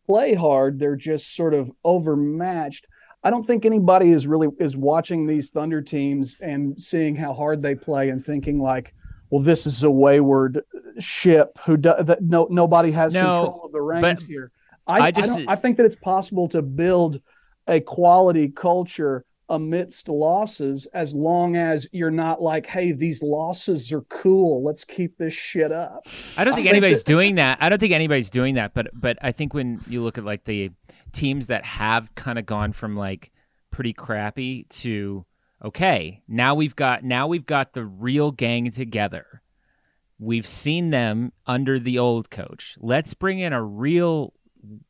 play 0.07 0.33
hard, 0.33 0.79
they're 0.79 0.95
just 0.95 1.35
sort 1.35 1.53
of 1.53 1.71
overmatched. 1.83 2.87
I 3.23 3.29
don't 3.29 3.45
think 3.45 3.65
anybody 3.65 4.11
is 4.11 4.27
really 4.27 4.47
is 4.59 4.77
watching 4.77 5.27
these 5.27 5.49
Thunder 5.49 5.81
teams 5.81 6.37
and 6.39 6.79
seeing 6.81 7.15
how 7.15 7.33
hard 7.33 7.61
they 7.61 7.75
play 7.75 8.09
and 8.09 8.23
thinking 8.23 8.59
like, 8.59 8.93
well, 9.29 9.41
this 9.41 9.65
is 9.65 9.83
a 9.83 9.91
wayward 9.91 10.61
ship 10.99 11.57
who 11.65 11.77
do, 11.77 11.93
that 11.99 12.23
no 12.23 12.47
nobody 12.49 12.91
has 12.91 13.13
No, 13.13 13.21
control 13.21 13.65
of 13.65 13.71
the 13.71 13.81
reins 13.81 14.23
here. 14.23 14.51
I 14.85 14.99
I, 14.99 15.05
I, 15.07 15.11
just- 15.11 15.27
don't, 15.35 15.49
I 15.49 15.55
think 15.55 15.77
that 15.77 15.85
it's 15.85 15.95
possible 15.97 16.47
to 16.49 16.61
build 16.61 17.21
a 17.67 17.79
quality 17.79 18.49
culture 18.49 19.25
amidst 19.49 20.09
losses 20.09 20.87
as 20.93 21.13
long 21.13 21.55
as 21.55 21.87
you're 21.91 22.11
not 22.11 22.41
like, 22.41 22.65
hey, 22.65 22.91
these 22.91 23.23
losses 23.23 23.91
are 23.93 24.01
cool. 24.01 24.63
Let's 24.63 24.83
keep 24.83 25.17
this 25.17 25.33
shit 25.33 25.71
up. 25.71 26.05
I 26.37 26.43
don't 26.43 26.55
think 26.55 26.67
anybody's 26.67 27.03
doing 27.03 27.35
that. 27.35 27.57
I 27.61 27.69
don't 27.69 27.79
think 27.79 27.93
anybody's 27.93 28.29
doing 28.29 28.55
that. 28.55 28.73
But 28.73 28.87
but 28.93 29.17
I 29.21 29.31
think 29.31 29.53
when 29.53 29.81
you 29.87 30.01
look 30.01 30.17
at 30.17 30.25
like 30.25 30.43
the 30.43 30.71
teams 31.11 31.47
that 31.47 31.65
have 31.65 32.13
kind 32.15 32.37
of 32.37 32.45
gone 32.45 32.73
from 32.73 32.95
like 32.97 33.31
pretty 33.71 33.93
crappy 33.93 34.65
to 34.69 35.25
okay, 35.63 36.21
now 36.27 36.55
we've 36.55 36.75
got 36.75 37.03
now 37.03 37.27
we've 37.27 37.45
got 37.45 37.73
the 37.73 37.85
real 37.85 38.31
gang 38.31 38.69
together. 38.71 39.41
We've 40.19 40.47
seen 40.47 40.89
them 40.89 41.31
under 41.45 41.79
the 41.79 41.99
old 41.99 42.31
coach. 42.31 42.75
Let's 42.81 43.13
bring 43.13 43.39
in 43.39 43.53
a 43.53 43.63
real 43.63 44.33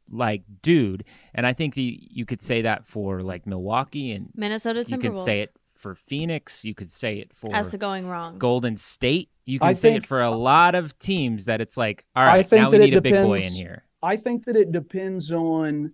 like 0.10 0.44
dude, 0.62 1.04
and 1.34 1.46
I 1.46 1.54
think 1.54 1.76
the 1.76 2.00
you 2.10 2.26
could 2.26 2.42
say 2.42 2.62
that 2.64 2.88
for 2.88 3.22
like 3.22 3.46
Milwaukee, 3.48 4.12
and 4.12 4.30
Minnesota 4.36 4.82
Timberwolves. 4.82 4.90
you 4.92 4.98
could 4.98 5.18
say 5.24 5.42
it 5.42 5.52
for 5.76 5.96
Phoenix. 5.96 6.66
You 6.66 6.74
could 6.76 6.90
say 6.90 7.20
it 7.20 7.34
for 7.34 7.54
as 7.56 7.68
to 7.70 7.78
going 7.78 8.08
wrong. 8.08 8.38
Golden 8.38 8.76
State. 8.78 9.30
You 9.46 9.60
can 9.60 9.70
I 9.70 9.74
say 9.74 9.92
think- 9.92 10.04
it 10.04 10.08
for 10.08 10.22
a 10.22 10.32
lot 10.32 10.76
of 10.76 10.98
teams 11.00 11.46
that 11.46 11.62
it's 11.62 11.78
like, 11.78 12.06
all 12.16 12.28
I 12.28 12.44
think 12.44 12.64
now 12.64 12.70
we 12.70 12.78
that 12.78 12.84
it 12.84 12.90
need 12.90 12.98
a 12.98 13.02
big 13.02 13.14
boy 13.14 13.34
in 13.36 13.40
depends- 13.40 13.58
here. 13.58 13.84
I 14.04 14.16
think 14.18 14.46
that 14.46 14.56
it 14.56 14.72
depends 14.72 15.32
on 15.32 15.94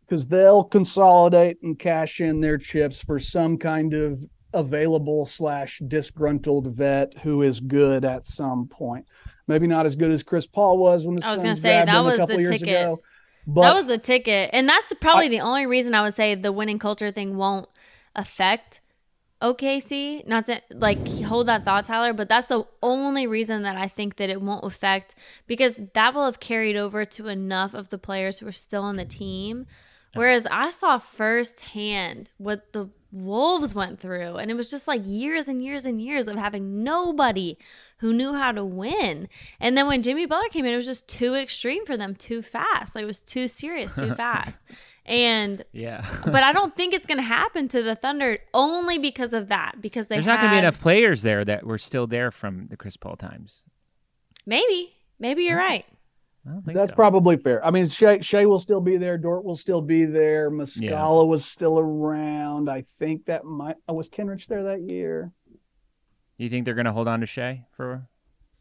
because 0.00 0.28
they'll 0.28 0.64
consolidate 0.64 1.58
and 1.62 1.78
cash 1.78 2.20
in 2.20 2.40
their 2.40 2.58
chips 2.58 3.02
for 3.02 3.18
some 3.18 3.58
kind 3.58 3.92
of 3.92 4.24
available 4.52 5.24
slash 5.26 5.82
disgruntled 5.86 6.68
vet 6.68 7.12
who 7.18 7.42
is 7.42 7.60
good 7.60 8.04
at 8.04 8.24
some 8.26 8.68
point. 8.68 9.06
Maybe 9.48 9.66
not 9.66 9.86
as 9.86 9.94
good 9.94 10.10
as 10.10 10.22
Chris 10.22 10.46
Paul 10.46 10.78
was 10.78 11.04
when 11.04 11.16
the 11.16 11.26
I 11.26 11.32
was 11.32 11.40
Suns 11.40 11.60
gonna 11.60 11.60
say, 11.60 11.84
that 11.84 12.04
was 12.04 12.14
a 12.14 12.18
couple 12.18 12.36
the 12.36 12.42
years 12.42 12.58
ticket. 12.60 12.68
ago. 12.68 13.02
But 13.46 13.62
that 13.62 13.74
was 13.74 13.86
the 13.86 13.98
ticket, 13.98 14.50
and 14.52 14.68
that's 14.68 14.92
probably 15.00 15.28
the 15.28 15.40
only 15.40 15.66
reason 15.66 15.94
I 15.94 16.02
would 16.02 16.14
say 16.14 16.34
the 16.34 16.50
winning 16.50 16.80
culture 16.80 17.12
thing 17.12 17.36
won't 17.36 17.68
affect 18.16 18.80
OKC. 19.40 20.26
Not 20.26 20.46
to 20.46 20.60
like 20.74 21.06
hold 21.22 21.46
that 21.46 21.64
thought, 21.64 21.84
Tyler, 21.84 22.12
but 22.12 22.28
that's 22.28 22.48
the 22.48 22.64
only 22.82 23.28
reason 23.28 23.62
that 23.62 23.76
I 23.76 23.86
think 23.86 24.16
that 24.16 24.30
it 24.30 24.42
won't 24.42 24.64
affect 24.64 25.14
because 25.46 25.78
that 25.94 26.12
will 26.12 26.24
have 26.24 26.40
carried 26.40 26.76
over 26.76 27.04
to 27.04 27.28
enough 27.28 27.72
of 27.72 27.90
the 27.90 27.98
players 27.98 28.38
who 28.38 28.48
are 28.48 28.52
still 28.52 28.82
on 28.82 28.96
the 28.96 29.04
team. 29.04 29.66
Whereas 30.14 30.46
I 30.50 30.70
saw 30.70 30.98
firsthand 30.98 32.30
what 32.38 32.72
the 32.72 32.88
Wolves 33.12 33.74
went 33.74 34.00
through, 34.00 34.36
and 34.36 34.50
it 34.50 34.54
was 34.54 34.70
just 34.70 34.88
like 34.88 35.02
years 35.04 35.48
and 35.48 35.62
years 35.62 35.84
and 35.84 36.00
years 36.00 36.28
of 36.28 36.36
having 36.36 36.82
nobody 36.82 37.56
who 37.98 38.12
knew 38.12 38.34
how 38.34 38.52
to 38.52 38.64
win. 38.64 39.28
And 39.60 39.76
then 39.76 39.86
when 39.86 40.02
Jimmy 40.02 40.26
Butler 40.26 40.48
came 40.50 40.66
in, 40.66 40.72
it 40.72 40.76
was 40.76 40.86
just 40.86 41.08
too 41.08 41.34
extreme 41.34 41.86
for 41.86 41.96
them, 41.96 42.14
too 42.14 42.42
fast. 42.42 42.94
Like 42.94 43.02
it 43.02 43.06
was 43.06 43.22
too 43.22 43.48
serious, 43.48 43.94
too 43.94 44.14
fast. 44.16 44.64
And 45.06 45.64
Yeah. 45.72 46.06
but 46.24 46.42
I 46.42 46.52
don't 46.52 46.74
think 46.76 46.92
it's 46.92 47.06
going 47.06 47.18
to 47.18 47.24
happen 47.24 47.68
to 47.68 47.82
the 47.82 47.94
Thunder 47.94 48.38
only 48.52 48.98
because 48.98 49.32
of 49.32 49.48
that. 49.48 49.80
Because 49.80 50.08
they 50.08 50.16
There's 50.16 50.26
not 50.26 50.40
going 50.40 50.50
to 50.50 50.54
be 50.54 50.58
enough 50.58 50.80
players 50.80 51.22
there 51.22 51.44
that 51.44 51.64
were 51.64 51.78
still 51.78 52.06
there 52.06 52.30
from 52.30 52.66
the 52.68 52.76
Chris 52.76 52.96
Paul 52.96 53.16
times. 53.16 53.62
Maybe, 54.44 54.94
maybe 55.18 55.44
you're 55.44 55.58
right. 55.58 55.86
I 56.46 56.50
don't 56.52 56.62
think 56.62 56.76
That's 56.76 56.90
so. 56.90 56.94
probably 56.96 57.36
fair. 57.36 57.64
I 57.66 57.70
mean, 57.72 57.88
Shai, 57.88 58.20
Shai 58.20 58.46
will 58.46 58.60
still 58.60 58.80
be 58.80 58.96
there. 58.96 59.18
Dort 59.18 59.44
will 59.44 59.56
still 59.56 59.80
be 59.80 60.04
there. 60.04 60.48
Muscala 60.50 61.26
was 61.26 61.44
still 61.44 61.76
around. 61.78 62.70
I 62.70 62.82
think 63.00 63.26
that 63.26 63.44
might. 63.44 63.76
Oh, 63.88 63.94
was 63.94 64.08
Kenrich 64.08 64.46
there 64.46 64.62
that 64.64 64.82
year? 64.82 65.32
You 66.38 66.48
think 66.48 66.64
they're 66.64 66.74
going 66.74 66.84
to 66.86 66.92
hold 66.92 67.08
on 67.08 67.20
to 67.20 67.26
Shai 67.26 67.66
for 67.76 68.06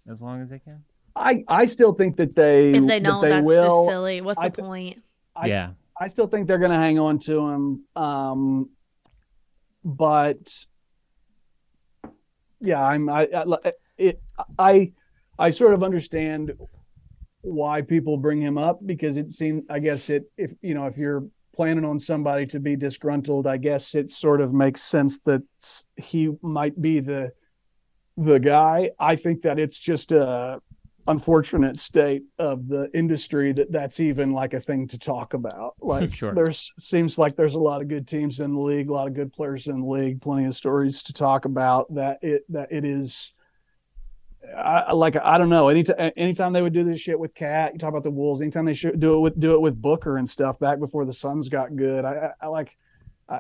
as 0.10 0.22
long 0.22 0.42
as 0.42 0.50
they 0.50 0.60
can? 0.60 0.84
I 1.16 1.44
I 1.48 1.66
still 1.66 1.94
think 1.94 2.18
that 2.18 2.36
they 2.36 2.70
If 2.74 2.82
they 2.88 3.00
that 3.00 3.04
don't, 3.04 3.22
they 3.22 3.30
that's 3.30 3.46
will. 3.46 3.64
just 3.86 3.90
silly. 3.92 4.22
What's 4.22 4.40
the 4.40 4.46
I- 4.46 4.50
point? 4.50 5.02
I- 5.36 5.48
yeah. 5.48 5.72
I 6.00 6.08
still 6.08 6.28
think 6.28 6.48
they're 6.48 6.58
going 6.58 6.72
to 6.72 6.78
hang 6.78 7.00
on 7.00 7.20
to 7.20 7.40
him. 7.48 7.86
Um, 7.96 8.70
but 9.86 10.66
yeah, 12.60 12.84
I'm 12.84 13.08
I, 13.10 13.28
I 13.34 13.72
it 13.98 14.22
I 14.60 14.92
I 15.40 15.50
sort 15.52 15.74
of 15.74 15.84
understand 15.84 16.52
why 17.46 17.82
people 17.82 18.18
bring 18.18 18.42
him 18.42 18.58
up 18.58 18.80
because 18.86 19.18
it 19.18 19.32
seemed 19.32 19.64
I 19.70 19.80
guess 19.80 20.10
it 20.10 20.30
if 20.38 20.52
you 20.62 20.74
know 20.74 20.88
if 20.88 20.98
you're 20.98 21.26
planning 21.56 21.86
on 21.86 21.98
somebody 22.00 22.46
to 22.48 22.60
be 22.60 22.76
disgruntled, 22.76 23.48
I 23.48 23.58
guess 23.58 23.96
it 23.96 24.10
sort 24.10 24.42
of 24.42 24.54
makes 24.54 24.82
sense 24.82 25.20
that 25.20 25.44
he 25.96 26.32
might 26.42 26.80
be 26.82 27.00
the 27.00 27.32
the 28.18 28.40
guy. 28.40 28.92
I 29.00 29.16
think 29.16 29.44
that 29.44 29.60
it's 29.60 29.80
just 29.80 30.12
a 30.12 30.62
unfortunate 31.08 31.78
state 31.78 32.24
of 32.40 32.68
the 32.68 32.90
industry 32.96 33.54
that 33.54 33.72
that's 33.72 34.00
even 34.00 34.32
like 34.34 34.56
a 34.56 34.60
thing 34.60 34.88
to 34.88 34.98
talk 34.98 35.34
about. 35.34 35.76
Like 35.86 36.14
Sure. 36.14 36.34
there's 36.34 36.74
seems 36.80 37.20
like 37.20 37.36
there's 37.36 37.54
a 37.54 37.60
lot 37.60 37.82
of 37.82 37.88
good 37.88 38.08
teams 38.08 38.40
in 38.40 38.56
the 38.56 38.60
league, 38.60 38.90
a 38.90 38.94
lot 38.94 39.08
of 39.08 39.14
good 39.14 39.32
players 39.32 39.68
in 39.68 39.82
the 39.82 39.88
league, 39.88 40.20
plenty 40.20 40.46
of 40.46 40.56
stories 40.56 41.04
to 41.04 41.14
talk 41.14 41.46
about 41.46 41.94
that 41.94 42.18
it 42.24 42.44
that 42.50 42.72
it 42.72 42.84
is 42.86 43.34
I, 44.58 44.94
like 44.94 45.16
I 45.16 45.38
don't 45.38 45.50
know. 45.50 45.70
Anytime, 45.70 46.12
anytime 46.16 46.54
they 46.54 46.62
would 46.62 46.74
do 46.74 46.84
this 46.84 47.00
shit 47.00 47.20
with 47.20 47.34
KAT, 47.34 47.74
you 47.74 47.80
talk 47.80 47.90
about 47.90 48.04
the 48.04 48.12
Wolves. 48.12 48.42
Anytime 48.42 48.66
they 48.66 48.74
should 48.74 49.00
do 49.00 49.18
it 49.18 49.20
with 49.20 49.40
do 49.40 49.54
it 49.54 49.62
with 49.62 49.82
Booker 49.82 50.18
and 50.18 50.30
stuff 50.30 50.60
back 50.60 50.80
before 50.80 51.06
the 51.06 51.14
Suns 51.14 51.50
got 51.50 51.76
good. 51.76 52.06
I, 52.06 52.12
I, 52.12 52.32
I 52.42 52.48
like. 52.48 52.78
I, 53.28 53.40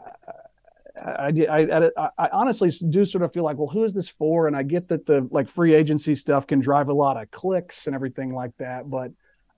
I, 0.97 1.27
I, 1.49 1.89
I, 1.97 2.09
I 2.17 2.29
honestly 2.31 2.71
do 2.89 3.03
sort 3.03 3.23
of 3.23 3.33
feel 3.33 3.43
like, 3.43 3.57
well, 3.57 3.67
who 3.67 3.83
is 3.83 3.93
this 3.93 4.07
for? 4.07 4.47
And 4.47 4.55
I 4.55 4.63
get 4.63 4.87
that 4.87 5.05
the 5.05 5.27
like 5.29 5.49
free 5.49 5.73
agency 5.73 6.15
stuff 6.15 6.47
can 6.47 6.59
drive 6.59 6.87
a 6.87 6.93
lot 6.93 7.21
of 7.21 7.29
clicks 7.31 7.87
and 7.87 7.95
everything 7.95 8.33
like 8.33 8.55
that, 8.57 8.89
but 8.89 9.11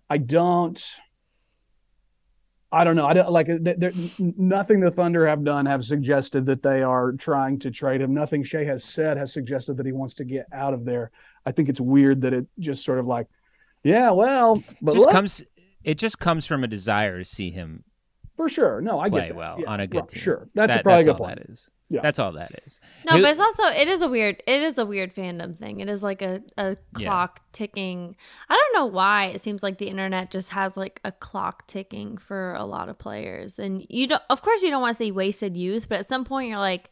I 0.10 0.18
don't. 0.18 0.84
I 2.70 2.84
don't 2.84 2.98
know. 2.98 3.06
I 3.06 3.14
don't 3.14 3.32
like 3.32 3.48
there, 3.48 3.94
nothing 4.20 4.82
the 4.82 4.92
Thunder 4.92 5.26
have 5.26 5.44
done 5.46 5.66
have 5.68 5.86
suggested 5.86 6.46
that 6.48 6.62
they 6.62 6.84
are 6.84 7.14
trying 7.14 7.60
to 7.60 7.72
trade 7.72 8.02
him. 8.02 8.14
Nothing 8.14 8.44
Shai 8.44 8.66
has 8.66 8.84
said 8.84 9.16
has 9.16 9.32
suggested 9.32 9.78
that 9.78 9.86
he 9.86 9.94
wants 9.94 10.16
to 10.16 10.26
get 10.26 10.48
out 10.52 10.74
of 10.74 10.84
there. 10.84 11.12
I 11.48 11.52
think 11.54 11.70
it's 11.70 11.80
weird 11.80 12.22
that 12.22 12.34
it 12.34 12.46
just 12.60 12.84
sort 12.84 13.00
of 13.00 13.08
like, 13.08 13.28
yeah, 13.84 14.10
well, 14.12 14.62
but 14.82 14.94
just 14.94 15.06
look, 15.06 15.12
comes 15.14 15.44
it 15.84 15.98
just 15.98 16.20
comes 16.20 16.46
from 16.46 16.64
a 16.64 16.68
desire 16.68 17.20
to 17.20 17.26
see 17.26 17.50
him 17.52 17.84
for 18.36 18.50
sure. 18.50 18.82
No, 18.82 19.00
I 19.00 19.10
play 19.10 19.22
get 19.22 19.28
that. 19.30 19.36
well 19.38 19.58
Yeah, 19.62 19.70
on 19.70 19.80
a 19.80 19.88
good 19.88 20.00
right, 20.02 20.10
team. 20.10 20.22
Sure, 20.22 20.48
that's 20.54 20.74
That- 20.74 20.82
a 20.82 20.84
probably 20.84 21.02
a 21.02 21.04
good 21.06 21.10
all 21.12 21.18
point. 21.18 21.40
that 21.40 21.50
is. 21.50 21.70
Yeah. 21.90 22.02
That's 22.02 22.20
all 22.20 22.34
that 22.34 22.52
is. 22.66 22.82
No, 23.10 23.16
Who- 23.16 23.22
but 23.22 23.32
it's 23.32 23.40
also 23.40 23.64
it 23.68 23.88
is 23.88 24.02
a 24.02 24.10
weird 24.10 24.44
it 24.46 24.62
is 24.62 24.78
a 24.78 24.86
weird 24.86 25.16
fandom 25.16 25.58
thing. 25.58 25.80
It 25.80 25.88
is 25.90 26.04
like 26.04 26.22
a, 26.22 26.42
a 26.58 26.76
Yeah. 26.98 27.08
clock 27.08 27.40
ticking. 27.54 28.18
I 28.50 28.56
don't 28.56 28.74
know 28.82 28.88
why 28.88 29.28
it 29.28 29.40
seems 29.40 29.64
like 29.64 29.78
the 29.78 29.88
internet 29.88 30.30
just 30.30 30.50
has 30.50 30.76
like 30.76 31.00
a 31.06 31.14
clock 31.14 31.66
ticking 31.68 32.18
for 32.18 32.54
a 32.56 32.66
lot 32.66 32.90
of 32.90 32.98
players. 33.00 33.58
And 33.58 33.86
you 33.90 34.06
don't 34.08 34.22
of 34.30 34.42
course 34.42 34.64
you 34.64 34.70
don't 34.70 34.82
want 34.82 34.98
to 34.98 35.02
say 35.02 35.12
wasted 35.12 35.56
youth, 35.56 35.88
but 35.88 36.00
at 36.00 36.10
some 36.10 36.26
point 36.26 36.50
you're 36.50 36.60
like, 36.60 36.90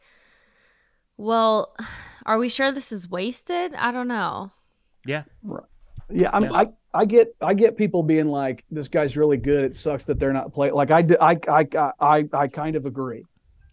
well, 1.16 1.74
are 2.26 2.38
we 2.38 2.48
sure 2.48 2.72
this 2.72 2.92
is 2.92 3.08
wasted? 3.08 3.74
I 3.74 3.92
don't 3.92 4.08
know. 4.08 4.52
yeah. 5.06 5.24
Yeah, 6.08 6.30
I 6.32 6.38
mean, 6.40 6.52
Yeah. 6.52 6.58
I, 6.58 6.66
I 6.94 7.04
get 7.04 7.34
I 7.40 7.52
get 7.54 7.76
people 7.76 8.02
being 8.04 8.28
like, 8.28 8.64
this 8.70 8.86
guy's 8.88 9.16
really 9.16 9.36
good. 9.36 9.64
It 9.64 9.74
sucks 9.74 10.04
that 10.04 10.20
they're 10.20 10.32
not 10.32 10.54
playing. 10.54 10.72
Like 10.74 10.90
I, 10.92 11.04
I 11.20 11.36
I 11.48 11.90
I 12.00 12.24
I 12.32 12.46
kind 12.46 12.76
of 12.76 12.86
agree, 12.86 13.24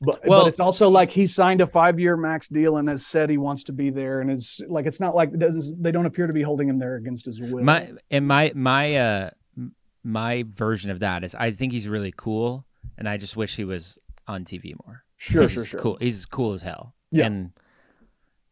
but 0.02 0.26
Well- 0.26 0.41
but 0.41 0.48
it's 0.48 0.60
also 0.60 0.89
like 0.89 1.12
he 1.12 1.28
signed 1.28 1.62
a 1.62 1.68
five 1.68 2.00
year 2.00 2.18
max 2.18 2.48
deal 2.48 2.78
and 2.78 2.89
has 2.89 3.06
said 3.06 3.30
he 3.30 3.38
wants 3.38 3.64
to 3.66 3.72
be 3.72 3.91
there, 3.91 4.20
and 4.20 4.32
is 4.32 4.60
like 4.68 4.88
it's 4.88 5.00
not 5.00 5.14
like 5.16 5.30
it 5.32 5.38
doesn't 5.39 5.82
they 5.84 5.91
don't 5.91 6.08
appear 6.08 6.26
to 6.26 6.34
be 6.34 6.41
holding 6.41 6.68
him 6.68 6.80
there 6.80 6.96
against 6.96 7.26
his 7.28 7.39
will. 7.39 7.64
My 7.64 7.91
and 8.10 8.28
my 8.28 8.52
my 8.56 8.96
uh 8.96 9.30
my 10.04 10.44
version 10.50 10.89
of 10.89 11.00
that 11.00 11.24
is 11.24 11.36
I 11.36 11.52
think 11.52 11.72
he's 11.72 11.88
really 11.88 12.14
cool 12.18 12.66
and 12.98 13.08
I 13.08 13.18
just 13.18 13.38
wish 13.38 13.56
he 13.56 13.64
was 13.64 13.98
on 14.28 14.44
TV 14.44 14.74
more. 14.86 15.04
sure, 15.18 15.44
'Cause 15.44 15.52
sure, 15.52 15.62
he's 15.64 15.70
sure. 15.70 15.80
Cool. 15.80 15.98
He's 16.02 16.26
cool 16.26 16.54
as 16.54 16.62
hell. 16.64 16.96
Yeah. 17.14 17.28
And 17.28 17.51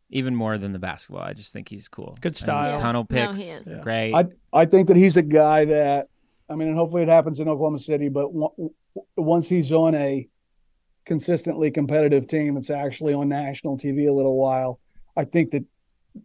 even 0.09 0.35
more 0.35 0.57
than 0.57 0.71
the 0.73 0.79
basketball, 0.79 1.21
I 1.23 1.33
just 1.33 1.51
think 1.53 1.69
he's 1.69 1.87
cool. 1.87 2.15
Good 2.21 2.29
And 2.29 2.35
his 2.35 2.39
style. 2.39 2.77
tunnel 2.77 3.05
No, 3.09 3.27
picks, 3.27 3.39
he 3.39 3.49
is. 3.49 3.67
Yeah. 3.67 3.79
great. 3.81 4.13
I 4.13 4.25
I 4.53 4.65
think 4.65 4.87
that 4.89 4.97
he's 4.97 5.17
a 5.17 5.21
guy 5.21 5.65
that 5.65 6.07
I 6.49 6.55
mean, 6.55 6.67
and 6.67 6.77
hopefully 6.77 7.01
it 7.03 7.07
happens 7.09 7.39
in 7.39 7.47
Oklahoma 7.47 7.79
City, 7.79 8.09
but 8.09 8.25
on- 8.27 8.69
once 9.15 9.47
he's 9.47 9.71
on 9.71 9.95
a 9.95 10.27
consistently 11.05 11.71
competitive 11.71 12.27
team 12.27 12.55
that's 12.55 12.69
actually 12.69 13.13
on 13.13 13.29
national 13.29 13.77
TV 13.77 14.07
a 14.07 14.13
little 14.13 14.37
while, 14.37 14.79
I 15.17 15.23
think 15.25 15.51
that 15.51 15.63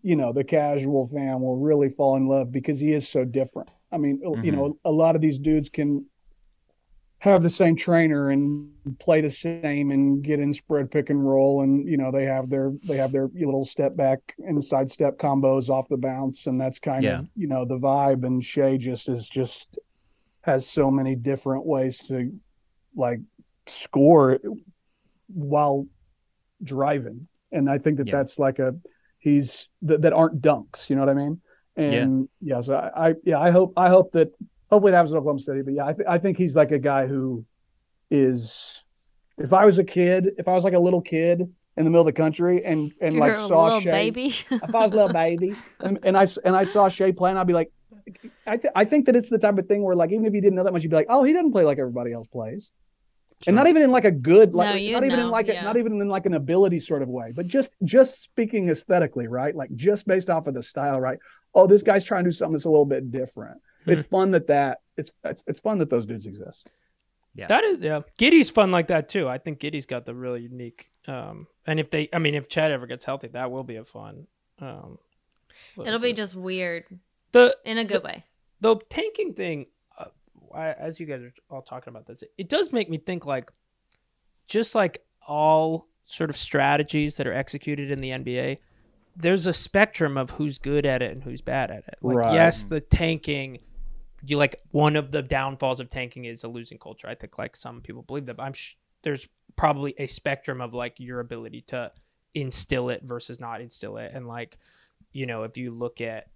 you 0.03 0.16
know 0.16 0.32
the 0.32 0.45
casual 0.45 1.07
fan 1.07 1.41
will 1.41 1.57
really 1.59 1.89
fall 1.89 2.16
in 2.16 2.26
love 2.26 2.51
because 2.51 2.80
he 2.80 2.93
is 2.93 3.09
so 3.09 3.24
different. 3.24 3.70
I 3.93 3.99
mean, 3.99 4.20
you 4.43 4.53
Mhm. 4.53 4.55
know, 4.55 4.78
a 4.84 4.91
lot 4.91 5.14
of 5.14 5.22
these 5.22 5.39
dudes 5.39 5.68
can 5.68 6.05
have 7.31 7.43
the 7.43 7.51
same 7.51 7.77
trainer 7.77 8.31
and 8.31 8.68
play 8.99 9.20
the 9.20 9.31
same 9.31 9.91
and 9.91 10.22
get 10.22 10.41
in 10.41 10.53
spread 10.53 10.91
pick 10.91 11.11
and 11.11 11.27
roll 11.27 11.62
and 11.62 11.87
you 11.89 11.97
know 11.97 12.11
they 12.11 12.24
have 12.24 12.49
their 12.49 12.72
they 12.85 12.97
have 12.97 13.12
their 13.12 13.29
little 13.35 13.64
step 13.64 13.97
back 13.97 14.18
and 14.39 14.64
side 14.64 14.91
step 14.91 15.18
combos 15.18 15.68
off 15.68 15.89
the 15.89 15.97
bounce. 15.97 16.47
And 16.47 16.61
that's 16.61 16.79
kind 16.79 17.05
Yeah. 17.05 17.18
of 17.20 17.29
you 17.37 17.47
know 17.49 17.64
the 17.64 17.79
vibe. 17.79 18.24
And 18.24 18.45
Shai 18.45 18.77
just 18.77 19.09
is 19.09 19.29
just 19.29 19.79
has 20.43 20.66
so 20.66 20.91
many 20.91 21.14
different 21.14 21.66
ways 21.66 21.99
to 22.09 22.33
like 22.95 23.20
score 23.66 24.39
while 25.35 25.86
driving. 26.62 27.28
And 27.53 27.69
I 27.69 27.78
think 27.78 27.98
that 27.98 28.07
Yeah. 28.09 28.16
that's 28.16 28.39
like 28.39 28.59
a 28.59 28.77
he's 29.19 29.69
that, 29.82 30.03
that 30.03 30.12
aren't 30.12 30.40
dunks. 30.40 30.89
You 30.89 30.97
know 30.97 31.03
what 31.03 31.09
I 31.11 31.15
mean? 31.15 31.40
And 31.77 32.28
yeah, 32.40 32.61
so 32.62 32.74
I, 32.74 33.09
I 33.11 33.15
yeah 33.24 33.39
I 33.39 33.51
hope 33.51 33.74
I 33.77 33.89
hope 33.90 34.12
that 34.12 34.32
hopefully 34.70 34.93
it 34.93 34.94
happens 34.97 35.12
in 35.12 35.18
Oklahoma 35.18 35.40
City 35.40 35.62
but 35.62 35.74
yeah 35.74 35.86
I, 35.86 35.93
th- 35.93 36.09
I 36.09 36.18
think 36.18 36.36
he's 36.38 36.56
like 36.56 36.72
a 36.72 36.78
guy 36.78 37.06
who 37.06 37.44
is 38.10 38.82
if 39.38 39.52
I 39.52 39.64
was 39.64 39.78
a 39.78 39.84
kid 39.84 40.30
if 40.38 40.48
I 40.48 40.52
was 40.52 40.64
like 40.64 40.74
a 40.74 40.78
little 40.78 41.01
kid 41.01 41.40
in 41.40 41.84
the 41.84 41.90
middle 41.90 42.01
of 42.01 42.06
the 42.06 42.12
country 42.12 42.64
and 42.64 42.93
and 43.01 43.14
You're 43.14 43.20
like 43.20 43.32
a 43.32 43.47
saw 43.47 43.64
little 43.64 43.80
Shai 43.80 43.90
baby. 43.90 44.26
if 44.51 44.74
I 44.74 44.80
was 44.82 44.93
a 44.93 44.94
little 44.94 45.12
baby 45.12 45.56
and, 45.80 45.98
and 46.02 46.16
I 46.16 46.22
s- 46.22 46.38
and 46.38 46.56
I 46.56 46.64
saw 46.64 46.88
Shai 46.88 47.12
playing, 47.12 47.36
I'd 47.36 47.47
be 47.47 47.52
like, 47.52 47.70
I 48.47 48.56
th- 48.56 48.72
I 48.74 48.84
think 48.84 49.06
that 49.06 49.16
it's 49.16 49.28
the 49.28 49.38
type 49.38 49.59
of 49.59 49.66
thing 49.66 49.82
where 49.82 49.94
like 49.94 50.10
even 50.12 50.24
if 50.24 50.32
you 50.32 50.40
didn't 50.40 50.55
know 50.55 50.64
that 50.64 50.72
much, 50.72 50.82
you'd 50.82 50.90
be 50.90 50.97
like, 50.97 51.09
oh, 51.10 51.22
he 51.24 51.32
doesn't 51.32 51.52
play 51.52 51.64
like 51.64 51.78
everybody 51.78 52.12
else 52.12 52.26
plays, 52.28 52.70
and 53.47 53.55
not 53.56 53.66
even 53.66 53.82
in 53.82 53.90
like 53.90 54.05
a 54.06 54.10
good 54.10 54.55
like 54.55 54.68
No, 54.68 54.72
not 54.72 54.80
you'd 54.80 54.97
even 54.97 55.10
in 55.10 55.18
know, 55.26 55.30
like 55.30 55.48
a, 55.48 55.62
not 55.62 55.76
even 55.76 56.01
in 56.01 56.09
like 56.09 56.24
an 56.24 56.32
ability 56.34 56.78
sort 56.78 57.02
of 57.02 57.09
way, 57.09 57.32
but 57.34 57.47
just 57.47 57.74
just 57.84 58.22
speaking 58.22 58.70
aesthetically, 58.70 59.26
right? 59.26 59.55
Like 59.55 59.74
just 59.74 60.06
based 60.06 60.30
off 60.30 60.47
of 60.47 60.55
the 60.55 60.62
style, 60.62 60.98
right? 61.01 61.18
Oh, 61.55 61.66
this 61.66 61.82
guy's 61.82 62.05
trying 62.05 62.24
to 62.24 62.30
do 62.30 62.34
something 62.34 62.55
that's 62.55 62.64
a 62.64 62.70
little 62.70 62.86
bit 62.86 63.10
different. 63.10 63.59
It's 63.87 64.03
fun 64.05 64.31
that 64.33 64.47
that 64.49 64.81
it's 64.97 65.11
it's 65.25 65.43
it's 65.47 65.61
fun 65.61 65.79
that 65.79 65.91
those 65.91 66.07
dudes 66.07 66.27
exist. 66.27 66.71
Yeah. 67.35 67.47
That 67.49 67.65
is 67.65 67.83
yeah. 67.83 68.01
Giddey's 68.19 68.49
fun 68.51 68.71
like 68.73 68.89
that 68.89 69.09
too. 69.09 69.29
I 69.29 69.39
think 69.39 69.61
Giddey's 69.61 69.85
got 69.87 70.07
the 70.07 70.15
really 70.15 70.43
unique. 70.43 70.91
Um, 71.07 71.47
and 71.67 71.79
if 71.79 71.91
they, 71.91 72.09
I 72.13 72.19
mean, 72.19 72.35
if 72.35 72.49
Chet 72.49 72.71
ever 72.71 72.87
gets 72.87 73.05
healthy, 73.05 73.29
that 73.29 73.51
will 73.51 73.63
be 73.65 73.77
a 73.77 73.85
fun. 73.85 74.27
Um, 74.59 74.99
It'll 75.85 75.99
be 75.99 76.13
just 76.15 76.35
weird 76.35 76.85
the 77.33 77.55
in 77.65 77.77
a 77.79 77.85
good 77.85 78.03
way. 78.03 78.25
the 78.61 78.77
tanking 78.89 79.35
thing. 79.35 79.67
Uh, 79.99 80.07
I, 80.55 80.73
as 80.73 80.99
you 80.99 81.05
guys 81.07 81.21
are 81.23 81.33
all 81.51 81.61
talking 81.63 81.91
about 81.91 82.07
this, 82.07 82.25
it 82.39 82.49
does 82.49 82.73
make 82.73 82.89
me 82.89 82.97
think 82.97 83.27
like, 83.27 83.53
just 84.49 84.75
like 84.75 85.05
all 85.27 85.89
sort 86.05 86.31
of 86.31 86.37
strategies 86.37 87.17
that 87.19 87.27
are 87.27 87.35
executed 87.35 87.91
in 87.91 88.01
the 88.01 88.11
NBA, 88.11 88.59
there's 89.17 89.47
a 89.47 89.53
spectrum 89.53 90.17
of 90.17 90.31
who's 90.31 90.59
good 90.59 90.87
at 90.87 91.03
it 91.03 91.13
and 91.13 91.23
who's 91.23 91.41
bad 91.43 91.71
at 91.71 91.85
it. 91.89 91.97
Like, 92.01 92.17
Right. 92.17 92.35
yes, 92.35 92.65
the 92.65 92.81
tanking 92.81 93.59
you 94.27 94.36
like 94.39 94.57
one 94.70 94.97
of 94.97 95.11
the 95.12 95.23
downfalls 95.23 95.81
of 95.81 95.90
tanking 95.90 96.24
is 96.24 96.44
a 96.44 96.48
losing 96.48 96.78
culture. 96.78 97.09
I 97.09 97.15
think 97.15 97.39
like 97.39 97.57
some 97.57 97.81
people 97.81 98.03
believe 98.03 98.27
that. 98.27 98.36
But 98.36 98.44
I'm 98.44 98.53
sh- 98.53 98.74
there's 99.03 99.28
probably 99.57 99.94
a 99.98 100.07
spectrum 100.07 100.61
of 100.61 100.74
like 100.74 100.98
your 100.98 101.20
ability 101.20 101.62
to 101.69 101.93
instill 102.35 102.89
it 102.90 103.03
versus 103.05 103.39
not 103.40 103.61
instill 103.61 103.97
it, 103.98 104.12
and 104.15 104.27
like 104.27 104.59
you 105.12 105.27
know 105.27 105.43
if 105.44 105.57
you 105.57 105.70
look 105.70 106.01
at 106.01 106.28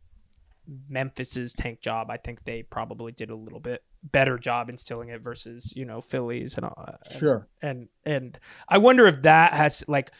Memphis's 0.89 1.53
tank 1.53 1.81
job, 1.81 2.11
I 2.11 2.17
think 2.17 2.45
they 2.45 2.63
probably 2.63 3.13
did 3.13 3.31
a 3.31 3.35
little 3.35 3.59
bit 3.61 3.83
better 4.03 4.39
job 4.39 4.71
instilling 4.71 5.09
it 5.11 5.23
versus 5.23 5.73
you 5.77 5.85
know 5.85 6.01
Phillies 6.01 6.57
and 6.57 6.65
all. 6.67 6.97
and- 7.11 7.19
Sure. 7.19 7.49
and 7.61 7.89
and 8.05 8.39
I 8.69 8.79
wonder 8.79 9.07
if 9.07 9.23
that 9.23 9.53
has 9.53 9.83
like 9.89 10.11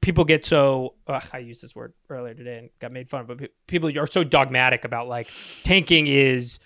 people 0.00 0.24
get 0.24 0.44
so 0.44 0.94
ugh, 1.06 1.24
I 1.32 1.38
used 1.38 1.62
this 1.62 1.74
word 1.76 1.92
earlier 2.08 2.34
today 2.34 2.58
and 2.58 2.70
got 2.80 2.92
made 2.92 3.08
fun 3.08 3.20
of, 3.22 3.28
but 3.28 3.50
people 3.66 3.96
are 3.98 4.06
so 4.06 4.24
dogmatic 4.24 4.84
about 4.84 5.06
like 5.08 5.28
tanking 5.62 6.06
is 6.06 6.58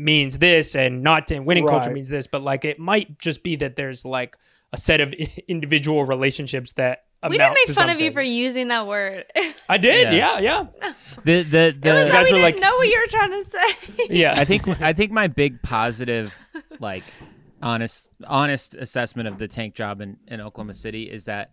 means 0.00 0.38
this 0.38 0.74
and 0.74 1.02
not 1.02 1.28
tan- 1.28 1.44
winning 1.44 1.66
culture 1.66 1.90
means 1.90 2.08
this, 2.08 2.26
but 2.26 2.42
like 2.42 2.64
it 2.64 2.78
might 2.78 3.18
just 3.18 3.42
be 3.42 3.56
that 3.56 3.76
there's 3.76 4.04
like 4.04 4.36
a 4.72 4.76
set 4.76 5.00
of 5.00 5.12
individual 5.48 6.04
relationships 6.04 6.72
that 6.74 7.04
we 7.28 7.36
amount 7.36 7.54
didn't 7.56 7.66
to 7.66 7.72
make 7.72 7.78
fun 7.78 7.90
of 7.94 8.00
you 8.00 8.12
for 8.12 8.22
using 8.22 8.68
that 8.68 8.86
word. 8.86 9.26
I 9.68 9.76
did, 9.78 10.12
Yeah. 10.14 10.38
yeah, 10.38 10.66
yeah, 10.80 10.92
The 11.24 11.42
the 11.42 11.66
was 11.66 11.74
the 11.74 11.80
that 11.82 12.10
guys 12.12 12.26
we 12.26 12.32
were 12.32 12.38
didn't 12.38 12.42
like- 12.42 12.58
know 12.60 12.76
what 12.76 12.88
you 12.88 12.98
were 12.98 13.10
trying 13.10 13.44
to 13.44 13.50
say. 13.50 14.06
yeah. 14.10 14.34
I 14.36 14.44
think 14.44 14.66
I 14.80 14.92
think 14.92 15.12
my 15.12 15.26
big 15.26 15.60
positive, 15.62 16.34
like 16.80 17.04
honest 17.62 18.10
honest 18.26 18.74
assessment 18.74 19.28
of 19.28 19.38
the 19.38 19.46
tank 19.48 19.74
job 19.74 20.00
in, 20.00 20.16
in 20.28 20.40
Oklahoma 20.40 20.72
City 20.74 21.10
is 21.10 21.26
that 21.26 21.50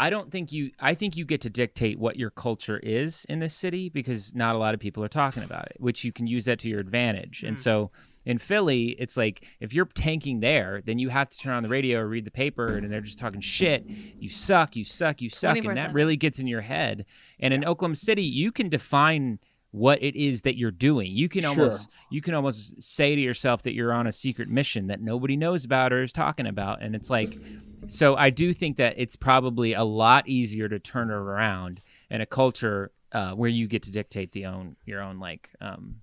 I 0.00 0.08
don't 0.08 0.32
think 0.32 0.50
you 0.50 0.70
I 0.80 0.94
think 0.94 1.14
you 1.14 1.26
get 1.26 1.42
to 1.42 1.50
dictate 1.50 1.98
what 1.98 2.16
your 2.16 2.30
culture 2.30 2.78
is 2.78 3.26
in 3.28 3.40
this 3.40 3.54
city 3.54 3.90
because 3.90 4.34
not 4.34 4.54
a 4.54 4.58
lot 4.58 4.72
of 4.72 4.80
people 4.80 5.04
are 5.04 5.08
talking 5.08 5.42
about 5.42 5.66
it, 5.66 5.76
which 5.78 6.04
you 6.04 6.10
can 6.10 6.26
use 6.26 6.46
that 6.46 6.58
to 6.60 6.70
your 6.70 6.80
advantage. 6.80 7.42
And 7.42 7.58
so 7.58 7.90
in 8.24 8.38
Philly, 8.38 8.96
it's 8.98 9.18
like 9.18 9.46
if 9.60 9.74
you're 9.74 9.84
tanking 9.84 10.40
there, 10.40 10.80
then 10.86 10.98
you 10.98 11.10
have 11.10 11.28
to 11.28 11.38
turn 11.38 11.52
on 11.52 11.62
the 11.62 11.68
radio 11.68 12.00
or 12.00 12.08
read 12.08 12.24
the 12.24 12.30
paper 12.30 12.78
and 12.78 12.90
they're 12.90 13.02
just 13.02 13.18
talking 13.18 13.42
shit. 13.42 13.84
You 13.86 14.30
suck, 14.30 14.74
you 14.74 14.86
suck, 14.86 15.20
you 15.20 15.28
suck. 15.28 15.58
And 15.58 15.76
that 15.76 15.92
really 15.92 16.16
gets 16.16 16.38
in 16.38 16.46
your 16.46 16.62
head. 16.62 17.04
And 17.38 17.52
in 17.52 17.62
Oklahoma 17.62 17.96
City, 17.96 18.24
you 18.24 18.52
can 18.52 18.70
define 18.70 19.38
what 19.72 20.02
it 20.02 20.16
is 20.16 20.42
that 20.42 20.56
you're 20.56 20.70
doing. 20.72 21.12
You 21.12 21.28
can 21.28 21.42
Sure. 21.42 21.50
almost 21.50 21.88
you 22.10 22.20
can 22.20 22.34
almost 22.34 22.82
say 22.82 23.14
to 23.14 23.20
yourself 23.20 23.62
that 23.62 23.72
you're 23.74 23.92
on 23.92 24.06
a 24.06 24.12
secret 24.12 24.48
mission 24.48 24.88
that 24.88 25.00
nobody 25.00 25.36
knows 25.36 25.64
about 25.64 25.92
or 25.92 26.02
is 26.02 26.12
talking 26.12 26.46
about. 26.46 26.82
And 26.82 26.94
it's 26.96 27.08
like 27.10 27.38
so 27.86 28.14
I 28.16 28.30
do 28.30 28.52
think 28.52 28.76
that 28.78 28.94
it's 28.98 29.16
probably 29.16 29.72
a 29.72 29.84
lot 29.84 30.28
easier 30.28 30.68
to 30.68 30.78
turn 30.78 31.10
around 31.10 31.80
in 32.10 32.20
a 32.20 32.26
culture 32.26 32.90
uh, 33.12 33.32
where 33.32 33.48
you 33.48 33.66
get 33.66 33.82
to 33.84 33.92
dictate 33.92 34.32
the 34.32 34.46
own 34.46 34.76
your 34.86 35.00
own 35.02 35.18
like 35.20 35.50
um, 35.60 35.96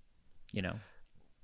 you 0.52 0.62
know 0.62 0.76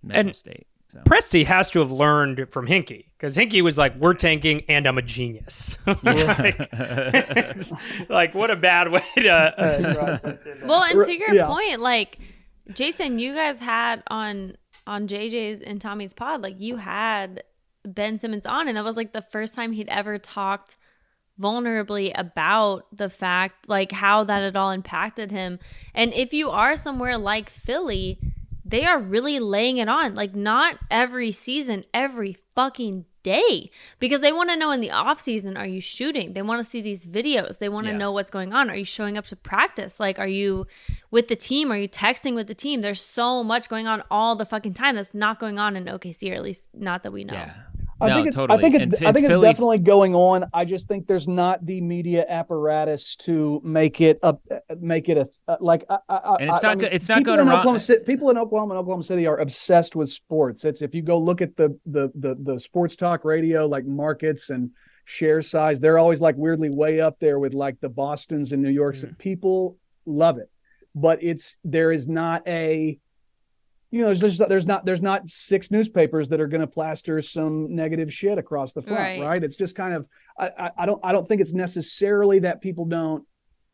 mental 0.01 0.27
And- 0.29 0.35
state. 0.35 0.67
So. 0.93 0.99
Presti 0.99 1.43
has 1.45 1.71
to 1.71 1.79
have 1.79 1.91
learned 1.91 2.51
from 2.51 2.67
Hinkie 2.67 3.05
because 3.17 3.35
Hinkie 3.35 3.63
was 3.63 3.79
like, 3.79 3.95
"We're 3.95 4.13
tanking, 4.13 4.63
and 4.69 4.85
I'm 4.85 4.99
a 4.99 5.01
genius." 5.01 5.75
like, 6.03 6.69
like, 8.09 8.35
what 8.35 8.51
a 8.51 8.55
bad 8.55 8.91
way 8.91 9.03
to. 9.17 9.29
Uh. 9.29 10.33
Well, 10.63 10.83
and 10.83 11.03
to 11.03 11.11
your 11.11 11.33
yeah. 11.33 11.47
point, 11.47 11.81
like 11.81 12.19
Jason, 12.71 13.17
you 13.17 13.33
guys 13.33 13.59
had 13.59 14.03
on 14.07 14.55
on 14.85 15.07
JJ's 15.07 15.61
and 15.61 15.81
Tommy's 15.81 16.13
pod, 16.13 16.41
like 16.41 16.59
you 16.59 16.77
had 16.77 17.43
Ben 17.83 18.19
Simmons 18.19 18.45
on, 18.45 18.67
and 18.67 18.77
that 18.77 18.83
was 18.83 18.95
like 18.95 19.13
the 19.13 19.21
first 19.23 19.55
time 19.55 19.71
he'd 19.71 19.89
ever 19.89 20.19
talked 20.19 20.77
vulnerably 21.41 22.11
about 22.13 22.85
the 22.95 23.09
fact 23.09 23.67
like 23.67 23.91
how 23.91 24.23
that 24.23 24.43
had 24.43 24.55
all 24.55 24.69
impacted 24.69 25.31
him. 25.31 25.57
And 25.95 26.13
if 26.13 26.33
you 26.33 26.51
are 26.51 26.75
somewhere 26.75 27.17
like 27.17 27.49
Philly, 27.49 28.19
they 28.65 28.85
are 28.85 28.99
really 28.99 29.39
laying 29.39 29.77
it 29.77 29.89
on. 29.89 30.15
Like 30.15 30.35
not 30.35 30.77
every 30.89 31.31
season, 31.31 31.85
every 31.93 32.37
fucking 32.55 33.05
day. 33.23 33.71
Because 33.99 34.19
they 34.21 34.31
want 34.33 34.49
to 34.49 34.57
know 34.57 34.71
in 34.71 34.81
the 34.81 34.91
off 34.91 35.19
season, 35.19 35.55
are 35.55 35.65
you 35.65 35.79
shooting? 35.79 36.33
They 36.33 36.41
want 36.41 36.61
to 36.63 36.69
see 36.69 36.81
these 36.81 37.05
videos. 37.05 37.57
They 37.59 37.69
want 37.69 37.85
to 37.85 37.91
Yeah. 37.93 37.97
know 37.97 38.11
what's 38.11 38.29
going 38.29 38.53
on. 38.53 38.69
Are 38.69 38.75
you 38.75 38.83
showing 38.85 39.17
up 39.17 39.25
to 39.25 39.35
practice? 39.35 39.99
Like 39.99 40.19
are 40.19 40.27
you 40.27 40.67
with 41.09 41.29
the 41.29 41.35
team? 41.35 41.71
Are 41.71 41.77
you 41.77 41.87
texting 41.87 42.35
with 42.35 42.47
the 42.47 42.53
team? 42.53 42.81
There's 42.81 43.01
so 43.01 43.43
much 43.43 43.69
going 43.69 43.87
on 43.87 44.03
all 44.11 44.35
the 44.35 44.45
fucking 44.45 44.73
time 44.73 44.95
that's 44.95 45.13
not 45.13 45.39
going 45.39 45.57
on 45.57 45.75
in 45.75 45.85
OKC, 45.85 46.31
or 46.31 46.35
at 46.35 46.43
least 46.43 46.69
not 46.73 47.03
that 47.03 47.11
we 47.13 47.23
know. 47.23 47.33
Yeah. 47.33 47.53
I 48.01 48.09
No, 48.09 48.15
think 48.15 48.27
it's. 48.27 48.35
totally. 48.35 48.57
I 48.57 48.61
think 48.61 48.75
it's. 48.75 48.85
And 48.87 49.05
I 49.05 49.09
in 49.09 49.13
think 49.13 49.27
Philly- 49.27 49.47
it's 49.47 49.53
definitely 49.57 49.79
going 49.79 50.15
on. 50.15 50.45
I 50.53 50.65
just 50.65 50.87
think 50.87 51.07
there's 51.07 51.27
not 51.27 51.65
the 51.65 51.79
media 51.81 52.25
apparatus 52.27 53.15
to 53.17 53.61
make 53.63 54.01
it 54.01 54.19
a 54.23 54.35
make 54.79 55.09
it 55.09 55.17
a 55.47 55.57
like. 55.59 55.85
I, 55.89 55.99
I, 56.09 56.35
And 56.39 56.49
it's 56.49 56.63
I- 56.63 56.67
not 56.67 56.71
I 56.71 56.75
mean, 56.75 56.89
it's 56.91 57.09
not 57.09 57.17
people 57.19 57.35
going 57.35 57.47
in 57.47 57.53
Oklahoma 57.53 57.79
City. 57.79 58.03
People 58.03 58.29
in 58.29 58.37
Oklahoma 58.37 58.73
and 58.75 58.79
Oklahoma 58.81 59.03
City 59.03 59.27
are 59.27 59.37
obsessed 59.37 59.95
with 59.95 60.09
sports. 60.09 60.65
It's 60.65 60.81
if 60.81 60.93
you 60.95 61.01
go 61.01 61.17
look 61.19 61.41
at 61.41 61.55
the 61.55 61.77
the 61.85 62.09
the 62.15 62.35
the 62.35 62.59
sports 62.59 62.95
talk 62.95 63.23
radio 63.23 63.65
like 63.67 63.85
markets 63.85 64.49
and 64.49 64.71
share 65.05 65.41
size, 65.41 65.79
they're 65.79 65.97
always 65.99 66.21
like 66.21 66.35
weirdly 66.37 66.69
way 66.69 66.99
up 67.01 67.19
there 67.19 67.37
with 67.39 67.53
like 67.53 67.79
the 67.79 67.89
Boston's 67.89 68.51
and 68.51 68.61
New 68.63 68.69
York's. 68.69 69.03
Mm. 69.03 69.17
People 69.17 69.77
love 70.05 70.37
it, 70.37 70.49
but 70.95 71.21
it's 71.23 71.57
there 71.63 71.91
is 71.91 72.07
not 72.07 72.45
a 72.47 72.99
you 73.93 73.99
know, 74.01 74.07
there's 74.13 74.19
just, 74.37 74.49
there's 74.49 74.65
not 74.65 74.85
there's 74.85 75.01
not 75.03 75.27
six 75.27 75.69
newspapers 75.69 76.27
that 76.29 76.41
are 76.41 76.47
going 76.47 76.61
to 76.61 76.67
plaster 76.67 77.21
some 77.21 77.75
negative 77.75 78.11
shit 78.11 78.39
across 78.39 78.73
the 78.73 78.81
front, 78.81 78.99
Right. 78.99 79.21
right? 79.21 79.43
It's 79.43 79.55
just 79.55 79.75
kind 79.75 79.93
of 79.93 80.07
I, 80.37 80.49
I 80.57 80.71
I 80.79 80.85
don't 80.87 80.99
I 81.03 81.11
don't 81.11 81.27
think 81.27 81.41
it's 81.41 81.53
necessarily 81.53 82.39
that 82.39 82.59
people 82.59 82.85
don't. 82.85 83.23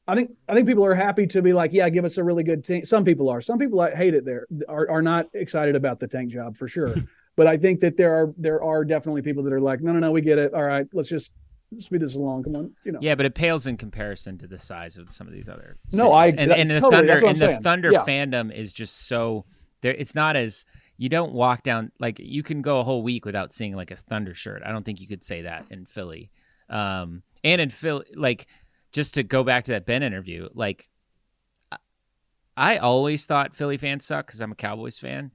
I 0.08 0.16
think 0.16 0.32
I 0.50 0.54
think 0.56 0.68
people 0.68 0.84
are 0.86 0.94
happy 0.96 1.26
to 1.28 1.42
be 1.42 1.54
like, 1.54 1.72
yeah, 1.72 1.88
give 1.88 2.04
us 2.04 2.18
a 2.18 2.24
really 2.24 2.44
good 2.44 2.66
team. 2.66 2.84
Some 2.84 3.06
people 3.06 3.30
are. 3.30 3.40
Some 3.40 3.60
people 3.60 3.82
hate 3.86 4.14
it. 4.14 4.26
There 4.26 4.46
are 4.68 4.90
are 4.90 5.02
not 5.02 5.28
excited 5.34 5.76
about 5.78 6.00
the 6.02 6.08
tank 6.08 6.32
job 6.34 6.58
for 6.58 6.68
sure. 6.68 6.96
but 7.38 7.48
I 7.48 7.56
think 7.56 7.80
that 7.80 7.96
there 7.96 8.14
are 8.14 8.34
there 8.38 8.62
are 8.62 8.84
definitely 8.84 9.22
people 9.22 9.44
that 9.44 9.54
are 9.54 9.62
like, 9.62 9.80
no, 9.82 9.94
no, 9.94 10.00
no, 10.00 10.12
we 10.12 10.20
get 10.20 10.38
it. 10.38 10.54
All 10.54 10.64
right, 10.64 10.86
let's 10.92 11.08
just 11.08 11.32
speed 11.80 12.02
this 12.02 12.16
along. 12.16 12.44
Come 12.44 12.56
on, 12.58 12.74
you 12.84 12.92
know. 12.92 13.00
Yeah, 13.02 13.16
but 13.16 13.26
it 13.26 13.36
pales 13.36 13.68
in 13.68 13.78
comparison 13.78 14.38
to 14.40 14.48
the 14.48 14.60
size 14.60 14.98
of 14.98 15.14
some 15.14 15.28
of 15.28 15.34
these 15.34 15.48
other. 15.48 15.78
No, 15.94 16.12
I- 16.12 16.32
cities. 16.32 16.40
and, 16.42 16.52
that- 16.52 16.60
and 16.60 16.72
the 16.72 16.76
totally, 16.82 16.92
thunder 16.96 17.08
that's 17.14 17.22
what 17.22 17.30
and 17.30 17.40
the 17.58 17.64
thunder 17.64 17.92
Yeah. 17.94 18.04
fandom 18.04 18.54
is 18.54 18.74
just 18.74 19.08
so 19.08 19.46
there. 19.82 19.94
It's 19.94 20.16
not 20.16 20.36
as 20.36 20.66
you 20.98 21.10
don't 21.10 21.32
walk 21.34 21.64
down 21.64 21.92
like 22.00 22.20
you 22.20 22.44
can 22.44 22.62
go 22.62 22.80
a 22.80 22.84
whole 22.84 23.04
week 23.04 23.26
without 23.26 23.54
seeing 23.54 23.76
like 23.76 23.92
a 23.92 23.96
thunder 23.96 24.34
shirt. 24.34 24.62
I 24.66 24.72
don't 24.72 24.84
think 24.84 25.00
you 25.00 25.08
could 25.08 25.24
say 25.24 25.44
that 25.44 25.66
in 25.70 25.86
Philly. 25.86 26.30
Um, 26.70 27.24
and 27.44 27.62
in 27.62 27.70
Philly, 27.70 28.06
like 28.16 28.48
just 28.92 29.14
to 29.16 29.24
go 29.24 29.44
back 29.44 29.64
to 29.66 29.72
that 29.72 29.86
Ben 29.86 30.04
interview, 30.04 30.50
like 30.54 30.90
I- 31.72 31.78
I 32.58 32.78
always 32.78 33.26
thought 33.26 33.56
Philly 33.56 33.78
fans 33.78 34.06
suck 34.06 34.28
because 34.28 34.42
I'm 34.42 34.52
a 34.52 34.56
Cowboys 34.56 35.00
fan. 35.00 35.32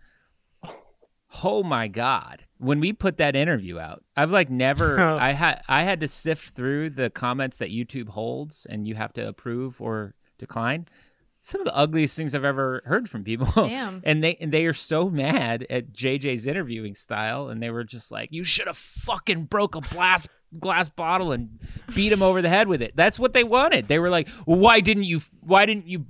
Oh 1.43 1.63
my 1.65 1.89
god. 1.89 2.45
When 2.59 2.79
we 2.81 2.93
put 2.93 3.17
that 3.17 3.35
interview 3.35 3.79
out, 3.79 4.05
I've 4.17 4.31
like 4.31 4.51
never 4.51 5.01
I 5.21 5.33
had 5.33 5.63
I 5.69 5.83
had 5.83 6.01
to 6.01 6.09
sift 6.09 6.55
through 6.55 6.91
the 6.91 7.11
comments 7.11 7.57
that 7.57 7.71
YouTube 7.71 8.09
holds 8.11 8.67
and 8.69 8.87
you 8.87 8.95
have 8.95 9.13
to 9.15 9.27
approve 9.27 9.81
or 9.81 10.15
decline. 10.39 10.87
Some 11.47 11.61
of 11.61 11.67
the 11.67 11.77
ugliest 11.77 12.17
things 12.17 12.35
I've 12.35 12.43
ever 12.43 12.81
heard 12.87 13.07
from 13.11 13.23
people. 13.23 13.47
Damn. 13.69 14.01
and 14.03 14.25
they 14.25 14.35
and 14.41 14.51
they 14.51 14.65
are 14.65 14.73
so 14.73 15.11
mad 15.11 15.67
at 15.69 15.93
JJ's 15.93 16.47
interviewing 16.47 16.95
style 16.95 17.51
and 17.51 17.63
they 17.63 17.69
were 17.69 17.85
just 17.85 18.11
like, 18.11 18.31
You 18.33 18.45
should 18.45 18.67
have 18.67 18.79
fucking 18.79 19.45
broke 19.45 19.77
a 19.77 19.83
glass 19.83 20.27
glass 20.59 20.89
bottle 20.89 21.33
and 21.33 21.59
beat 21.95 22.11
him 22.13 22.23
over 22.23 22.41
the 22.41 22.49
head 22.49 22.67
with 22.67 22.81
it. 22.81 22.97
That's 22.97 23.19
what 23.19 23.35
they 23.35 23.45
wanted. 23.45 23.89
They 23.89 23.99
were 23.99 24.09
like, 24.09 24.27
Well, 24.47 24.59
why 24.59 24.81
didn't 24.81 25.05
you 25.05 25.21
why 25.41 25.67
didn't 25.67 25.87
you 25.87 26.07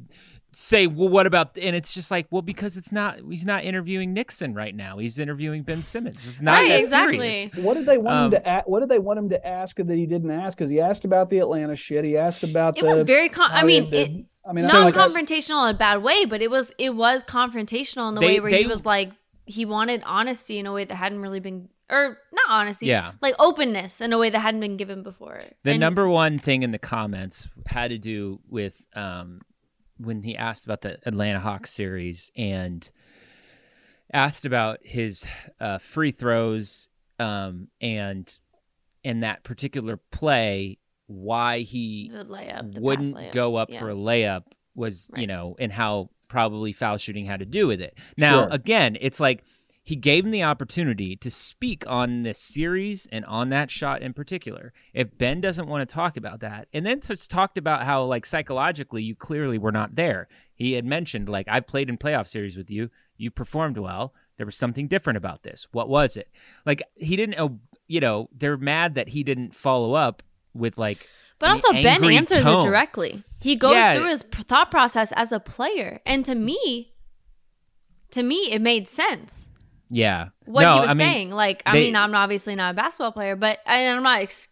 say, 0.56 0.86
well, 0.86 1.08
what 1.08 1.26
about? 1.26 1.56
And 1.58 1.74
it's 1.76 1.92
just 1.92 2.10
like, 2.10 2.26
well, 2.30 2.42
because 2.42 2.76
it's 2.76 2.92
not. 2.92 3.18
He's 3.30 3.44
not 3.46 3.64
interviewing 3.64 4.12
Nixon 4.12 4.54
right 4.54 4.74
now. 4.74 4.98
He's 4.98 5.18
interviewing 5.18 5.62
Ben 5.62 5.82
Simmons. 5.82 6.16
It's 6.26 6.40
not 6.40 6.60
Right, 6.60 6.68
that 6.68 6.80
exactly. 6.80 7.32
serious. 7.50 7.56
What 7.56 7.74
did 7.74 7.86
they 7.86 7.98
want 7.98 8.16
Um, 8.16 8.24
him 8.26 8.30
to? 8.42 8.48
A- 8.58 8.62
what 8.66 8.80
did 8.80 8.88
they 8.88 8.98
want 8.98 9.18
him 9.18 9.28
to 9.30 9.46
ask 9.46 9.76
that 9.76 9.88
he 9.96 10.06
didn't 10.06 10.30
ask? 10.30 10.56
Because 10.56 10.70
he 10.70 10.80
asked 10.80 11.04
about 11.04 11.30
the 11.30 11.38
Atlanta 11.38 11.76
shit. 11.76 12.04
He 12.04 12.16
asked 12.16 12.42
about. 12.42 12.76
It 12.78 12.82
the, 12.82 12.86
was 12.88 13.02
very. 13.02 13.28
Con- 13.28 13.50
I 13.52 13.62
mean, 13.64 13.92
it, 13.92 14.10
I 14.46 14.52
mean, 14.52 14.64
I 14.64 14.68
not 14.72 14.84
like 14.84 14.96
I- 14.96 15.06
confrontational 15.08 15.68
in 15.68 15.74
a 15.74 15.78
bad 15.78 16.02
way, 16.02 16.24
but 16.24 16.42
it 16.42 16.50
was 16.50 16.72
it 16.78 16.94
was 16.94 17.22
confrontational 17.24 18.08
in 18.08 18.14
the 18.14 18.20
They- 18.20 18.26
way 18.26 18.40
where 18.40 18.50
he 18.50 18.66
was 18.66 18.84
like 18.84 19.10
he 19.46 19.64
wanted 19.66 20.02
honesty 20.06 20.58
in 20.58 20.66
a 20.66 20.72
way 20.72 20.84
that 20.84 20.94
hadn't 20.94 21.20
really 21.20 21.40
been 21.40 21.68
or 21.90 22.16
not 22.32 22.46
honesty, 22.48 22.86
Yeah. 22.86 23.12
like 23.20 23.34
openness 23.38 24.00
in 24.00 24.10
a 24.14 24.16
way 24.18 24.30
that 24.30 24.38
hadn't 24.38 24.60
been 24.60 24.78
given 24.78 25.02
before. 25.02 25.38
The 25.64 25.72
And- 25.72 25.80
number 25.80 26.08
one 26.08 26.38
thing 26.38 26.62
in 26.62 26.70
the 26.70 26.78
comments 26.78 27.46
had 27.66 27.88
to 27.90 27.98
do 27.98 28.40
with 28.48 28.72
um, 28.96 29.42
when 29.98 30.22
he 30.22 30.36
asked 30.36 30.64
about 30.64 30.80
the 30.82 30.98
Atlanta 31.06 31.40
Hawks 31.40 31.70
series 31.70 32.30
and 32.36 32.90
asked 34.12 34.44
about 34.44 34.78
his 34.82 35.24
uh, 35.60 35.78
free 35.78 36.10
throws 36.10 36.88
um, 37.18 37.68
and 37.80 38.38
in 39.02 39.20
that 39.20 39.42
particular 39.44 39.96
play 39.96 40.78
why 41.06 41.60
he 41.60 42.10
the 42.12 42.24
layup, 42.24 42.74
the 42.74 42.80
wouldn't 42.80 43.14
layup. 43.14 43.32
go 43.32 43.56
up 43.56 43.70
Yeah. 43.70 43.78
for 43.78 43.90
a 43.90 43.94
layup 43.94 44.44
was 44.74 45.08
you 45.16 45.26
know 45.26 45.54
and 45.58 45.70
how 45.72 46.10
probably 46.28 46.72
foul 46.72 46.96
shooting 46.96 47.26
had 47.26 47.40
to 47.40 47.46
do 47.46 47.66
with 47.66 47.80
it 47.80 47.96
now 48.16 48.44
Sure. 48.44 48.48
again 48.50 48.96
it's 49.00 49.20
like 49.20 49.44
he 49.86 49.96
gave 49.96 50.24
him 50.24 50.30
the 50.30 50.42
opportunity 50.42 51.14
to 51.14 51.30
speak 51.30 51.84
on 51.86 52.22
this 52.22 52.38
series 52.38 53.06
and 53.12 53.24
on 53.26 53.50
that 53.50 53.70
shot 53.70 54.02
in 54.02 54.12
particular 54.12 54.72
if 54.92 55.16
ben 55.18 55.40
doesn't 55.40 55.68
want 55.68 55.86
to 55.88 55.94
talk 55.94 56.16
about 56.16 56.40
that 56.40 56.66
and 56.72 56.84
then 56.86 57.00
just 57.00 57.30
talked 57.30 57.58
about 57.58 57.84
how 57.84 58.02
like 58.02 58.24
psychologically 58.26 59.02
you 59.02 59.14
clearly 59.14 59.58
were 59.58 59.72
not 59.72 59.94
there 59.94 60.26
he 60.54 60.72
had 60.72 60.84
mentioned 60.84 61.28
like 61.28 61.46
i've 61.48 61.66
played 61.66 61.88
in 61.88 61.98
playoff 61.98 62.26
series 62.26 62.56
with 62.56 62.70
you 62.70 62.90
you 63.16 63.30
performed 63.30 63.78
well 63.78 64.14
there 64.36 64.46
was 64.46 64.56
something 64.56 64.88
different 64.88 65.16
about 65.16 65.42
this. 65.42 65.68
What 65.72 65.88
was 65.88 66.16
it? 66.16 66.28
Like 66.66 66.82
he 66.94 67.16
didn't, 67.16 67.36
oh, 67.38 67.58
you 67.86 68.00
know, 68.00 68.28
they're 68.36 68.56
mad 68.56 68.96
that 68.96 69.08
he 69.08 69.22
didn't 69.22 69.54
follow 69.54 69.94
up 69.94 70.22
with 70.54 70.76
like. 70.78 71.08
But 71.38 71.50
also, 71.50 71.72
Ben 71.72 72.04
answers 72.04 72.44
tone. 72.44 72.60
it 72.60 72.64
directly. 72.64 73.22
He 73.40 73.56
goes 73.56 73.74
Yeah. 73.74 73.94
through 73.96 74.08
his 74.08 74.22
thought 74.22 74.70
process 74.70 75.12
as 75.12 75.32
a 75.32 75.40
player, 75.40 76.00
and 76.06 76.24
to 76.24 76.34
me, 76.34 76.94
to 78.10 78.22
me, 78.22 78.50
it 78.50 78.62
made 78.62 78.88
sense 78.88 79.48
Yeah, 79.90 80.28
what 80.46 80.62
no, 80.62 80.74
he 80.74 80.80
was 80.80 80.90
I 80.90 80.94
mean, 80.94 81.06
saying. 81.06 81.30
Like, 81.30 81.62
I 81.66 81.72
they- 81.72 81.80
mean, 81.84 81.96
I'm 81.96 82.14
obviously 82.14 82.54
not 82.54 82.72
a 82.72 82.74
basketball 82.74 83.12
player, 83.12 83.36
but 83.36 83.58
and 83.66 83.96
I'm 83.96 84.02
not 84.02 84.20
ex- 84.20 84.48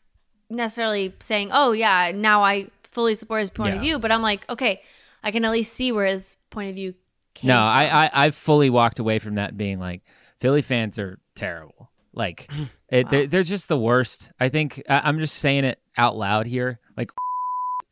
necessarily 0.51 1.15
saying, 1.21 1.51
"Oh, 1.53 1.73
yeah, 1.73 2.13
now 2.15 2.45
I 2.45 2.69
fully 2.91 3.15
support 3.15 3.41
his 3.41 3.51
point 3.51 3.75
of 3.75 3.81
view." 3.81 3.99
But 3.99 4.13
I'm 4.13 4.23
like, 4.23 4.49
okay, 4.51 4.83
I 5.25 5.31
can 5.31 5.45
at 5.45 5.51
least 5.53 5.73
see 5.73 5.91
where 5.93 6.07
his 6.07 6.37
point 6.51 6.69
of 6.71 6.75
view 6.77 6.95
came. 7.35 7.49
No, 7.49 7.55
from. 7.55 7.63
I, 7.63 8.07
I 8.07 8.11
I've 8.27 8.35
fully 8.35 8.71
walked 8.71 8.99
away 8.99 9.19
from 9.19 9.37
that 9.37 9.57
being 9.57 9.79
like 9.79 10.03
Philly 10.41 10.63
fans 10.63 10.99
are 10.99 11.19
terrible. 11.35 11.91
Like 12.13 12.51
it, 12.89 13.09
they're, 13.11 13.27
they're 13.27 13.43
just 13.43 13.69
the 13.69 13.79
worst. 13.79 14.31
I 14.39 14.49
think 14.49 14.83
I, 14.89 15.01
I'm 15.05 15.19
just 15.19 15.37
saying 15.39 15.65
it 15.65 15.81
out 15.97 16.17
loud 16.17 16.47
here. 16.47 16.79
Like, 16.97 17.11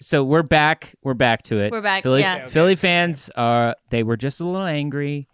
so 0.01 0.25
we're 0.25 0.43
back. 0.43 0.95
We're 1.03 1.15
back 1.15 1.43
to 1.45 1.59
it. 1.59 1.73
We're 1.73 1.81
back, 1.81 2.03
Philly, 2.03 2.21
yeah. 2.21 2.35
Okay, 2.35 2.43
okay. 2.45 2.53
Philly 2.53 2.77
fans 2.77 3.31
are 3.37 3.77
they 3.91 4.03
were 4.03 4.17
just 4.17 4.41
a 4.41 4.45
little 4.45 4.67
angry. 4.67 5.27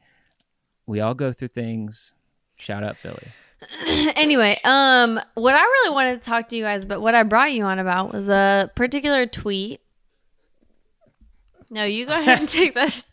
We 0.87 1.01
all 1.01 1.15
go 1.15 1.33
through 1.33 1.49
things. 1.49 2.15
Shout 2.57 2.83
out 2.85 2.97
Philly. 2.97 3.29
anyway, 4.17 4.59
um, 4.65 5.21
what 5.35 5.55
I 5.55 5.63
really 5.63 5.95
wanted 5.95 6.21
to 6.23 6.27
talk 6.29 6.49
to 6.51 6.57
you 6.57 6.63
guys, 6.65 6.85
but 6.85 7.01
what 7.01 7.15
I 7.15 7.23
brought 7.23 7.53
you 7.53 7.65
on 7.65 7.79
about 7.79 8.13
was 8.13 8.29
a 8.29 8.71
particular 8.77 9.27
tweet. 9.27 9.81
No, 11.71 11.85
you 11.85 12.07
go 12.07 12.13
ahead 12.21 12.39
and 12.41 12.49
take 12.49 12.75
that. 12.75 13.05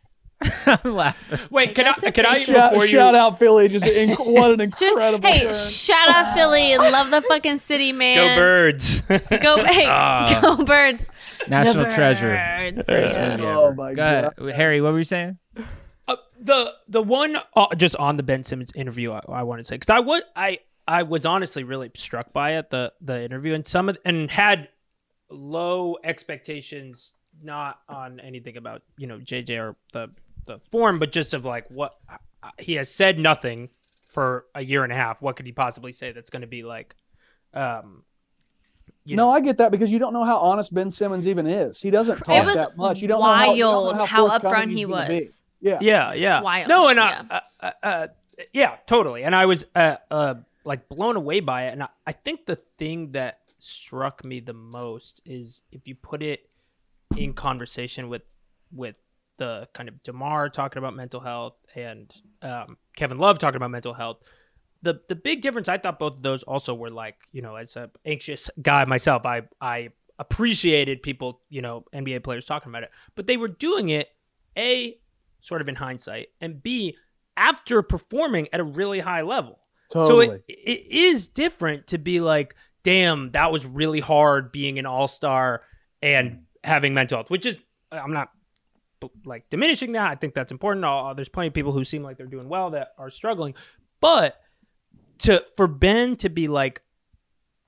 I'm 0.65 0.93
laughing. 0.93 1.39
Wait, 1.49 1.73
can 1.73 1.87
I? 1.87 1.93
That's 2.01 2.15
Can 2.15 2.25
I. 2.25 2.37
Shout, 2.39 2.71
before 2.73 2.85
you? 2.85 2.91
shout 2.91 3.15
out 3.15 3.39
Philly! 3.39 3.69
Just 3.69 3.85
inc- 3.85 4.19
what 4.25 4.51
an 4.59 4.69
Just- 4.71 4.81
incredible. 4.83 5.29
hey, 5.29 5.45
turn. 5.45 5.53
shout 5.53 6.09
out 6.09 6.35
Philly 6.35 6.73
and 6.73 6.81
love 6.83 7.11
the 7.11 7.21
fucking 7.21 7.59
city, 7.59 7.93
man. 7.93 8.35
Go 8.35 8.41
birds! 8.41 9.01
Go, 9.41 9.63
hey, 9.63 9.85
Ah. 9.87 10.39
go 10.41 10.63
birds. 10.65 11.05
National 11.47 11.85
The 11.85 11.93
treasure. 11.95 12.29
birds. 12.29 12.85
Greatest 12.87 13.17
movie 13.17 13.43
Oh 13.45 13.73
my 13.73 13.93
Go 13.93 14.03
ahead, 14.03 14.55
Harry. 14.55 14.81
What 14.81 14.91
were 14.91 14.97
you 14.99 15.03
saying? 15.05 15.37
The 16.43 16.73
the 16.87 17.01
one 17.01 17.37
uh, 17.55 17.75
just 17.75 17.95
on 17.95 18.17
the 18.17 18.23
Ben 18.23 18.43
Simmons 18.43 18.71
interview, 18.75 19.11
I, 19.11 19.21
I 19.29 19.43
want 19.43 19.59
to 19.59 19.63
say 19.63 19.75
because 19.75 19.89
I 19.89 19.99
was 19.99 20.21
I 20.35 20.59
I 20.87 21.03
was 21.03 21.25
honestly 21.25 21.63
really 21.63 21.91
struck 21.95 22.33
by 22.33 22.57
it 22.57 22.69
the 22.69 22.93
the 23.01 23.23
interview 23.23 23.53
and 23.53 23.65
some 23.65 23.89
of 23.89 23.97
and 24.03 24.29
had 24.29 24.69
low 25.29 25.97
expectations 26.03 27.13
not 27.41 27.79
on 27.89 28.19
anything 28.19 28.57
about 28.57 28.83
you 28.97 29.07
know 29.07 29.19
JJ 29.19 29.59
or 29.59 29.75
the 29.93 30.09
the 30.45 30.59
form, 30.71 30.99
but 30.99 31.11
just 31.11 31.33
of 31.33 31.45
like 31.45 31.67
what 31.69 31.97
uh, 32.09 32.49
he 32.59 32.73
has 32.73 32.89
said 32.89 33.17
nothing 33.17 33.69
for 34.07 34.45
a 34.53 34.63
year 34.63 34.83
and 34.83 34.91
a 34.91 34.95
half. 34.95 35.21
What 35.21 35.35
could 35.35 35.45
he 35.45 35.51
possibly 35.51 35.91
say 35.91 36.11
that's 36.11 36.29
going 36.29 36.41
to 36.41 36.47
be 36.47 36.63
like? 36.63 36.95
Um, 37.53 38.03
you 39.05 39.15
no, 39.15 39.25
know, 39.25 39.31
I 39.31 39.41
get 39.41 39.57
that 39.57 39.71
because 39.71 39.91
you 39.91 39.99
don't 39.99 40.13
know 40.13 40.23
how 40.23 40.39
honest 40.39 40.73
Ben 40.73 40.89
Simmons 40.89 41.27
even 41.27 41.45
is. 41.45 41.81
He 41.81 41.91
doesn't 41.91 42.19
talk 42.19 42.35
It 42.35 42.45
was 42.45 42.55
that 42.55 42.77
much. 42.77 43.01
You 43.01 43.07
don't 43.07 43.19
know 43.19 43.25
how, 43.25 43.47
wild 43.47 43.57
you 43.57 43.63
don't 43.63 43.97
know 43.97 44.05
how, 44.05 44.29
forthcoming 44.29 44.69
upfront 44.69 44.77
he 44.77 44.85
was. 44.85 45.41
Yeah. 45.63 45.77
Yeah, 45.81 46.13
yeah. 46.13 46.41
Wild, 46.41 46.67
No, 46.67 46.89
and 46.89 46.97
yeah. 46.97 47.23
I, 47.29 47.35
uh, 47.35 47.41
uh, 47.61 47.71
uh, 47.83 48.07
yeah, 48.51 48.75
totally. 48.85 49.23
And 49.23 49.33
I 49.33 49.45
was 49.45 49.65
uh, 49.75 49.95
uh, 50.11 50.35
like 50.65 50.89
blown 50.89 51.15
away 51.15 51.39
by 51.39 51.67
it. 51.67 51.73
And 51.73 51.83
I, 51.83 51.87
I 52.05 52.11
think 52.11 52.45
the 52.45 52.57
thing 52.77 53.13
that 53.13 53.39
struck 53.59 54.25
me 54.25 54.41
the 54.41 54.53
most 54.53 55.21
is 55.25 55.61
if 55.71 55.87
you 55.87 55.95
put 55.95 56.21
it 56.21 56.49
in 57.15 57.33
conversation 57.33 58.09
with 58.09 58.23
with 58.73 58.95
the 59.37 59.67
kind 59.73 59.87
of 59.87 60.03
DeMar 60.03 60.49
talking 60.49 60.79
about 60.79 60.95
mental 60.95 61.21
health 61.21 61.55
and 61.75 62.13
um, 62.41 62.77
Kevin 62.95 63.17
Love 63.17 63.39
talking 63.39 63.55
about 63.55 63.71
mental 63.71 63.93
health. 63.93 64.17
The 64.81 64.99
the 65.07 65.15
big 65.15 65.41
difference, 65.41 65.69
I 65.69 65.77
thought 65.77 65.97
both 65.97 66.17
of 66.17 66.23
those 66.23 66.43
also 66.43 66.73
were 66.73 66.89
like, 66.89 67.15
you 67.31 67.41
know, 67.41 67.55
as 67.55 67.77
a 67.77 67.89
anxious 68.05 68.49
guy 68.61 68.83
myself, 68.83 69.25
I 69.25 69.43
I 69.61 69.89
appreciated 70.19 71.01
people, 71.01 71.41
you 71.49 71.61
know, 71.61 71.85
NBA 71.93 72.23
players 72.23 72.43
talking 72.45 72.69
about 72.69 72.83
it, 72.83 72.91
but 73.15 73.27
they 73.27 73.37
were 73.37 73.47
doing 73.47 73.89
it 73.89 74.09
a 74.57 74.97
sort 75.43 75.61
of 75.61 75.69
in 75.69 75.75
hindsight, 75.75 76.29
and 76.41 76.63
b 76.63 76.97
after 77.37 77.83
performing 77.83 78.47
at 78.51 78.59
a 78.59 78.63
really 78.63 78.99
high 78.99 79.21
level. 79.21 79.59
So 79.91 80.21
it, 80.21 80.43
it 80.47 80.87
is 80.91 81.27
different 81.27 81.85
to 81.87 81.99
be 81.99 82.19
like, 82.19 82.55
damn, 82.81 83.31
that 83.33 83.51
was 83.51 83.63
really 83.63 83.99
hard 83.99 84.51
being 84.51 84.79
an 84.79 84.87
all 84.87 85.07
star 85.07 85.61
and 86.01 86.45
having 86.63 86.95
mental 86.95 87.17
health, 87.17 87.29
which 87.29 87.45
is, 87.45 87.61
I'm 87.91 88.13
not 88.13 88.31
like 89.25 89.49
diminishing 89.51 89.91
that. 89.91 90.09
I 90.09 90.15
think 90.15 90.33
that's 90.33 90.51
important. 90.51 91.15
There's 91.15 91.29
plenty 91.29 91.49
of 91.49 91.53
people 91.53 91.73
who 91.73 91.83
seem 91.83 92.01
like 92.01 92.17
they're 92.17 92.25
doing 92.25 92.49
well 92.49 92.71
that 92.71 92.93
are 92.97 93.11
struggling, 93.11 93.53
but 93.99 94.41
to 95.19 95.45
for 95.57 95.67
Ben 95.67 96.15
to 96.17 96.29
be 96.29 96.47
like 96.47 96.81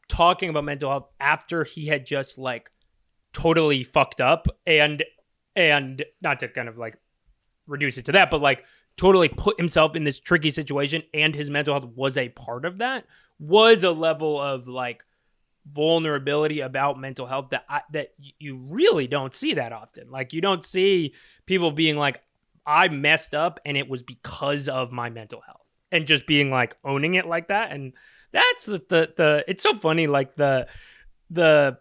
talking 0.07 0.49
about 0.49 0.63
mental 0.63 0.89
health 0.89 1.09
after 1.19 1.63
he 1.63 1.85
had 1.85 2.07
just 2.07 2.37
like 2.37 2.71
totally 3.33 3.83
fucked 3.83 4.21
up 4.21 4.47
and 4.65 5.03
and 5.55 6.03
not 6.21 6.39
to 6.39 6.47
kind 6.47 6.69
of 6.69 6.77
like 6.77 6.97
reduce 7.67 7.97
it 7.97 8.05
to 8.05 8.11
that, 8.13 8.31
but 8.31 8.41
like 8.41 8.65
totally 8.97 9.29
put 9.29 9.57
himself 9.59 9.95
in 9.95 10.03
this 10.03 10.19
tricky 10.19 10.51
situation 10.51 11.03
and 11.13 11.35
his 11.35 11.49
mental 11.49 11.73
health 11.73 11.89
was 11.95 12.17
a 12.17 12.29
part 12.29 12.65
of 12.65 12.77
that 12.77 13.05
was 13.39 13.83
a 13.83 13.91
level 13.91 14.39
of 14.39 14.67
like 14.67 15.03
vulnerability 15.71 16.59
about 16.61 16.99
mental 16.99 17.25
health 17.25 17.49
that 17.49 17.65
I, 17.67 17.81
that 17.91 18.13
you 18.39 18.57
really 18.69 19.07
don't 19.07 19.33
see 19.33 19.55
that 19.55 19.73
often. 19.73 20.09
Like 20.09 20.33
you 20.33 20.41
don't 20.41 20.63
see 20.63 21.13
people 21.45 21.71
being 21.71 21.97
like 21.97 22.21
I 22.65 22.87
messed 22.87 23.35
up 23.35 23.59
and 23.65 23.77
it 23.77 23.89
was 23.89 24.03
because 24.03 24.69
of 24.69 24.91
my 24.91 25.09
mental 25.09 25.41
health 25.41 25.65
and 25.91 26.07
just 26.07 26.27
being 26.27 26.49
like 26.49 26.77
owning 26.83 27.15
it 27.15 27.25
like 27.25 27.49
that 27.49 27.71
and 27.71 27.93
that's 28.31 28.65
the 28.65 28.81
the, 28.89 29.13
the 29.15 29.45
it's 29.47 29.63
so 29.63 29.75
funny 29.75 30.07
like 30.07 30.35
the 30.35 30.67
the 31.29 31.77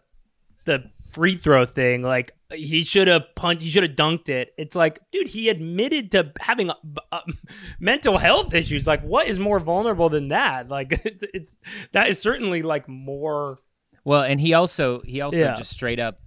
the 0.65 0.89
free 1.07 1.35
throw 1.37 1.65
thing 1.65 2.01
like 2.01 2.33
he 2.53 2.83
should 2.83 3.07
have 3.07 3.23
punched 3.35 3.61
he 3.63 3.69
should 3.69 3.83
have 3.83 3.95
dunked 3.95 4.27
it 4.29 4.53
it's 4.57 4.75
like 4.75 4.99
dude 5.11 5.27
he 5.27 5.49
admitted 5.49 6.11
to 6.11 6.31
having 6.39 6.69
uh, 6.69 6.75
uh, 7.11 7.21
mental 7.79 8.17
health 8.17 8.53
issues 8.53 8.85
like 8.85 9.01
what 9.03 9.27
is 9.27 9.39
more 9.39 9.59
vulnerable 9.59 10.09
than 10.09 10.27
that 10.29 10.67
like 10.67 10.91
it's, 11.05 11.23
it's 11.33 11.57
that 11.93 12.09
is 12.09 12.19
certainly 12.19 12.61
like 12.61 12.87
more 12.89 13.59
Well, 14.03 14.23
and 14.23 14.39
he 14.39 14.53
also 14.53 15.01
he 15.05 15.21
also 15.21 15.37
Yeah. 15.37 15.53
just 15.55 15.71
straight 15.71 15.99
up, 15.99 16.19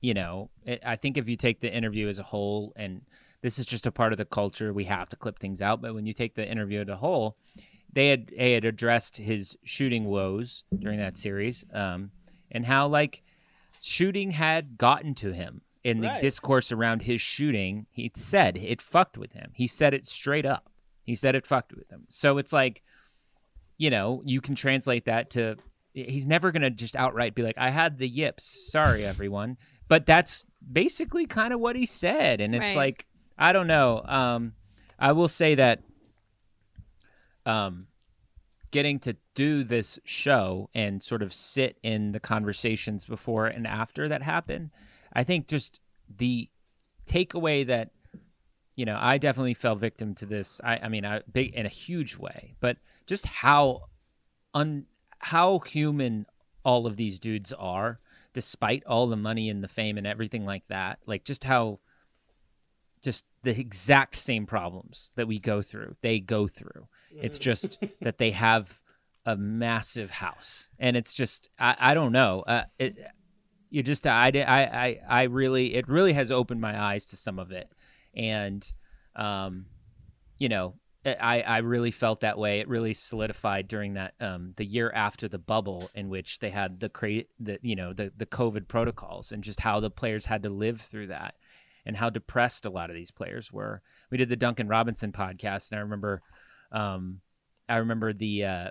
you 0.00 0.12
know, 0.14 0.50
it, 0.64 0.82
I 0.84 0.96
think 0.96 1.16
if 1.16 1.28
you 1.28 1.36
take 1.36 1.60
the 1.60 1.72
interview 1.72 2.08
as 2.08 2.18
a 2.18 2.22
whole, 2.24 2.72
and 2.76 3.02
this 3.42 3.58
is 3.58 3.66
just 3.66 3.86
a 3.86 3.92
part 3.92 4.12
of 4.12 4.18
the 4.18 4.24
culture, 4.24 4.72
we 4.72 4.84
have 4.84 5.08
to 5.10 5.16
clip 5.16 5.38
things 5.38 5.62
out. 5.62 5.80
But 5.80 5.94
when 5.94 6.04
you 6.06 6.12
take 6.12 6.34
the 6.34 6.46
interview 6.46 6.80
as 6.80 6.88
a 6.88 6.96
whole, 6.96 7.36
they 7.92 8.08
had 8.08 8.30
they 8.36 8.52
had 8.52 8.64
addressed 8.64 9.16
his 9.16 9.56
shooting 9.64 10.04
woes 10.04 10.64
during 10.78 10.98
that 10.98 11.16
series, 11.16 11.64
um, 11.72 12.10
and 12.50 12.66
how 12.66 12.88
like 12.88 13.22
shooting 13.84 14.30
had 14.30 14.78
gotten 14.78 15.12
to 15.16 15.32
him 15.32 15.60
in 15.82 16.00
the 16.00 16.06
Right. 16.06 16.20
discourse 16.20 16.70
around 16.70 17.02
his 17.02 17.20
shooting. 17.20 17.86
He 17.90 18.12
said 18.14 18.56
it 18.56 18.80
fucked 18.80 19.18
with 19.18 19.32
him. 19.32 19.50
He 19.56 19.66
said 19.66 19.92
it 19.92 20.06
straight 20.06 20.46
up. 20.46 20.70
He 21.02 21.16
said 21.16 21.34
it 21.34 21.44
fucked 21.48 21.72
with 21.74 21.90
him. 21.90 22.06
So 22.08 22.38
it's 22.38 22.52
like, 22.52 22.82
you 23.78 23.90
know, 23.90 24.22
you 24.24 24.40
can 24.40 24.54
translate 24.54 25.06
that 25.06 25.30
to 25.30 25.56
he's 25.94 26.26
never 26.28 26.52
going 26.52 26.62
to 26.62 26.70
just 26.70 26.94
outright 26.94 27.34
be 27.34 27.42
like 27.42 27.58
I 27.58 27.70
had 27.70 27.98
the 27.98 28.08
yips. 28.08 28.44
Sorry 28.70 29.04
everyone. 29.12 29.56
But 29.88 30.06
that's 30.06 30.46
basically 30.70 31.26
kind 31.26 31.52
of 31.52 31.58
what 31.58 31.74
he 31.74 31.84
said 31.84 32.40
and 32.40 32.54
it's 32.54 32.60
Right. 32.60 32.76
like 32.76 33.06
I 33.36 33.52
don't 33.52 33.66
know. 33.66 34.00
Um 34.04 34.52
I 34.96 35.10
will 35.10 35.26
say 35.28 35.56
that 35.56 35.82
um 37.44 37.88
getting 38.72 38.98
to 38.98 39.16
do 39.36 39.62
this 39.62 40.00
show 40.04 40.68
and 40.74 41.02
sort 41.02 41.22
of 41.22 41.32
sit 41.32 41.78
in 41.82 42.10
the 42.10 42.20
conversations 42.20 43.04
before 43.04 43.46
and 43.46 43.66
after 43.66 44.08
that 44.08 44.22
happened, 44.22 44.70
I 45.12 45.22
think 45.22 45.46
just 45.46 45.80
the 46.08 46.48
takeaway 47.06 47.64
that 47.66 47.90
you 48.74 48.86
know, 48.86 48.96
I 48.98 49.18
definitely 49.18 49.54
fell 49.54 49.76
victim 49.76 50.14
to 50.16 50.26
this. 50.26 50.60
I, 50.64 50.78
I 50.78 50.88
mean, 50.88 51.04
I 51.04 51.20
big 51.30 51.54
in 51.54 51.66
a 51.66 51.70
huge 51.70 52.16
way, 52.16 52.56
but 52.60 52.78
just 53.06 53.26
how 53.26 53.82
un 54.54 54.86
how 55.18 55.60
human 55.60 56.26
all 56.64 56.86
of 56.86 56.96
these 56.96 57.18
dudes 57.18 57.52
are, 57.52 58.00
despite 58.32 58.82
all 58.86 59.06
the 59.06 59.16
money 59.16 59.48
and 59.48 59.62
the 59.62 59.68
fame 59.68 59.98
and 59.98 60.06
everything 60.06 60.44
like 60.44 60.66
that. 60.68 60.98
Like 61.06 61.24
just 61.24 61.44
how 61.44 61.80
just 63.02 63.24
the 63.42 63.58
exact 63.58 64.14
same 64.16 64.46
problems 64.46 65.10
that 65.16 65.28
we 65.28 65.38
go 65.38 65.60
through, 65.60 65.96
they 66.02 66.20
go 66.20 66.46
through. 66.46 66.86
It's 67.20 67.38
just 67.38 67.78
that 68.00 68.18
they 68.18 68.30
have 68.30 68.80
a 69.24 69.36
massive 69.36 70.10
house, 70.10 70.68
and 70.78 70.96
it's 70.96 71.14
just 71.14 71.50
I, 71.58 71.76
I 71.78 71.94
don't 71.94 72.12
know. 72.12 72.44
Uh, 72.46 72.64
it 72.78 72.96
you 73.70 73.82
just 73.82 74.06
I, 74.06 74.28
I 74.28 75.00
I 75.08 75.22
really 75.24 75.74
it 75.74 75.88
really 75.88 76.12
has 76.12 76.30
opened 76.30 76.60
my 76.60 76.80
eyes 76.80 77.06
to 77.06 77.16
some 77.16 77.38
of 77.38 77.52
it, 77.52 77.68
and 78.14 78.66
um, 79.16 79.66
you 80.38 80.48
know 80.48 80.74
I 81.04 81.42
I 81.42 81.58
really 81.58 81.90
felt 81.90 82.20
that 82.20 82.38
way. 82.38 82.60
It 82.60 82.68
really 82.68 82.94
solidified 82.94 83.68
during 83.68 83.94
that 83.94 84.14
um 84.20 84.52
the 84.56 84.64
year 84.64 84.90
after 84.94 85.28
the 85.28 85.38
bubble 85.38 85.90
in 85.94 86.08
which 86.08 86.38
they 86.38 86.50
had 86.50 86.80
the 86.80 86.88
cra- 86.88 87.24
the 87.40 87.58
you 87.62 87.74
know 87.74 87.92
the 87.92 88.12
the 88.16 88.26
COVID 88.26 88.68
protocols 88.68 89.32
and 89.32 89.42
just 89.42 89.60
how 89.60 89.80
the 89.80 89.90
players 89.90 90.26
had 90.26 90.42
to 90.44 90.50
live 90.50 90.80
through 90.80 91.08
that 91.08 91.34
and 91.84 91.96
how 91.96 92.08
depressed 92.10 92.66
a 92.66 92.70
lot 92.70 92.90
of 92.90 92.96
these 92.96 93.10
players 93.10 93.52
were. 93.52 93.82
We 94.10 94.18
did 94.18 94.28
the 94.28 94.36
Duncan 94.36 94.68
Robinson 94.68 95.10
podcast, 95.10 95.70
and 95.70 95.78
I 95.78 95.82
remember 95.82 96.22
Um, 96.72 97.20
I 97.68 97.76
remember 97.76 98.12
the 98.12 98.44
uh, 98.44 98.70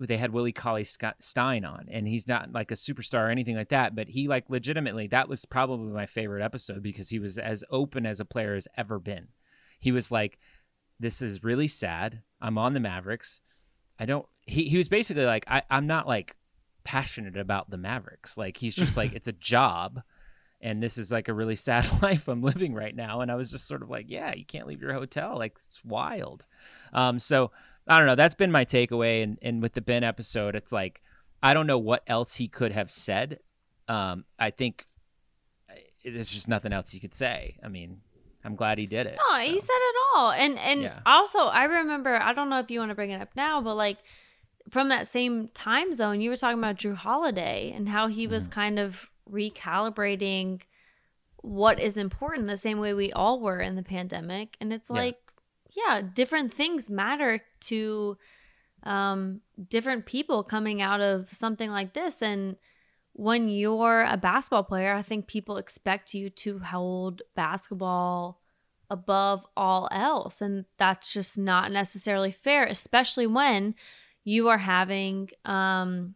they 0.00 0.16
had 0.16 0.32
Willie 0.32 0.52
Cauley 0.52 0.84
Stein 0.84 1.64
on, 1.64 1.86
and 1.90 2.08
he's 2.08 2.26
not 2.26 2.52
like 2.52 2.70
a 2.70 2.74
superstar 2.74 3.26
or 3.26 3.30
anything 3.30 3.56
like 3.56 3.68
that, 3.68 3.94
but 3.94 4.08
he 4.08 4.28
like 4.28 4.50
legitimately 4.50 5.06
that 5.08 5.28
was 5.28 5.44
probably 5.44 5.92
my 5.92 6.06
favorite 6.06 6.42
episode 6.42 6.82
because 6.82 7.10
he 7.10 7.18
was 7.18 7.38
as 7.38 7.64
open 7.70 8.06
as 8.06 8.20
a 8.20 8.24
player 8.24 8.54
has 8.54 8.68
ever 8.76 8.98
been. 8.98 9.28
He 9.78 9.92
was 9.92 10.10
like, 10.10 10.38
"This 10.98 11.22
is 11.22 11.44
really 11.44 11.68
sad. 11.68 12.22
I'm 12.40 12.58
on 12.58 12.74
the 12.74 12.80
Mavericks. 12.80 13.40
I 13.98 14.06
don't." 14.06 14.26
He 14.46 14.64
he 14.68 14.78
was 14.78 14.88
basically 14.88 15.24
like, 15.24 15.44
I, 15.48 15.62
"I'm 15.70 15.86
not 15.86 16.08
like 16.08 16.36
passionate 16.84 17.36
about 17.36 17.70
the 17.70 17.78
Mavericks. 17.78 18.36
Like 18.36 18.56
he's 18.56 18.74
just 18.74 18.96
like 18.96 19.12
it's 19.14 19.28
a 19.28 19.32
job." 19.32 20.02
And 20.62 20.82
this 20.82 20.96
is 20.96 21.10
like 21.10 21.28
a 21.28 21.34
really 21.34 21.56
sad 21.68 21.90
life 22.02 22.28
I'm 22.28 22.42
living 22.42 22.74
right 22.74 22.94
now. 22.94 23.20
And 23.20 23.30
I 23.30 23.34
was 23.34 23.50
just 23.50 23.66
sort 23.66 23.82
of 23.82 23.90
like, 23.90 24.06
yeah, 24.08 24.34
you 24.34 24.44
can't 24.44 24.66
leave 24.66 24.80
your 24.80 24.92
hotel. 24.92 25.36
Like 25.36 25.52
it's 25.56 25.84
wild. 25.84 26.46
Um, 26.92 27.18
so 27.18 27.50
I 27.86 27.98
don't 27.98 28.06
know. 28.06 28.14
That's 28.14 28.34
been 28.34 28.52
my 28.52 28.64
takeaway. 28.64 29.22
And, 29.22 29.38
and 29.42 29.62
with 29.62 29.74
the 29.74 29.80
Ben 29.80 30.04
episode, 30.04 30.54
it's 30.54 30.72
like, 30.72 31.02
I 31.42 31.54
don't 31.54 31.66
know 31.66 31.78
what 31.78 32.02
else 32.06 32.36
he 32.36 32.48
could 32.48 32.72
have 32.72 32.90
said. 32.90 33.40
Um, 33.88 34.24
I 34.38 34.50
think 34.50 34.86
there's 36.04 36.30
just 36.30 36.48
nothing 36.48 36.72
else 36.72 36.90
he 36.90 37.00
could 37.00 37.14
say. 37.14 37.58
I 37.64 37.68
mean, 37.68 38.00
I'm 38.44 38.54
glad 38.54 38.78
he 38.78 38.86
did 38.86 39.06
it. 39.06 39.18
No, 39.28 39.38
so. 39.38 39.44
he 39.44 39.58
said 39.58 39.68
it 39.68 39.96
all. 40.14 40.30
And, 40.30 40.58
and 40.58 40.82
yeah. 40.82 41.00
also 41.04 41.38
I 41.38 41.64
remember, 41.64 42.14
I 42.14 42.32
don't 42.32 42.48
know 42.48 42.60
if 42.60 42.70
you 42.70 42.78
want 42.78 42.90
to 42.90 42.94
bring 42.94 43.10
it 43.10 43.20
up 43.20 43.30
now, 43.34 43.60
but 43.60 43.74
like 43.74 43.98
from 44.70 44.88
that 44.88 45.08
same 45.08 45.48
time 45.48 45.92
zone, 45.92 46.20
you 46.20 46.30
were 46.30 46.36
talking 46.36 46.58
about 46.58 46.76
Jrue 46.76 46.94
Holiday 46.94 47.72
and 47.74 47.88
how 47.88 48.06
he 48.06 48.26
was 48.26 48.48
mm. 48.48 48.52
kind 48.52 48.78
of 48.78 49.08
recalibrating 49.30 50.62
what 51.36 51.80
is 51.80 51.96
important 51.96 52.46
the 52.46 52.56
same 52.56 52.78
way 52.78 52.94
we 52.94 53.12
all 53.12 53.40
were 53.40 53.58
in 53.58 53.76
the 53.76 53.82
pandemic. 53.82 54.56
And 54.60 54.72
it's 54.72 54.88
like, 54.88 55.18
yeah, 55.70 56.02
different 56.14 56.54
things 56.54 56.88
matter 56.88 57.40
to 57.62 58.16
um, 58.84 59.40
different 59.68 60.06
people 60.06 60.42
coming 60.42 60.80
out 60.80 61.00
of 61.00 61.32
something 61.32 61.70
like 61.70 61.94
this. 61.94 62.22
And 62.22 62.56
when 63.12 63.48
you're 63.48 64.02
a 64.02 64.16
basketball 64.16 64.64
player, 64.64 64.94
I 64.94 65.02
think 65.02 65.26
people 65.26 65.56
expect 65.56 66.14
you 66.14 66.30
to 66.30 66.60
hold 66.60 67.22
basketball 67.34 68.40
above 68.88 69.44
all 69.56 69.88
else. 69.90 70.40
And 70.40 70.64
that's 70.76 71.12
just 71.12 71.38
not 71.38 71.72
necessarily 71.72 72.30
fair, 72.30 72.64
especially 72.66 73.26
when 73.26 73.74
you 74.24 74.48
are 74.48 74.58
having 74.58 75.30
um, 75.44 76.14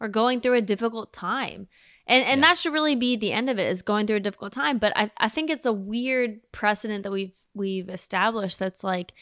or 0.00 0.08
going 0.08 0.40
through 0.40 0.54
a 0.54 0.62
difficult 0.62 1.12
time. 1.12 1.68
And 2.06 2.24
and 2.24 2.40
yeah. 2.40 2.48
that 2.48 2.58
should 2.58 2.72
really 2.72 2.94
be 2.94 3.16
the 3.16 3.32
end 3.32 3.50
of 3.50 3.58
it 3.58 3.68
is 3.68 3.82
going 3.82 4.06
through 4.06 4.16
a 4.16 4.20
difficult 4.20 4.52
time. 4.52 4.78
But 4.78 4.92
I, 4.96 5.10
I 5.18 5.28
think 5.28 5.50
it's 5.50 5.66
a 5.66 5.72
weird 5.72 6.40
precedent 6.52 7.02
that 7.02 7.12
we've 7.12 7.34
we've 7.54 7.88
established 7.88 8.58
that's 8.58 8.82
like, 8.82 9.12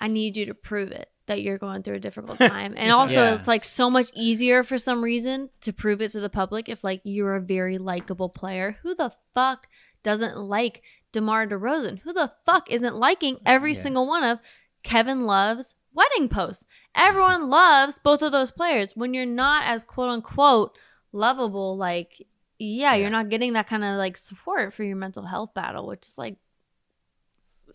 I 0.00 0.08
need 0.08 0.36
you 0.36 0.46
to 0.46 0.54
prove 0.54 0.90
it 0.90 1.10
that 1.26 1.42
you're 1.42 1.58
going 1.58 1.82
through 1.82 1.96
a 1.96 2.00
difficult 2.00 2.38
time. 2.38 2.74
And 2.76 2.90
also 2.90 3.22
yeah. 3.24 3.34
it's 3.34 3.46
like 3.46 3.64
so 3.64 3.88
much 3.88 4.10
easier 4.14 4.62
for 4.62 4.78
some 4.78 5.04
reason 5.04 5.50
to 5.60 5.72
prove 5.72 6.00
it 6.00 6.10
to 6.12 6.20
the 6.20 6.30
public 6.30 6.68
if 6.68 6.82
like 6.82 7.02
you're 7.04 7.36
a 7.36 7.40
very 7.40 7.78
likable 7.78 8.28
player. 8.28 8.78
Who 8.82 8.94
the 8.94 9.12
fuck 9.34 9.68
doesn't 10.02 10.38
like 10.38 10.82
DeMar 11.12 11.46
DeRozan? 11.46 12.00
Who 12.00 12.12
the 12.12 12.32
fuck 12.46 12.70
isn't 12.70 12.96
liking 12.96 13.36
every 13.46 13.74
yeah. 13.74 13.82
single 13.82 14.08
one 14.08 14.24
of 14.24 14.40
Kevin 14.82 15.26
Love's 15.26 15.74
wedding 15.98 16.28
posts? 16.28 16.64
Everyone 16.94 17.50
loves 17.50 17.98
both 17.98 18.22
of 18.22 18.32
those 18.32 18.50
players. 18.50 18.92
When 18.94 19.12
you're 19.12 19.26
not 19.26 19.64
as 19.66 19.84
quote 19.84 20.10
unquote 20.10 20.78
lovable, 21.12 21.76
like 21.76 22.26
yeah, 22.58 22.92
yeah. 22.92 22.94
you're 22.94 23.10
not 23.10 23.28
getting 23.28 23.52
that 23.54 23.68
kind 23.68 23.84
of 23.84 23.96
like 23.96 24.16
support 24.16 24.72
for 24.72 24.84
your 24.84 24.96
mental 24.96 25.24
health 25.24 25.54
battle, 25.54 25.86
which 25.86 26.06
is 26.06 26.14
like 26.16 26.36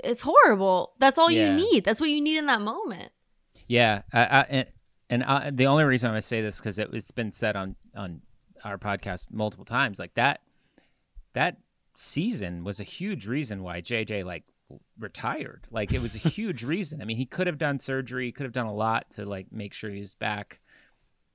it's 0.03 0.21
horrible. 0.21 0.93
That's 0.99 1.17
all 1.17 1.29
yeah. 1.29 1.55
you 1.55 1.55
need. 1.55 1.83
That's 1.83 2.01
what 2.01 2.09
you 2.09 2.21
need 2.21 2.37
in 2.37 2.47
that 2.47 2.61
moment. 2.61 3.11
Yeah, 3.67 4.01
I, 4.11 4.19
I, 4.19 4.41
and 4.49 4.67
and 5.09 5.23
I, 5.23 5.49
the 5.51 5.67
only 5.67 5.83
reason 5.83 6.07
I'm 6.07 6.13
gonna 6.13 6.21
say 6.21 6.41
this 6.41 6.57
because 6.57 6.79
it, 6.79 6.89
it's 6.93 7.11
been 7.11 7.31
said 7.31 7.55
on 7.55 7.75
on 7.95 8.21
our 8.63 8.77
podcast 8.77 9.31
multiple 9.31 9.65
times, 9.65 9.99
like 9.99 10.13
that 10.15 10.41
that 11.33 11.57
season 11.95 12.63
was 12.63 12.79
a 12.79 12.83
huge 12.83 13.27
reason 13.27 13.63
why 13.63 13.81
JJ 13.81 14.25
like 14.25 14.43
retired. 14.97 15.67
Like 15.71 15.93
it 15.93 16.01
was 16.01 16.15
a 16.15 16.17
huge 16.29 16.63
reason. 16.63 17.01
I 17.01 17.05
mean, 17.05 17.17
he 17.17 17.25
could 17.25 17.47
have 17.47 17.57
done 17.57 17.79
surgery, 17.79 18.31
could 18.31 18.45
have 18.45 18.53
done 18.53 18.65
a 18.65 18.73
lot 18.73 19.11
to 19.11 19.25
like 19.25 19.51
make 19.51 19.73
sure 19.73 19.89
he 19.89 19.99
was 19.99 20.15
back 20.15 20.59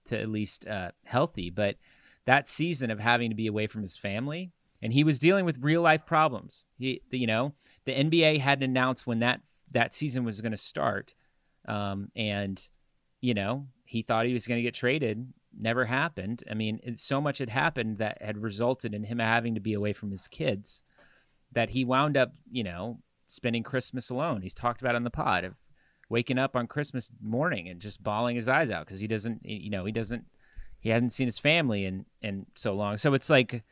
to 0.06 0.18
at 0.18 0.28
least 0.28 0.66
uh, 0.66 0.92
healthy, 1.04 1.50
but 1.50 1.76
that 2.24 2.48
season 2.48 2.90
of 2.90 2.98
having 2.98 3.30
to 3.30 3.36
be 3.36 3.46
away 3.46 3.66
from 3.66 3.82
his 3.82 3.96
family 3.96 4.52
and 4.82 4.92
he 4.92 5.04
was 5.04 5.18
dealing 5.18 5.44
with 5.44 5.62
real 5.62 5.82
life 5.82 6.06
problems. 6.06 6.64
He, 6.78 7.02
you 7.10 7.26
know, 7.26 7.54
the 7.84 7.92
NBA 7.92 8.40
hadn't 8.40 8.70
announced 8.70 9.06
when 9.06 9.20
that 9.20 9.40
that 9.72 9.92
season 9.92 10.24
was 10.24 10.40
going 10.40 10.52
to 10.52 10.58
start, 10.58 11.14
um, 11.66 12.10
and 12.16 12.66
you 13.20 13.34
know, 13.34 13.66
he 13.84 14.02
thought 14.02 14.26
he 14.26 14.32
was 14.32 14.46
going 14.46 14.58
to 14.58 14.62
get 14.62 14.74
traded. 14.74 15.32
Never 15.58 15.84
happened. 15.84 16.44
I 16.50 16.54
mean, 16.54 16.78
it, 16.82 16.98
so 16.98 17.20
much 17.20 17.38
had 17.38 17.48
happened 17.48 17.98
that 17.98 18.22
had 18.22 18.38
resulted 18.38 18.94
in 18.94 19.02
him 19.02 19.18
having 19.18 19.54
to 19.54 19.60
be 19.60 19.74
away 19.74 19.92
from 19.92 20.10
his 20.10 20.28
kids 20.28 20.82
that 21.52 21.70
he 21.70 21.84
wound 21.84 22.16
up, 22.16 22.32
you 22.50 22.62
know, 22.62 22.98
spending 23.28 23.62
Christmas 23.62 24.10
alone. 24.10 24.42
He's 24.42 24.54
talked 24.54 24.80
about 24.80 24.94
on 24.94 25.04
the 25.04 25.10
pod 25.10 25.44
of 25.44 25.54
waking 26.08 26.38
up 26.38 26.56
on 26.56 26.66
Christmas 26.66 27.10
morning 27.22 27.68
and 27.68 27.80
just 27.80 28.02
bawling 28.02 28.36
his 28.36 28.48
eyes 28.48 28.70
out 28.70 28.86
because 28.86 29.00
he 29.00 29.06
doesn't, 29.06 29.44
you 29.44 29.70
know, 29.70 29.84
he 29.84 29.92
doesn't, 29.92 30.24
he 30.80 30.88
hadn't 30.90 31.10
seen 31.10 31.26
his 31.26 31.38
family 31.38 31.84
in 31.84 32.04
in 32.22 32.46
so 32.54 32.72
long. 32.72 32.96
So 32.96 33.14
it's 33.14 33.30
like 33.30 33.62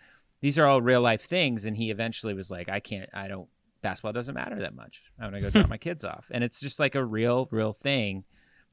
these 0.40 0.58
are 0.58 0.66
all 0.66 0.82
real 0.82 1.00
life 1.00 1.22
things. 1.22 1.64
And 1.64 1.76
he 1.76 1.90
eventually 1.90 2.34
was 2.34 2.50
like, 2.50 2.68
I 2.68 2.80
can't, 2.80 3.08
I 3.14 3.28
don't, 3.28 3.48
basketball 3.82 4.12
doesn't 4.12 4.34
matter 4.34 4.60
that 4.60 4.74
much. 4.74 5.02
I'm 5.18 5.30
gonna 5.30 5.40
go 5.40 5.50
drop 5.50 5.68
my 5.68 5.78
kids 5.78 6.04
off, 6.04 6.26
and 6.30 6.42
it's 6.42 6.60
just 6.60 6.80
like 6.80 6.94
a 6.94 7.04
real, 7.04 7.48
real 7.50 7.72
thing 7.72 8.24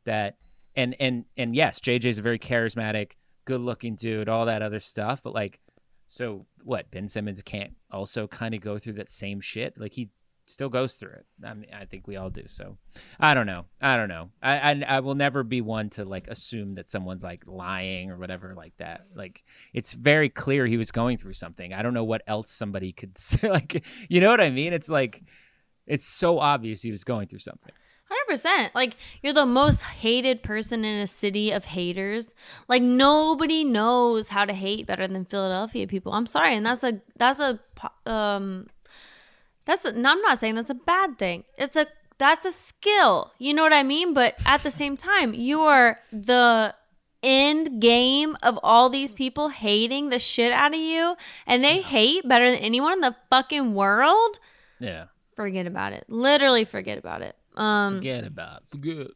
that, 0.05 0.37
and 0.75 0.95
and 0.99 1.25
and 1.37 1.55
yes, 1.55 1.79
JJ's 1.79 2.17
a 2.17 2.23
very 2.23 2.39
charismatic, 2.39 3.11
good 3.45 3.61
looking 3.61 3.95
dude, 3.95 4.27
all 4.27 4.47
that 4.47 4.61
other 4.61 4.79
stuff, 4.79 5.21
but 5.23 5.33
like, 5.33 5.59
so 6.07 6.45
what? 6.63 6.89
Ben 6.91 7.07
Simmons 7.07 7.41
can't 7.43 7.73
also 7.91 8.27
kind 8.27 8.55
of 8.55 8.61
go 8.61 8.77
through 8.77 8.93
that 8.93 9.09
same 9.09 9.39
shit. 9.39 9.79
Like 9.79 9.93
he 9.93 10.09
still 10.45 10.69
goes 10.69 10.95
through 10.95 11.11
it. 11.11 11.25
I 11.43 11.53
mean, 11.53 11.69
I 11.73 11.85
think 11.85 12.07
we 12.07 12.17
all 12.17 12.29
do. 12.29 12.43
So 12.47 12.77
I 13.19 13.33
don't 13.33 13.45
know. 13.45 13.65
I 13.81 13.97
don't 13.97 14.09
know. 14.09 14.29
I, 14.41 14.71
I, 14.71 14.83
I 14.87 14.99
will 14.99 15.15
never 15.15 15.43
be 15.43 15.61
one 15.61 15.89
to 15.91 16.05
like 16.05 16.27
assume 16.27 16.75
that 16.75 16.89
someone's 16.89 17.23
like 17.23 17.43
lying 17.47 18.11
or 18.11 18.17
whatever 18.17 18.53
like 18.55 18.73
that. 18.77 19.05
Like 19.15 19.43
it's 19.73 19.93
very 19.93 20.29
clear 20.29 20.65
he 20.65 20.77
was 20.77 20.91
going 20.91 21.17
through 21.17 21.33
something. 21.33 21.73
I 21.73 21.81
don't 21.81 21.93
know 21.93 22.03
what 22.03 22.23
else 22.27 22.51
somebody 22.51 22.91
could 22.91 23.17
say. 23.17 23.49
Like 23.49 23.83
you 24.09 24.19
know 24.19 24.29
what 24.29 24.41
I 24.41 24.49
mean? 24.49 24.73
It's 24.73 24.89
like 24.89 25.23
it's 25.87 26.05
so 26.05 26.39
obvious 26.39 26.81
he 26.81 26.91
was 26.91 27.03
going 27.03 27.27
through 27.27 27.39
something. 27.39 27.71
Hundred 28.09 28.27
percent. 28.27 28.75
Like 28.75 28.97
you're 29.21 29.33
the 29.33 29.45
most 29.45 29.81
hated 29.81 30.43
person 30.43 30.83
in 30.83 31.01
a 31.01 31.07
city 31.07 31.51
of 31.51 31.65
haters. 31.65 32.33
Like 32.67 32.83
nobody 32.83 33.63
knows 33.63 34.27
how 34.27 34.45
to 34.45 34.53
hate 34.53 34.85
better 34.85 35.07
than 35.07 35.25
Philadelphia 35.25 35.87
people. 35.87 36.13
I'm 36.13 36.27
sorry, 36.27 36.55
and 36.55 36.65
that's 36.65 36.83
a 36.83 37.01
that's 37.17 37.39
a 37.39 37.59
um 38.05 38.67
that's 39.65 39.85
a, 39.85 39.91
no, 39.91 40.11
I'm 40.11 40.21
not 40.21 40.39
saying 40.39 40.55
that's 40.55 40.69
a 40.69 40.75
bad 40.75 41.17
thing. 41.17 41.43
It's 41.57 41.75
a 41.75 41.87
that's 42.17 42.45
a 42.45 42.51
skill. 42.51 43.31
You 43.39 43.53
know 43.53 43.63
what 43.63 43.73
I 43.73 43.83
mean? 43.83 44.13
But 44.13 44.35
at 44.45 44.63
the 44.63 44.71
same 44.71 44.97
time, 44.97 45.33
you 45.33 45.61
are 45.61 45.99
the 46.11 46.75
end 47.23 47.81
game 47.81 48.37
of 48.43 48.59
all 48.61 48.89
these 48.89 49.13
people 49.13 49.49
hating 49.49 50.09
the 50.09 50.19
shit 50.19 50.51
out 50.51 50.73
of 50.73 50.79
you 50.79 51.15
and 51.47 51.63
they 51.63 51.81
hate 51.81 52.27
better 52.27 52.51
than 52.51 52.59
anyone 52.59 52.93
in 52.93 52.99
the 52.99 53.15
fucking 53.29 53.73
world. 53.73 54.39
Yeah. 54.79 55.05
Forget 55.35 55.65
about 55.65 55.93
it. 55.93 56.05
Literally 56.09 56.65
forget 56.65 56.97
about 56.97 57.21
it. 57.21 57.35
Um 57.55 57.97
Forget 57.97 58.25
about 58.25 58.63
it. 58.63 58.69
Forget. 58.69 59.07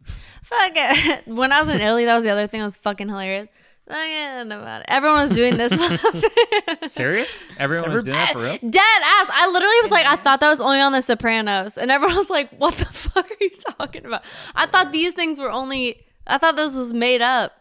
Fuck 0.43 0.71
it. 0.75 1.27
When 1.27 1.51
I 1.51 1.61
was 1.61 1.69
in 1.69 1.81
Italy, 1.81 2.05
that 2.05 2.15
was 2.15 2.23
the 2.23 2.29
other 2.29 2.47
thing 2.47 2.61
that 2.61 2.65
was 2.65 2.77
fucking 2.77 3.09
hilarious. 3.09 3.49
Forget 3.87 4.45
about 4.47 4.81
it. 4.81 4.85
Everyone 4.89 5.29
was 5.29 5.37
doing 5.37 5.55
this. 5.55 5.71
Serious? 6.93 7.29
Everyone 7.57 7.93
was 7.93 8.03
doing 8.03 8.17
that 8.17 8.33
for 8.33 8.39
real? 8.39 8.57
Dead 8.57 8.73
ass. 8.81 9.29
I 9.31 9.49
literally 9.51 9.75
was 9.83 9.91
like, 9.91 10.05
I 10.05 10.17
thought 10.17 10.41
that 10.41 10.49
was 10.49 10.59
only 10.59 10.81
on 10.81 10.91
The 10.91 11.01
Sopranos, 11.01 11.77
and 11.77 11.89
everyone 11.89 12.17
was 12.17 12.29
like, 12.29 12.51
"What 12.57 12.73
the 12.73 12.85
fuck 12.91 13.31
are 13.31 13.37
you 13.39 13.49
talking 13.77 14.05
about?" 14.05 14.23
I 14.55 14.65
thought 14.65 14.91
these 14.91 15.13
things 15.13 15.39
were 15.39 15.49
only. 15.49 16.05
I 16.25 16.37
thought 16.37 16.57
this 16.57 16.75
was 16.75 16.91
made 16.91 17.21
up. 17.21 17.53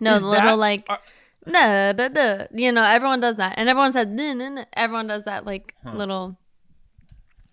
No, 0.00 0.14
Is 0.14 0.22
the 0.22 0.28
little 0.28 0.56
that, 0.56 0.58
like. 0.58 0.86
Are, 0.88 1.00
no, 1.44 1.92
no, 1.92 2.08
no. 2.08 2.46
You 2.54 2.72
know, 2.72 2.82
everyone 2.82 3.20
does 3.20 3.36
that, 3.36 3.54
and 3.58 3.68
everyone 3.68 3.92
said, 3.92 4.10
no, 4.10 4.32
no, 4.32 4.48
no. 4.48 4.64
Everyone 4.72 5.06
does 5.06 5.24
that, 5.24 5.44
like 5.44 5.74
huh. 5.84 5.92
little. 5.94 6.38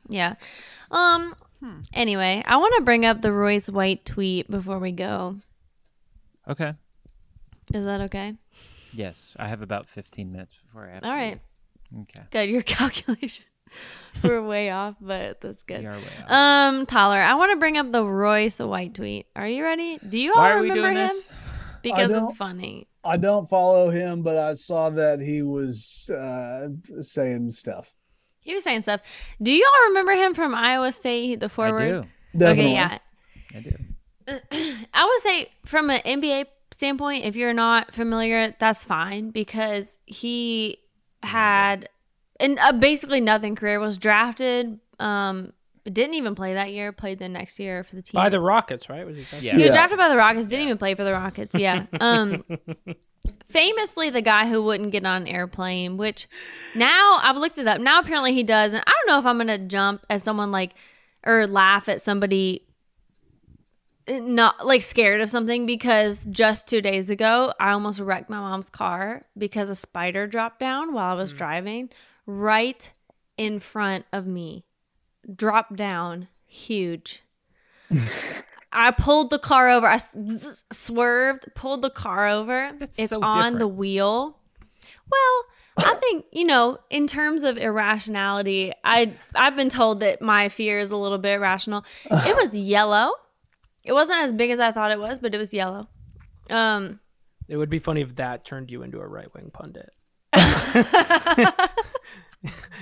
Yeah. 0.08 0.36
Um. 0.92 1.36
Hmm. 1.60 1.80
Anyway, 1.92 2.42
I 2.46 2.56
want 2.56 2.74
to 2.78 2.84
bring 2.84 3.06
up 3.06 3.22
the 3.22 3.34
Royce 3.34 3.70
White 3.70 4.06
tweet 4.06 4.50
before 4.50 4.80
we 4.80 4.94
go. 4.94 5.38
Okay. 6.48 6.74
Is 7.74 7.86
that 7.86 8.02
okay? 8.02 8.36
Yes, 8.94 9.34
I 9.38 9.48
have 9.48 9.62
about 9.62 9.88
15 9.88 10.32
minutes 10.32 10.54
before 10.66 10.88
I 10.90 10.94
have 10.96 11.04
All 11.04 11.12
right. 11.12 11.40
Okay. 12.02 12.22
Good. 12.32 12.50
Your 12.50 12.62
calculation. 12.64 13.46
We're 14.24 14.42
way 14.42 14.70
off, 14.70 14.96
but 15.02 15.42
that's 15.42 15.64
good. 15.64 15.80
We 15.80 15.86
are 15.86 15.98
way 15.98 16.04
off. 16.24 16.32
Um, 16.32 16.86
Tyler, 16.86 17.20
I 17.20 17.34
want 17.34 17.52
to 17.52 17.58
bring 17.58 17.78
up 17.78 17.92
the 17.92 18.04
Royce 18.04 18.60
White 18.60 18.94
tweet. 18.94 19.28
Are 19.36 19.48
you 19.48 19.64
ready? 19.64 19.98
Do 20.08 20.18
you 20.18 20.34
Why 20.34 20.54
all 20.54 20.62
remember 20.62 20.90
him? 20.90 20.96
This? 20.96 21.32
Because 21.84 22.10
it's 22.10 22.34
funny. 22.34 22.88
I 23.06 23.16
don't 23.16 23.48
follow 23.48 23.90
him, 23.90 24.22
but 24.22 24.36
I 24.36 24.56
saw 24.56 24.90
that 24.90 25.22
he 25.22 25.42
was 25.42 26.10
uh, 26.10 26.68
saying 27.02 27.52
stuff. 27.54 27.94
He 28.42 28.54
was 28.54 28.64
saying 28.64 28.82
stuff. 28.82 29.02
Do 29.42 29.52
you 29.52 29.66
all 29.66 29.90
remember 29.90 30.12
him 30.14 30.34
from 30.34 30.54
Iowa 30.54 30.92
State, 30.92 31.40
the 31.40 31.48
forward? 31.48 31.84
I 31.84 32.02
do. 32.02 32.08
Definitely. 32.38 32.64
Okay, 32.64 32.74
yeah. 32.74 32.98
I 33.56 33.60
do. 33.60 33.76
I 34.94 35.06
would 35.06 35.22
say 35.22 35.50
from 35.66 35.90
an 35.90 36.02
NBA 36.02 36.48
standpoint, 36.78 37.26
if 37.26 37.36
you're 37.36 37.54
not 37.54 37.94
familiar, 37.94 38.56
that's 38.60 38.84
fine 38.84 39.32
because 39.32 39.98
he 40.06 40.78
had 41.24 41.90
and 42.40 42.60
uh, 42.60 42.72
basically 42.72 43.20
nothing 43.20 43.56
career 43.56 43.80
was 43.80 43.98
drafted. 43.98 44.80
Um, 45.00 45.54
didn't 45.86 46.14
even 46.16 46.36
play 46.36 46.54
that 46.54 46.72
year. 46.72 46.92
Played 46.92 47.18
the 47.18 47.30
next 47.30 47.60
year 47.60 47.84
for 47.84 47.96
the 47.96 48.02
team. 48.04 48.12
By 48.14 48.30
the 48.30 48.40
Rockets, 48.40 48.90
right? 48.90 49.06
Was 49.06 49.16
he 49.18 49.24
drafted? 49.24 49.44
Yeah. 49.44 49.56
He 49.56 49.64
was 49.64 49.70
Yeah. 49.70 49.74
drafted 49.74 49.98
by 49.98 50.10
the 50.10 50.18
Rockets. 50.18 50.48
Didn't 50.48 50.66
even 50.66 50.78
play 50.78 50.94
for 50.94 51.04
the 51.04 51.14
Rockets. 51.14 51.56
Yeah. 51.56 51.86
Um, 52.00 52.44
famously, 53.48 54.10
the 54.10 54.22
guy 54.22 54.48
who 54.48 54.62
wouldn't 54.62 54.92
get 54.92 55.06
on 55.06 55.24
an 55.24 55.28
airplane. 55.28 55.98
Which 55.98 56.28
now 56.76 57.18
I've 57.24 57.38
looked 57.38 57.58
it 57.58 57.68
up. 57.68 57.80
Now 57.82 58.00
apparently 58.00 58.34
he 58.34 58.44
does, 58.44 58.74
and 58.74 58.84
I 58.86 58.92
don't 58.92 59.08
know 59.16 59.20
if 59.20 59.26
I'm 59.26 59.38
gonna 59.38 59.58
jump 59.66 60.06
at 60.10 60.22
someone 60.22 60.52
like 60.52 60.74
or 61.26 61.48
laugh 61.48 61.90
at 61.90 62.02
somebody 62.02 62.67
not 64.08 64.66
like 64.66 64.82
scared 64.82 65.22
of 65.22 65.30
something 65.30 65.66
because 65.66 66.26
just 66.26 66.68
two 66.68 66.82
days 66.82 67.10
ago 67.10 67.54
I 67.60 67.72
almost 67.72 68.00
wrecked 68.00 68.30
my 68.30 68.40
mom's 68.40 68.70
car 68.70 69.26
because 69.38 69.70
a 69.70 69.76
spider 69.76 70.28
dropped 70.28 70.60
down 70.60 70.94
while 70.94 71.12
I 71.12 71.14
was 71.14 71.34
mm. 71.34 71.38
driving 71.38 71.90
right 72.26 72.92
in 73.38 73.60
front 73.60 74.06
of 74.12 74.26
me. 74.28 74.66
Dropped 75.34 75.76
down, 75.76 76.28
huge. 76.46 77.24
I 78.72 78.92
pulled 78.92 79.30
the 79.30 79.40
car 79.40 79.70
over. 79.70 79.88
I 79.88 79.96
s- 79.96 80.64
swerved, 80.72 81.48
pulled 81.56 81.82
the 81.82 81.90
car 81.90 82.28
over. 82.28 82.72
That's 82.78 83.00
it's 83.00 83.10
so 83.10 83.22
on 83.22 83.38
different. 83.38 83.60
the 83.60 83.68
wheel. 83.68 84.38
Well, 85.10 85.46
I 85.78 85.96
think 85.96 86.26
you 86.32 86.46
know, 86.46 86.80
in 86.90 87.08
terms 87.08 87.44
of 87.44 87.58
irrationality, 87.58 88.74
I 88.84 89.14
I've 89.36 89.56
been 89.56 89.70
told 89.70 90.00
that 90.02 90.22
my 90.22 90.50
fear 90.50 90.80
is 90.80 90.92
a 90.92 90.98
little 90.98 91.18
bit 91.18 91.34
irrational. 91.36 91.86
It 92.06 92.36
was 92.42 92.54
yellow. 92.54 93.14
It 93.88 93.94
wasn't 93.94 94.18
as 94.20 94.34
big 94.34 94.52
as 94.52 94.60
I 94.60 94.72
thought 94.72 94.92
it 94.92 95.00
was, 95.00 95.20
but 95.20 95.34
it 95.34 95.38
was 95.38 95.54
yellow. 95.54 95.88
Um, 96.50 97.00
It 97.48 97.56
would 97.58 97.70
be 97.70 97.80
funny 97.80 98.02
if 98.02 98.16
that 98.18 98.44
turned 98.46 98.70
you 98.70 98.84
into 98.84 99.00
a 99.00 99.08
right 99.08 99.34
wing 99.34 99.50
pundit. 99.54 99.90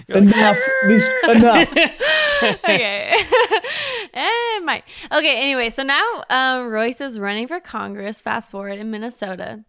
enough. 0.09 0.57
These 0.87 1.07
enough. 1.29 1.71
okay. 2.43 3.13
it 4.13 4.63
might. 4.63 4.83
Okay, 5.11 5.41
anyway, 5.41 5.69
so 5.69 5.83
now 5.83 6.23
um, 6.29 6.69
Royce 6.69 7.01
is 7.01 7.19
running 7.19 7.47
for 7.47 7.59
Congress. 7.59 8.19
Fast 8.21 8.51
forward 8.51 8.79
in 8.79 8.91
Minnesota. 8.91 9.63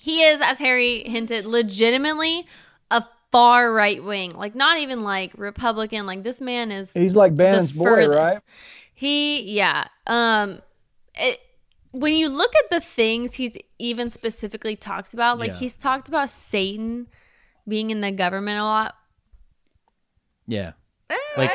He 0.00 0.22
is, 0.22 0.40
as 0.42 0.58
Harry 0.58 1.04
hinted, 1.08 1.46
legitimately 1.46 2.46
a 2.90 3.04
far 3.30 3.72
right 3.72 4.02
wing. 4.02 4.30
Like, 4.30 4.54
not 4.54 4.78
even 4.78 5.02
like 5.04 5.32
Republican. 5.36 6.06
Like, 6.06 6.24
this 6.24 6.40
man 6.40 6.70
is 6.72 6.90
He's 6.92 7.14
like 7.14 7.32
the 7.32 7.44
Bannon's 7.44 7.72
boy, 7.72 7.84
furthest. 7.84 8.16
right? 8.16 8.38
He, 8.94 9.42
yeah. 9.42 9.84
Um, 10.06 10.60
it, 11.22 11.38
when 11.92 12.14
you 12.14 12.28
look 12.28 12.52
at 12.64 12.70
the 12.70 12.80
things 12.80 13.34
he's 13.34 13.56
even 13.78 14.10
specifically 14.10 14.76
talks 14.76 15.14
about, 15.14 15.38
like 15.38 15.50
Yeah. 15.52 15.56
he's 15.58 15.76
talked 15.76 16.08
about 16.08 16.30
Satan 16.30 17.06
being 17.68 17.90
in 17.90 18.00
the 18.00 18.10
government 18.10 18.58
a 18.58 18.64
lot. 18.64 18.94
Yeah. 20.46 20.72
Like 21.36 21.52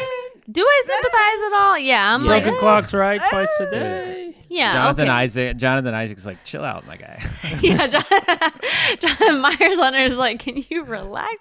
Do 0.49 0.63
I 0.63 0.83
sympathize 0.85 1.47
at 1.47 1.53
all? 1.61 1.79
Yeah, 1.79 2.13
I'm 2.13 2.25
like, 2.25 2.43
Broken 2.43 2.57
eh. 2.57 2.61
clocks 2.61 2.93
right 2.93 3.19
twice 3.29 3.59
a 3.59 3.69
day. 3.69 4.35
Yeah, 4.49 4.71
Jonathan 4.73 5.03
okay. 5.03 5.11
Isaac. 5.11 5.57
Jonathan 5.57 5.93
Isaac's 5.93 6.25
like, 6.25 6.43
chill 6.45 6.63
out, 6.63 6.87
my 6.87 6.95
guy. 6.95 7.21
yeah, 7.61 7.87
John, 7.87 8.03
John 8.99 9.41
Meyers 9.41 9.77
Leonard 9.77 10.11
is 10.11 10.17
like, 10.17 10.39
can 10.39 10.63
you 10.69 10.85
relax? 10.85 11.35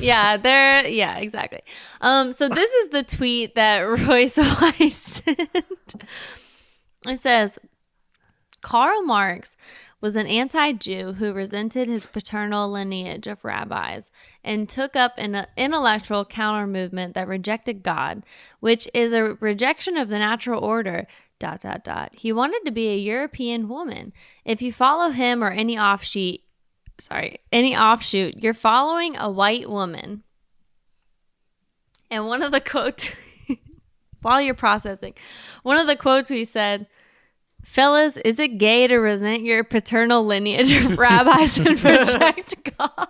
yeah, 0.00 0.36
they're 0.36 0.86
yeah, 0.86 1.16
exactly. 1.16 1.60
Um, 2.02 2.32
so 2.32 2.48
this 2.48 2.70
is 2.70 2.88
the 2.90 3.02
tweet 3.04 3.54
that 3.54 3.80
Royce 4.06 4.36
White 4.36 4.92
sent. 4.92 5.94
It 7.06 7.20
says, 7.20 7.58
Karl 8.60 9.02
Marx 9.02 9.56
was 10.02 10.16
an 10.16 10.26
anti-Jew 10.26 11.14
who 11.14 11.32
resented 11.32 11.86
his 11.86 12.06
paternal 12.06 12.68
lineage 12.68 13.26
of 13.26 13.44
rabbis 13.44 14.10
and 14.44 14.68
took 14.68 14.96
up 14.96 15.14
an 15.16 15.34
uh, 15.34 15.46
intellectual 15.56 16.24
counter 16.24 16.66
movement 16.66 17.14
that 17.14 17.28
rejected 17.28 17.82
God, 17.82 18.24
which 18.60 18.88
is 18.92 19.12
a 19.12 19.34
rejection 19.40 19.96
of 19.96 20.08
the 20.08 20.18
natural 20.18 20.62
order. 20.62 21.06
Dot 21.38 21.62
dot 21.62 21.82
dot. 21.82 22.12
He 22.14 22.32
wanted 22.32 22.60
to 22.66 22.70
be 22.70 22.88
a 22.88 22.96
European 22.96 23.68
woman. 23.68 24.12
If 24.44 24.62
you 24.62 24.72
follow 24.72 25.10
him 25.10 25.42
or 25.42 25.50
any 25.50 25.76
offshoot, 25.76 26.40
sorry, 26.98 27.40
any 27.50 27.76
offshoot, 27.76 28.40
you're 28.40 28.54
following 28.54 29.16
a 29.16 29.28
white 29.28 29.68
woman. 29.68 30.22
And 32.12 32.28
one 32.28 32.42
of 32.42 32.52
the 32.52 32.60
quotes, 32.60 33.10
while 34.22 34.40
you're 34.40 34.54
processing, 34.54 35.14
one 35.64 35.80
of 35.80 35.88
the 35.88 35.96
quotes 35.96 36.30
we 36.30 36.44
said, 36.44 36.86
Fellas, 37.62 38.16
is 38.18 38.38
it 38.38 38.58
gay 38.58 38.86
to 38.86 38.96
resent 38.96 39.42
your 39.42 39.64
paternal 39.64 40.24
lineage 40.24 40.72
of 40.72 40.98
rabbis 40.98 41.58
and 41.58 41.68
reject 41.84 42.76
God? 42.76 43.08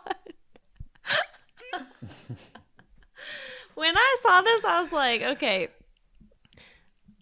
when 3.75 3.97
I 3.97 4.17
saw 4.23 4.41
this, 4.43 4.65
I 4.65 4.83
was 4.83 4.93
like, 4.93 5.23
okay. 5.23 5.69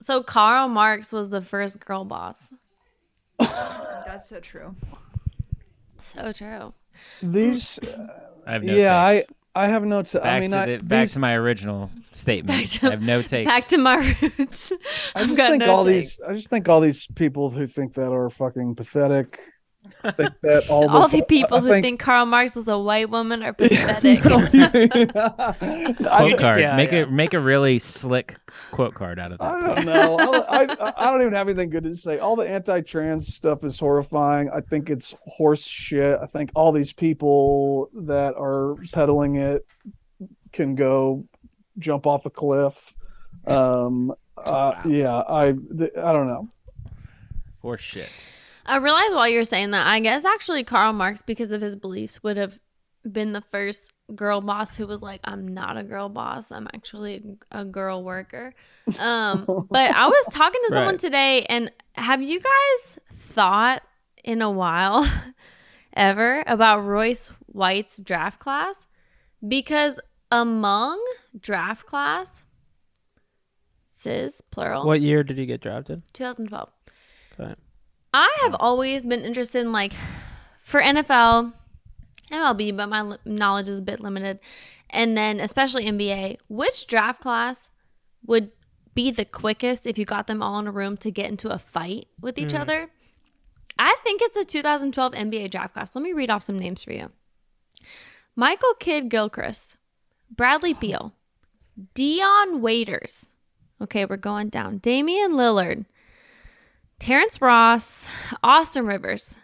So 0.03 0.23
Karl 0.23 0.69
Marx 0.69 1.13
was 1.13 1.31
the 1.31 1.41
first 1.41 1.81
girl 1.85 2.05
boss. 2.05 2.43
That's 3.39 4.29
so 4.29 4.41
true. 4.41 4.75
So 6.15 6.33
true. 6.33 6.75
These, 7.23 7.79
I 8.47 8.53
have 8.55 8.65
no 8.65 8.75
yeah, 8.75 9.13
takes. 9.13 9.29
I 9.55 9.65
I 9.65 9.69
have 9.69 9.85
no. 9.85 10.03
T- 10.03 10.19
Back 10.19 10.27
I 10.27 10.41
mean, 10.41 10.51
to 10.51 10.59
I, 10.59 10.67
the, 10.67 10.79
back 10.83 11.05
these- 11.07 11.15
to 11.15 11.21
my 11.21 11.35
original 11.35 11.91
statement. 12.13 12.71
To- 12.71 12.87
I 12.87 12.91
have 12.91 13.03
no 13.03 13.23
takes. 13.35 13.47
Back 13.49 13.67
to 13.69 13.79
my 13.79 13.97
roots. 14.23 14.73
I 15.15 15.21
I've 15.21 15.27
just 15.27 15.37
got 15.37 15.51
think 15.51 15.61
no 15.65 15.75
all 15.75 15.85
takes. 15.85 16.17
these. 16.19 16.21
I 16.29 16.33
just 16.35 16.49
think 16.51 16.69
all 16.69 16.81
these 16.81 17.07
people 17.15 17.51
who 17.51 17.67
think 17.67 17.95
that 17.95 18.13
are 18.13 18.31
fucking 18.31 18.75
pathetic. 18.77 19.39
Think 20.13 20.33
that 20.43 20.71
all 20.71 20.83
the, 20.83 20.89
All 20.89 21.09
the 21.09 21.23
people 21.23 21.59
I 21.59 21.61
who 21.61 21.81
think, 21.81 22.01
Karl 22.01 22.27
Marx 22.27 22.57
was 22.57 22.69
a 22.69 22.79
white 22.79 23.11
woman 23.11 23.43
are 23.43 23.53
pathetic. 23.53 24.23
Quote 24.23 24.51
card. 26.39 26.61
Yeah, 26.61 26.77
make 26.77 26.93
yeah. 26.93 27.01
a 27.01 27.07
make 27.07 27.35
a 27.35 27.41
really 27.41 27.79
slick 27.79 28.37
quote 28.71 28.95
card 28.95 29.19
out 29.19 29.33
of 29.33 29.39
that. 29.39 29.45
I 29.45 29.75
don't 29.75 29.87
know. 29.87 30.17
I, 30.49 30.65
I, 30.65 30.93
I 30.97 31.11
don't 31.11 31.23
even 31.23 31.35
have 31.35 31.49
anything 31.49 31.71
good 31.71 31.85
to 31.85 31.97
say. 31.97 32.19
All 32.19 32.37
the 32.37 32.49
anti-trans 32.49 33.35
stuff 33.35 33.65
is 33.65 33.79
horrifying. 33.79 34.51
I 34.51 34.61
think 34.61 34.91
it's 34.91 35.15
horse 35.27 35.65
shit. 35.65 36.19
I 36.21 36.27
think 36.27 36.51
all 36.55 36.73
these 36.73 36.93
people 36.93 37.89
that 37.95 38.35
are 38.37 38.77
peddling 38.93 39.37
it 39.37 39.67
can 40.53 40.75
go 40.75 41.25
jump 41.79 42.07
off 42.07 42.27
a 42.27 42.31
cliff. 42.31 42.75
Um, 43.47 44.13
uh, 44.37 44.75
yeah, 44.87 45.23
I, 45.29 45.53
th- 45.53 45.93
I 45.97 46.13
don't 46.13 46.29
know. 46.29 46.49
Horse 47.61 47.83
shit. 47.83 48.11
I 48.71 48.77
realize 48.77 49.13
while 49.13 49.29
you're 49.29 49.45
saying 49.45 49.73
that, 49.73 49.87
I 49.87 50.01
guess 50.01 50.25
actually 50.25 50.65
Karl 50.65 50.93
Marx, 50.93 51.23
because 51.23 51.51
of 51.51 51.61
his 51.61 51.77
beliefs, 51.77 52.23
would 52.23 52.37
have 52.37 52.59
been 53.11 53.33
the 53.33 53.41
first 53.41 53.93
girl 54.15 54.41
boss 54.41 54.77
who 54.77 54.87
was 54.87 55.03
like, 55.03 55.21
I'm 55.25 55.49
not 55.49 55.77
a 55.77 55.83
girl 55.83 56.09
boss. 56.09 56.53
I'm 56.53 56.69
actually 56.75 57.23
a 57.51 57.65
girl 57.65 58.03
worker. 58.05 58.55
Um, 58.99 59.45
but 59.71 59.91
I 59.91 60.07
was 60.07 60.27
talking 60.35 60.61
to 60.67 60.71
someone 60.75 60.95
Right. 60.95 61.01
today, 61.01 61.43
and 61.49 61.71
have 61.95 62.23
you 62.23 62.41
guys 62.41 62.99
thought 63.17 63.83
in 64.25 64.43
a 64.43 64.51
while 64.51 65.11
ever 65.95 66.43
about 66.47 66.81
Royce 66.81 67.29
White's 67.47 67.99
draft 68.01 68.39
class? 68.39 68.87
Because 69.47 69.99
among 70.31 71.03
draft 71.41 71.87
class, 71.87 72.45
cis, 73.89 74.41
plural, 74.51 74.85
What 74.87 75.01
year 75.01 75.23
did 75.25 75.39
he 75.39 75.47
get 75.47 75.61
drafted? 75.61 76.03
2012. 76.13 76.69
Okay. 77.41 77.55
I 78.13 78.29
have 78.43 78.57
always 78.59 79.05
been 79.05 79.25
interested 79.25 79.61
in 79.61 79.73
like 79.73 79.93
for 80.65 80.81
NFL, 80.81 81.53
MLB, 82.31 82.77
but 82.77 82.89
my 82.89 83.17
knowledge 83.25 83.69
is 83.69 83.79
a 83.79 83.83
bit 83.83 84.01
limited. 84.01 84.41
And 84.91 85.17
then 85.17 85.41
especially 85.41 85.87
NBA, 85.87 86.39
which 86.49 86.87
draft 86.87 87.21
class 87.21 87.69
would 88.27 88.51
be 88.95 89.11
the 89.11 89.25
quickest 89.25 89.87
if 89.87 89.99
you 89.99 90.05
got 90.05 90.27
them 90.27 90.43
all 90.43 90.59
in 90.59 90.67
a 90.67 90.73
room 90.73 90.97
to 90.99 91.11
get 91.11 91.31
into 91.31 91.49
a 91.49 91.59
fight 91.59 92.07
with 92.21 92.39
each 92.39 92.53
mm. 92.53 92.61
other? 92.61 92.91
I 93.79 93.97
think 94.03 94.21
it's 94.23 94.37
the 94.37 94.45
2012 94.45 95.13
NBA 95.13 95.51
draft 95.51 95.75
class. 95.75 95.95
Let 95.95 96.03
me 96.03 96.13
read 96.13 96.31
off 96.31 96.43
some 96.43 96.59
names 96.59 96.83
for 96.83 96.93
you. 96.93 97.11
Michael 98.37 98.75
Kidd 98.75 99.09
Gilchrist, 99.09 99.77
Bradley 100.31 100.75
Beal, 100.75 101.15
Dion 101.95 102.61
Waiters. 102.61 103.31
Okay, 103.81 104.05
we're 104.05 104.17
going 104.17 104.49
down. 104.49 104.79
Damian 104.79 105.33
Lillard, 105.33 105.87
Terrence 107.01 107.41
Ross, 107.41 108.07
Austin 108.45 108.87
Rivers, 108.87 109.37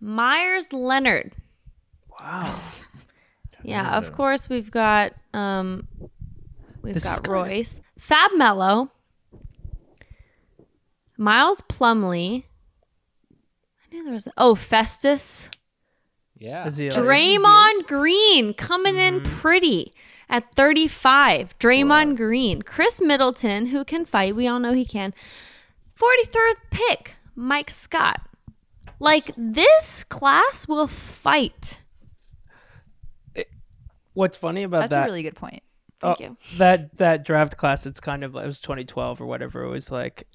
Meyers 0.00 0.72
Leonard. 0.72 1.32
Wow. 2.20 2.58
Yeah, 3.62 3.96
of 3.96 4.12
course 4.12 4.48
we've 4.48 4.70
got 4.70 5.12
um 5.34 5.88
we've 6.82 6.94
This 6.94 7.02
got 7.02 7.24
kinda- 7.24 7.30
Royce, 7.32 7.80
Fab 7.98 8.30
Melo, 8.36 8.92
Miles 11.18 11.62
Plumlee. 11.62 12.44
I 13.32 13.94
knew 13.94 14.04
there 14.04 14.12
was 14.12 14.28
a- 14.28 14.32
oh 14.36 14.54
Festus, 14.54 15.50
Yeah. 16.38 16.64
Is 16.66 16.76
he 16.76 16.86
a- 16.88 16.90
Draymond 16.92 17.88
Green 17.88 18.54
coming 18.54 18.98
in 18.98 19.22
pretty 19.22 19.92
at 20.28 20.54
35. 20.54 21.58
Draymond 21.58 22.16
Green, 22.16 22.62
Khris 22.62 23.00
Middleton, 23.00 23.66
who 23.66 23.84
can 23.84 24.04
fight, 24.04 24.36
we 24.36 24.46
all 24.46 24.60
know 24.60 24.74
he 24.74 24.84
can. 24.84 25.12
43rd 25.98 26.54
pick, 26.70 27.14
Mike 27.34 27.70
Scott. 27.70 28.20
Like 28.98 29.30
this 29.36 30.04
class 30.04 30.66
will 30.68 30.86
fight. 30.86 31.78
What's 34.14 34.38
funny 34.38 34.62
about 34.62 34.80
That's 34.80 34.90
that? 34.90 34.96
That's 35.00 35.08
a 35.08 35.12
really 35.12 35.22
good 35.22 35.36
point. 35.36 35.62
Thank 36.00 36.20
Oh, 36.20 36.24
you. 36.24 36.36
that 36.58 36.96
that 36.98 37.24
draft 37.24 37.56
class 37.56 37.86
it's 37.86 38.00
kind 38.00 38.22
of 38.22 38.36
it 38.36 38.44
was 38.44 38.58
2012 38.58 39.20
or 39.22 39.26
whatever 39.26 39.64
it 39.64 39.70
was 39.70 39.90
like 39.90 40.28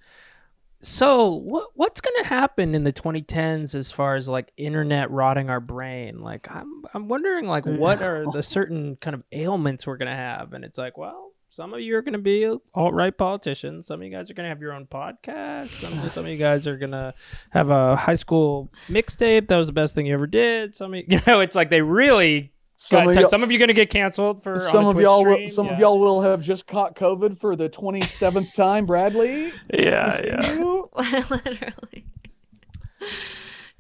so 0.82 1.30
what 1.36 1.68
what's 1.76 2.02
going 2.02 2.16
to 2.24 2.28
happen 2.28 2.74
in 2.74 2.84
the 2.84 2.92
2010s 2.92 3.76
as 3.76 3.92
far 3.92 4.16
as 4.16 4.28
like 4.28 4.52
internet 4.58 5.12
rotting 5.12 5.52
our 5.52 5.60
brain 5.60 6.20
like 6.20 6.50
i'm 6.50 6.84
i'm 6.96 7.08
wondering 7.08 7.46
like 7.46 7.64
what 7.68 8.02
are 8.02 8.26
the 8.34 8.42
certain 8.42 8.96
kind 8.96 9.14
of 9.14 9.22
ailments 9.32 9.86
we're 9.86 9.98
going 9.98 10.10
to 10.10 10.16
have 10.16 10.54
and 10.54 10.66
it's 10.66 10.80
like 10.80 10.98
well 10.98 11.31
some 11.54 11.74
of 11.74 11.82
you 11.82 11.98
are 11.98 12.02
going 12.02 12.14
to 12.14 12.18
be 12.20 12.48
alt-right 12.76 13.18
politicians 13.18 13.86
some 13.88 14.00
of 14.00 14.06
you 14.06 14.10
guys 14.12 14.32
are 14.32 14.34
going 14.34 14.46
to 14.46 14.50
have 14.50 14.62
your 14.62 14.72
own 14.72 14.86
podcast 14.86 15.68
some, 15.68 15.92
some 16.10 16.24
of 16.24 16.32
you 16.32 16.38
guys 16.38 16.66
are 16.66 16.78
going 16.78 16.92
to 16.92 17.14
have 17.50 17.70
a 17.70 17.94
high 17.98 18.16
school 18.16 18.72
mixtape 18.88 19.50
that 19.50 19.58
was 19.58 19.68
the 19.68 19.74
best 19.74 19.94
thing 19.94 20.06
you 20.06 20.14
ever 20.14 20.28
did 20.28 20.74
some 20.74 20.94
of 20.94 21.00
you, 21.00 21.06
you 21.10 21.20
know 21.28 21.42
it's 21.42 21.54
like 21.56 21.70
they 21.70 21.82
really 21.82 22.54
Some 22.78 23.00
got 23.04 23.08
of 23.10 23.14
to- 23.16 23.20
y'all- 23.22 23.30
some 23.30 23.44
of 23.44 23.52
you 23.52 23.58
are 23.58 23.60
going 23.60 23.68
to 23.68 23.74
get 23.74 23.90
canceled 23.90 24.42
for 24.42 24.58
some 24.58 24.86
of 24.86 24.98
y'all, 25.00 25.26
will, 25.26 25.46
some 25.50 25.66
Yeah. 25.66 25.74
of 25.74 25.80
y'all 25.80 26.00
will 26.00 26.22
have 26.22 26.42
just 26.42 26.68
caught 26.68 26.96
COVID 26.96 27.38
for 27.38 27.58
the 27.58 27.68
27th 27.70 28.54
time. 28.56 28.86
Bradley, 28.86 29.52
yeah 29.74 30.22
yeah 30.24 30.54
Literally. 31.30 32.06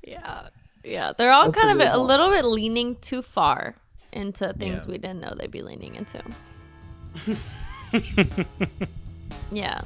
Yeah. 0.05 0.49
Yeah. 0.83 1.13
They're 1.17 1.31
all 1.31 1.45
That's 1.51 1.57
kind 1.63 1.79
of 1.81 1.87
a, 1.87 1.91
they 1.91 1.97
little 1.97 2.29
bit 2.31 2.43
leaning 2.43 2.95
too 2.97 3.21
far 3.21 3.75
into 4.11 4.51
things 4.53 4.83
Yeah. 4.85 4.91
we 4.91 4.97
didn't 4.97 5.21
know 5.21 5.33
they'd 5.37 5.49
be 5.51 5.61
leaning 5.61 5.95
into. 5.95 6.21
yeah. 9.51 9.81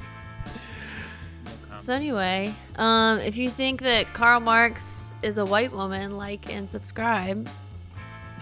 So 1.82 1.92
anyway, 1.92 2.54
um, 2.76 3.18
if 3.20 3.36
you 3.36 3.48
think 3.48 3.82
that 3.82 4.12
Karl 4.12 4.40
Marx 4.40 5.12
is 5.22 5.38
a 5.38 5.44
white 5.44 5.72
woman, 5.72 6.16
like 6.16 6.52
and 6.52 6.70
subscribe. 6.70 7.48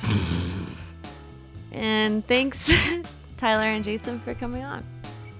and 1.72 2.26
thanks, 2.26 2.70
Tyler 3.36 3.64
and 3.64 3.84
Jason, 3.84 4.20
for 4.20 4.34
coming 4.34 4.64
on. 4.64 4.84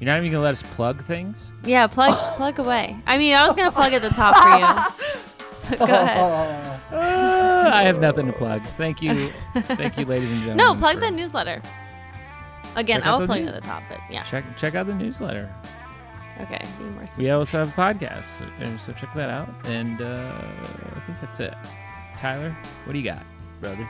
You're 0.01 0.07
not 0.13 0.19
even 0.19 0.33
gonna 0.33 0.45
let 0.45 0.53
us 0.53 0.63
plug 0.63 1.05
things. 1.05 1.53
Yeah, 1.65 1.87
plug 1.87 2.13
plug 2.37 2.59
away. 2.59 2.97
I 3.07 3.17
mean, 3.17 3.35
I 3.35 3.47
was 3.47 3.55
gonna 3.57 3.73
plug 3.73 3.93
at 3.93 4.03
the 4.03 4.11
top 4.11 4.35
for 4.37 4.59
you. 4.59 5.79
Go 5.79 5.85
ahead. 5.87 6.81
Uh, 6.93 7.71
I 7.73 7.83
have 7.83 8.01
nothing 8.01 8.27
to 8.27 8.33
plug. 8.33 8.63
Thank 8.77 9.01
you, 9.01 9.31
thank 9.55 9.97
you, 9.97 10.05
ladies 10.05 10.31
and 10.31 10.41
gentlemen. 10.41 10.57
No, 10.59 10.75
plug 10.75 10.97
for- 10.97 11.01
the 11.01 11.11
newsletter. 11.11 11.63
Again, 12.77 13.01
Check 13.01 13.07
I'll 13.07 13.21
the 13.21 13.27
plug 13.27 13.41
news- 13.41 13.49
at 13.51 13.55
the 13.57 13.61
top, 13.61 13.83
but 13.89 13.99
yeah. 14.11 14.23
Check 14.23 14.45
check 14.57 14.75
out 14.75 14.87
the 14.87 14.95
newsletter. 14.95 15.53
Okay, 16.41 16.61
be 16.79 16.85
more 16.87 17.01
specific. 17.07 17.19
We 17.19 17.31
also 17.31 17.59
have 17.65 17.69
a 17.69 17.73
podcast, 17.73 18.25
so, 18.39 18.45
and 18.59 18.81
so 18.81 18.93
check 18.93 19.15
that 19.15 19.31
out. 19.31 19.49
And 19.67 20.03
uh, 20.03 20.33
I 20.97 21.01
think 21.07 21.21
that's 21.21 21.39
it. 21.39 21.55
Tyler, 22.17 22.57
what 22.85 22.93
do 22.93 22.99
you 22.99 23.05
got, 23.05 23.23
brother? 23.61 23.89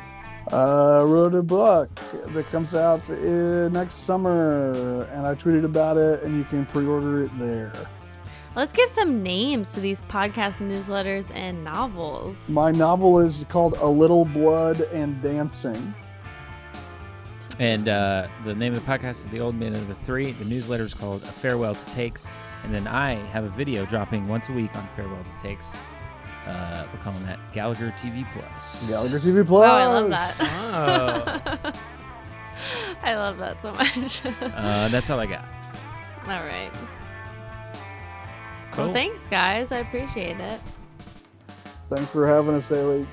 Uh, 0.53 1.03
wrote 1.07 1.35
a 1.35 1.43
book 1.43 1.89
that 2.29 2.45
comes 2.51 2.75
out 2.75 3.09
uh, 3.09 3.69
next 3.71 3.95
summer, 3.95 5.05
and 5.05 5.27
I 5.27 5.35
tweeted 5.35 5.65
about 5.65 5.97
it, 5.97 6.23
and 6.23 6.37
you 6.37 6.45
can 6.45 6.67
pre-order 6.67 7.25
it 7.25 7.31
there. 7.39 7.73
Let's 8.55 8.71
give 8.73 8.91
some 8.91 9.23
names 9.23 9.73
to 9.73 9.81
these 9.81 10.03
podcast 10.03 10.59
newsletters 10.59 11.35
and 11.35 11.65
novels. 11.65 12.49
My 12.51 12.71
novel 12.71 13.21
is 13.21 13.47
called 13.49 13.79
A 13.79 13.87
Little 13.87 14.27
Blood 14.27 14.81
and 14.93 15.21
Dancing. 15.23 15.95
And 17.61 17.89
uh, 17.89 18.29
the 18.45 18.55
name 18.55 18.75
of 18.75 18.85
the 18.85 18.91
podcast 18.91 19.11
is 19.11 19.29
The 19.29 19.41
Old 19.41 19.55
Man 19.55 19.75
of 19.75 19.87
the 19.87 19.95
Three. 19.95 20.33
The 20.33 20.45
newsletter 20.45 20.85
is 20.85 20.95
called 20.95 21.23
A 21.23 21.27
Farewell 21.27 21.75
to 21.75 21.91
Takes. 21.93 22.33
And 22.65 22.75
then 22.75 22.87
I 22.89 23.15
have 23.27 23.45
a 23.45 23.49
video 23.51 23.85
dropping 23.87 24.27
once 24.27 24.49
a 24.49 24.53
week 24.53 24.75
on 24.75 24.89
Farewell 24.97 25.23
to 25.23 25.43
Takes. 25.43 25.73
Uh, 26.47 26.87
we're 26.93 27.01
calling 27.01 27.25
that 27.27 27.39
Gallagher 27.53 27.95
TV 27.99 28.27
Plus. 28.33 28.91
Gallagher 28.91 29.19
TV 29.19 29.47
Plus. 29.47 29.63
wow, 29.67 29.75
I 29.77 29.87
love 29.87 30.11
that. 30.11 31.63
Oh. 31.65 31.73
I 33.03 33.15
love 33.17 33.39
that 33.39 33.61
so 33.63 33.73
much. 33.73 34.21
Uh, 34.55 34.89
that's 34.89 35.11
all 35.11 35.21
I 35.21 35.27
got. 35.27 35.45
All 36.25 36.45
right. 36.45 36.71
Cool. 38.73 38.87
Well, 38.87 38.93
thanks, 38.93 39.29
guys. 39.29 39.73
I 39.73 39.79
appreciate 39.79 40.41
it. 40.41 40.61
Thanks 41.91 42.11
for 42.11 42.27
having 42.27 42.55
us, 42.55 42.69
Haley. 42.69 43.07